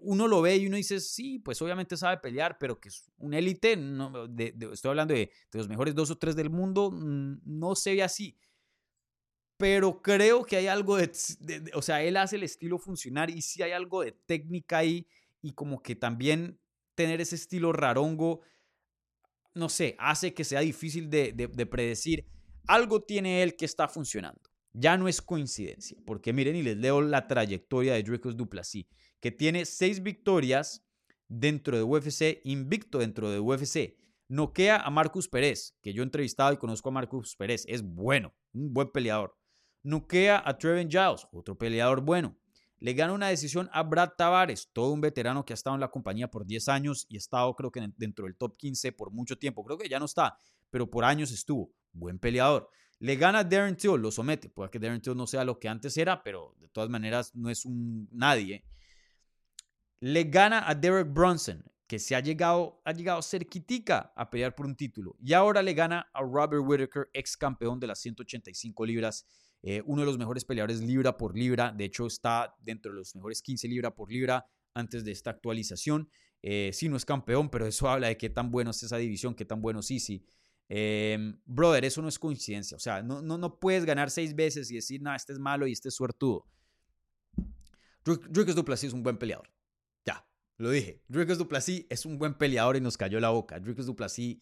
Uno 0.00 0.26
lo 0.26 0.42
ve 0.42 0.56
y 0.56 0.66
uno 0.66 0.76
dice, 0.76 1.00
sí, 1.00 1.38
pues 1.38 1.60
obviamente 1.62 1.96
sabe 1.96 2.18
pelear, 2.18 2.58
pero 2.58 2.80
que 2.80 2.88
es 2.88 3.10
un 3.18 3.34
élite, 3.34 3.76
no, 3.76 4.26
estoy 4.72 4.88
hablando 4.88 5.14
de, 5.14 5.30
los 5.52 5.68
mejores 5.68 5.94
dos 5.94 6.10
o 6.10 6.18
tres 6.18 6.34
del 6.34 6.50
mundo, 6.50 6.90
no 6.92 7.74
se 7.74 7.94
ve 7.94 8.02
así 8.02 8.36
pero 9.58 10.00
creo 10.00 10.44
que 10.44 10.56
hay 10.56 10.68
algo 10.68 10.96
de, 10.96 11.10
o 11.74 11.82
sea, 11.82 12.02
él 12.02 12.16
hace 12.16 12.36
el 12.36 12.44
estilo 12.44 12.78
funcionar 12.78 13.28
y 13.28 13.42
sí 13.42 13.60
hay 13.60 13.72
algo 13.72 14.02
de 14.02 14.12
técnica 14.12 14.78
ahí 14.78 15.06
y 15.42 15.52
como 15.52 15.82
que 15.82 15.96
también 15.96 16.60
tener 16.94 17.20
ese 17.20 17.34
estilo 17.34 17.72
rarongo, 17.72 18.40
no 19.54 19.68
sé, 19.68 19.96
hace 19.98 20.32
que 20.32 20.44
sea 20.44 20.60
difícil 20.60 21.10
de, 21.10 21.32
de 21.32 21.66
predecir. 21.66 22.24
Algo 22.68 23.02
tiene 23.02 23.42
él 23.42 23.56
que 23.56 23.64
está 23.64 23.88
funcionando. 23.88 24.40
Ya 24.72 24.96
no 24.96 25.08
es 25.08 25.20
coincidencia, 25.20 25.98
porque 26.06 26.32
miren 26.32 26.54
y 26.54 26.62
les 26.62 26.76
leo 26.76 27.00
la 27.00 27.26
trayectoria 27.26 27.94
de 27.94 28.04
Dricus 28.04 28.36
Duplessis, 28.36 28.86
que 29.20 29.30
tiene 29.30 29.64
seis 29.64 30.02
victorias 30.02 30.84
dentro 31.28 31.76
de 31.76 31.82
UFC, 31.82 32.40
invicto 32.44 32.98
dentro 32.98 33.30
de 33.30 33.40
UFC. 33.40 33.96
Noquea 34.28 34.76
a 34.76 34.90
Marcus 34.90 35.28
Pérez, 35.28 35.76
que 35.82 35.92
yo 35.92 36.02
he 36.02 36.04
entrevistado 36.04 36.52
y 36.52 36.58
conozco 36.58 36.90
a 36.90 36.92
Marcus 36.92 37.34
Pérez, 37.36 37.64
es 37.66 37.82
bueno, 37.82 38.34
un 38.52 38.72
buen 38.72 38.90
peleador. 38.90 39.34
Noquea 39.82 40.42
a 40.44 40.58
Trevin 40.58 40.90
Giles, 40.90 41.26
otro 41.32 41.56
peleador 41.56 42.02
bueno. 42.02 42.36
Le 42.80 42.92
gana 42.94 43.12
una 43.12 43.28
decisión 43.28 43.68
a 43.72 43.82
Brad 43.82 44.10
Tavares, 44.16 44.70
todo 44.72 44.92
un 44.92 45.00
veterano 45.00 45.44
que 45.44 45.52
ha 45.52 45.54
estado 45.54 45.74
en 45.74 45.80
la 45.80 45.90
compañía 45.90 46.30
por 46.30 46.46
10 46.46 46.68
años 46.68 47.06
y 47.08 47.16
ha 47.16 47.18
estado 47.18 47.54
creo 47.54 47.72
que 47.72 47.84
dentro 47.96 48.26
del 48.26 48.36
top 48.36 48.56
15 48.56 48.92
por 48.92 49.10
mucho 49.10 49.36
tiempo. 49.36 49.64
Creo 49.64 49.78
que 49.78 49.88
ya 49.88 49.98
no 49.98 50.04
está, 50.04 50.36
pero 50.70 50.88
por 50.88 51.04
años 51.04 51.32
estuvo. 51.32 51.72
Buen 51.92 52.18
peleador. 52.18 52.68
Le 53.00 53.16
gana 53.16 53.40
a 53.40 53.44
Darren 53.44 53.76
Till, 53.76 53.96
lo 53.96 54.12
somete. 54.12 54.48
Puede 54.48 54.70
que 54.70 54.78
Darren 54.78 55.00
Till 55.00 55.16
no 55.16 55.26
sea 55.26 55.44
lo 55.44 55.58
que 55.58 55.68
antes 55.68 55.96
era, 55.96 56.22
pero 56.22 56.54
de 56.58 56.68
todas 56.68 56.88
maneras 56.88 57.34
no 57.34 57.50
es 57.50 57.64
un 57.64 58.08
nadie. 58.12 58.64
Le 60.00 60.24
gana 60.24 60.68
a 60.68 60.74
Derek 60.74 61.12
Brunson, 61.12 61.64
que 61.86 61.98
se 61.98 62.14
ha 62.14 62.20
llegado, 62.20 62.80
ha 62.84 62.92
llegado 62.92 63.22
cerquitica 63.22 64.12
a 64.14 64.30
pelear 64.30 64.54
por 64.54 64.66
un 64.66 64.76
título. 64.76 65.16
Y 65.20 65.32
ahora 65.32 65.62
le 65.62 65.74
gana 65.74 66.08
a 66.12 66.22
Robert 66.22 66.62
Whitaker, 66.64 67.08
ex 67.12 67.36
campeón 67.36 67.80
de 67.80 67.86
las 67.86 67.98
185 68.00 68.86
libras 68.86 69.26
eh, 69.62 69.82
uno 69.86 70.02
de 70.02 70.06
los 70.06 70.18
mejores 70.18 70.44
peleadores 70.44 70.80
libra 70.80 71.16
por 71.16 71.36
libra, 71.36 71.72
de 71.72 71.84
hecho 71.84 72.06
está 72.06 72.54
dentro 72.60 72.92
de 72.92 72.98
los 72.98 73.14
mejores 73.16 73.42
15 73.42 73.66
libra 73.66 73.94
por 73.94 74.10
libra 74.10 74.46
antes 74.74 75.04
de 75.04 75.12
esta 75.12 75.30
actualización. 75.30 76.08
Eh, 76.42 76.70
sí, 76.72 76.88
no 76.88 76.96
es 76.96 77.04
campeón, 77.04 77.50
pero 77.50 77.66
eso 77.66 77.88
habla 77.88 78.08
de 78.08 78.16
qué 78.16 78.30
tan 78.30 78.50
bueno 78.50 78.70
es 78.70 78.82
esa 78.82 78.96
división, 78.96 79.34
qué 79.34 79.44
tan 79.44 79.60
bueno 79.60 79.82
sí, 79.82 79.98
sí. 79.98 80.24
Em, 80.68 81.40
brother, 81.44 81.84
eso 81.84 82.00
no 82.02 82.08
es 82.08 82.18
coincidencia. 82.18 82.76
O 82.76 82.80
sea, 82.80 83.02
no, 83.02 83.20
no, 83.20 83.36
no 83.36 83.58
puedes 83.58 83.84
ganar 83.84 84.10
seis 84.10 84.36
veces 84.36 84.70
y 84.70 84.76
decir, 84.76 85.02
no, 85.02 85.12
este 85.14 85.32
es 85.32 85.40
malo 85.40 85.66
y 85.66 85.72
este 85.72 85.88
es 85.88 85.94
suertudo. 85.94 86.46
Dricus 88.04 88.54
Duplessis 88.54 88.88
es 88.88 88.94
un 88.94 89.02
buen 89.02 89.18
peleador. 89.18 89.50
Lo 90.58 90.70
dije. 90.70 91.02
Dricus 91.08 91.38
Duplessis 91.38 91.86
es 91.88 92.04
un 92.04 92.18
buen 92.18 92.34
peleador 92.34 92.76
y 92.76 92.80
nos 92.80 92.96
cayó 92.96 93.20
la 93.20 93.30
boca. 93.30 93.58
Dricus 93.58 93.86
Duplessis 93.86 94.38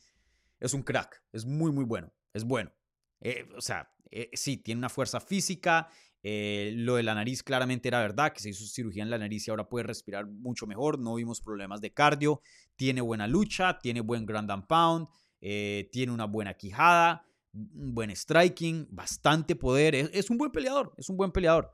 es 0.59 0.75
un 0.75 0.83
crack. 0.83 1.23
Es 1.33 1.45
muy, 1.45 1.71
muy 1.71 1.85
bueno. 1.85 2.13
Es 2.33 2.45
bueno. 2.45 2.73
Eh, 3.21 3.47
o 3.57 3.61
sea, 3.61 3.93
eh, 4.11 4.31
sí, 4.33 4.57
tiene 4.57 4.79
una 4.79 4.89
fuerza 4.89 5.21
física. 5.21 5.89
Eh, 6.23 6.73
lo 6.75 6.97
de 6.97 7.03
la 7.03 7.15
nariz 7.15 7.43
claramente 7.43 7.89
era 7.89 8.01
verdad, 8.01 8.33
que 8.33 8.41
se 8.41 8.49
hizo 8.49 8.65
cirugía 8.67 9.03
en 9.03 9.11
la 9.11 9.19
nariz 9.19 9.47
y 9.47 9.51
ahora 9.51 9.69
puede 9.69 9.85
respirar 9.85 10.27
mucho 10.27 10.67
mejor. 10.67 10.99
No 10.99 11.15
vimos 11.15 11.41
problemas 11.41 11.81
de 11.81 11.93
cardio. 11.93 12.41
Tiene 12.77 13.03
buena 13.03 13.27
lucha, 13.27 13.79
tiene 13.79 14.01
buen 14.01 14.27
ground 14.27 14.51
and 14.51 14.67
pound, 14.67 15.09
tiene 15.39 16.13
una 16.13 16.25
buena 16.25 16.55
quijada, 16.55 17.27
un 17.53 17.95
buen 17.95 18.11
striking, 18.11 18.89
bastante 18.91 19.55
poder. 19.55 19.95
Es, 19.95 20.31
un 20.31 20.39
buen 20.39 20.51
peleador, 20.51 20.93
es 20.97 21.09
un 21.09 21.17
buen 21.17 21.31
peleador. 21.31 21.73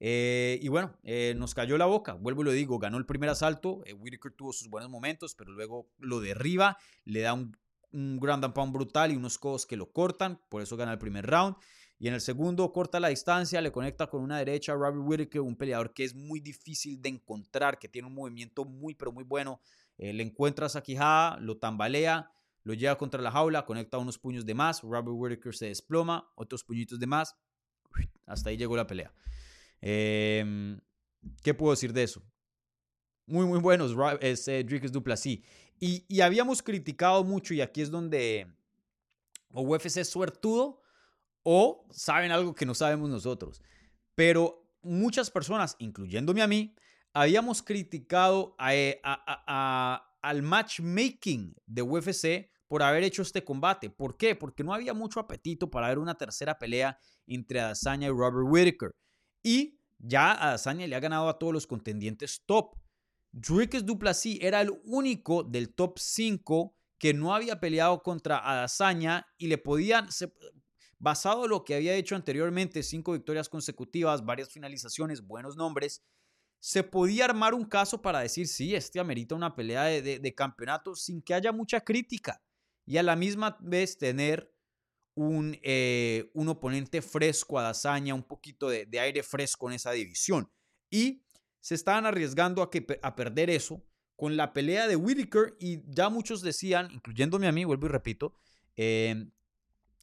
Y 0.00 0.68
bueno, 0.68 0.96
nos 1.36 1.54
cayó 1.54 1.78
la 1.78 1.86
boca. 1.86 2.14
Vuelvo 2.14 2.42
y 2.42 2.44
lo 2.44 2.52
digo, 2.52 2.78
ganó 2.78 2.98
el 2.98 3.06
primer 3.06 3.30
asalto. 3.30 3.82
Whitaker 3.98 4.32
tuvo 4.32 4.52
sus 4.52 4.68
buenos 4.68 4.90
momentos, 4.90 5.34
pero 5.34 5.52
luego 5.52 5.88
lo 5.98 6.20
derriba, 6.20 6.76
le 7.04 7.20
da 7.20 7.32
un 7.32 7.56
un 7.94 8.18
ground 8.18 8.44
and 8.44 8.54
pound 8.54 8.72
brutal 8.72 9.12
y 9.12 9.16
unos 9.16 9.38
codos 9.38 9.64
que 9.66 9.76
lo 9.76 9.92
cortan, 9.92 10.40
por 10.48 10.60
eso 10.60 10.76
gana 10.76 10.92
el 10.92 10.98
primer 10.98 11.26
round. 11.26 11.56
Y 11.98 12.08
en 12.08 12.14
el 12.14 12.20
segundo 12.20 12.70
corta 12.72 12.98
la 12.98 13.08
distancia, 13.08 13.60
le 13.60 13.70
conecta 13.70 14.08
con 14.08 14.20
una 14.20 14.38
derecha 14.38 14.72
a 14.72 14.74
Robert 14.74 14.98
Whittaker, 14.98 15.40
un 15.40 15.56
peleador 15.56 15.94
que 15.94 16.04
es 16.04 16.14
muy 16.14 16.40
difícil 16.40 17.00
de 17.00 17.08
encontrar, 17.08 17.78
que 17.78 17.88
tiene 17.88 18.08
un 18.08 18.14
movimiento 18.14 18.64
muy, 18.64 18.94
pero 18.94 19.12
muy 19.12 19.22
bueno. 19.22 19.60
Eh, 19.96 20.12
le 20.12 20.24
encuentra 20.24 20.66
esa 20.66 20.82
quijada, 20.82 21.38
lo 21.38 21.56
tambalea, 21.56 22.32
lo 22.64 22.74
lleva 22.74 22.98
contra 22.98 23.22
la 23.22 23.30
jaula, 23.30 23.64
conecta 23.64 23.96
unos 23.98 24.18
puños 24.18 24.44
de 24.44 24.54
más. 24.54 24.82
Robert 24.82 25.06
Whittaker 25.08 25.54
se 25.54 25.66
desploma, 25.66 26.28
otros 26.34 26.64
puñitos 26.64 26.98
de 26.98 27.06
más. 27.06 27.36
Hasta 28.26 28.50
ahí 28.50 28.56
llegó 28.56 28.76
la 28.76 28.88
pelea. 28.88 29.14
Em, 29.86 30.80
¿Qué 31.42 31.52
puedo 31.52 31.72
decir 31.72 31.92
de 31.92 32.04
eso? 32.04 32.22
Muy, 33.26 33.44
muy 33.44 33.58
buenos. 33.58 33.94
Es 34.20 34.48
eh, 34.48 34.64
Duplessis. 34.64 35.40
Y, 35.78 36.20
habíamos 36.22 36.62
criticado 36.62 37.22
mucho, 37.22 37.52
y 37.52 37.60
aquí 37.60 37.82
es 37.82 37.90
donde 37.90 38.46
o 39.50 39.60
UFC 39.60 39.98
es 39.98 40.08
suertudo 40.08 40.80
o 41.42 41.86
saben 41.90 42.32
algo 42.32 42.54
que 42.54 42.64
no 42.64 42.74
sabemos 42.74 43.10
nosotros. 43.10 43.60
Pero 44.14 44.66
muchas 44.80 45.30
personas, 45.30 45.76
incluyéndome 45.78 46.40
a 46.40 46.46
mí, 46.46 46.74
habíamos 47.12 47.62
criticado 47.62 48.56
eh, 48.66 49.02
al 49.04 50.42
matchmaking 50.42 51.54
de 51.66 51.82
UFC 51.82 52.50
por 52.68 52.82
haber 52.82 53.02
hecho 53.02 53.20
este 53.20 53.44
combate. 53.44 53.90
¿Por 53.90 54.16
qué? 54.16 54.34
Porque 54.34 54.64
no 54.64 54.72
había 54.72 54.94
mucho 54.94 55.20
apetito 55.20 55.70
para 55.70 55.88
ver 55.88 55.98
una 55.98 56.16
tercera 56.16 56.58
pelea 56.58 56.98
entre 57.26 57.60
Adesanya 57.60 58.06
y 58.06 58.10
Robert 58.10 58.48
Whittaker. 58.48 58.94
Y 59.44 59.78
ya 59.98 60.32
Adesanya 60.32 60.88
le 60.88 60.96
ha 60.96 61.00
ganado 61.00 61.28
a 61.28 61.38
todos 61.38 61.52
los 61.52 61.68
contendientes 61.68 62.42
top. 62.46 62.74
Dricus 63.30 63.84
Duplessis 63.84 64.38
era 64.40 64.60
el 64.60 64.72
único 64.84 65.44
del 65.44 65.74
top 65.74 65.98
5 65.98 66.76
que 66.98 67.12
no 67.12 67.34
había 67.34 67.60
peleado 67.60 68.02
contra 68.02 68.38
Adesanya 68.38 69.26
y 69.36 69.48
le 69.48 69.58
podían, 69.58 70.08
basado 70.98 71.44
en 71.44 71.50
lo 71.50 71.64
que 71.64 71.74
había 71.74 71.94
hecho 71.94 72.16
anteriormente, 72.16 72.82
cinco 72.82 73.12
victorias 73.12 73.48
consecutivas, 73.48 74.24
varias 74.24 74.48
finalizaciones, 74.48 75.20
buenos 75.20 75.56
nombres, 75.56 76.02
se 76.60 76.82
podía 76.82 77.26
armar 77.26 77.52
un 77.52 77.66
caso 77.66 78.00
para 78.00 78.20
decir, 78.20 78.48
sí, 78.48 78.74
este 78.74 78.98
amerita 78.98 79.34
una 79.34 79.54
pelea 79.54 79.82
de, 79.84 80.34
campeonato 80.34 80.94
sin 80.94 81.20
que 81.20 81.34
haya 81.34 81.52
mucha 81.52 81.82
crítica 81.82 82.40
y 82.86 82.96
a 82.96 83.02
la 83.02 83.16
misma 83.16 83.58
vez 83.60 83.98
tener 83.98 84.53
un, 85.14 85.58
eh, 85.62 86.30
un 86.34 86.48
oponente 86.48 87.02
fresco 87.02 87.58
a 87.58 87.62
Dazaña, 87.62 88.14
un 88.14 88.24
poquito 88.24 88.68
de, 88.68 88.88
aire 88.98 89.22
fresco 89.22 89.68
en 89.68 89.74
esa 89.74 89.92
división. 89.92 90.50
Y 90.90 91.24
se 91.60 91.74
estaban 91.74 92.06
arriesgando 92.06 92.62
a, 92.62 92.70
que, 92.70 92.86
a 93.02 93.14
perder 93.14 93.50
eso 93.50 93.84
con 94.16 94.36
la 94.36 94.52
pelea 94.52 94.86
de 94.86 94.96
Whitaker 94.96 95.56
y 95.58 95.82
ya 95.90 96.08
muchos 96.08 96.42
decían, 96.42 96.90
incluyéndome 96.92 97.46
a 97.46 97.52
mí, 97.52 97.64
vuelvo 97.64 97.86
y 97.86 97.90
repito, 97.90 98.36
em, 98.76 99.30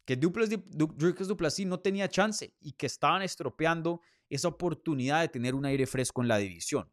que 0.06 0.16
Dricus 0.16 1.28
Duplessis 1.28 1.66
no 1.66 1.80
tenía 1.80 2.10
chance 2.10 2.54
y 2.60 2.74
que 2.74 2.88
estaban 2.88 3.22
estropeando 3.22 4.02
esa 4.30 4.48
oportunidad 4.48 5.22
de 5.22 5.28
tener 5.28 5.56
un 5.56 5.66
aire 5.66 5.86
fresco 5.86 6.22
en 6.22 6.28
la 6.28 6.38
división. 6.38 6.92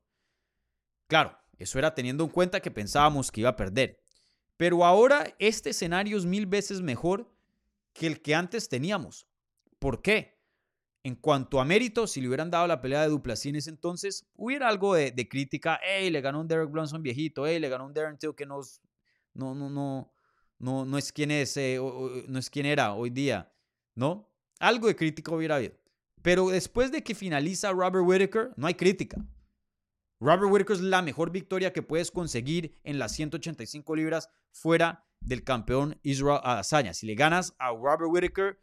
Claro, 1.07 1.36
eso 1.57 1.78
era 1.78 1.95
teniendo 1.95 2.24
en 2.24 2.31
cuenta 2.31 2.61
que 2.61 2.70
pensábamos 2.70 3.31
que 3.31 3.40
iba 3.40 3.51
a 3.51 3.57
perder. 3.57 4.01
Pero 4.57 4.85
ahora 4.85 5.35
este 5.39 5.70
escenario 5.70 6.19
es 6.19 6.27
mil 6.27 6.47
veces 6.47 6.81
mejor 6.81 7.32
que 7.99 8.07
el 8.07 8.23
que 8.23 8.35
antes 8.35 8.69
teníamos. 8.69 9.27
¿Por 9.79 10.03
qué? 10.03 10.39
En 11.03 11.15
cuanto 11.15 11.61
a 11.61 11.65
mérito, 11.65 12.07
si 12.07 12.20
le 12.20 12.29
hubieran 12.29 12.51
dado 12.51 12.66
la 12.66 12.81
pelea 12.81 13.03
de 13.03 13.09
Duplessis 13.09 13.66
entonces, 13.66 14.27
hubiera 14.35 14.69
algo 14.69 14.95
de, 14.95 15.29
crítica. 15.29 15.77
¡Ey, 15.77 16.11
le 16.11 16.20
ganó 16.20 16.41
un 16.41 16.49
Derek 16.49 16.70
Bronson 16.70 17.03
viejito! 17.03 17.47
¡Ey, 17.47 17.59
le 17.59 17.69
ganó 17.69 17.87
un 17.87 17.95
Darren 17.95 18.19
Till 18.19 18.35
que 18.35 18.47
no, 18.47 18.61
no, 19.35 19.55
no, 19.55 19.70
no, 19.70 20.12
no, 20.59 20.85
no 20.85 20.99
es 20.99 21.12
quien 21.12 21.31
es, 21.31 21.57
eh, 21.57 21.79
no 22.29 22.39
es 22.39 22.51
quien 22.51 22.66
era 22.66 22.95
hoy 22.95 23.11
día, 23.11 23.53
¿no? 23.95 24.29
Algo 24.59 24.89
de 24.89 24.97
crítica 24.97 25.33
hubiera 25.33 25.57
habido. 25.57 25.75
Pero 26.23 26.49
después 26.49 26.91
de 26.91 27.03
que 27.03 27.15
finaliza 27.15 27.73
Robert 27.73 28.05
Whitaker, 28.05 28.53
no 28.57 28.66
hay 28.66 28.75
crítica. 28.75 29.25
Robert 30.20 30.51
Whitaker 30.51 30.77
es 30.77 30.83
la 30.83 31.01
mejor 31.01 31.31
victoria 31.31 31.73
que 31.73 31.83
puedes 31.83 32.11
conseguir 32.11 32.77
en 32.83 32.99
las 32.99 33.12
185 33.12 33.95
libras 33.95 34.29
fuera 34.51 35.07
del 35.28 35.44
campeón 35.44 35.98
Israel 36.02 36.40
Adesanya. 36.42 36.94
Si 36.94 37.06
le 37.06 37.14
ganas 37.14 37.55
a 37.59 37.68
Robert 37.70 38.09
Whitaker, 38.10 38.59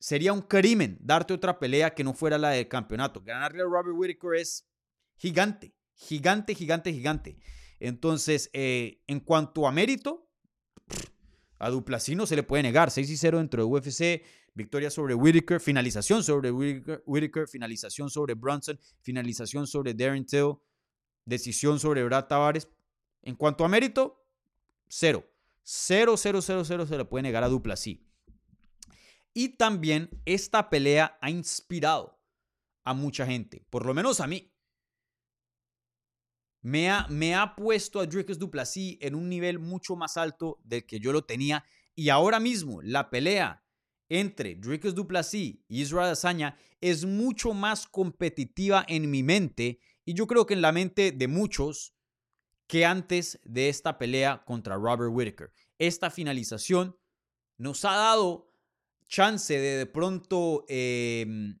sería 0.00 0.32
un 0.32 0.42
crimen 0.42 0.98
darte 1.00 1.32
otra 1.32 1.58
pelea 1.60 1.94
que 1.94 2.02
no 2.02 2.12
fuera 2.12 2.36
la 2.36 2.50
del 2.50 2.66
campeonato. 2.66 3.22
Ganarle 3.22 3.62
a 3.62 3.66
Robert 3.66 3.96
Whitaker 3.96 4.34
es 4.34 4.68
gigante, 5.16 5.72
gigante, 5.94 6.54
gigante, 6.54 6.92
gigante. 6.92 7.38
Entonces, 7.78 8.50
eh, 8.52 9.00
en 9.06 9.20
cuanto 9.20 9.68
a 9.68 9.72
mérito, 9.72 10.28
a 11.60 11.70
Duplessis 11.70 12.16
no 12.16 12.26
se 12.26 12.34
le 12.34 12.42
puede 12.42 12.64
negar. 12.64 12.90
6 12.90 13.08
y 13.08 13.16
0 13.16 13.38
dentro 13.38 13.62
de 13.62 13.70
UFC 13.70 14.24
victoria 14.54 14.90
sobre 14.90 15.14
Whitaker, 15.14 15.60
finalización 15.60 16.24
sobre 16.24 16.50
Whitaker, 16.50 17.48
finalización 17.48 18.10
sobre 18.10 18.34
Brunson, 18.34 18.78
finalización 19.00 19.66
sobre 19.68 19.94
Darren 19.94 20.26
Till, 20.26 20.54
decisión 21.24 21.78
sobre 21.78 22.02
Brad 22.04 22.26
Tavares. 22.26 22.68
En 23.22 23.36
cuanto 23.36 23.64
a 23.64 23.68
mérito, 23.68 24.21
cero. 24.92 25.26
Cero, 25.62 26.16
cero, 26.18 26.42
cero, 26.42 26.64
cero 26.64 26.86
se 26.86 26.98
le 26.98 27.04
puede 27.06 27.22
negar 27.22 27.42
a 27.42 27.48
Dupla. 27.48 27.76
Y 29.32 29.48
también 29.56 30.10
esta 30.26 30.68
pelea 30.68 31.18
ha 31.22 31.30
inspirado 31.30 32.20
a 32.84 32.92
mucha 32.92 33.24
gente, 33.24 33.64
por 33.70 33.86
lo 33.86 33.94
menos 33.94 34.20
a 34.20 34.26
mí. 34.26 34.52
Me 36.60 36.90
ha, 36.90 37.06
me 37.08 37.34
ha 37.34 37.56
puesto 37.56 38.00
a 38.00 38.06
Dricus 38.06 38.38
Duplessis 38.38 38.98
en 39.00 39.14
un 39.14 39.28
nivel 39.28 39.58
mucho 39.58 39.96
más 39.96 40.16
alto 40.16 40.60
del 40.62 40.84
que 40.84 41.00
yo 41.00 41.12
lo 41.12 41.24
tenía. 41.24 41.64
Y 41.94 42.10
ahora 42.10 42.38
mismo 42.38 42.82
la 42.82 43.08
pelea 43.08 43.64
entre 44.10 44.56
Dricus 44.56 44.94
Duplessis 44.94 45.58
y 45.68 45.80
Israel 45.80 46.08
Adesanya 46.08 46.58
es 46.80 47.06
mucho 47.06 47.54
más 47.54 47.86
competitiva 47.86 48.84
en 48.86 49.10
mi 49.10 49.22
mente 49.22 49.80
y 50.04 50.12
yo 50.14 50.26
creo 50.26 50.44
que 50.44 50.54
en 50.54 50.60
la 50.60 50.72
mente 50.72 51.12
de 51.12 51.28
muchos 51.28 51.94
que 52.72 52.86
antes 52.86 53.38
de 53.44 53.68
esta 53.68 53.98
pelea 53.98 54.44
contra 54.46 54.76
Robert 54.76 55.10
Whitaker. 55.12 55.52
Esta 55.78 56.10
finalización 56.10 56.96
nos 57.58 57.84
ha 57.84 57.94
dado 57.94 58.50
chance 59.06 59.52
de 59.52 59.76
de 59.76 59.84
pronto 59.84 60.64
em, 60.68 61.60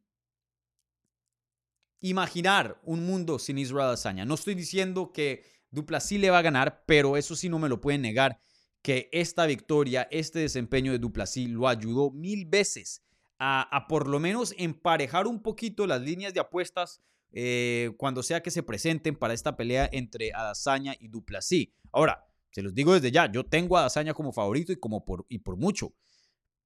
imaginar 2.00 2.80
un 2.82 3.04
mundo 3.04 3.38
sin 3.38 3.58
Israel 3.58 3.88
Adesanya. 3.88 4.24
No 4.24 4.36
estoy 4.36 4.54
diciendo 4.54 5.12
que 5.12 5.44
Duplessis 5.70 6.18
le 6.18 6.30
va 6.30 6.38
a 6.38 6.48
ganar, 6.48 6.82
pero 6.86 7.18
eso 7.18 7.36
sí 7.36 7.50
no 7.50 7.58
me 7.58 7.68
lo 7.68 7.78
pueden 7.78 8.00
negar 8.00 8.40
que 8.80 9.10
esta 9.12 9.44
victoria, 9.44 10.08
este 10.10 10.38
desempeño 10.38 10.92
de 10.92 10.98
Duplasí 10.98 11.46
lo 11.46 11.68
ayudó 11.68 12.10
mil 12.10 12.46
veces 12.46 13.02
a, 13.38 13.84
por 13.86 14.08
lo 14.08 14.18
menos 14.18 14.54
emparejar 14.56 15.26
un 15.26 15.42
poquito 15.42 15.86
las 15.86 16.00
líneas 16.00 16.32
de 16.32 16.40
apuestas 16.40 17.02
eh, 17.32 17.92
cuando 17.96 18.22
sea 18.22 18.42
que 18.42 18.50
se 18.50 18.62
presenten 18.62 19.16
para 19.16 19.34
esta 19.34 19.56
pelea 19.56 19.88
entre 19.92 20.32
Adazaña 20.32 20.94
y 20.98 21.08
Duplasí. 21.08 21.74
Ahora, 21.90 22.26
se 22.50 22.62
los 22.62 22.74
digo 22.74 22.92
desde 22.94 23.10
ya, 23.10 23.30
yo 23.30 23.44
tengo 23.44 23.76
a 23.76 23.80
Adazaña 23.80 24.14
como 24.14 24.32
favorito 24.32 24.72
y, 24.72 24.76
como 24.76 25.04
por, 25.04 25.24
y 25.28 25.38
por 25.38 25.56
mucho, 25.56 25.94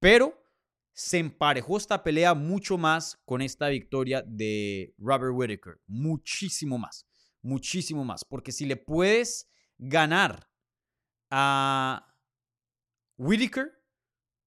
pero 0.01 0.43
se 0.93 1.19
emparejó 1.19 1.77
esta 1.77 2.03
pelea 2.03 2.35
mucho 2.35 2.79
más 2.79 3.21
con 3.25 3.43
esta 3.43 3.69
victoria 3.69 4.23
de 4.27 4.95
Robert 4.99 5.33
Whittaker, 5.35 5.81
muchísimo 5.87 6.79
más, 6.79 7.07
muchísimo 7.43 8.05
más, 8.05 8.25
porque 8.25 8.51
si 8.51 8.65
le 8.67 8.77
puedes 8.77 9.49
ganar 9.79 10.49
a 11.31 12.15
Whitaker, 13.19 13.73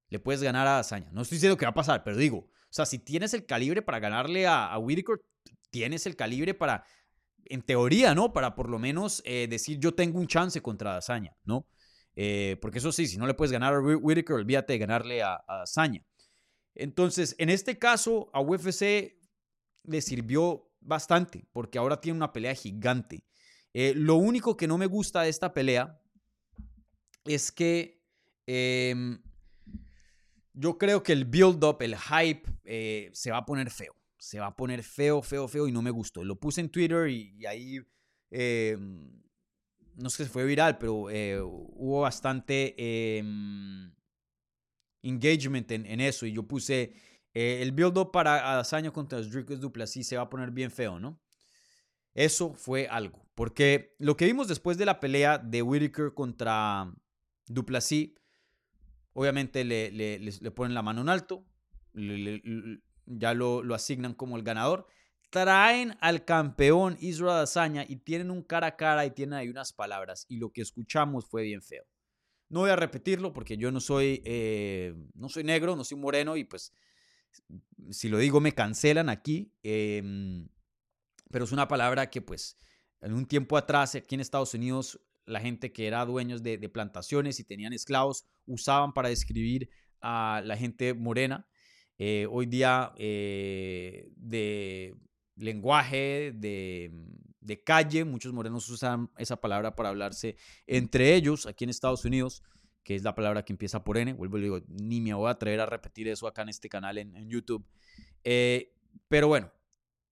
le 0.10 0.20
puedes 0.20 0.42
ganar 0.42 0.68
a 0.68 0.80
Azaña. 0.80 1.12
No 1.12 1.22
estoy 1.22 1.38
diciendo 1.38 1.56
que 1.56 1.66
va 1.66 1.72
a 1.72 1.76
pasar, 1.76 2.04
pero 2.04 2.18
digo, 2.18 2.38
o 2.38 2.72
sea, 2.72 2.86
si 2.86 3.00
tienes 3.00 3.34
el 3.34 3.46
calibre 3.46 3.82
para 3.82 4.00
ganarle 4.00 4.48
a, 4.48 4.66
a 4.66 4.80
Whitaker, 4.80 5.22
tienes 5.70 6.06
el 6.06 6.16
calibre 6.16 6.54
para, 6.54 6.84
en 7.46 7.62
teoría, 7.62 8.16
¿no? 8.16 8.34
Para 8.34 8.56
por 8.56 8.70
lo 8.70 8.80
menos 8.80 9.22
eh, 9.26 9.48
decir 9.50 9.80
yo 9.80 9.94
tengo 9.94 10.20
un 10.20 10.28
chance 10.28 10.62
contra 10.62 10.98
Azaña, 10.98 11.36
¿no? 11.44 11.68
Eh, 12.16 12.58
porque 12.62 12.80
eso 12.80 12.92
sí, 12.92 13.08
si 13.08 13.18
no 13.18 13.28
le 13.28 13.34
puedes 13.34 13.52
ganar 13.52 13.74
a 13.74 13.80
Whitaker, 13.80 14.36
olvídate 14.36 14.74
de 14.74 14.80
ganarle 14.80 15.24
a, 15.24 15.44
a. 15.48 15.64
Entonces, 16.76 17.36
en 17.38 17.50
este 17.50 17.78
caso, 17.78 18.30
a 18.34 18.42
UFC 18.42 19.18
le 19.84 20.02
sirvió 20.02 20.70
bastante, 20.82 21.46
porque 21.52 21.78
ahora 21.78 22.02
tiene 22.02 22.18
una 22.18 22.34
pelea 22.34 22.54
gigante. 22.56 23.26
Eh, 23.74 23.94
lo 23.96 24.16
único 24.16 24.58
que 24.58 24.68
no 24.68 24.78
me 24.78 24.86
gusta 24.86 25.22
de 25.22 25.30
esta 25.30 25.54
pelea 25.54 26.02
es 27.26 27.52
que 27.52 28.02
em, 28.48 29.22
yo 30.54 30.78
creo 30.78 31.04
que 31.04 31.14
el 31.14 31.26
build-up, 31.26 31.78
el 31.82 31.96
hype, 31.96 33.12
se 33.14 33.32
va 33.32 33.38
a 33.38 33.46
poner 33.46 33.70
feo. 33.70 33.99
Se 34.20 34.40
va 34.40 34.48
a 34.48 34.56
poner 34.56 34.84
feo, 34.84 35.24
feo, 35.24 35.48
feo 35.48 35.68
y 35.68 35.72
no 35.72 35.82
me 35.82 35.90
gustó. 35.90 36.24
Lo 36.24 36.40
puse 36.40 36.62
en 36.62 36.70
Twitter 36.70 37.10
y, 37.10 37.46
ahí, 37.48 37.80
em, 38.30 39.24
no 39.96 40.10
sé 40.12 40.26
si 40.26 40.30
fue 40.30 40.46
viral, 40.46 40.78
pero 40.78 41.10
eh, 41.10 41.42
hubo 41.42 42.02
bastante 42.02 42.76
em, 43.18 43.92
engagement 45.02 45.72
en, 45.72 46.00
eso 46.02 46.26
y 46.26 46.34
yo 46.34 46.44
puse 46.44 46.94
eh, 47.34 47.60
el 47.62 47.72
build-up 47.72 48.12
para 48.12 48.54
Adesanya 48.54 48.92
contra 48.92 49.22
Dricus 49.22 49.60
Duplessis 49.60 50.08
se 50.08 50.18
va 50.18 50.24
a 50.24 50.30
poner 50.30 50.52
bien 50.52 50.70
feo, 50.70 51.00
¿no? 51.00 51.20
Eso 52.14 52.54
fue 52.54 52.88
algo. 52.88 53.26
Porque 53.36 53.96
lo 54.00 54.18
que 54.18 54.26
vimos 54.26 54.48
después 54.48 54.78
de 54.78 54.86
la 54.86 55.00
pelea 55.00 55.38
de 55.38 55.62
Whitaker 55.62 56.14
contra 56.14 56.94
Duplessis, 57.48 58.12
obviamente 59.14 59.64
le, 59.64 59.92
le, 59.92 60.52
ponen 60.52 60.74
la 60.74 60.82
mano 60.82 61.02
en 61.02 61.10
alto, 61.10 61.46
ya 63.10 63.34
lo, 63.34 63.64
lo, 63.64 63.76
asignan 63.76 64.14
como 64.14 64.38
el 64.38 64.44
ganador. 64.44 64.88
Traen 65.30 65.98
al 66.00 66.26
campeón 66.26 66.98
Israel 67.02 67.38
Adesanya 67.38 67.86
y 67.88 67.98
tienen 67.98 68.32
un 68.32 68.42
cara 68.42 68.68
a 68.68 68.76
cara 68.78 69.06
y 69.06 69.12
tienen 69.12 69.34
ahí 69.34 69.50
unas 69.50 69.74
palabras. 69.74 70.26
Y 70.30 70.38
lo 70.38 70.52
que 70.52 70.62
escuchamos 70.62 71.28
fue 71.28 71.44
bien 71.44 71.62
feo. 71.62 71.84
No 72.50 72.62
voy 72.62 72.72
a 72.72 72.76
repetirlo 72.76 73.32
porque 73.32 73.58
yo 73.58 73.72
no 73.72 73.80
soy, 73.80 74.24
eh, 74.26 74.96
no 75.14 75.30
soy 75.30 75.44
negro, 75.44 75.76
no 75.76 75.84
soy 75.84 75.98
moreno 75.98 76.36
y 76.36 76.46
pues 76.46 76.74
si 77.92 78.10
lo 78.10 78.18
digo 78.18 78.40
me 78.40 78.54
cancelan 78.54 79.10
aquí. 79.10 79.54
Em, 79.62 80.48
pero 81.30 81.46
es 81.46 81.52
una 81.52 81.68
palabra 81.68 82.10
que 82.10 82.22
pues 82.22 82.58
en 83.02 83.14
un 83.14 83.28
tiempo 83.28 83.56
atrás 83.56 83.96
aquí 83.96 84.16
en 84.16 84.22
Estados 84.22 84.54
Unidos 84.54 85.00
la 85.26 85.40
gente 85.40 85.72
que 85.72 85.88
era 85.88 86.04
dueños 86.06 86.42
de, 86.42 86.58
plantaciones 86.70 87.40
y 87.40 87.44
tenían 87.44 87.72
esclavos 87.72 88.26
usaban 88.46 88.94
para 88.94 89.10
describir 89.10 89.70
a 90.02 90.42
la 90.44 90.58
gente 90.58 90.94
morena. 90.94 91.48
Eh, 92.02 92.26
hoy 92.32 92.46
día, 92.46 92.94
eh, 92.98 94.10
de 94.16 94.96
lenguaje 95.36 96.32
de, 96.34 96.92
de, 97.42 97.64
calle. 97.64 98.06
Muchos 98.06 98.32
morenos 98.32 98.70
usan 98.70 99.10
esa 99.18 99.42
palabra 99.42 99.76
para 99.76 99.90
hablarse 99.90 100.38
entre 100.66 101.14
ellos 101.16 101.46
aquí 101.46 101.66
en 101.66 101.70
Estados 101.70 102.06
Unidos, 102.06 102.42
que 102.84 102.96
es 102.96 103.04
la 103.04 103.16
palabra 103.16 103.44
que 103.44 103.52
empieza 103.52 103.84
por 103.84 103.98
N. 103.98 104.14
Vuelvo 104.14 104.38
y 104.38 104.44
digo, 104.44 104.62
ni 104.68 105.02
me 105.02 105.14
voy 105.14 105.28
a 105.28 105.32
atrever 105.32 105.60
a 105.60 105.66
repetir 105.66 106.08
eso 106.08 106.26
acá 106.26 106.44
en 106.44 106.50
este 106.50 106.70
canal 106.70 106.98
en, 106.98 107.16
en 107.18 107.30
YouTube. 107.30 107.68
Eh, 108.24 108.74
pero 109.10 109.28
bueno, 109.28 109.52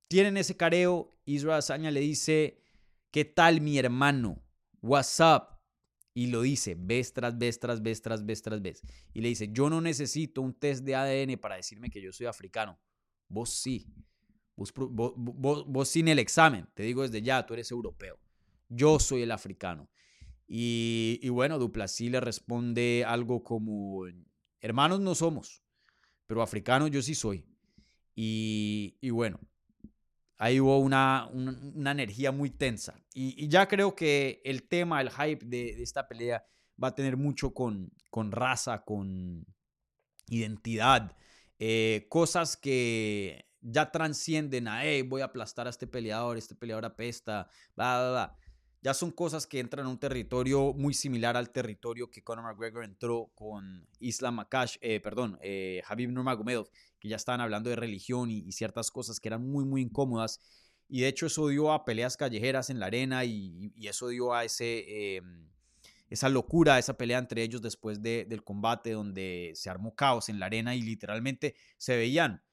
tienen 0.10 0.36
ese 0.36 0.58
careo. 0.58 1.18
Israel 1.24 1.60
Azaña 1.60 1.90
le 1.90 2.02
dice, 2.02 2.62
¿qué 3.12 3.24
tal 3.24 3.62
mi 3.62 3.78
hermano? 3.78 4.44
What's 4.82 5.22
up? 5.22 5.57
Y 6.18 6.26
lo 6.32 6.42
dice 6.42 6.76
vez 6.76 7.14
tras 7.14 7.38
vez, 7.38 7.60
tras 7.60 7.80
vez, 7.84 8.02
tras 8.02 8.26
vez, 8.26 8.42
tras 8.42 8.60
vez. 8.60 8.82
Y 9.14 9.22
le 9.22 9.28
dice, 9.28 9.50
yo 9.52 9.70
no 9.70 9.82
necesito 9.82 10.42
un 10.42 10.52
test 10.52 10.84
de 10.84 10.96
ADN 10.96 11.38
para 11.38 11.58
decirme 11.58 11.92
que 11.92 12.02
yo 12.02 12.12
soy 12.12 12.26
africano. 12.26 12.80
Vos 13.28 13.52
sí. 13.52 13.86
Vos, 14.56 14.74
vos, 14.74 15.88
sin 15.88 16.08
el 16.08 16.18
examen. 16.18 16.68
Te 16.74 16.82
digo 16.82 17.04
desde 17.04 17.22
ya, 17.22 17.46
tú 17.46 17.54
eres 17.54 17.70
europeo. 17.70 18.20
Yo 18.68 19.00
soy 19.00 19.22
el 19.22 19.30
africano. 19.30 19.92
Y, 20.48 21.20
y 21.22 21.30
bueno, 21.30 21.60
Duplessis 21.60 22.10
le 22.10 22.20
responde 22.20 23.06
algo 23.06 23.44
como, 23.44 24.06
hermanos 24.60 25.00
no 25.00 25.14
somos, 25.14 25.62
pero 26.26 26.42
africanos 26.42 26.90
yo 26.90 27.04
sí 27.04 27.14
soy. 27.14 27.46
Y, 28.16 28.98
y 29.02 29.12
bueno, 29.12 29.40
ahí 30.38 30.60
hubo 30.60 30.80
una, 30.80 31.30
una, 31.34 31.92
energía 31.92 32.32
muy 32.32 32.50
tensa. 32.50 32.96
Y, 33.14 33.48
ya 33.48 33.68
creo 33.68 33.96
que 33.96 34.42
el 34.46 34.68
tema, 34.68 35.02
el 35.02 35.10
hype 35.10 35.46
de, 35.46 35.82
esta 35.82 36.08
pelea 36.08 36.46
va 36.82 36.90
a 36.90 36.96
tener 36.96 37.18
mucho 37.18 37.54
con, 37.54 37.92
con 38.10 38.32
raza, 38.32 38.84
con 38.84 39.46
identidad, 40.28 41.16
eh, 41.60 42.06
cosas 42.10 42.56
que 42.56 43.48
ya 43.62 43.92
transcienden 43.92 44.68
a, 44.68 44.84
hey, 44.84 45.02
voy 45.02 45.22
a 45.22 45.26
aplastar 45.26 45.68
a 45.68 45.72
este 45.72 45.88
peleador, 45.88 46.38
este 46.38 46.56
peleador 46.56 46.86
apesta, 46.86 47.50
bla, 47.76 48.00
bla, 48.00 48.10
bla. 48.12 48.38
Ya 48.82 48.94
son 48.94 49.12
cosas 49.12 49.48
que 49.48 49.60
entran 49.60 49.88
a 49.88 49.90
un 49.90 49.98
territorio 49.98 50.72
muy 50.74 50.94
similar 50.94 51.36
al 51.36 51.50
territorio 51.50 52.12
que 52.12 52.24
Conor 52.24 52.46
McGregor 52.46 52.84
entró 52.84 53.32
con 53.34 53.88
Islam 54.00 54.36
Makash, 54.36 54.78
eh, 54.82 55.00
perdón, 55.00 55.38
eh, 55.42 55.82
Habib 55.88 56.12
Nurmagomedov, 56.12 56.70
que 57.08 57.12
ya 57.12 57.16
estaban 57.16 57.42
hablando 57.42 57.70
de 57.70 57.76
religión 57.76 58.30
y, 58.30 58.52
ciertas 58.52 58.92
cosas 58.92 59.20
que 59.20 59.30
eran 59.30 59.48
muy, 59.48 59.66
muy 59.66 59.82
incómodas. 59.82 60.40
Y 60.90 61.02
de 61.02 61.08
hecho 61.08 61.28
eso 61.28 61.48
dio 61.48 61.72
a 61.72 61.86
peleas 61.86 62.18
callejeras 62.18 62.70
en 62.70 62.80
la 62.80 62.88
arena 62.88 63.24
y, 63.26 63.72
eso 63.82 64.10
dio 64.10 64.34
a 64.34 64.44
ese, 64.44 65.16
em, 65.16 65.50
esa 66.10 66.30
locura, 66.30 66.80
esa 66.80 66.98
pelea 66.98 67.18
entre 67.18 67.44
ellos 67.44 67.62
después 67.62 68.02
del 68.02 68.44
combate 68.44 68.92
donde 68.92 69.52
se 69.56 69.70
armó 69.70 69.96
caos 69.96 70.30
en 70.30 70.40
la 70.40 70.48
arena 70.48 70.76
y 70.76 70.82
literalmente 70.82 71.56
se 71.78 71.96
veían 71.96 72.44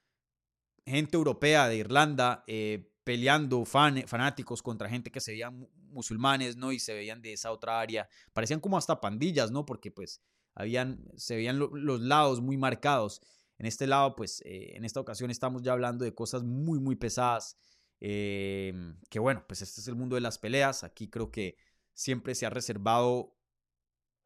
gente 0.86 1.16
europea 1.16 1.68
de 1.68 1.76
Irlanda 1.76 2.44
eh, 2.46 2.90
peleando 3.04 3.64
fanáticos 3.64 4.62
contra 4.62 4.88
gente 4.88 5.10
que 5.10 5.20
se 5.20 5.32
veían 5.32 5.68
musulmanes, 5.90 6.56
¿no? 6.56 6.72
Y 6.72 6.78
se 6.78 6.94
veían 6.94 7.22
de 7.22 7.32
esa 7.32 7.52
otra 7.52 7.80
área. 7.80 8.08
Parecían 8.32 8.60
como 8.60 8.76
hasta 8.78 9.00
pandillas, 9.00 9.50
¿no? 9.50 9.66
Porque 9.66 9.90
pues 9.90 10.20
habían, 10.54 11.04
se 11.16 11.36
veían 11.36 11.58
los 11.58 12.00
lados 12.00 12.40
muy 12.40 12.56
marcados. 12.56 13.20
En 13.58 13.66
este 13.66 13.86
lado, 13.86 14.16
pues 14.16 14.42
eh, 14.44 14.76
en 14.76 14.84
esta 14.84 15.00
ocasión 15.00 15.30
estamos 15.30 15.62
ya 15.62 15.72
hablando 15.72 16.04
de 16.04 16.14
cosas 16.14 16.42
muy, 16.42 16.80
muy 16.80 16.96
pesadas. 16.96 17.56
Em, 18.00 19.00
que 19.08 19.18
bueno, 19.18 19.44
pues 19.46 19.62
este 19.62 19.80
es 19.80 19.88
el 19.88 19.94
mundo 19.94 20.14
de 20.16 20.20
las 20.20 20.38
peleas. 20.38 20.84
Aquí 20.84 21.08
creo 21.08 21.30
que 21.30 21.56
siempre 21.92 22.34
se 22.34 22.46
ha 22.46 22.50
reservado 22.50 23.36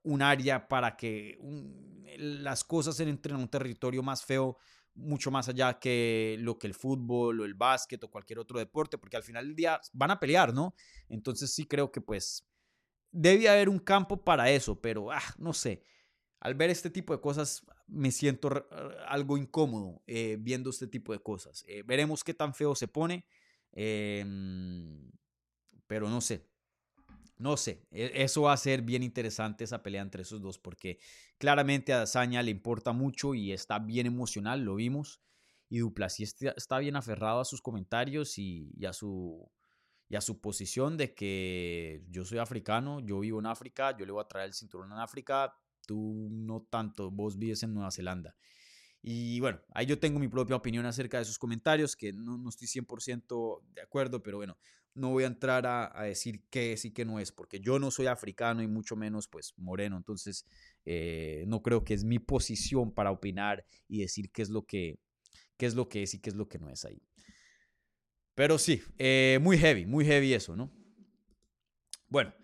un 0.03 0.23
área 0.23 0.69
para 0.69 0.97
que 0.97 1.39
las 2.17 2.65
cosas 2.65 2.99
entren 3.01 3.37
en 3.37 3.43
un 3.43 3.49
territorio 3.49 4.03
más 4.03 4.25
feo 4.25 4.59
mucho 4.99 5.31
más 5.31 5.49
allá 5.49 5.79
que 5.79 6.37
lo 6.41 6.59
que 6.59 6.67
el 6.67 6.75
fútbol 6.75 7.41
o 7.41 7.45
el 7.45 7.55
básquet 7.55 8.03
o 8.03 8.11
cualquier 8.11 8.39
otro 8.39 8.59
deporte, 8.59 8.99
porque 8.99 9.17
al 9.17 9.23
final 9.23 9.47
del 9.47 9.57
día 9.57 9.81
van 9.93 10.11
a 10.11 10.21
pelear, 10.21 10.53
¿no? 10.53 10.75
Entonces 11.09 11.55
sí 11.55 11.67
creo 11.67 11.93
que 11.93 12.01
pues 12.01 12.47
debe 13.11 13.49
haber 13.49 13.69
un 13.69 13.79
campo 13.79 14.23
para 14.23 14.51
eso, 14.51 14.81
pero 14.81 15.11
ah, 15.11 15.23
no 15.39 15.53
sé. 15.53 15.83
Al 16.41 16.55
ver 16.55 16.71
este 16.71 16.91
tipo 16.91 17.13
de 17.13 17.21
cosas 17.21 17.67
me 17.89 18.13
siento 18.13 18.67
algo 19.07 19.37
incómodo 19.37 20.03
eh, 20.07 20.37
viendo 20.39 20.71
este 20.71 20.87
tipo 20.87 21.13
de 21.13 21.19
cosas. 21.19 21.65
Eh, 21.67 21.83
veremos 21.85 22.23
qué 22.23 22.35
tan 22.35 22.55
feo 22.55 22.75
se 22.75 22.87
pone, 22.87 23.27
em, 23.73 25.11
pero 25.87 26.09
no 26.09 26.21
sé. 26.21 26.47
No 27.39 27.57
sé, 27.57 27.87
e, 27.91 28.11
eso 28.25 28.43
va 28.43 28.53
a 28.53 28.57
ser 28.57 28.83
bien 28.83 29.03
interesante 29.03 29.65
esa 29.65 29.83
pelea 29.83 30.03
entre 30.03 30.23
esos 30.23 30.41
dos 30.43 30.59
porque 30.59 30.99
claramente 31.39 31.93
a 31.93 31.99
Dazaña 31.99 32.43
le 32.43 32.51
importa 32.51 32.93
mucho 32.93 33.35
y 33.35 33.53
está 33.53 33.79
bien 33.79 34.07
emocional, 34.07 34.63
lo 34.63 34.75
vimos. 34.75 35.21
Y 35.71 35.79
Duplessis 35.79 36.35
está 36.57 36.79
bien 36.79 36.97
aferrado 36.97 37.41
a 37.41 37.45
sus 37.45 37.61
comentarios 37.61 38.39
y, 38.39 38.73
a 38.87 38.93
su, 38.95 39.51
y 40.09 40.17
a 40.17 40.21
su 40.23 40.41
posición 40.41 40.97
de 40.97 41.15
que 41.15 42.05
yo 42.09 42.25
soy 42.25 42.39
africano, 42.39 43.01
yo 43.01 43.21
vivo 43.21 43.39
en 43.39 43.47
África, 43.47 43.97
yo 43.97 44.07
le 44.07 44.13
voy 44.13 44.23
a 44.23 44.29
traer 44.29 44.47
el 44.47 44.55
cinturón 44.55 44.93
en 44.93 44.99
África, 44.99 45.55
tú 45.89 46.29
no 46.31 46.67
tanto, 46.69 47.11
vos 47.11 47.39
vives 47.39 47.63
en 47.63 47.73
Nueva 47.73 47.91
Zelanda. 47.91 48.37
Y 49.01 49.41
bueno, 49.41 49.61
ahí 49.75 49.87
yo 49.87 49.99
tengo 49.99 50.19
mi 50.19 50.29
propia 50.29 50.55
opinión 50.55 50.85
acerca 50.85 51.19
de 51.19 51.25
sus 51.25 51.39
comentarios, 51.39 51.97
que 51.97 52.13
no, 52.13 52.37
no 52.37 52.51
estoy 52.51 52.69
100% 52.69 53.63
de 53.73 53.81
acuerdo, 53.81 54.23
pero 54.23 54.37
bueno, 54.37 54.59
no 54.95 55.11
voy 55.11 55.25
a 55.25 55.29
entrar 55.29 55.67
a, 55.67 56.03
decir 56.03 56.43
qué 56.51 56.75
es 56.75 56.85
y 56.85 56.91
qué 56.91 57.07
no 57.07 57.19
es, 57.19 57.33
porque 57.33 57.59
yo 57.61 57.79
no 57.79 57.91
soy 57.91 58.07
africano 58.07 58.63
y 58.63 58.67
mucho 58.67 58.97
menos 58.97 59.29
pues 59.29 59.55
moreno, 59.57 59.97
entonces 59.97 60.45
eh, 60.85 61.45
no 61.47 61.63
creo 61.63 61.85
que 61.85 61.95
es 61.95 62.05
mi 62.05 62.19
posición 62.19 62.93
para 62.93 63.11
opinar 63.11 63.65
y 63.87 64.01
decir 64.01 64.31
qué 64.31 64.43
es 64.43 64.51
lo 64.51 64.67
que, 64.67 64.99
qué 65.57 65.67
es, 65.67 65.75
lo 65.75 65.89
que 65.89 66.03
es 66.03 66.13
y 66.15 66.21
qué 66.21 66.31
es 66.31 66.37
lo 66.37 66.49
que 66.49 66.59
no 66.59 66.69
es 66.69 66.85
ahí. 66.85 67.01
Pero 68.35 68.59
sí, 68.59 68.83
eh, 68.99 69.39
muy 69.41 69.57
heavy, 69.57 69.87
muy 69.87 70.05
heavy 70.05 70.35
eso, 70.35 70.55
¿no? 70.55 70.71
Bueno, 72.09 72.35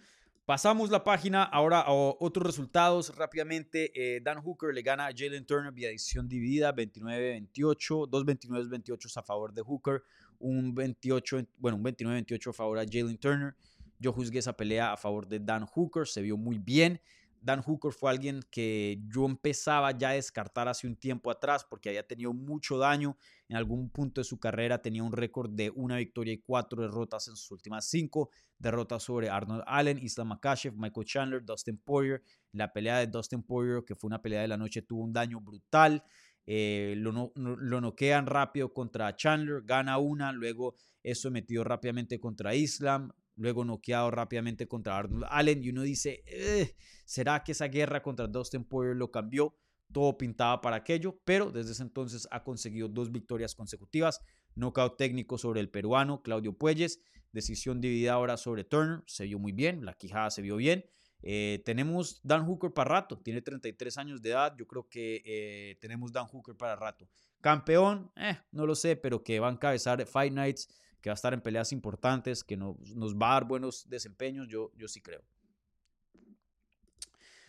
Pasamos 0.46 0.90
la 0.90 1.02
página 1.02 1.42
ahora 1.42 1.80
a 1.80 1.90
otros 1.90 2.44
resultados 2.44 3.16
rápidamente. 3.16 3.90
Eh, 3.94 4.20
Dan 4.20 4.42
Hooker 4.42 4.74
le 4.74 4.82
gana 4.82 5.06
a 5.06 5.10
Jalen 5.16 5.46
Turner 5.46 5.72
vía 5.72 5.88
decisión 5.88 6.28
dividida 6.28 6.74
29-28, 6.74 8.06
dos 8.06 8.26
29-28 8.26 9.16
a 9.16 9.22
favor 9.22 9.54
de 9.54 9.62
Hooker, 9.62 10.02
un 10.40 10.74
28, 10.74 11.46
bueno, 11.56 11.78
un 11.78 11.84
29-28 11.84 12.50
a 12.50 12.52
favor 12.52 12.78
a 12.78 12.84
Jalen 12.84 13.16
Turner. 13.16 13.54
Yo 13.98 14.12
juzgué 14.12 14.40
esa 14.40 14.54
pelea 14.54 14.92
a 14.92 14.98
favor 14.98 15.26
de 15.26 15.40
Dan 15.40 15.64
Hooker, 15.64 16.06
se 16.06 16.20
vio 16.20 16.36
muy 16.36 16.58
bien. 16.58 17.00
Dan 17.44 17.60
Hooker 17.60 17.92
fue 17.92 18.10
alguien 18.10 18.40
que 18.50 19.02
yo 19.06 19.26
empezaba 19.26 19.90
ya 19.92 20.08
a 20.08 20.12
descartar 20.14 20.66
hace 20.66 20.86
un 20.86 20.96
tiempo 20.96 21.30
atrás 21.30 21.62
porque 21.68 21.90
había 21.90 22.06
tenido 22.06 22.32
mucho 22.32 22.78
daño. 22.78 23.18
En 23.48 23.56
algún 23.56 23.90
punto 23.90 24.22
de 24.22 24.24
su 24.24 24.40
carrera 24.40 24.80
tenía 24.80 25.02
un 25.02 25.12
récord 25.12 25.50
de 25.50 25.68
una 25.68 25.98
victoria 25.98 26.32
y 26.32 26.38
cuatro 26.38 26.80
derrotas 26.80 27.28
en 27.28 27.36
sus 27.36 27.50
últimas 27.50 27.86
cinco. 27.86 28.30
Derrotas 28.58 29.02
sobre 29.02 29.28
Arnold 29.28 29.62
Allen, 29.66 29.98
Islam 29.98 30.28
Makashev, 30.28 30.72
Michael 30.74 31.06
Chandler, 31.06 31.44
Dustin 31.44 31.76
Poirier. 31.76 32.22
La 32.52 32.72
pelea 32.72 32.98
de 33.00 33.08
Dustin 33.08 33.42
Poirier, 33.42 33.84
que 33.84 33.94
fue 33.94 34.08
una 34.08 34.22
pelea 34.22 34.40
de 34.40 34.48
la 34.48 34.56
noche, 34.56 34.80
tuvo 34.80 35.02
un 35.02 35.12
daño 35.12 35.38
brutal. 35.38 36.02
Eh, 36.46 36.94
lo, 36.96 37.32
lo 37.36 37.80
noquean 37.80 38.26
rápido 38.26 38.72
contra 38.72 39.14
Chandler, 39.16 39.62
gana 39.64 39.98
una, 39.98 40.32
luego 40.32 40.76
es 41.02 41.20
sometido 41.20 41.64
rápidamente 41.64 42.18
contra 42.18 42.54
Islam, 42.54 43.12
luego 43.36 43.64
noqueado 43.64 44.10
rápidamente 44.10 44.68
contra 44.68 44.96
Arnold 44.96 45.26
Allen 45.28 45.62
y 45.62 45.70
uno 45.70 45.82
dice, 45.82 46.22
eh, 46.26 46.74
¿será 47.04 47.42
que 47.42 47.52
esa 47.52 47.66
guerra 47.68 48.02
contra 48.02 48.26
Dustin 48.26 48.64
Poirier 48.64 48.96
lo 48.96 49.10
cambió? 49.10 49.56
Todo 49.92 50.16
pintaba 50.16 50.60
para 50.60 50.76
aquello, 50.76 51.20
pero 51.24 51.50
desde 51.50 51.72
ese 51.72 51.82
entonces 51.82 52.26
ha 52.30 52.42
conseguido 52.42 52.88
dos 52.88 53.12
victorias 53.12 53.54
consecutivas, 53.54 54.20
knockout 54.54 54.96
técnico 54.96 55.38
sobre 55.38 55.60
el 55.60 55.68
peruano 55.68 56.22
Claudio 56.22 56.56
Puelles, 56.56 57.00
decisión 57.32 57.80
dividida 57.80 58.14
ahora 58.14 58.36
sobre 58.36 58.64
Turner, 58.64 59.02
se 59.06 59.24
vio 59.24 59.38
muy 59.38 59.52
bien, 59.52 59.84
la 59.84 59.94
quijada 59.94 60.30
se 60.30 60.42
vio 60.42 60.56
bien. 60.56 60.84
Eh, 61.26 61.62
tenemos 61.64 62.20
Dan 62.22 62.44
Hooker 62.44 62.72
para 62.72 62.90
rato, 62.90 63.18
tiene 63.18 63.40
33 63.40 63.96
años 63.96 64.20
de 64.20 64.30
edad, 64.30 64.54
yo 64.58 64.66
creo 64.66 64.88
que 64.88 65.22
eh, 65.24 65.76
tenemos 65.80 66.12
Dan 66.12 66.26
Hooker 66.26 66.54
para 66.54 66.76
rato. 66.76 67.08
Campeón, 67.40 68.10
no 68.52 68.66
lo 68.66 68.74
sé, 68.74 68.96
pero 68.96 69.22
que 69.22 69.40
va 69.40 69.48
a 69.48 69.52
encabezar 69.52 70.04
Fight 70.06 70.32
Nights 70.32 70.68
que 71.04 71.10
va 71.10 71.12
a 71.12 71.20
estar 71.20 71.34
en 71.34 71.42
peleas 71.42 71.70
importantes, 71.70 72.42
que 72.42 72.56
nos, 72.56 72.78
nos 72.96 73.14
va 73.14 73.32
a 73.32 73.34
dar 73.34 73.44
buenos 73.44 73.86
desempeños, 73.90 74.48
yo, 74.48 74.72
yo 74.74 74.88
sí 74.88 75.02
creo. 75.02 75.22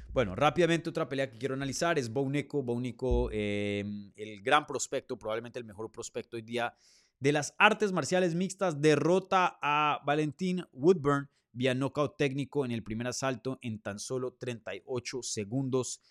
Bueno, 0.10 0.36
rápidamente 0.36 0.90
otra 0.90 1.07
pelea 1.07 1.32
que 1.32 1.38
quiero 1.38 1.53
analizar 1.53 1.98
es 1.98 2.11
Bounico. 2.11 2.64
Bounico, 2.64 3.30
em, 3.32 4.11
el 4.18 4.41
gran 4.41 4.68
prospecto, 4.68 5.18
probablemente 5.18 5.57
el 5.57 5.64
mejor 5.64 5.90
prospecto 5.90 6.36
hoy 6.36 6.41
día 6.41 6.76
de 7.18 7.32
las 7.32 7.56
artes 7.57 7.94
marciales 7.94 8.36
mixtas, 8.36 8.82
derrota 8.82 9.57
a 9.61 10.02
Valentín 10.06 10.65
Woodburn 10.73 11.30
vía 11.53 11.73
knockout 11.73 12.18
técnico 12.18 12.65
en 12.65 12.72
el 12.72 12.84
primer 12.84 13.07
asalto 13.07 13.57
en 13.61 13.80
tan 13.80 13.99
solo 13.99 14.34
38 14.34 15.23
segundos. 15.23 16.02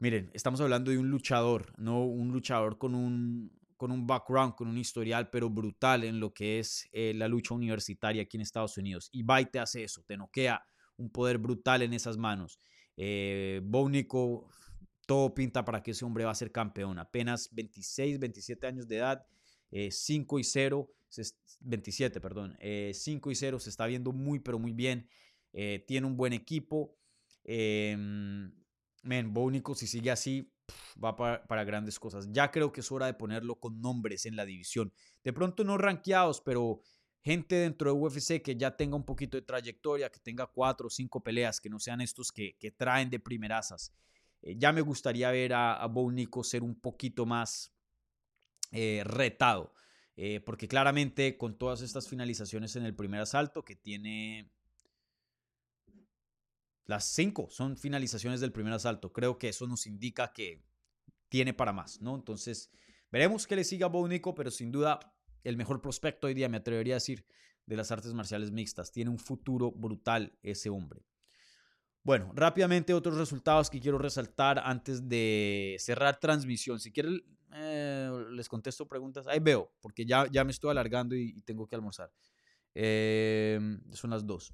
Miren, 0.00 0.28
estamos 0.34 0.60
hablando 0.60 0.90
de 0.90 0.98
un 0.98 1.08
luchador, 1.08 1.72
no 1.78 2.04
un 2.04 2.32
luchador 2.32 2.78
con 2.78 2.96
un, 2.96 3.52
con 3.84 3.92
un 3.92 4.06
background, 4.06 4.54
con 4.54 4.66
un 4.66 4.78
historial, 4.78 5.28
pero 5.28 5.50
brutal 5.50 6.04
en 6.04 6.18
lo 6.18 6.32
que 6.32 6.58
es 6.58 6.88
eh, 6.90 7.12
la 7.14 7.28
lucha 7.28 7.52
universitaria 7.52 8.22
aquí 8.22 8.38
en 8.38 8.40
Estados 8.40 8.78
Unidos. 8.78 9.10
Y 9.12 9.22
te 9.52 9.58
hace 9.58 9.84
eso, 9.84 10.02
te 10.06 10.16
noquea 10.16 10.64
un 10.96 11.10
poder 11.10 11.36
brutal 11.36 11.82
en 11.82 11.92
esas 11.92 12.16
manos. 12.16 12.58
Eh, 12.96 13.60
todo 15.06 15.34
pinta 15.34 15.66
para 15.66 15.82
que 15.82 15.90
ese 15.90 16.02
hombre 16.02 16.24
va 16.24 16.30
a 16.30 16.34
ser 16.34 16.50
campeón. 16.50 16.98
Apenas 16.98 17.50
26, 17.52 18.18
27 18.18 18.66
años 18.66 18.88
de 18.88 18.96
edad, 18.96 19.26
5 19.70 20.38
eh, 20.38 20.40
y 20.40 20.44
0, 20.44 20.90
27, 21.60 22.22
perdón. 22.22 22.56
5 22.90 23.30
y 23.30 23.34
0 23.34 23.60
se 23.60 23.68
está 23.68 23.84
viendo 23.84 24.12
muy, 24.12 24.38
pero 24.38 24.58
muy 24.58 24.72
bien. 24.72 25.10
tiene 25.86 26.06
un 26.06 26.16
buen 26.16 26.32
equipo. 26.32 26.96
Eh, 27.44 27.94
men, 29.02 29.34
Bónico, 29.34 29.74
si 29.74 29.86
sigue 29.86 30.10
así, 30.10 30.50
va 31.02 31.16
para, 31.16 31.44
para, 31.46 31.64
grandes 31.64 31.98
cosas. 31.98 32.28
Ya 32.30 32.50
creo 32.50 32.72
que 32.72 32.80
es 32.80 32.92
hora 32.92 33.06
de 33.06 33.14
ponerlo 33.14 33.56
con 33.56 33.80
nombres 33.80 34.26
en 34.26 34.36
la 34.36 34.44
división. 34.44 34.92
De 35.22 35.32
pronto 35.32 35.64
no 35.64 35.78
rankeados, 35.78 36.40
pero 36.40 36.80
gente 37.24 37.54
dentro 37.56 37.92
de 37.92 37.98
UFC 37.98 38.42
que 38.42 38.56
ya 38.56 38.76
tenga 38.76 38.96
un 38.96 39.04
poquito 39.04 39.36
de 39.36 39.42
trayectoria, 39.42 40.10
que 40.10 40.20
tenga 40.20 40.46
cuatro 40.46 40.88
o 40.88 40.90
cinco 40.90 41.22
peleas, 41.22 41.60
que 41.60 41.70
no 41.70 41.78
sean 41.78 42.00
estos 42.00 42.30
que, 42.30 42.56
que 42.58 42.70
traen 42.70 43.08
de 43.08 43.18
primerasas. 43.18 43.92
Eh, 44.42 44.56
ya 44.58 44.72
me 44.72 44.82
gustaría 44.82 45.30
ver 45.30 45.54
a, 45.54 45.82
a 45.82 45.88
Nico 46.12 46.44
ser 46.44 46.62
un 46.62 46.78
poquito 46.78 47.24
más 47.24 47.74
eh, 48.72 49.02
retado, 49.04 49.72
eh, 50.16 50.40
porque 50.40 50.68
claramente 50.68 51.38
con 51.38 51.56
todas 51.56 51.80
estas 51.80 52.08
finalizaciones 52.08 52.76
en 52.76 52.84
el 52.84 52.94
primer 52.94 53.20
asalto, 53.20 53.64
que 53.64 53.74
tiene 53.74 54.52
las 56.86 57.04
cinco 57.06 57.48
son 57.50 57.76
finalizaciones 57.76 58.40
del 58.40 58.52
primer 58.52 58.72
asalto, 58.72 59.12
creo 59.12 59.38
que 59.38 59.48
eso 59.48 59.66
nos 59.66 59.86
indica 59.86 60.32
que 60.32 60.62
tiene 61.28 61.54
para 61.54 61.72
más, 61.72 62.00
¿no? 62.00 62.14
Entonces, 62.14 62.70
veremos 63.10 63.46
que 63.46 63.56
le 63.56 63.64
siga 63.64 63.86
a 63.86 64.08
Nico, 64.08 64.34
pero 64.34 64.50
sin 64.50 64.70
duda 64.70 65.00
el 65.42 65.56
mejor 65.56 65.80
prospecto 65.80 66.26
hoy 66.26 66.34
día, 66.34 66.48
me 66.48 66.58
atrevería 66.58 66.94
a 66.94 66.96
decir, 66.96 67.26
de 67.66 67.76
las 67.76 67.90
artes 67.90 68.12
marciales 68.12 68.50
mixtas. 68.50 68.92
Tiene 68.92 69.10
un 69.10 69.18
futuro 69.18 69.70
brutal 69.70 70.36
ese 70.42 70.70
hombre. 70.70 71.04
Bueno, 72.02 72.32
rápidamente 72.34 72.92
otros 72.92 73.16
resultados 73.16 73.70
que 73.70 73.80
quiero 73.80 73.98
resaltar 73.98 74.58
antes 74.58 75.08
de 75.08 75.76
cerrar 75.78 76.20
transmisión. 76.20 76.78
Si 76.78 76.92
quieren, 76.92 77.22
eh, 77.54 78.10
les 78.32 78.48
contesto 78.48 78.86
preguntas. 78.86 79.26
Ahí 79.26 79.40
veo, 79.40 79.72
porque 79.80 80.04
ya, 80.04 80.26
ya 80.30 80.44
me 80.44 80.50
estoy 80.50 80.70
alargando 80.70 81.14
y, 81.14 81.40
tengo 81.42 81.66
que 81.66 81.76
almorzar. 81.76 82.12
Eh, 82.74 83.58
son 83.92 84.10
las 84.10 84.26
dos. 84.26 84.52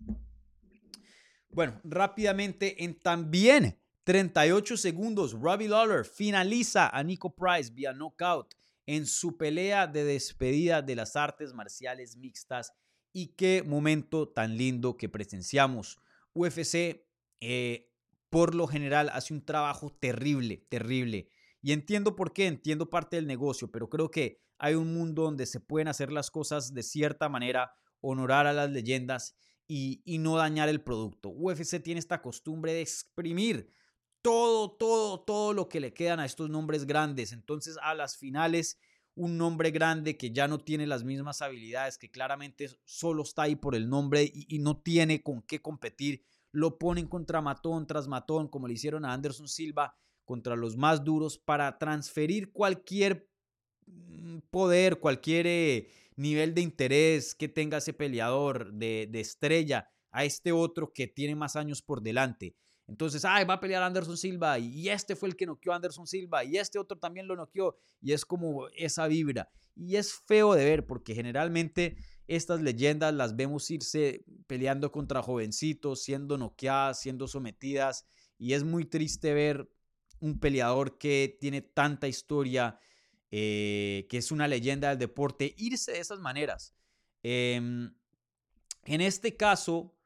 Bueno, 1.53 1.81
rápidamente 1.83 2.85
en 2.85 2.95
también 2.95 3.77
38 4.05 4.77
segundos, 4.77 5.33
Robbie 5.33 5.69
Lawler 5.69 6.05
finaliza 6.05 6.89
a 6.89 7.03
Nico 7.03 7.35
Price 7.35 7.73
vía 7.73 7.93
knockout 7.93 8.55
en 8.87 9.07
su 9.07 9.37
pelea 9.37 9.87
de 9.87 10.05
despedida 10.05 10.81
de 10.83 10.97
las 10.97 11.17
artes 11.17 11.53
marciales 11.53 12.17
mixtas. 12.17 12.73
Y 13.13 13.35
qué 13.35 13.65
momento 13.67 14.29
tan 14.29 14.57
lindo 14.57 14.97
que 14.97 15.09
presenciamos. 15.09 15.99
UFC 16.33 17.05
eh, 17.41 17.91
por 18.31 18.55
lo 18.55 18.69
general 18.69 19.11
hace 19.13 19.35
un 19.35 19.45
trabajo 19.45 19.91
terrible, 19.99 20.65
terrible. 20.69 21.29
Y 21.63 21.73
entiendo 21.73 22.15
por 22.15 22.33
qué, 22.33 22.47
entiendo 22.47 22.89
parte 22.89 23.17
del 23.17 23.27
negocio, 23.27 23.71
pero 23.71 23.89
creo 23.91 24.11
que 24.11 24.41
hay 24.59 24.75
un 24.75 24.95
mundo 24.95 25.23
donde 25.23 25.47
se 25.47 25.59
pueden 25.59 25.89
hacer 25.89 26.13
las 26.13 26.31
cosas 26.31 26.73
de 26.73 26.83
cierta 26.83 27.29
manera, 27.29 27.73
honorar 28.01 28.47
a 28.47 28.53
las 28.53 28.71
leyendas 28.71 29.37
y, 29.73 30.19
no 30.19 30.37
dañar 30.37 30.69
el 30.69 30.81
producto. 30.81 31.29
UFC 31.29 31.81
tiene 31.81 32.01
esta 32.01 32.21
costumbre 32.21 32.73
de 32.73 32.81
exprimir 32.81 33.73
todo, 34.21 34.73
todo, 34.73 35.21
todo 35.21 35.53
lo 35.53 35.69
que 35.69 35.79
le 35.79 35.95
quedan 35.95 36.19
a 36.19 36.25
estos 36.25 36.51
nombres 36.51 36.87
grandes. 36.87 37.33
Entonces 37.33 37.79
a 37.81 37.95
las 37.95 38.17
finales, 38.17 38.81
un 39.15 39.39
nombre 39.39 39.71
grande 39.71 40.17
que 40.17 40.33
ya 40.33 40.49
no 40.49 40.59
tiene 40.59 40.89
las 40.89 41.05
mismas 41.05 41.41
habilidades, 41.41 41.99
que 41.99 42.11
claramente 42.11 42.69
solo 42.85 43.23
está 43.23 43.43
ahí 43.43 43.55
por 43.55 43.77
el 43.77 43.89
nombre 43.89 44.29
y, 44.35 44.59
no 44.59 44.77
tiene 44.77 45.23
con 45.23 45.41
qué 45.43 45.63
competir, 45.63 46.25
lo 46.51 46.77
ponen 46.77 47.07
contra 47.07 47.41
matón 47.41 47.87
tras 47.87 48.09
matón, 48.09 48.49
como 48.49 48.67
le 48.67 48.75
hicieron 48.75 49.05
a 49.05 49.13
Anderson 49.13 49.47
Silva, 49.47 49.95
contra 50.25 50.57
los 50.57 50.77
más 50.77 51.05
duros, 51.05 51.39
para 51.39 51.79
transferir 51.79 52.51
cualquier 52.53 53.31
mm, 53.87 54.39
poder, 54.51 54.99
cualquier 54.99 55.47
eh, 55.47 55.89
nivel 56.21 56.55
de 56.55 56.61
interés 56.61 57.35
que 57.35 57.49
tenga 57.49 57.79
ese 57.79 57.93
peleador 57.93 58.73
de, 58.73 59.09
de 59.11 59.21
estrella 59.21 59.89
a 60.11 60.25
este 60.25 60.53
otro 60.53 60.93
que 60.93 61.07
tiene 61.07 61.35
más 61.35 61.57
años 61.57 61.83
por 61.83 62.03
delante. 62.03 62.55
Entonces, 62.91 63.25
ay, 63.25 63.45
va 63.45 63.55
a 63.55 63.61
pelear 63.61 63.85
Anderson 63.85 64.17
Silva 64.17 64.59
y 64.59 64.89
este 64.89 65.15
fue 65.15 65.29
el 65.29 65.37
que 65.37 65.47
noqueó 65.47 65.73
a 65.73 65.77
Anderson 65.77 66.09
Silva 66.09 66.43
y 66.43 66.57
este 66.57 66.77
otro 66.77 66.99
también 66.99 67.29
lo 67.29 67.37
noqueó 67.37 67.77
y 68.01 68.13
es 68.13 68.25
como 68.25 68.67
esa 68.71 69.07
vibra. 69.07 69.49
Y 69.77 69.95
es 69.95 70.13
feo 70.27 70.55
de 70.55 70.65
ver 70.65 70.87
porque 70.87 71.15
generalmente 71.15 71.97
estas 72.27 72.61
leyendas 72.61 73.15
las 73.15 73.37
vemos 73.37 73.71
irse 73.71 74.25
peleando 74.49 74.91
contra 74.91 75.23
jovencitos, 75.23 76.03
siendo 76.03 76.37
noqueadas, 76.37 77.01
siendo 77.01 77.29
sometidas 77.29 78.07
y 78.39 78.55
es 78.55 78.65
muy 78.65 78.85
triste 78.85 79.35
ver 79.35 79.71
un 80.19 80.41
peleador 80.41 80.99
que 80.99 81.39
tiene 81.41 81.63
tanta 81.63 82.09
historia, 82.09 82.79
eh, 83.31 84.07
que 84.09 84.19
es 84.19 84.33
una 84.33 84.49
leyenda 84.49 84.91
del 84.91 84.99
deporte, 84.99 85.55
irse 85.57 85.93
de 85.93 86.01
esas 86.01 86.19
maneras. 86.19 86.75
Em, 87.23 87.95
en 88.85 89.01
este 89.01 89.37
caso, 89.37 89.97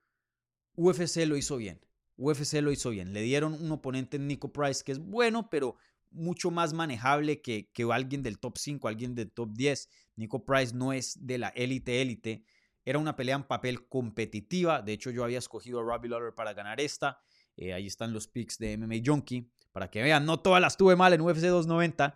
UFC 0.76 1.26
lo 1.26 1.36
hizo 1.36 1.56
bien. 1.56 1.80
UFC 2.16 2.54
lo 2.60 2.70
hizo 2.72 2.90
bien. 2.90 3.12
Le 3.12 3.22
dieron 3.22 3.54
un 3.54 3.72
oponente 3.72 4.16
en 4.16 4.26
Nico 4.26 4.52
Price 4.52 4.84
que 4.84 4.92
es 4.92 4.98
bueno, 4.98 5.48
pero 5.50 5.76
mucho 6.10 6.50
más 6.50 6.72
manejable 6.72 7.40
que, 7.40 7.70
que 7.72 7.82
alguien 7.90 8.22
del 8.22 8.38
top 8.38 8.58
5, 8.58 8.88
alguien 8.88 9.14
del 9.14 9.32
top 9.32 9.50
10. 9.52 9.88
Nico 10.16 10.44
Price 10.44 10.74
no 10.74 10.92
es 10.92 11.26
de 11.26 11.38
la 11.38 11.48
élite 11.48 12.02
élite. 12.02 12.44
Era 12.84 12.98
una 12.98 13.16
pelea 13.16 13.36
en 13.36 13.44
papel 13.44 13.88
competitiva. 13.88 14.82
De 14.82 14.92
hecho, 14.92 15.10
yo 15.10 15.24
había 15.24 15.38
escogido 15.38 15.80
a 15.80 15.82
Robbie 15.82 16.10
Lawler 16.10 16.34
para 16.34 16.52
ganar 16.52 16.80
esta. 16.80 17.20
Eh, 17.56 17.72
ahí 17.72 17.86
están 17.86 18.12
los 18.12 18.28
picks 18.28 18.58
de 18.58 18.76
MMA 18.76 18.96
Junkie. 19.04 19.50
Para 19.72 19.90
que 19.90 20.02
vean, 20.02 20.24
no 20.24 20.38
todas 20.38 20.60
las 20.60 20.76
tuve 20.76 20.94
mal 20.94 21.12
en 21.14 21.20
UFC 21.20 21.40
290. 21.40 22.14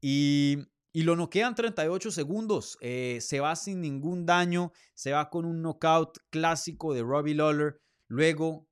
Y, 0.00 0.58
y 0.92 1.02
lo 1.02 1.16
noquean 1.16 1.54
38 1.54 2.10
segundos. 2.10 2.78
Eh, 2.80 3.18
se 3.20 3.40
va 3.40 3.54
sin 3.56 3.80
ningún 3.80 4.26
daño. 4.26 4.72
Se 4.94 5.12
va 5.12 5.30
con 5.30 5.44
un 5.44 5.62
knockout 5.62 6.18
clásico 6.30 6.94
de 6.94 7.02
Robbie 7.02 7.34
Lawler. 7.34 7.80
Luego 8.08 8.68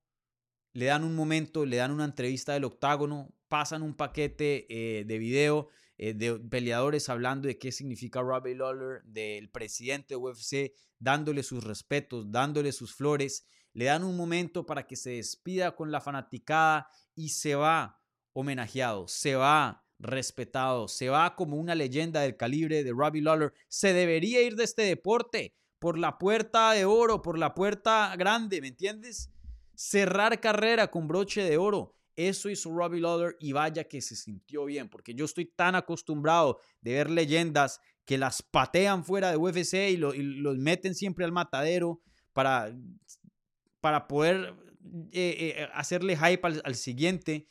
le 0.72 0.86
dan 0.86 1.04
un 1.04 1.14
momento, 1.14 1.64
le 1.64 1.76
dan 1.76 1.90
una 1.90 2.04
entrevista 2.04 2.52
del 2.52 2.64
octágono, 2.64 3.32
pasan 3.48 3.82
un 3.82 3.94
paquete 3.94 4.66
eh, 4.68 5.04
de 5.04 5.18
video 5.18 5.68
eh, 5.96 6.14
de 6.14 6.38
peleadores 6.38 7.08
hablando 7.08 7.48
de 7.48 7.58
qué 7.58 7.72
significa 7.72 8.20
Robbie 8.20 8.54
Lawler, 8.54 9.02
del 9.02 9.50
presidente 9.50 10.14
de 10.14 10.16
UFC, 10.16 10.72
dándole 11.00 11.42
sus 11.42 11.64
respetos, 11.64 12.30
dándole 12.30 12.70
sus 12.70 12.94
flores, 12.94 13.44
le 13.72 13.86
dan 13.86 14.04
un 14.04 14.16
momento 14.16 14.64
para 14.64 14.86
que 14.86 14.94
se 14.94 15.10
despida 15.10 15.74
con 15.74 15.90
la 15.90 16.00
fanaticada 16.00 16.88
y 17.16 17.30
se 17.30 17.56
va 17.56 18.00
homenajeado, 18.32 19.08
se 19.08 19.34
va 19.34 19.84
respetado, 19.98 20.88
se 20.88 21.08
va 21.08 21.34
como 21.34 21.56
una 21.56 21.74
leyenda 21.74 22.20
del 22.20 22.36
calibre 22.36 22.84
de 22.84 22.92
Robbie 22.92 23.22
Lawler, 23.22 23.52
se 23.68 23.92
debería 23.92 24.42
ir 24.42 24.56
de 24.56 24.64
este 24.64 24.82
deporte 24.82 25.54
por 25.78 25.98
la 25.98 26.18
puerta 26.18 26.72
de 26.72 26.84
oro, 26.84 27.22
por 27.22 27.38
la 27.38 27.54
puerta 27.54 28.14
grande, 28.16 28.60
¿me 28.60 28.68
entiendes? 28.68 29.30
cerrar 29.78 30.40
carrera 30.40 30.90
con 30.90 31.06
broche 31.06 31.44
de 31.44 31.56
oro. 31.56 31.94
Eso 32.16 32.50
hizo 32.50 32.74
Robbie 32.74 33.00
Lawler 33.00 33.36
y 33.38 33.52
vaya 33.52 33.84
que 33.84 34.00
se 34.00 34.16
sintió 34.16 34.64
bien, 34.64 34.88
porque 34.88 35.14
yo 35.14 35.24
estoy 35.24 35.46
tan 35.46 35.76
acostumbrado 35.76 36.58
de 36.80 36.94
ver 36.94 37.10
leyendas 37.10 37.80
que 38.04 38.18
las 38.18 38.42
patean 38.42 39.04
fuera 39.04 39.30
de 39.30 39.36
UFC 39.36 39.74
y, 39.90 39.96
los 39.96 40.56
meten 40.56 40.96
siempre 40.96 41.24
al 41.24 41.30
matadero 41.30 42.02
para, 42.32 42.74
para 43.80 44.08
poder 44.08 44.52
eh, 45.12 45.54
eh, 45.58 45.68
hacerle 45.72 46.16
hype 46.16 46.44
al, 46.44 46.60
al 46.64 46.74
siguiente. 46.74 47.46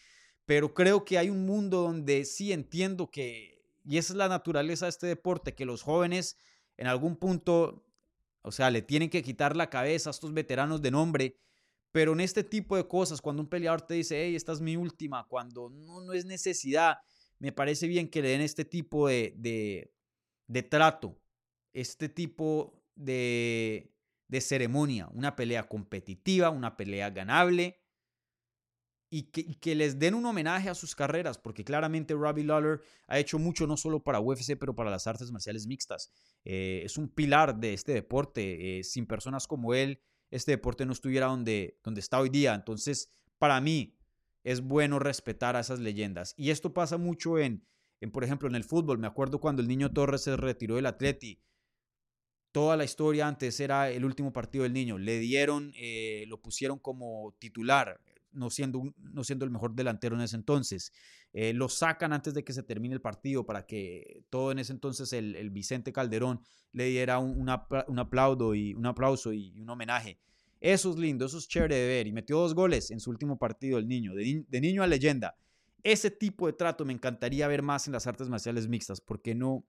Pero 0.47 0.73
creo 0.73 1.05
que 1.05 1.19
hay 1.19 1.29
un 1.29 1.45
mundo 1.45 1.83
donde 1.83 2.25
sí 2.25 2.51
entiendo 2.51 3.11
que, 3.11 3.63
y 3.85 3.99
esa 3.99 4.13
es 4.13 4.17
la 4.17 4.27
naturaleza 4.27 4.87
de 4.87 4.89
este 4.89 5.05
deporte, 5.05 5.53
que 5.53 5.65
los 5.65 5.83
jóvenes 5.83 6.37
en 6.75 6.87
algún 6.87 7.17
punto, 7.17 7.85
o 8.41 8.51
sea, 8.51 8.71
le 8.71 8.81
tienen 8.81 9.11
que 9.11 9.21
quitar 9.21 9.55
la 9.55 9.69
cabeza 9.69 10.09
a 10.09 10.11
estos 10.11 10.33
veteranos 10.33 10.81
de 10.81 10.89
nombre 10.89 11.37
pero 11.97 12.13
en 12.13 12.19
este 12.19 12.43
tipo 12.43 12.75
de 12.75 12.87
cosas, 12.87 13.21
cuando 13.21 13.41
un 13.41 13.49
peleador 13.49 13.81
te 13.81 13.95
dice, 13.95 14.23
hey, 14.23 14.35
esta 14.35 14.51
es 14.51 14.61
mi 14.61 14.75
última, 14.75 15.25
cuando 15.27 15.69
no, 15.69 16.01
no 16.01 16.13
es 16.13 16.25
necesidad, 16.25 16.97
me 17.39 17.51
parece 17.51 17.87
bien 17.87 18.09
que 18.09 18.21
le 18.21 18.29
den 18.29 18.41
este 18.41 18.65
tipo 18.65 19.07
de, 19.07 19.33
de, 19.37 19.91
de 20.45 20.61
trato, 20.61 21.19
este 21.73 22.09
tipo 22.09 22.83
de, 22.95 23.95
de 24.27 24.41
ceremonia, 24.41 25.09
una 25.11 25.35
pelea 25.35 25.67
competitiva, 25.67 26.51
una 26.51 26.77
pelea 26.77 27.09
ganable. 27.09 27.79
Y 29.09 29.23
que, 29.23 29.75
les 29.75 29.99
den 29.99 30.15
un 30.15 30.25
homenaje 30.25 30.69
a 30.69 30.75
sus 30.75 30.93
carreras, 30.93 31.38
porque 31.38 31.63
claramente 31.63 32.13
Robbie 32.13 32.43
Lawler 32.43 32.81
ha 33.07 33.19
hecho 33.19 33.39
mucho 33.39 33.65
no 33.65 33.77
solo 33.77 34.03
para 34.03 34.19
UFC, 34.19 34.57
pero 34.59 34.75
para 34.75 34.89
las 34.89 35.07
artes 35.07 35.31
marciales 35.31 35.65
mixtas. 35.65 36.11
Eh, 36.43 36.81
es 36.84 36.97
un 36.97 37.07
pilar 37.07 37.57
de 37.57 37.73
este 37.73 37.93
deporte. 37.93 38.79
Eh, 38.79 38.84
sin 38.84 39.05
personas 39.05 39.47
como 39.47 39.73
él, 39.73 40.01
este 40.29 40.51
deporte 40.51 40.85
no 40.85 40.91
estuviera 40.91 41.27
donde, 41.27 41.79
donde 41.84 42.01
está 42.01 42.19
hoy 42.19 42.29
día. 42.29 42.53
Entonces, 42.53 43.09
para 43.38 43.61
mí, 43.61 43.97
es 44.43 44.61
bueno 44.61 44.97
respetar 44.99 45.55
a 45.57 45.59
esas 45.59 45.79
leyendas. 45.79 46.34
Y 46.38 46.51
esto 46.51 46.73
pasa 46.73 46.97
mucho 46.97 47.38
en, 47.38 47.65
en, 47.99 48.11
por 48.11 48.23
ejemplo, 48.23 48.47
en 48.47 48.55
el 48.55 48.63
fútbol. 48.63 48.97
Me 48.97 49.07
acuerdo 49.07 49.39
cuando 49.39 49.61
el 49.61 49.67
niño 49.67 49.91
Torres 49.91 50.21
se 50.21 50.38
retiró 50.38 50.75
del 50.75 50.85
Atleti. 50.85 51.41
Toda 52.53 52.77
la 52.77 52.85
historia 52.85 53.27
antes 53.27 53.59
era 53.59 53.89
el 53.91 54.05
último 54.05 54.31
partido 54.31 54.63
del 54.63 54.71
niño. 54.71 54.97
Le 54.97 55.19
dieron, 55.19 55.73
eh, 55.75 56.23
lo 56.27 56.41
pusieron 56.41 56.79
como 56.79 57.35
titular. 57.39 57.99
No 58.38 58.49
siendo, 58.49 58.93
no 58.97 59.23
siendo 59.23 59.45
el 59.45 59.51
mejor 59.51 59.76
delantero 59.76 60.15
en 60.15 60.22
ese 60.22 60.35
entonces. 60.35 60.93
Eh, 61.34 61.53
lo 61.53 61.69
sacan 61.69 62.14
antes 62.14 62.34
de 62.34 62.43
que 62.43 62.53
se 62.53 62.64
termine 62.64 62.93
el 62.95 63.01
partido 63.01 63.45
para 63.45 63.65
que 63.65 64.23
todo 64.30 64.51
en 64.51 64.59
ese 64.59 64.73
entonces 64.73 65.11
el, 65.14 65.49
Vicente 65.49 65.91
Calderón 65.91 66.41
le 66.72 66.85
diera 66.85 67.19
un, 67.19 67.31
un, 67.31 68.55
y 68.55 68.73
un 68.73 68.85
aplauso 68.85 69.34
y 69.34 69.59
un 69.59 69.69
homenaje. 69.69 70.19
Eso 70.59 70.89
es 70.91 70.97
lindo, 70.97 71.26
eso 71.26 71.38
es 71.38 71.47
chévere 71.47 71.76
de 71.76 71.88
ver. 71.88 72.07
Y 72.07 72.11
metió 72.11 72.39
dos 72.39 72.53
goles 72.53 72.91
en 72.91 72.99
su 72.99 73.09
último 73.09 73.38
partido 73.38 73.77
el 73.77 73.88
niño, 73.88 74.14
de, 74.14 74.45
de 74.47 74.61
niño 74.61 74.84
a 74.84 74.88
leyenda. 74.88 75.35
Ese 75.84 76.11
tipo 76.11 76.47
de 76.47 76.53
trato 76.53 76.85
me 76.85 76.93
encantaría 76.93 77.47
ver 77.47 77.61
más 77.61 77.88
en 77.88 77.93
las 77.93 78.07
artes 78.07 78.30
marciales 78.30 78.68
mixtas, 78.68 78.99
porque 78.99 79.35
no, 79.35 79.65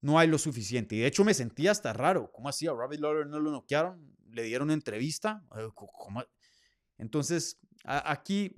no 0.00 0.18
hay 0.18 0.28
lo 0.28 0.38
suficiente. 0.38 0.96
Y 0.96 1.00
de 1.00 1.06
hecho 1.06 1.24
me 1.24 1.34
sentía 1.34 1.70
hasta 1.70 1.92
raro. 1.92 2.30
¿Cómo 2.32 2.48
hacía? 2.48 2.72
Robbie 2.72 2.98
Lawler 2.98 3.26
no 3.26 3.40
lo 3.40 3.50
noquearon, 3.50 4.14
le 4.30 4.44
dieron 4.44 4.70
entrevista. 4.70 5.42
Eh, 5.56 5.68
Entonces, 7.00 7.58
aquí, 7.84 8.54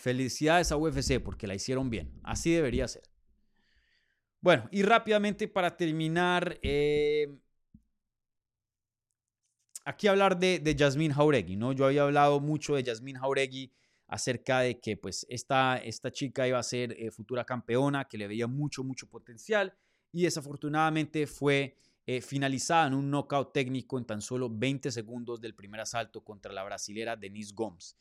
felicidades 0.00 0.70
a 0.70 0.76
UFC 0.76 1.20
porque 1.22 1.46
la 1.46 1.54
hicieron 1.54 1.90
bien. 1.90 2.12
Así 2.22 2.52
debería 2.52 2.86
ser. 2.86 3.02
Bueno, 4.40 4.68
y 4.70 4.82
rápidamente 4.82 5.48
para 5.48 5.76
terminar, 5.76 6.58
eh, 6.62 7.36
aquí 9.84 10.06
hablar 10.06 10.38
de, 10.38 10.58
de 10.60 10.76
Jasmine 10.78 11.14
Jauregui, 11.14 11.56
¿no? 11.56 11.72
Yo 11.72 11.86
había 11.86 12.02
hablado 12.02 12.38
mucho 12.40 12.76
de 12.76 12.84
Jasmine 12.84 13.18
Jauregui 13.18 13.72
acerca 14.08 14.60
de 14.60 14.78
que 14.78 14.96
pues 14.96 15.26
esta, 15.28 15.78
esta 15.78 16.12
chica 16.12 16.46
iba 16.46 16.58
a 16.58 16.62
ser 16.62 16.92
eh, 16.92 17.10
futura 17.10 17.44
campeona, 17.44 18.04
que 18.04 18.18
le 18.18 18.28
veía 18.28 18.46
mucho, 18.46 18.84
mucho 18.84 19.08
potencial 19.08 19.74
y 20.12 20.22
desafortunadamente 20.22 21.26
fue 21.26 21.76
eh, 22.08 22.20
finalizada 22.20 22.86
en 22.86 22.94
un 22.94 23.10
knockout 23.10 23.52
técnico 23.52 23.98
en 23.98 24.04
tan 24.04 24.22
solo 24.22 24.48
20 24.48 24.92
segundos 24.92 25.40
del 25.40 25.56
primer 25.56 25.80
asalto 25.80 26.22
contra 26.22 26.52
la 26.52 26.62
brasilera 26.62 27.16
Denise 27.16 27.52
Gomes. 27.52 27.96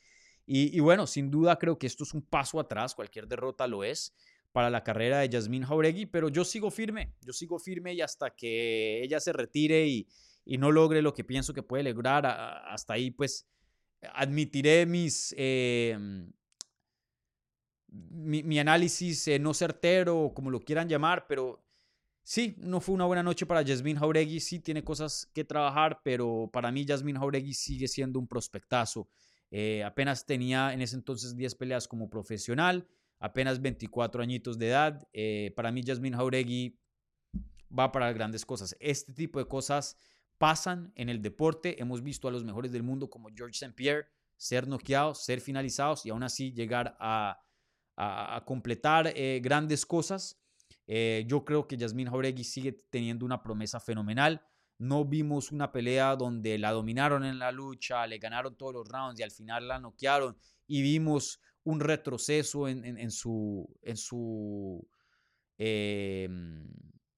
Y, 0.48 0.80
bueno, 0.80 1.08
sin 1.08 1.32
duda 1.32 1.58
creo 1.58 1.80
que 1.80 1.88
esto 1.88 2.04
es 2.04 2.14
un 2.14 2.22
paso 2.22 2.60
atrás, 2.60 2.94
cualquier 2.94 3.28
derrota 3.28 3.66
lo 3.66 3.84
es 3.84 4.14
para 4.52 4.70
la 4.70 4.84
carrera 4.84 5.18
de 5.18 5.30
Jasmine 5.32 5.66
Jauregui, 5.66 6.06
pero 6.06 6.30
yo 6.30 6.46
sigo 6.46 6.70
firme, 6.70 7.16
yo 7.22 7.34
sigo 7.34 7.58
firme 7.58 7.96
y 7.96 8.02
hasta 8.02 8.30
que 8.30 9.02
ella 9.04 9.20
se 9.20 9.34
retire 9.34 9.88
y, 9.88 10.08
no 10.60 10.72
logre 10.72 11.02
lo 11.02 11.16
que 11.16 11.24
pienso 11.24 11.56
que 11.56 11.64
puede 11.64 11.92
lograr, 11.92 12.28
hasta 12.28 12.94
ahí 12.94 13.10
pues 13.10 13.48
admitiré 14.14 14.86
mis, 14.86 15.34
em, 15.36 16.32
mi, 17.88 18.60
análisis 18.60 19.28
no 19.40 19.56
certero, 19.56 20.32
como 20.36 20.52
lo 20.52 20.60
quieran 20.60 20.88
llamar, 20.88 21.26
pero 21.28 21.65
Sí, 22.28 22.56
no 22.58 22.82
fue 22.82 22.96
una 22.96 23.06
buena 23.06 23.22
noche 23.22 23.46
para 23.46 23.64
Jasmine 23.64 24.00
Jauregui, 24.00 24.40
sí 24.40 24.60
tiene 24.60 24.84
cosas 24.84 25.30
que 25.32 25.44
trabajar, 25.44 26.02
pero 26.04 26.50
para 26.52 26.72
mí 26.72 26.84
Jasmine 26.84 27.20
Jauregui 27.20 27.54
sigue 27.54 27.88
siendo 27.88 28.18
un 28.18 28.28
prospectazo. 28.28 29.08
Eh, 29.52 29.84
apenas 29.84 30.26
tenía 30.26 30.74
en 30.74 30.82
ese 30.82 30.96
entonces 30.96 31.38
10 31.38 31.54
peleas 31.54 31.88
como 31.88 32.10
profesional, 32.10 32.88
apenas 33.20 33.62
24 33.62 34.24
añitos 34.24 34.58
de 34.58 34.70
edad. 34.70 35.08
Eh, 35.14 35.54
para 35.56 35.72
mí 35.72 35.84
Jasmine 35.86 36.18
Jauregui 36.18 36.80
va 37.78 37.92
para 37.92 38.12
grandes 38.12 38.44
cosas. 38.44 38.76
Este 38.80 39.14
tipo 39.14 39.38
de 39.38 39.46
cosas 39.46 39.96
pasan 40.40 40.94
en 40.96 41.10
el 41.10 41.22
deporte. 41.22 41.80
Hemos 41.80 42.02
visto 42.02 42.28
a 42.28 42.32
los 42.32 42.44
mejores 42.44 42.72
del 42.72 42.82
mundo 42.82 43.08
como 43.08 43.30
George 43.36 43.54
St. 43.54 43.76
Pierre 43.76 44.08
ser 44.36 44.68
noqueados, 44.68 45.24
ser 45.24 45.42
finalizados 45.42 46.08
y 46.08 46.10
aún 46.10 46.24
así 46.24 46.52
llegar 46.52 46.98
a, 47.00 47.40
completar 48.46 49.14
eh, 49.16 49.40
grandes 49.44 49.86
cosas. 49.86 50.42
Eh, 50.88 51.26
yo 51.28 51.44
creo 51.44 51.68
que 51.68 51.78
Yasmin 51.78 52.10
Jauregui 52.10 52.44
sigue 52.44 52.84
teniendo 52.90 53.26
una 53.26 53.42
promesa 53.42 53.80
fenomenal. 53.80 54.42
No 54.78 55.06
vimos 55.06 55.52
una 55.52 55.72
pelea 55.72 56.16
donde 56.16 56.58
la 56.58 56.72
dominaron 56.72 57.24
en 57.24 57.40
la 57.40 57.52
lucha, 57.52 58.06
le 58.08 58.18
ganaron 58.18 58.56
todos 58.56 58.74
los 58.74 58.88
rounds 58.88 59.20
y 59.20 59.24
al 59.24 59.32
final 59.32 59.68
la 59.68 59.80
noquearon 59.80 60.38
y 60.68 60.82
vimos 60.82 61.40
un 61.64 61.80
retroceso 61.80 62.68
en, 62.68 63.10
su, 63.10 63.68
en, 63.82 63.98
su, 63.98 64.88
em, 65.58 66.68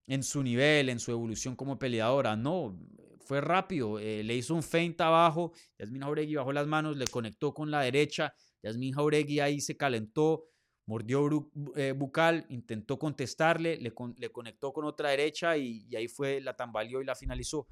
en 0.07 0.23
su 0.23 0.43
nivel, 0.43 0.89
en 0.89 0.99
su 0.99 1.11
evolución 1.11 1.55
como 1.55 1.77
peleadora. 1.77 2.35
No, 2.35 2.79
fue 3.19 3.41
rápido. 3.41 3.99
Eh, 3.99 4.23
le 4.23 4.35
hizo 4.35 4.55
un 4.55 4.63
feint 4.63 4.99
abajo. 5.01 5.51
Yasmin 5.77 6.01
Jauregui 6.01 6.35
bajó 6.35 6.53
las 6.53 6.65
manos, 6.65 6.95
le 6.95 7.05
conectó 7.07 7.53
con 7.53 7.69
la 7.69 7.81
derecha. 7.81 8.33
Yasmin 8.63 8.93
Jauregui 8.93 9.41
ahí 9.41 9.59
se 9.59 9.75
calentó 9.75 10.45
mordió 10.87 11.51
eh, 11.75 11.91
bucal, 11.91 12.45
intentó 12.49 12.97
contestarle, 12.97 13.77
le, 13.77 13.93
conectó 14.31 14.73
con 14.73 14.85
otra 14.85 15.09
derecha 15.09 15.57
y, 15.57 15.85
ahí 15.95 16.07
fue, 16.07 16.41
la 16.41 16.55
tambaleó 16.55 17.01
y 17.01 17.05
la 17.05 17.13
finalizó. 17.13 17.67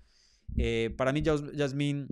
Eh, 0.57 0.93
para 0.95 1.11
mí, 1.11 1.23
Yasmín 1.23 2.07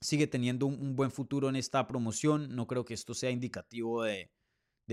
sigue 0.00 0.28
teniendo 0.28 0.66
un, 0.66 0.94
buen 0.94 1.10
futuro 1.10 1.48
en 1.48 1.56
esta 1.56 1.86
promoción. 1.88 2.54
No 2.54 2.68
creo 2.68 2.84
que 2.84 2.94
esto 2.94 3.14
sea 3.14 3.30
indicativo 3.30 4.04
de, 4.04 4.30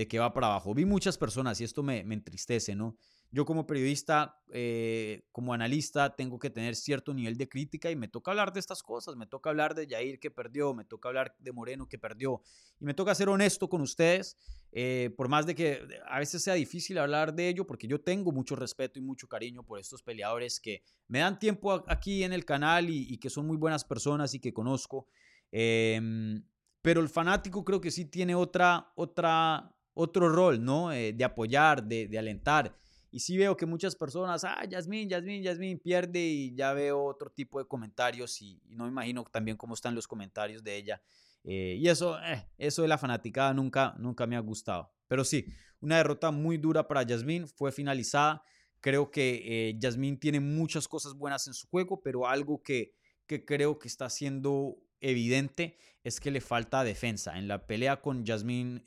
que 0.08 0.18
va 0.18 0.32
para 0.32 0.48
abajo. 0.48 0.74
Vi 0.74 0.84
muchas 0.84 1.16
personas 1.16 1.60
y 1.60 1.64
esto 1.64 1.82
me, 1.84 2.02
me 2.04 2.16
entristece, 2.16 2.74
¿no? 2.74 2.96
Yo 3.32 3.44
como 3.44 3.64
periodista, 3.66 4.40
eh, 4.52 5.22
como 5.30 5.54
analista, 5.54 6.16
tengo 6.16 6.38
que 6.40 6.50
tener 6.50 6.74
cierto 6.74 7.14
nivel 7.14 7.36
de 7.36 7.48
crítica 7.48 7.88
y 7.90 7.94
me 7.94 8.08
toca 8.08 8.32
hablar 8.32 8.52
de 8.52 8.58
estas 8.58 8.82
cosas, 8.82 9.14
me 9.14 9.26
toca 9.26 9.50
hablar 9.50 9.74
de 9.76 9.86
Jair 9.86 10.18
que 10.18 10.32
perdió, 10.32 10.74
me 10.74 10.84
toca 10.84 11.08
hablar 11.08 11.36
de 11.38 11.52
Moreno 11.52 11.88
que 11.88 11.96
perdió 11.96 12.42
y 12.80 12.84
me 12.84 12.92
toca 12.92 13.14
ser 13.14 13.28
honesto 13.28 13.68
con 13.68 13.82
ustedes, 13.82 14.36
eh, 14.72 15.14
por 15.16 15.28
más 15.28 15.46
de 15.46 15.54
que 15.54 15.86
a 16.06 16.18
veces 16.18 16.42
sea 16.42 16.54
difícil 16.54 16.98
hablar 16.98 17.32
de 17.32 17.48
ello, 17.48 17.66
porque 17.66 17.86
yo 17.86 18.00
tengo 18.00 18.32
mucho 18.32 18.56
respeto 18.56 18.98
y 18.98 19.02
mucho 19.02 19.28
cariño 19.28 19.62
por 19.62 19.78
estos 19.78 20.02
peleadores 20.02 20.58
que 20.58 20.82
me 21.06 21.20
dan 21.20 21.38
tiempo 21.38 21.84
aquí 21.86 22.24
en 22.24 22.32
el 22.32 22.44
canal 22.44 22.90
y, 22.90 23.16
que 23.18 23.30
son 23.30 23.46
muy 23.46 23.56
buenas 23.56 23.84
personas 23.84 24.34
y 24.34 24.40
que 24.40 24.52
conozco. 24.52 25.06
Em, 25.52 26.42
pero 26.82 27.00
el 27.00 27.08
fanático 27.08 27.64
creo 27.64 27.80
que 27.80 27.90
sí 27.90 28.06
tiene 28.06 28.34
otra, 28.34 28.92
otra, 28.96 29.72
otro 29.94 30.28
rol, 30.28 30.64
¿no? 30.64 30.90
Eh, 30.92 31.12
de 31.12 31.24
apoyar, 31.24 31.84
de, 31.84 32.08
de 32.08 32.18
alentar. 32.18 32.74
Y 33.12 33.20
sí 33.20 33.36
veo 33.36 33.56
que 33.56 33.66
muchas 33.66 33.96
personas, 33.96 34.44
ah, 34.44 34.64
Yasmín, 34.68 35.08
Yasmín, 35.08 35.42
Yasmín, 35.42 35.78
pierde 35.80 36.20
y 36.20 36.54
ya 36.54 36.72
veo 36.72 37.02
otro 37.02 37.30
tipo 37.30 37.58
de 37.58 37.66
comentarios 37.66 38.40
y, 38.40 38.60
no 38.68 38.84
me 38.84 38.90
imagino 38.90 39.24
también 39.24 39.56
cómo 39.56 39.74
están 39.74 39.94
los 39.94 40.06
comentarios 40.06 40.62
de 40.62 40.76
ella. 40.76 41.02
Eh, 41.42 41.76
y 41.78 41.88
eso, 41.88 42.18
eh, 42.22 42.46
eso 42.58 42.82
de 42.82 42.88
la 42.88 42.98
fanaticada 42.98 43.52
nunca, 43.52 43.94
nunca 43.98 44.26
me 44.26 44.36
ha 44.36 44.40
gustado. 44.40 44.92
Pero 45.08 45.24
sí, 45.24 45.46
una 45.80 45.96
derrota 45.96 46.30
muy 46.30 46.56
dura 46.56 46.86
para 46.86 47.02
Yasmín, 47.02 47.48
fue 47.48 47.72
finalizada. 47.72 48.44
Creo 48.80 49.10
que 49.10 49.42
eh, 49.44 49.76
Yasmín 49.78 50.18
tiene 50.18 50.38
muchas 50.38 50.86
cosas 50.86 51.14
buenas 51.14 51.46
en 51.48 51.54
su 51.54 51.66
juego, 51.66 52.00
pero 52.02 52.28
algo 52.28 52.62
que, 52.62 52.94
que 53.26 53.44
creo 53.44 53.78
que 53.78 53.88
está 53.88 54.08
siendo 54.08 54.76
evidente 55.00 55.78
es 56.04 56.20
que 56.20 56.30
le 56.30 56.40
falta 56.40 56.84
defensa. 56.84 57.38
En 57.38 57.48
la 57.48 57.66
pelea 57.66 58.00
con 58.00 58.24
Yasmín, 58.24 58.82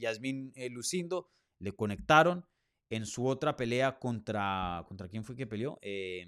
Yasmín 0.00 0.52
Lucindo 0.70 1.28
le 1.58 1.72
conectaron 1.72 2.44
en 2.90 3.06
su 3.06 3.26
otra 3.26 3.56
pelea 3.56 3.98
contra. 3.98 4.84
¿Contra 4.88 5.08
quién 5.08 5.24
fue 5.24 5.36
que 5.36 5.46
peleó? 5.46 5.78
Eh, 5.82 6.26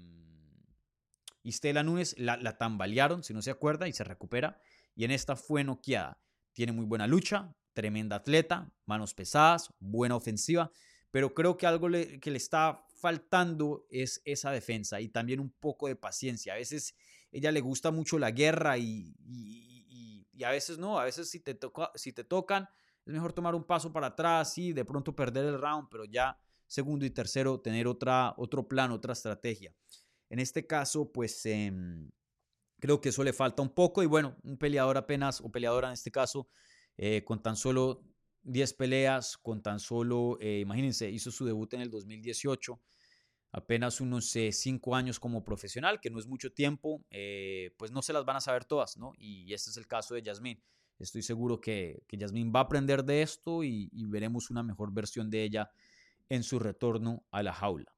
Istela 1.43 1.83
Núñez 1.83 2.15
la, 2.17 2.37
la, 2.37 2.57
tambalearon, 2.57 3.23
si 3.23 3.33
no 3.33 3.41
se 3.41 3.51
acuerda, 3.51 3.87
y 3.87 3.93
se 3.93 4.03
recupera. 4.03 4.61
Y 4.95 5.05
en 5.05 5.11
esta 5.11 5.35
fue 5.35 5.63
noqueada. 5.63 6.21
Tiene 6.53 6.71
muy 6.71 6.85
buena 6.85 7.07
lucha, 7.07 7.55
tremenda 7.73 8.17
atleta, 8.17 8.71
manos 8.85 9.13
pesadas, 9.13 9.73
buena 9.79 10.15
ofensiva. 10.15 10.71
Pero 11.11 11.33
creo 11.33 11.57
que 11.57 11.65
algo 11.65 11.89
que 11.89 12.31
le 12.31 12.37
está 12.37 12.85
faltando 12.95 13.85
es 13.89 14.21
esa 14.25 14.51
defensa 14.51 15.01
y 15.01 15.09
también 15.09 15.39
un 15.39 15.49
poco 15.49 15.87
de 15.87 15.95
paciencia. 15.95 16.53
A 16.53 16.57
veces 16.57 16.95
ella 17.31 17.51
le 17.51 17.61
gusta 17.61 17.91
mucho 17.91 18.19
la 18.19 18.31
guerra 18.31 18.77
y, 18.77 19.15
y, 19.25 20.27
y, 20.31 20.43
a 20.43 20.51
veces 20.51 20.77
no. 20.77 20.99
A 20.99 21.05
veces 21.05 21.29
si 21.29 21.39
te, 21.39 21.53
toca, 21.53 21.91
si 21.95 22.13
te 22.13 22.23
tocan, 22.23 22.67
es 23.05 23.13
mejor 23.13 23.33
tomar 23.33 23.55
un 23.55 23.63
paso 23.63 23.91
para 23.91 24.07
atrás 24.07 24.57
y 24.57 24.73
de 24.73 24.85
pronto 24.85 25.15
perder 25.15 25.45
el 25.45 25.59
round, 25.59 25.87
pero 25.89 26.05
ya 26.05 26.37
segundo 26.71 27.05
y 27.05 27.09
tercero 27.09 27.59
tener 27.59 27.85
otra, 27.85 28.33
otro 28.37 28.65
plan, 28.65 28.91
otra 28.91 29.11
estrategia. 29.11 29.75
En 30.29 30.39
este 30.39 30.65
caso, 30.65 31.11
pues 31.11 31.45
em, 31.45 32.09
creo 32.79 33.01
que 33.01 33.09
eso 33.09 33.25
le 33.25 33.33
falta 33.33 33.61
un 33.61 33.73
poco 33.73 34.01
y 34.01 34.05
bueno, 34.05 34.37
un 34.43 34.57
peleador 34.57 34.95
apenas, 34.95 35.41
o 35.41 35.51
peleadora 35.51 35.89
en 35.89 35.95
este 35.95 36.11
caso, 36.11 36.47
eh, 36.95 37.25
con 37.25 37.43
tan 37.43 37.57
solo 37.57 38.05
10 38.43 38.73
peleas, 38.75 39.37
con 39.37 39.61
tan 39.61 39.81
solo, 39.81 40.37
eh, 40.39 40.59
imagínense, 40.59 41.11
hizo 41.11 41.29
su 41.29 41.43
debut 41.43 41.73
en 41.73 41.81
el 41.81 41.89
2018, 41.89 42.81
apenas 43.51 43.99
unos 43.99 44.31
5 44.31 44.95
eh, 44.95 44.97
años 44.97 45.19
como 45.19 45.43
profesional, 45.43 45.99
que 45.99 46.09
no 46.09 46.19
es 46.19 46.25
mucho 46.25 46.53
tiempo, 46.53 47.03
pues 47.77 47.91
no 47.91 48.01
se 48.01 48.13
las 48.13 48.23
van 48.23 48.37
a 48.37 48.41
saber 48.41 48.63
todas, 48.63 48.95
¿no? 48.95 49.11
Y 49.17 49.53
este 49.53 49.71
es 49.71 49.77
el 49.77 49.87
caso 49.87 50.13
de 50.13 50.21
Yasmín. 50.21 50.63
Estoy 50.99 51.21
seguro 51.21 51.59
que, 51.59 52.01
que 52.07 52.15
Yasmín 52.15 52.53
va 52.55 52.61
a 52.61 52.63
aprender 52.63 53.03
de 53.03 53.23
esto 53.23 53.61
y, 53.65 53.89
y 53.91 54.05
veremos 54.05 54.49
una 54.49 54.63
mejor 54.63 54.93
versión 54.93 55.29
de 55.29 55.43
ella 55.43 55.69
en 56.31 56.43
su 56.43 56.59
retorno 56.59 57.25
a 57.29 57.43
la 57.43 57.51
jaula. 57.51 57.93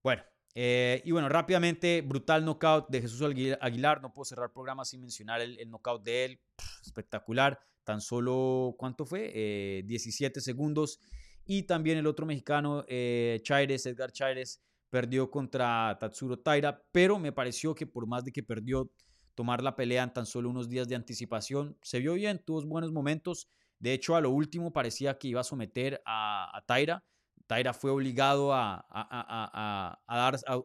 Bueno, 0.00 0.22
eh, 0.54 1.02
y 1.04 1.10
bueno, 1.10 1.28
rápidamente, 1.28 2.02
brutal 2.02 2.44
knockout 2.44 2.88
de 2.88 3.02
Jesús 3.02 3.20
Aguilar. 3.60 4.00
No 4.00 4.12
puedo 4.12 4.24
cerrar 4.24 4.46
el 4.46 4.52
programa 4.52 4.84
sin 4.84 5.00
mencionar 5.00 5.40
el, 5.40 5.58
knockout 5.68 6.04
de 6.04 6.24
él. 6.24 6.40
espectacular. 6.84 7.58
Tan 7.82 8.00
solo, 8.00 8.76
¿cuánto 8.78 9.04
fue? 9.04 9.82
17 9.84 10.38
eh, 10.38 10.42
segundos. 10.42 11.00
Y 11.44 11.64
también 11.64 11.98
el 11.98 12.06
otro 12.06 12.26
mexicano, 12.26 12.84
eh, 12.86 13.40
Chaires, 13.42 13.84
Edgar 13.84 14.12
Chaires, 14.12 14.62
perdió 14.88 15.28
contra 15.28 15.96
Tatsuro 15.98 16.38
Taira. 16.38 16.80
Pero 16.92 17.18
me 17.18 17.32
pareció 17.32 17.74
que 17.74 17.88
por 17.88 18.06
más 18.06 18.24
de 18.24 18.30
que 18.30 18.44
perdió, 18.44 18.88
tomar 19.34 19.64
la 19.64 19.74
pelea 19.74 20.04
en 20.04 20.12
tan 20.12 20.26
solo 20.26 20.48
unos 20.48 20.68
días 20.68 20.86
de 20.86 20.94
anticipación. 20.94 21.76
Se 21.82 21.98
vio 21.98 22.14
bien, 22.14 22.38
tuvo 22.38 22.64
buenos 22.66 22.92
momentos. 22.92 23.48
De 23.78 23.92
hecho, 23.92 24.16
a 24.16 24.20
lo 24.20 24.30
último 24.30 24.72
parecía 24.72 25.18
que 25.18 25.28
iba 25.28 25.40
a 25.40 25.44
someter 25.44 26.02
a, 26.04 26.56
a 26.56 26.64
Taira. 26.64 27.04
Taira 27.46 27.72
fue 27.72 27.90
obligado 27.90 28.52
a, 28.52 28.84
a, 28.90 29.98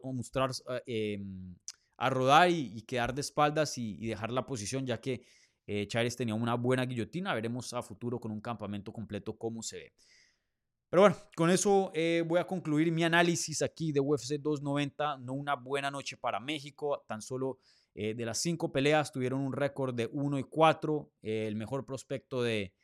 mostrar, 0.02 0.50
em, 0.86 1.54
a 1.96 2.10
rodar 2.10 2.50
y, 2.50 2.82
quedar 2.82 3.14
de 3.14 3.20
espaldas 3.20 3.78
y, 3.78 4.06
dejar 4.06 4.32
la 4.32 4.46
posición, 4.46 4.86
ya 4.86 5.00
que 5.00 5.22
eh, 5.66 5.86
Chávez 5.86 6.16
tenía 6.16 6.34
una 6.34 6.54
buena 6.54 6.84
guillotina. 6.84 7.34
Veremos 7.34 7.72
a 7.72 7.82
futuro 7.82 8.18
con 8.18 8.32
un 8.32 8.40
campamento 8.40 8.92
completo 8.92 9.36
cómo 9.36 9.62
se 9.62 9.76
ve. 9.76 9.92
Pero 10.90 11.02
bueno, 11.02 11.16
con 11.36 11.48
eso 11.48 11.90
eh, 11.94 12.22
voy 12.26 12.38
a 12.38 12.46
concluir 12.46 12.92
mi 12.92 13.02
análisis 13.04 13.62
aquí 13.62 13.92
de 13.92 14.00
UFC 14.00 14.38
290. 14.40 15.18
No 15.18 15.34
una 15.34 15.54
buena 15.54 15.90
noche 15.90 16.16
para 16.16 16.40
México, 16.40 17.04
tan 17.06 17.22
solo 17.22 17.58
eh, 17.94 18.14
de 18.14 18.26
las 18.26 18.38
cinco 18.38 18.72
peleas 18.72 19.12
tuvieron 19.12 19.40
un 19.40 19.52
récord 19.52 19.94
de 19.94 20.08
1 20.12 20.38
y 20.38 20.44
4. 20.44 21.12
el 21.22 21.56
mejor 21.56 21.86
prospecto 21.86 22.42
de, 22.42 22.74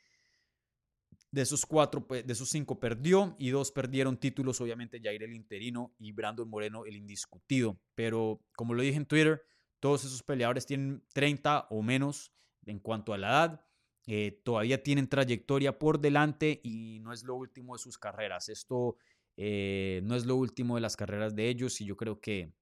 de 1.31 1.41
esos 1.41 1.65
cuatro, 1.65 2.05
de 2.09 2.33
esos 2.33 2.49
cinco 2.49 2.79
perdió 2.79 3.35
y 3.37 3.49
dos 3.49 3.71
perdieron 3.71 4.17
títulos, 4.17 4.61
obviamente 4.61 4.99
Jair 5.01 5.23
el 5.23 5.33
interino 5.33 5.93
y 5.99 6.11
Brandon 6.11 6.49
Moreno 6.49 6.85
el 6.85 6.95
indiscutido. 6.95 7.79
Pero 7.95 8.41
como 8.55 8.73
lo 8.73 8.81
dije 8.81 8.97
en 8.97 9.05
Twitter, 9.05 9.43
todos 9.79 10.03
esos 10.03 10.23
peleadores 10.23 10.65
tienen 10.65 11.03
30 11.13 11.67
o 11.69 11.81
menos 11.81 12.33
en 12.65 12.79
cuanto 12.79 13.13
a 13.13 13.17
la 13.17 13.29
edad. 13.29 13.65
Eh, 14.07 14.41
todavía 14.43 14.81
tienen 14.81 15.07
trayectoria 15.07 15.77
por 15.77 15.99
delante 15.99 16.59
y 16.63 16.99
no 17.01 17.13
es 17.13 17.23
lo 17.23 17.35
último 17.35 17.75
de 17.75 17.79
sus 17.79 17.97
carreras. 17.97 18.49
Esto 18.49 18.97
eh, 19.37 20.01
no 20.03 20.15
es 20.15 20.25
lo 20.25 20.35
último 20.35 20.75
de 20.75 20.81
las 20.81 20.97
carreras 20.97 21.35
de 21.35 21.47
ellos 21.47 21.79
y 21.79 21.85
yo 21.85 21.95
creo 21.95 22.19
que 22.19 22.53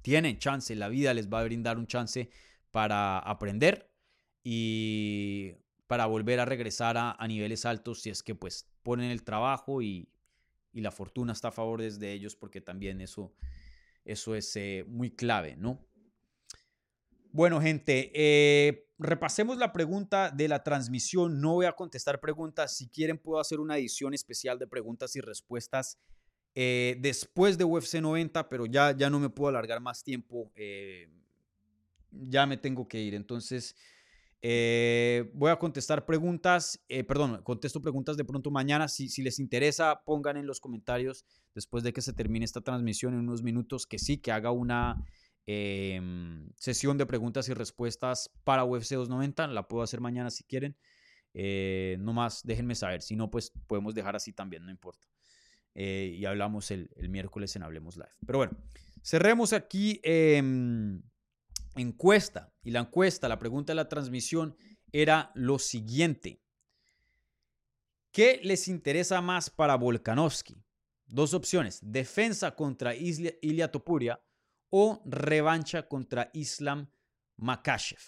tienen 0.00 0.38
chance, 0.38 0.74
la 0.74 0.88
vida 0.88 1.14
les 1.14 1.28
va 1.28 1.40
a 1.40 1.44
brindar 1.44 1.78
un 1.78 1.86
chance 1.86 2.30
para 2.70 3.18
aprender 3.18 3.92
y 4.42 5.52
para 5.92 6.06
volver 6.06 6.40
a 6.40 6.46
regresar 6.46 6.96
a, 6.96 7.28
niveles 7.28 7.66
altos 7.66 8.00
si 8.00 8.08
es 8.08 8.22
que 8.22 8.34
pues 8.34 8.66
ponen 8.82 9.10
el 9.10 9.24
trabajo 9.24 9.82
y, 9.82 10.08
la 10.72 10.90
fortuna 10.90 11.34
está 11.34 11.48
a 11.48 11.52
favor 11.52 11.82
de 11.82 12.12
ellos 12.14 12.34
porque 12.34 12.62
también 12.62 13.02
eso, 13.02 13.34
eso 14.02 14.34
es 14.34 14.56
eh, 14.56 14.86
muy 14.88 15.10
clave, 15.10 15.54
¿no? 15.54 15.84
Bueno, 17.30 17.60
gente, 17.60 18.10
eh, 18.14 18.88
repasemos 18.98 19.58
la 19.58 19.70
pregunta 19.70 20.30
de 20.30 20.48
la 20.48 20.62
transmisión. 20.62 21.42
No 21.42 21.56
voy 21.56 21.66
a 21.66 21.72
contestar 21.72 22.20
preguntas. 22.20 22.74
Si 22.74 22.88
quieren, 22.88 23.18
puedo 23.18 23.38
hacer 23.38 23.60
una 23.60 23.76
edición 23.76 24.14
especial 24.14 24.58
de 24.58 24.66
preguntas 24.66 25.14
y 25.14 25.20
respuestas 25.20 25.98
eh, 26.54 26.96
después 27.00 27.58
de 27.58 27.64
UFC 27.64 27.96
90, 27.96 28.48
pero 28.48 28.64
ya, 28.64 28.96
ya 28.96 29.10
no 29.10 29.20
me 29.20 29.28
puedo 29.28 29.50
alargar 29.50 29.80
más 29.80 30.02
tiempo. 30.02 30.50
ya 32.10 32.46
me 32.46 32.56
tengo 32.56 32.88
que 32.88 32.98
ir. 32.98 33.14
Entonces, 33.14 33.76
eh, 34.44 35.30
voy 35.34 35.52
a 35.52 35.56
contestar 35.56 36.04
preguntas, 36.04 36.84
eh, 36.88 37.04
perdón, 37.04 37.40
contesto 37.44 37.80
preguntas 37.80 38.16
de 38.16 38.24
pronto 38.24 38.50
mañana. 38.50 38.88
Si, 38.88 39.22
les 39.22 39.38
interesa, 39.38 40.02
pongan 40.04 40.36
en 40.36 40.46
los 40.46 40.58
comentarios 40.58 41.24
después 41.54 41.84
de 41.84 41.92
que 41.92 42.02
se 42.02 42.12
termine 42.12 42.44
esta 42.44 42.60
transmisión 42.60 43.14
en 43.14 43.20
unos 43.20 43.44
minutos 43.44 43.86
que 43.86 44.00
sí, 44.00 44.18
que 44.18 44.32
haga 44.32 44.50
una 44.50 44.96
em, 45.46 46.50
sesión 46.56 46.98
de 46.98 47.06
preguntas 47.06 47.48
y 47.48 47.54
respuestas 47.54 48.30
para 48.42 48.64
UFC 48.64 48.94
290. 48.94 49.46
La 49.46 49.68
puedo 49.68 49.84
hacer 49.84 50.00
mañana 50.00 50.28
si 50.30 50.42
quieren. 50.42 50.76
Eh, 51.34 51.96
no 52.00 52.12
más, 52.12 52.42
déjenme 52.44 52.74
saber. 52.74 53.00
Si 53.00 53.14
no, 53.14 53.30
pues 53.30 53.52
podemos 53.68 53.94
dejar 53.94 54.16
así 54.16 54.32
también, 54.32 54.64
no 54.64 54.72
importa. 54.72 55.06
y 55.74 56.24
hablamos 56.24 56.72
el, 56.72 56.90
el, 56.96 57.08
miércoles 57.08 57.54
en 57.54 57.62
Hablemos 57.62 57.96
Live. 57.96 58.10
Pero 58.26 58.38
bueno, 58.38 58.58
cerremos 59.02 59.52
aquí. 59.52 60.00
Encuesta. 61.76 62.52
Y 62.62 62.70
la 62.70 62.80
encuesta, 62.80 63.28
la 63.28 63.38
pregunta 63.38 63.72
de 63.72 63.76
la 63.76 63.88
transmisión 63.88 64.56
era 64.92 65.32
lo 65.34 65.58
siguiente. 65.58 66.40
¿Qué 68.10 68.40
les 68.42 68.68
interesa 68.68 69.20
más 69.22 69.48
para 69.48 69.76
Volkanovski? 69.76 70.62
Dos 71.06 71.34
opciones, 71.34 71.78
defensa 71.82 72.54
contra 72.54 72.94
Ilya 72.94 73.70
Topuria 73.70 74.22
o 74.70 75.02
revancha 75.04 75.88
contra 75.88 76.30
Islam 76.32 76.90
Makashev. 77.36 78.00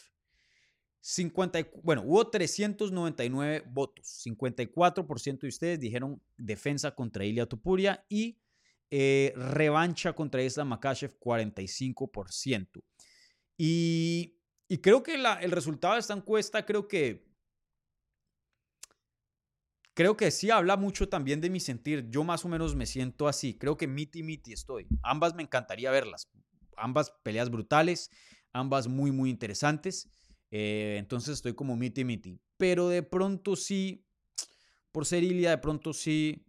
50, 1.01 1.69
bueno, 1.83 2.03
hubo 2.07 2.31
399 2.31 3.65
votos. 3.67 4.23
54% 4.25 5.41
de 5.41 5.49
ustedes 5.49 5.81
dijeron 5.81 6.23
defensa 6.37 6.95
contra 6.95 7.27
Ilya 7.27 7.45
Topuria 7.45 8.07
y 8.09 8.39
eh, 8.91 9.35
revancha 9.37 10.15
contra 10.15 10.43
Islam 10.43 10.69
Makashev 10.69 11.19
45%. 11.19 12.83
Y, 13.57 14.41
creo 14.83 15.03
que 15.03 15.15
el 15.15 15.51
resultado 15.51 15.95
de 15.95 16.01
esta 16.01 16.15
encuesta, 16.15 16.67
creo 16.67 16.89
que, 16.89 17.25
creo 19.95 20.17
que 20.17 20.31
sí 20.31 20.51
habla 20.51 20.77
mucho 20.77 21.09
también 21.09 21.41
de 21.41 21.51
mi 21.51 21.61
sentir. 21.61 22.09
Yo 22.11 22.25
más 22.25 22.45
o 22.45 22.49
menos 22.49 22.75
me 22.75 22.87
siento 22.87 23.29
así. 23.29 23.57
Creo 23.57 23.77
que 23.77 23.87
miti 23.87 24.23
miti 24.23 24.53
estoy. 24.53 24.87
Ambas 25.03 25.35
me 25.35 25.43
encantaría 25.43 25.91
verlas. 25.91 26.29
Ambas 26.77 27.13
peleas 27.23 27.51
brutales, 27.51 28.11
ambas 28.53 28.89
muy, 28.89 29.13
muy 29.13 29.31
interesantes. 29.31 30.11
Eh, 30.51 30.97
entonces 30.99 31.35
estoy 31.35 31.55
como 31.55 31.77
miti 31.77 32.05
miti. 32.05 32.41
Pero 32.57 32.89
de 32.89 33.03
pronto 33.03 33.57
sí, 33.57 34.05
por 34.91 35.07
ser 35.07 35.23
Ilia, 35.23 35.51
de 35.51 35.59
pronto 35.59 35.93
sí 35.93 36.45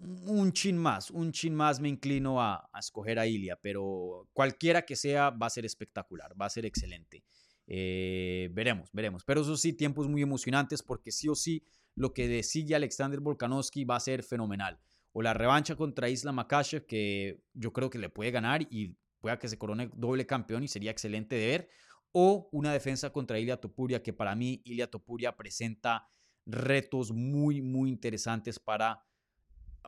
un 0.00 0.52
chin 0.52 0.76
más, 0.76 1.10
un 1.10 1.32
chin 1.32 1.54
más 1.54 1.80
me 1.80 1.88
inclino 1.88 2.40
a, 2.40 2.68
escoger 2.78 3.18
a 3.18 3.26
Ilia, 3.26 3.58
pero 3.60 4.28
cualquiera 4.32 4.82
que 4.82 4.96
sea 4.96 5.30
va 5.30 5.46
a 5.46 5.50
ser 5.50 5.64
espectacular, 5.64 6.40
va 6.40 6.46
a 6.46 6.50
ser 6.50 6.66
excelente. 6.66 7.24
Eh, 7.66 8.48
veremos, 8.52 8.90
veremos. 8.92 9.24
Pero 9.24 9.42
eso 9.42 9.56
sí, 9.56 9.72
tiempos 9.72 10.08
muy 10.08 10.22
emocionantes 10.22 10.82
porque 10.82 11.12
sí 11.12 11.28
o 11.28 11.34
sí 11.34 11.62
lo 11.94 12.14
que 12.14 12.28
decide 12.28 12.74
Alexander 12.74 13.20
Volkanovski 13.20 13.84
va 13.84 13.96
a 13.96 14.00
ser 14.00 14.22
fenomenal. 14.22 14.78
O 15.12 15.22
la 15.22 15.34
revancha 15.34 15.74
contra 15.74 16.08
Isla 16.08 16.32
Makashev, 16.32 16.86
que 16.86 17.42
yo 17.52 17.72
creo 17.72 17.90
que 17.90 17.98
le 17.98 18.08
puede 18.08 18.30
ganar 18.30 18.62
y 18.70 18.96
pueda 19.20 19.38
que 19.38 19.48
se 19.48 19.58
corone 19.58 19.90
doble 19.94 20.26
campeón 20.26 20.62
y 20.62 20.68
sería 20.68 20.90
excelente 20.90 21.34
de 21.34 21.46
ver. 21.46 21.68
O 22.12 22.48
una 22.52 22.72
defensa 22.72 23.10
contra 23.10 23.38
Ilia 23.38 23.58
Topuria, 23.58 24.02
que 24.02 24.12
para 24.12 24.34
mí 24.34 24.62
Ilia 24.64 24.90
Topuria 24.90 25.36
presenta 25.36 26.08
retos 26.46 27.12
muy, 27.12 27.60
muy 27.60 27.90
interesantes 27.90 28.58
para 28.58 29.04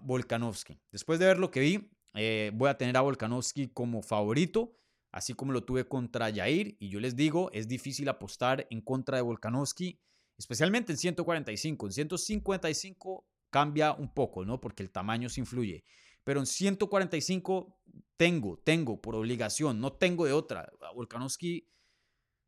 Volkanovski. 0.03 0.79
Después 0.91 1.19
de 1.19 1.27
ver 1.27 1.39
lo 1.39 1.51
que 1.51 1.61
vi, 1.61 1.91
eh, 2.15 2.51
voy 2.55 2.69
a 2.69 2.77
tener 2.77 2.97
a 2.97 3.01
Volkanovski 3.01 3.69
como 3.69 4.03
favorito, 4.03 4.77
así 5.12 5.35
como 5.35 5.53
lo 5.53 5.65
tuve 5.65 5.87
contra 5.87 6.33
Jair. 6.33 6.77
Y 6.81 6.89
yo 6.89 7.01
les 7.01 7.17
digo, 7.17 7.51
es 7.53 7.69
difícil 7.69 8.09
apostar 8.09 8.67
en 8.71 8.81
contra 8.81 9.17
de 9.17 9.23
Volkanovski, 9.23 10.01
especialmente 10.39 10.93
en 10.93 10.99
145. 10.99 11.87
En 11.87 11.93
155 11.93 13.27
cambia 13.51 13.93
un 13.93 14.12
poco, 14.12 14.45
¿no? 14.45 14.61
Porque 14.61 14.83
el 14.83 14.91
tamaño 14.91 15.29
se 15.29 15.41
influye. 15.41 15.85
Pero 16.25 16.41
en 16.41 16.47
145 16.47 17.79
tengo, 18.17 18.59
tengo 18.59 19.01
por 19.01 19.15
obligación, 19.15 19.81
no 19.81 19.93
tengo 19.93 20.27
de 20.27 20.33
otra. 20.33 20.71
Volkanovski 20.95 21.67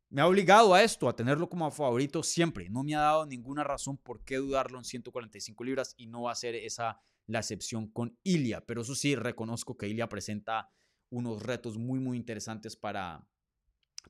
me 0.09 0.21
ha 0.21 0.27
obligado 0.27 0.75
a 0.75 0.83
esto, 0.83 1.09
a 1.09 1.15
tenerlo 1.15 1.49
como 1.49 1.69
favorito 1.71 2.21
siempre. 2.21 2.69
No 2.69 2.83
me 2.83 2.93
ha 2.95 2.99
dado 2.99 3.25
ninguna 3.25 3.63
razón 3.63 3.97
por 3.97 4.23
qué 4.23 4.37
dudarlo 4.37 4.77
en 4.77 4.83
145 4.83 5.63
libras 5.63 5.95
y 5.97 6.05
no 6.05 6.23
va 6.23 6.31
a 6.31 6.35
ser 6.35 6.53
esa 6.53 7.01
la 7.27 7.39
excepción 7.39 7.87
con 7.87 8.17
Ilia. 8.23 8.65
Pero 8.65 8.81
eso 8.81 8.95
sí, 8.95 9.15
reconozco 9.15 9.77
que 9.77 9.87
Ilia 9.87 10.09
presenta 10.09 10.69
unos 11.09 11.41
retos 11.43 11.77
muy, 11.77 11.99
muy 11.99 12.17
interesantes 12.17 12.75
para, 12.75 13.27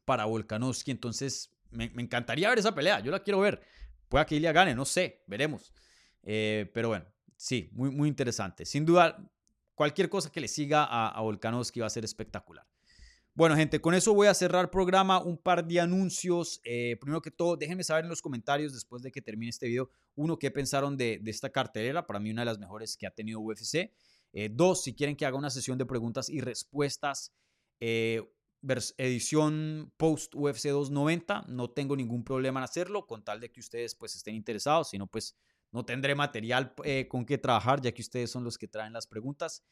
para 0.06 0.26
Volkanovski. 0.26 0.91
Entonces, 0.91 1.52
me, 1.69 1.85
encantaría 1.98 2.49
ver 2.49 2.60
esa 2.60 2.73
pelea. 2.73 2.99
Yo 2.99 3.11
la 3.11 3.22
quiero 3.22 3.40
ver. 3.40 3.61
Pueda 4.10 4.26
que 4.26 4.35
Ilia 4.35 4.52
gane, 4.52 4.76
no 4.76 4.85
sé, 4.85 5.23
veremos. 5.27 5.73
Eh, 6.23 6.69
pero 6.73 6.90
bueno, 6.90 7.06
sí, 7.35 7.69
muy, 7.73 7.90
muy 7.90 8.07
interesante. 8.07 8.65
Sin 8.65 8.85
duda, 8.85 9.18
cualquier 9.76 10.10
cosa 10.10 10.31
que 10.31 10.41
le 10.41 10.48
siga 10.48 10.84
a, 10.84 11.10
a 11.10 11.22
Volkanovski 11.22 11.80
va 11.80 11.88
a 11.88 11.90
ser 11.90 12.06
espectacular. 12.06 12.68
Bueno, 13.35 13.55
gente, 13.55 13.81
con 13.81 13.95
eso 13.95 14.14
voy 14.14 14.27
a 14.27 14.34
cerrar 14.35 14.69
programa. 14.69 15.19
Un 15.19 15.38
par 15.38 15.65
de 15.65 15.80
anuncios. 15.80 16.61
Eh, 16.64 16.97
primero 17.01 17.19
que 17.19 17.31
todo, 17.31 17.57
déjenme 17.57 17.84
saber 17.84 18.03
en 18.03 18.10
los 18.10 18.22
comentarios 18.22 18.73
después 18.73 19.01
de 19.01 19.11
que 19.11 19.23
termine 19.23 19.49
este 19.49 19.68
video. 19.68 19.89
Uno, 20.14 20.38
¿qué 20.38 20.51
pensaron 20.51 20.95
de, 20.97 21.19
esta 21.26 21.49
cartelera? 21.49 22.05
Para 22.05 22.19
mí, 22.19 22.30
una 22.30 22.43
de 22.43 22.45
las 22.45 22.60
mejores 22.60 22.95
que 22.95 23.07
ha 23.07 23.11
tenido 23.11 23.39
UFC. 23.39 23.91
Eh, 24.34 24.49
dos, 24.51 24.84
si 24.84 24.93
quieren 24.93 25.15
que 25.15 25.26
haga 25.26 25.35
una 25.35 25.49
sesión 25.49 25.80
de 25.80 25.85
preguntas 25.88 26.30
y 26.30 26.41
respuestas. 26.41 27.34
Eh, 27.80 28.22
edición 28.97 29.91
post 29.97 30.35
UFC 30.35 30.68
290. 30.68 31.45
No 31.47 31.72
tengo 31.72 31.95
ningún 31.95 32.23
problema 32.23 32.60
en 32.60 32.65
hacerlo, 32.65 33.07
con 33.07 33.23
tal 33.23 33.39
de 33.39 33.51
que 33.51 33.61
ustedes 33.61 33.95
pues 33.95 34.15
estén 34.15 34.35
interesados. 34.35 34.91
Si 34.91 34.99
no, 34.99 35.07
pues 35.07 35.35
no 35.72 35.84
tendré 35.84 36.14
material 36.14 36.76
con 37.10 37.26
que 37.26 37.39
trabajar, 37.39 37.81
ya 37.81 37.91
que 37.93 38.03
ustedes 38.03 38.30
son 38.30 38.43
los 38.43 38.60
que 38.60 38.68
traen 38.68 38.93
las 38.93 39.07
preguntas. 39.07 39.64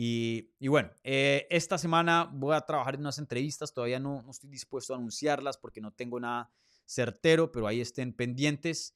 Y, 0.00 0.68
bueno, 0.68 0.92
eh, 1.02 1.48
esta 1.50 1.76
semana 1.76 2.30
voy 2.32 2.54
a 2.54 2.60
trabajar 2.60 2.94
en 2.94 3.00
unas 3.00 3.18
entrevistas, 3.18 3.74
todavía 3.74 3.98
no, 3.98 4.24
estoy 4.30 4.48
dispuesto 4.48 4.94
a 4.94 4.96
anunciarlas 4.96 5.58
porque 5.58 5.80
no 5.80 5.90
tengo 5.90 6.20
nada 6.20 6.52
certero, 6.86 7.50
pero 7.50 7.66
ahí 7.66 7.80
estén 7.80 8.12
pendientes. 8.12 8.94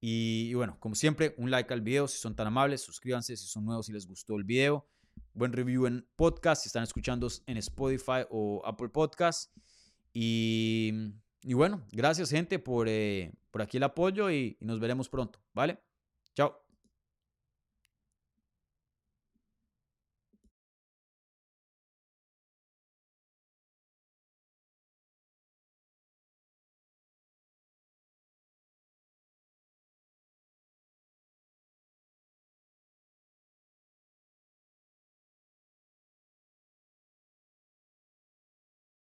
Y, 0.00 0.54
bueno, 0.54 0.76
como 0.78 0.94
siempre, 0.94 1.34
un 1.38 1.50
like 1.50 1.74
al 1.74 1.80
video 1.80 2.06
si 2.06 2.18
son 2.18 2.36
tan 2.36 2.46
amables, 2.46 2.80
suscríbanse 2.80 3.36
si 3.36 3.44
son 3.48 3.64
nuevos 3.64 3.88
y 3.88 3.92
les 3.92 4.06
gustó 4.06 4.36
el 4.36 4.44
video. 4.44 4.86
Buen 5.34 5.52
review 5.52 5.86
en 5.86 6.06
podcast 6.14 6.62
si 6.62 6.68
están 6.68 6.84
escuchando 6.84 7.26
en 7.46 7.56
Spotify 7.56 8.24
o 8.30 8.62
Apple 8.64 8.90
Podcast. 8.90 9.52
Y, 10.12 10.92
y 11.42 11.54
bueno, 11.54 11.84
gracias 11.90 12.30
gente 12.30 12.60
por, 12.60 12.86
eh, 12.88 13.32
por 13.50 13.62
aquí 13.62 13.78
el 13.78 13.82
apoyo 13.82 14.30
y 14.30 14.56
nos 14.60 14.78
veremos 14.78 15.08
pronto, 15.08 15.40
¿vale? 15.52 15.82
Chao. 16.34 16.65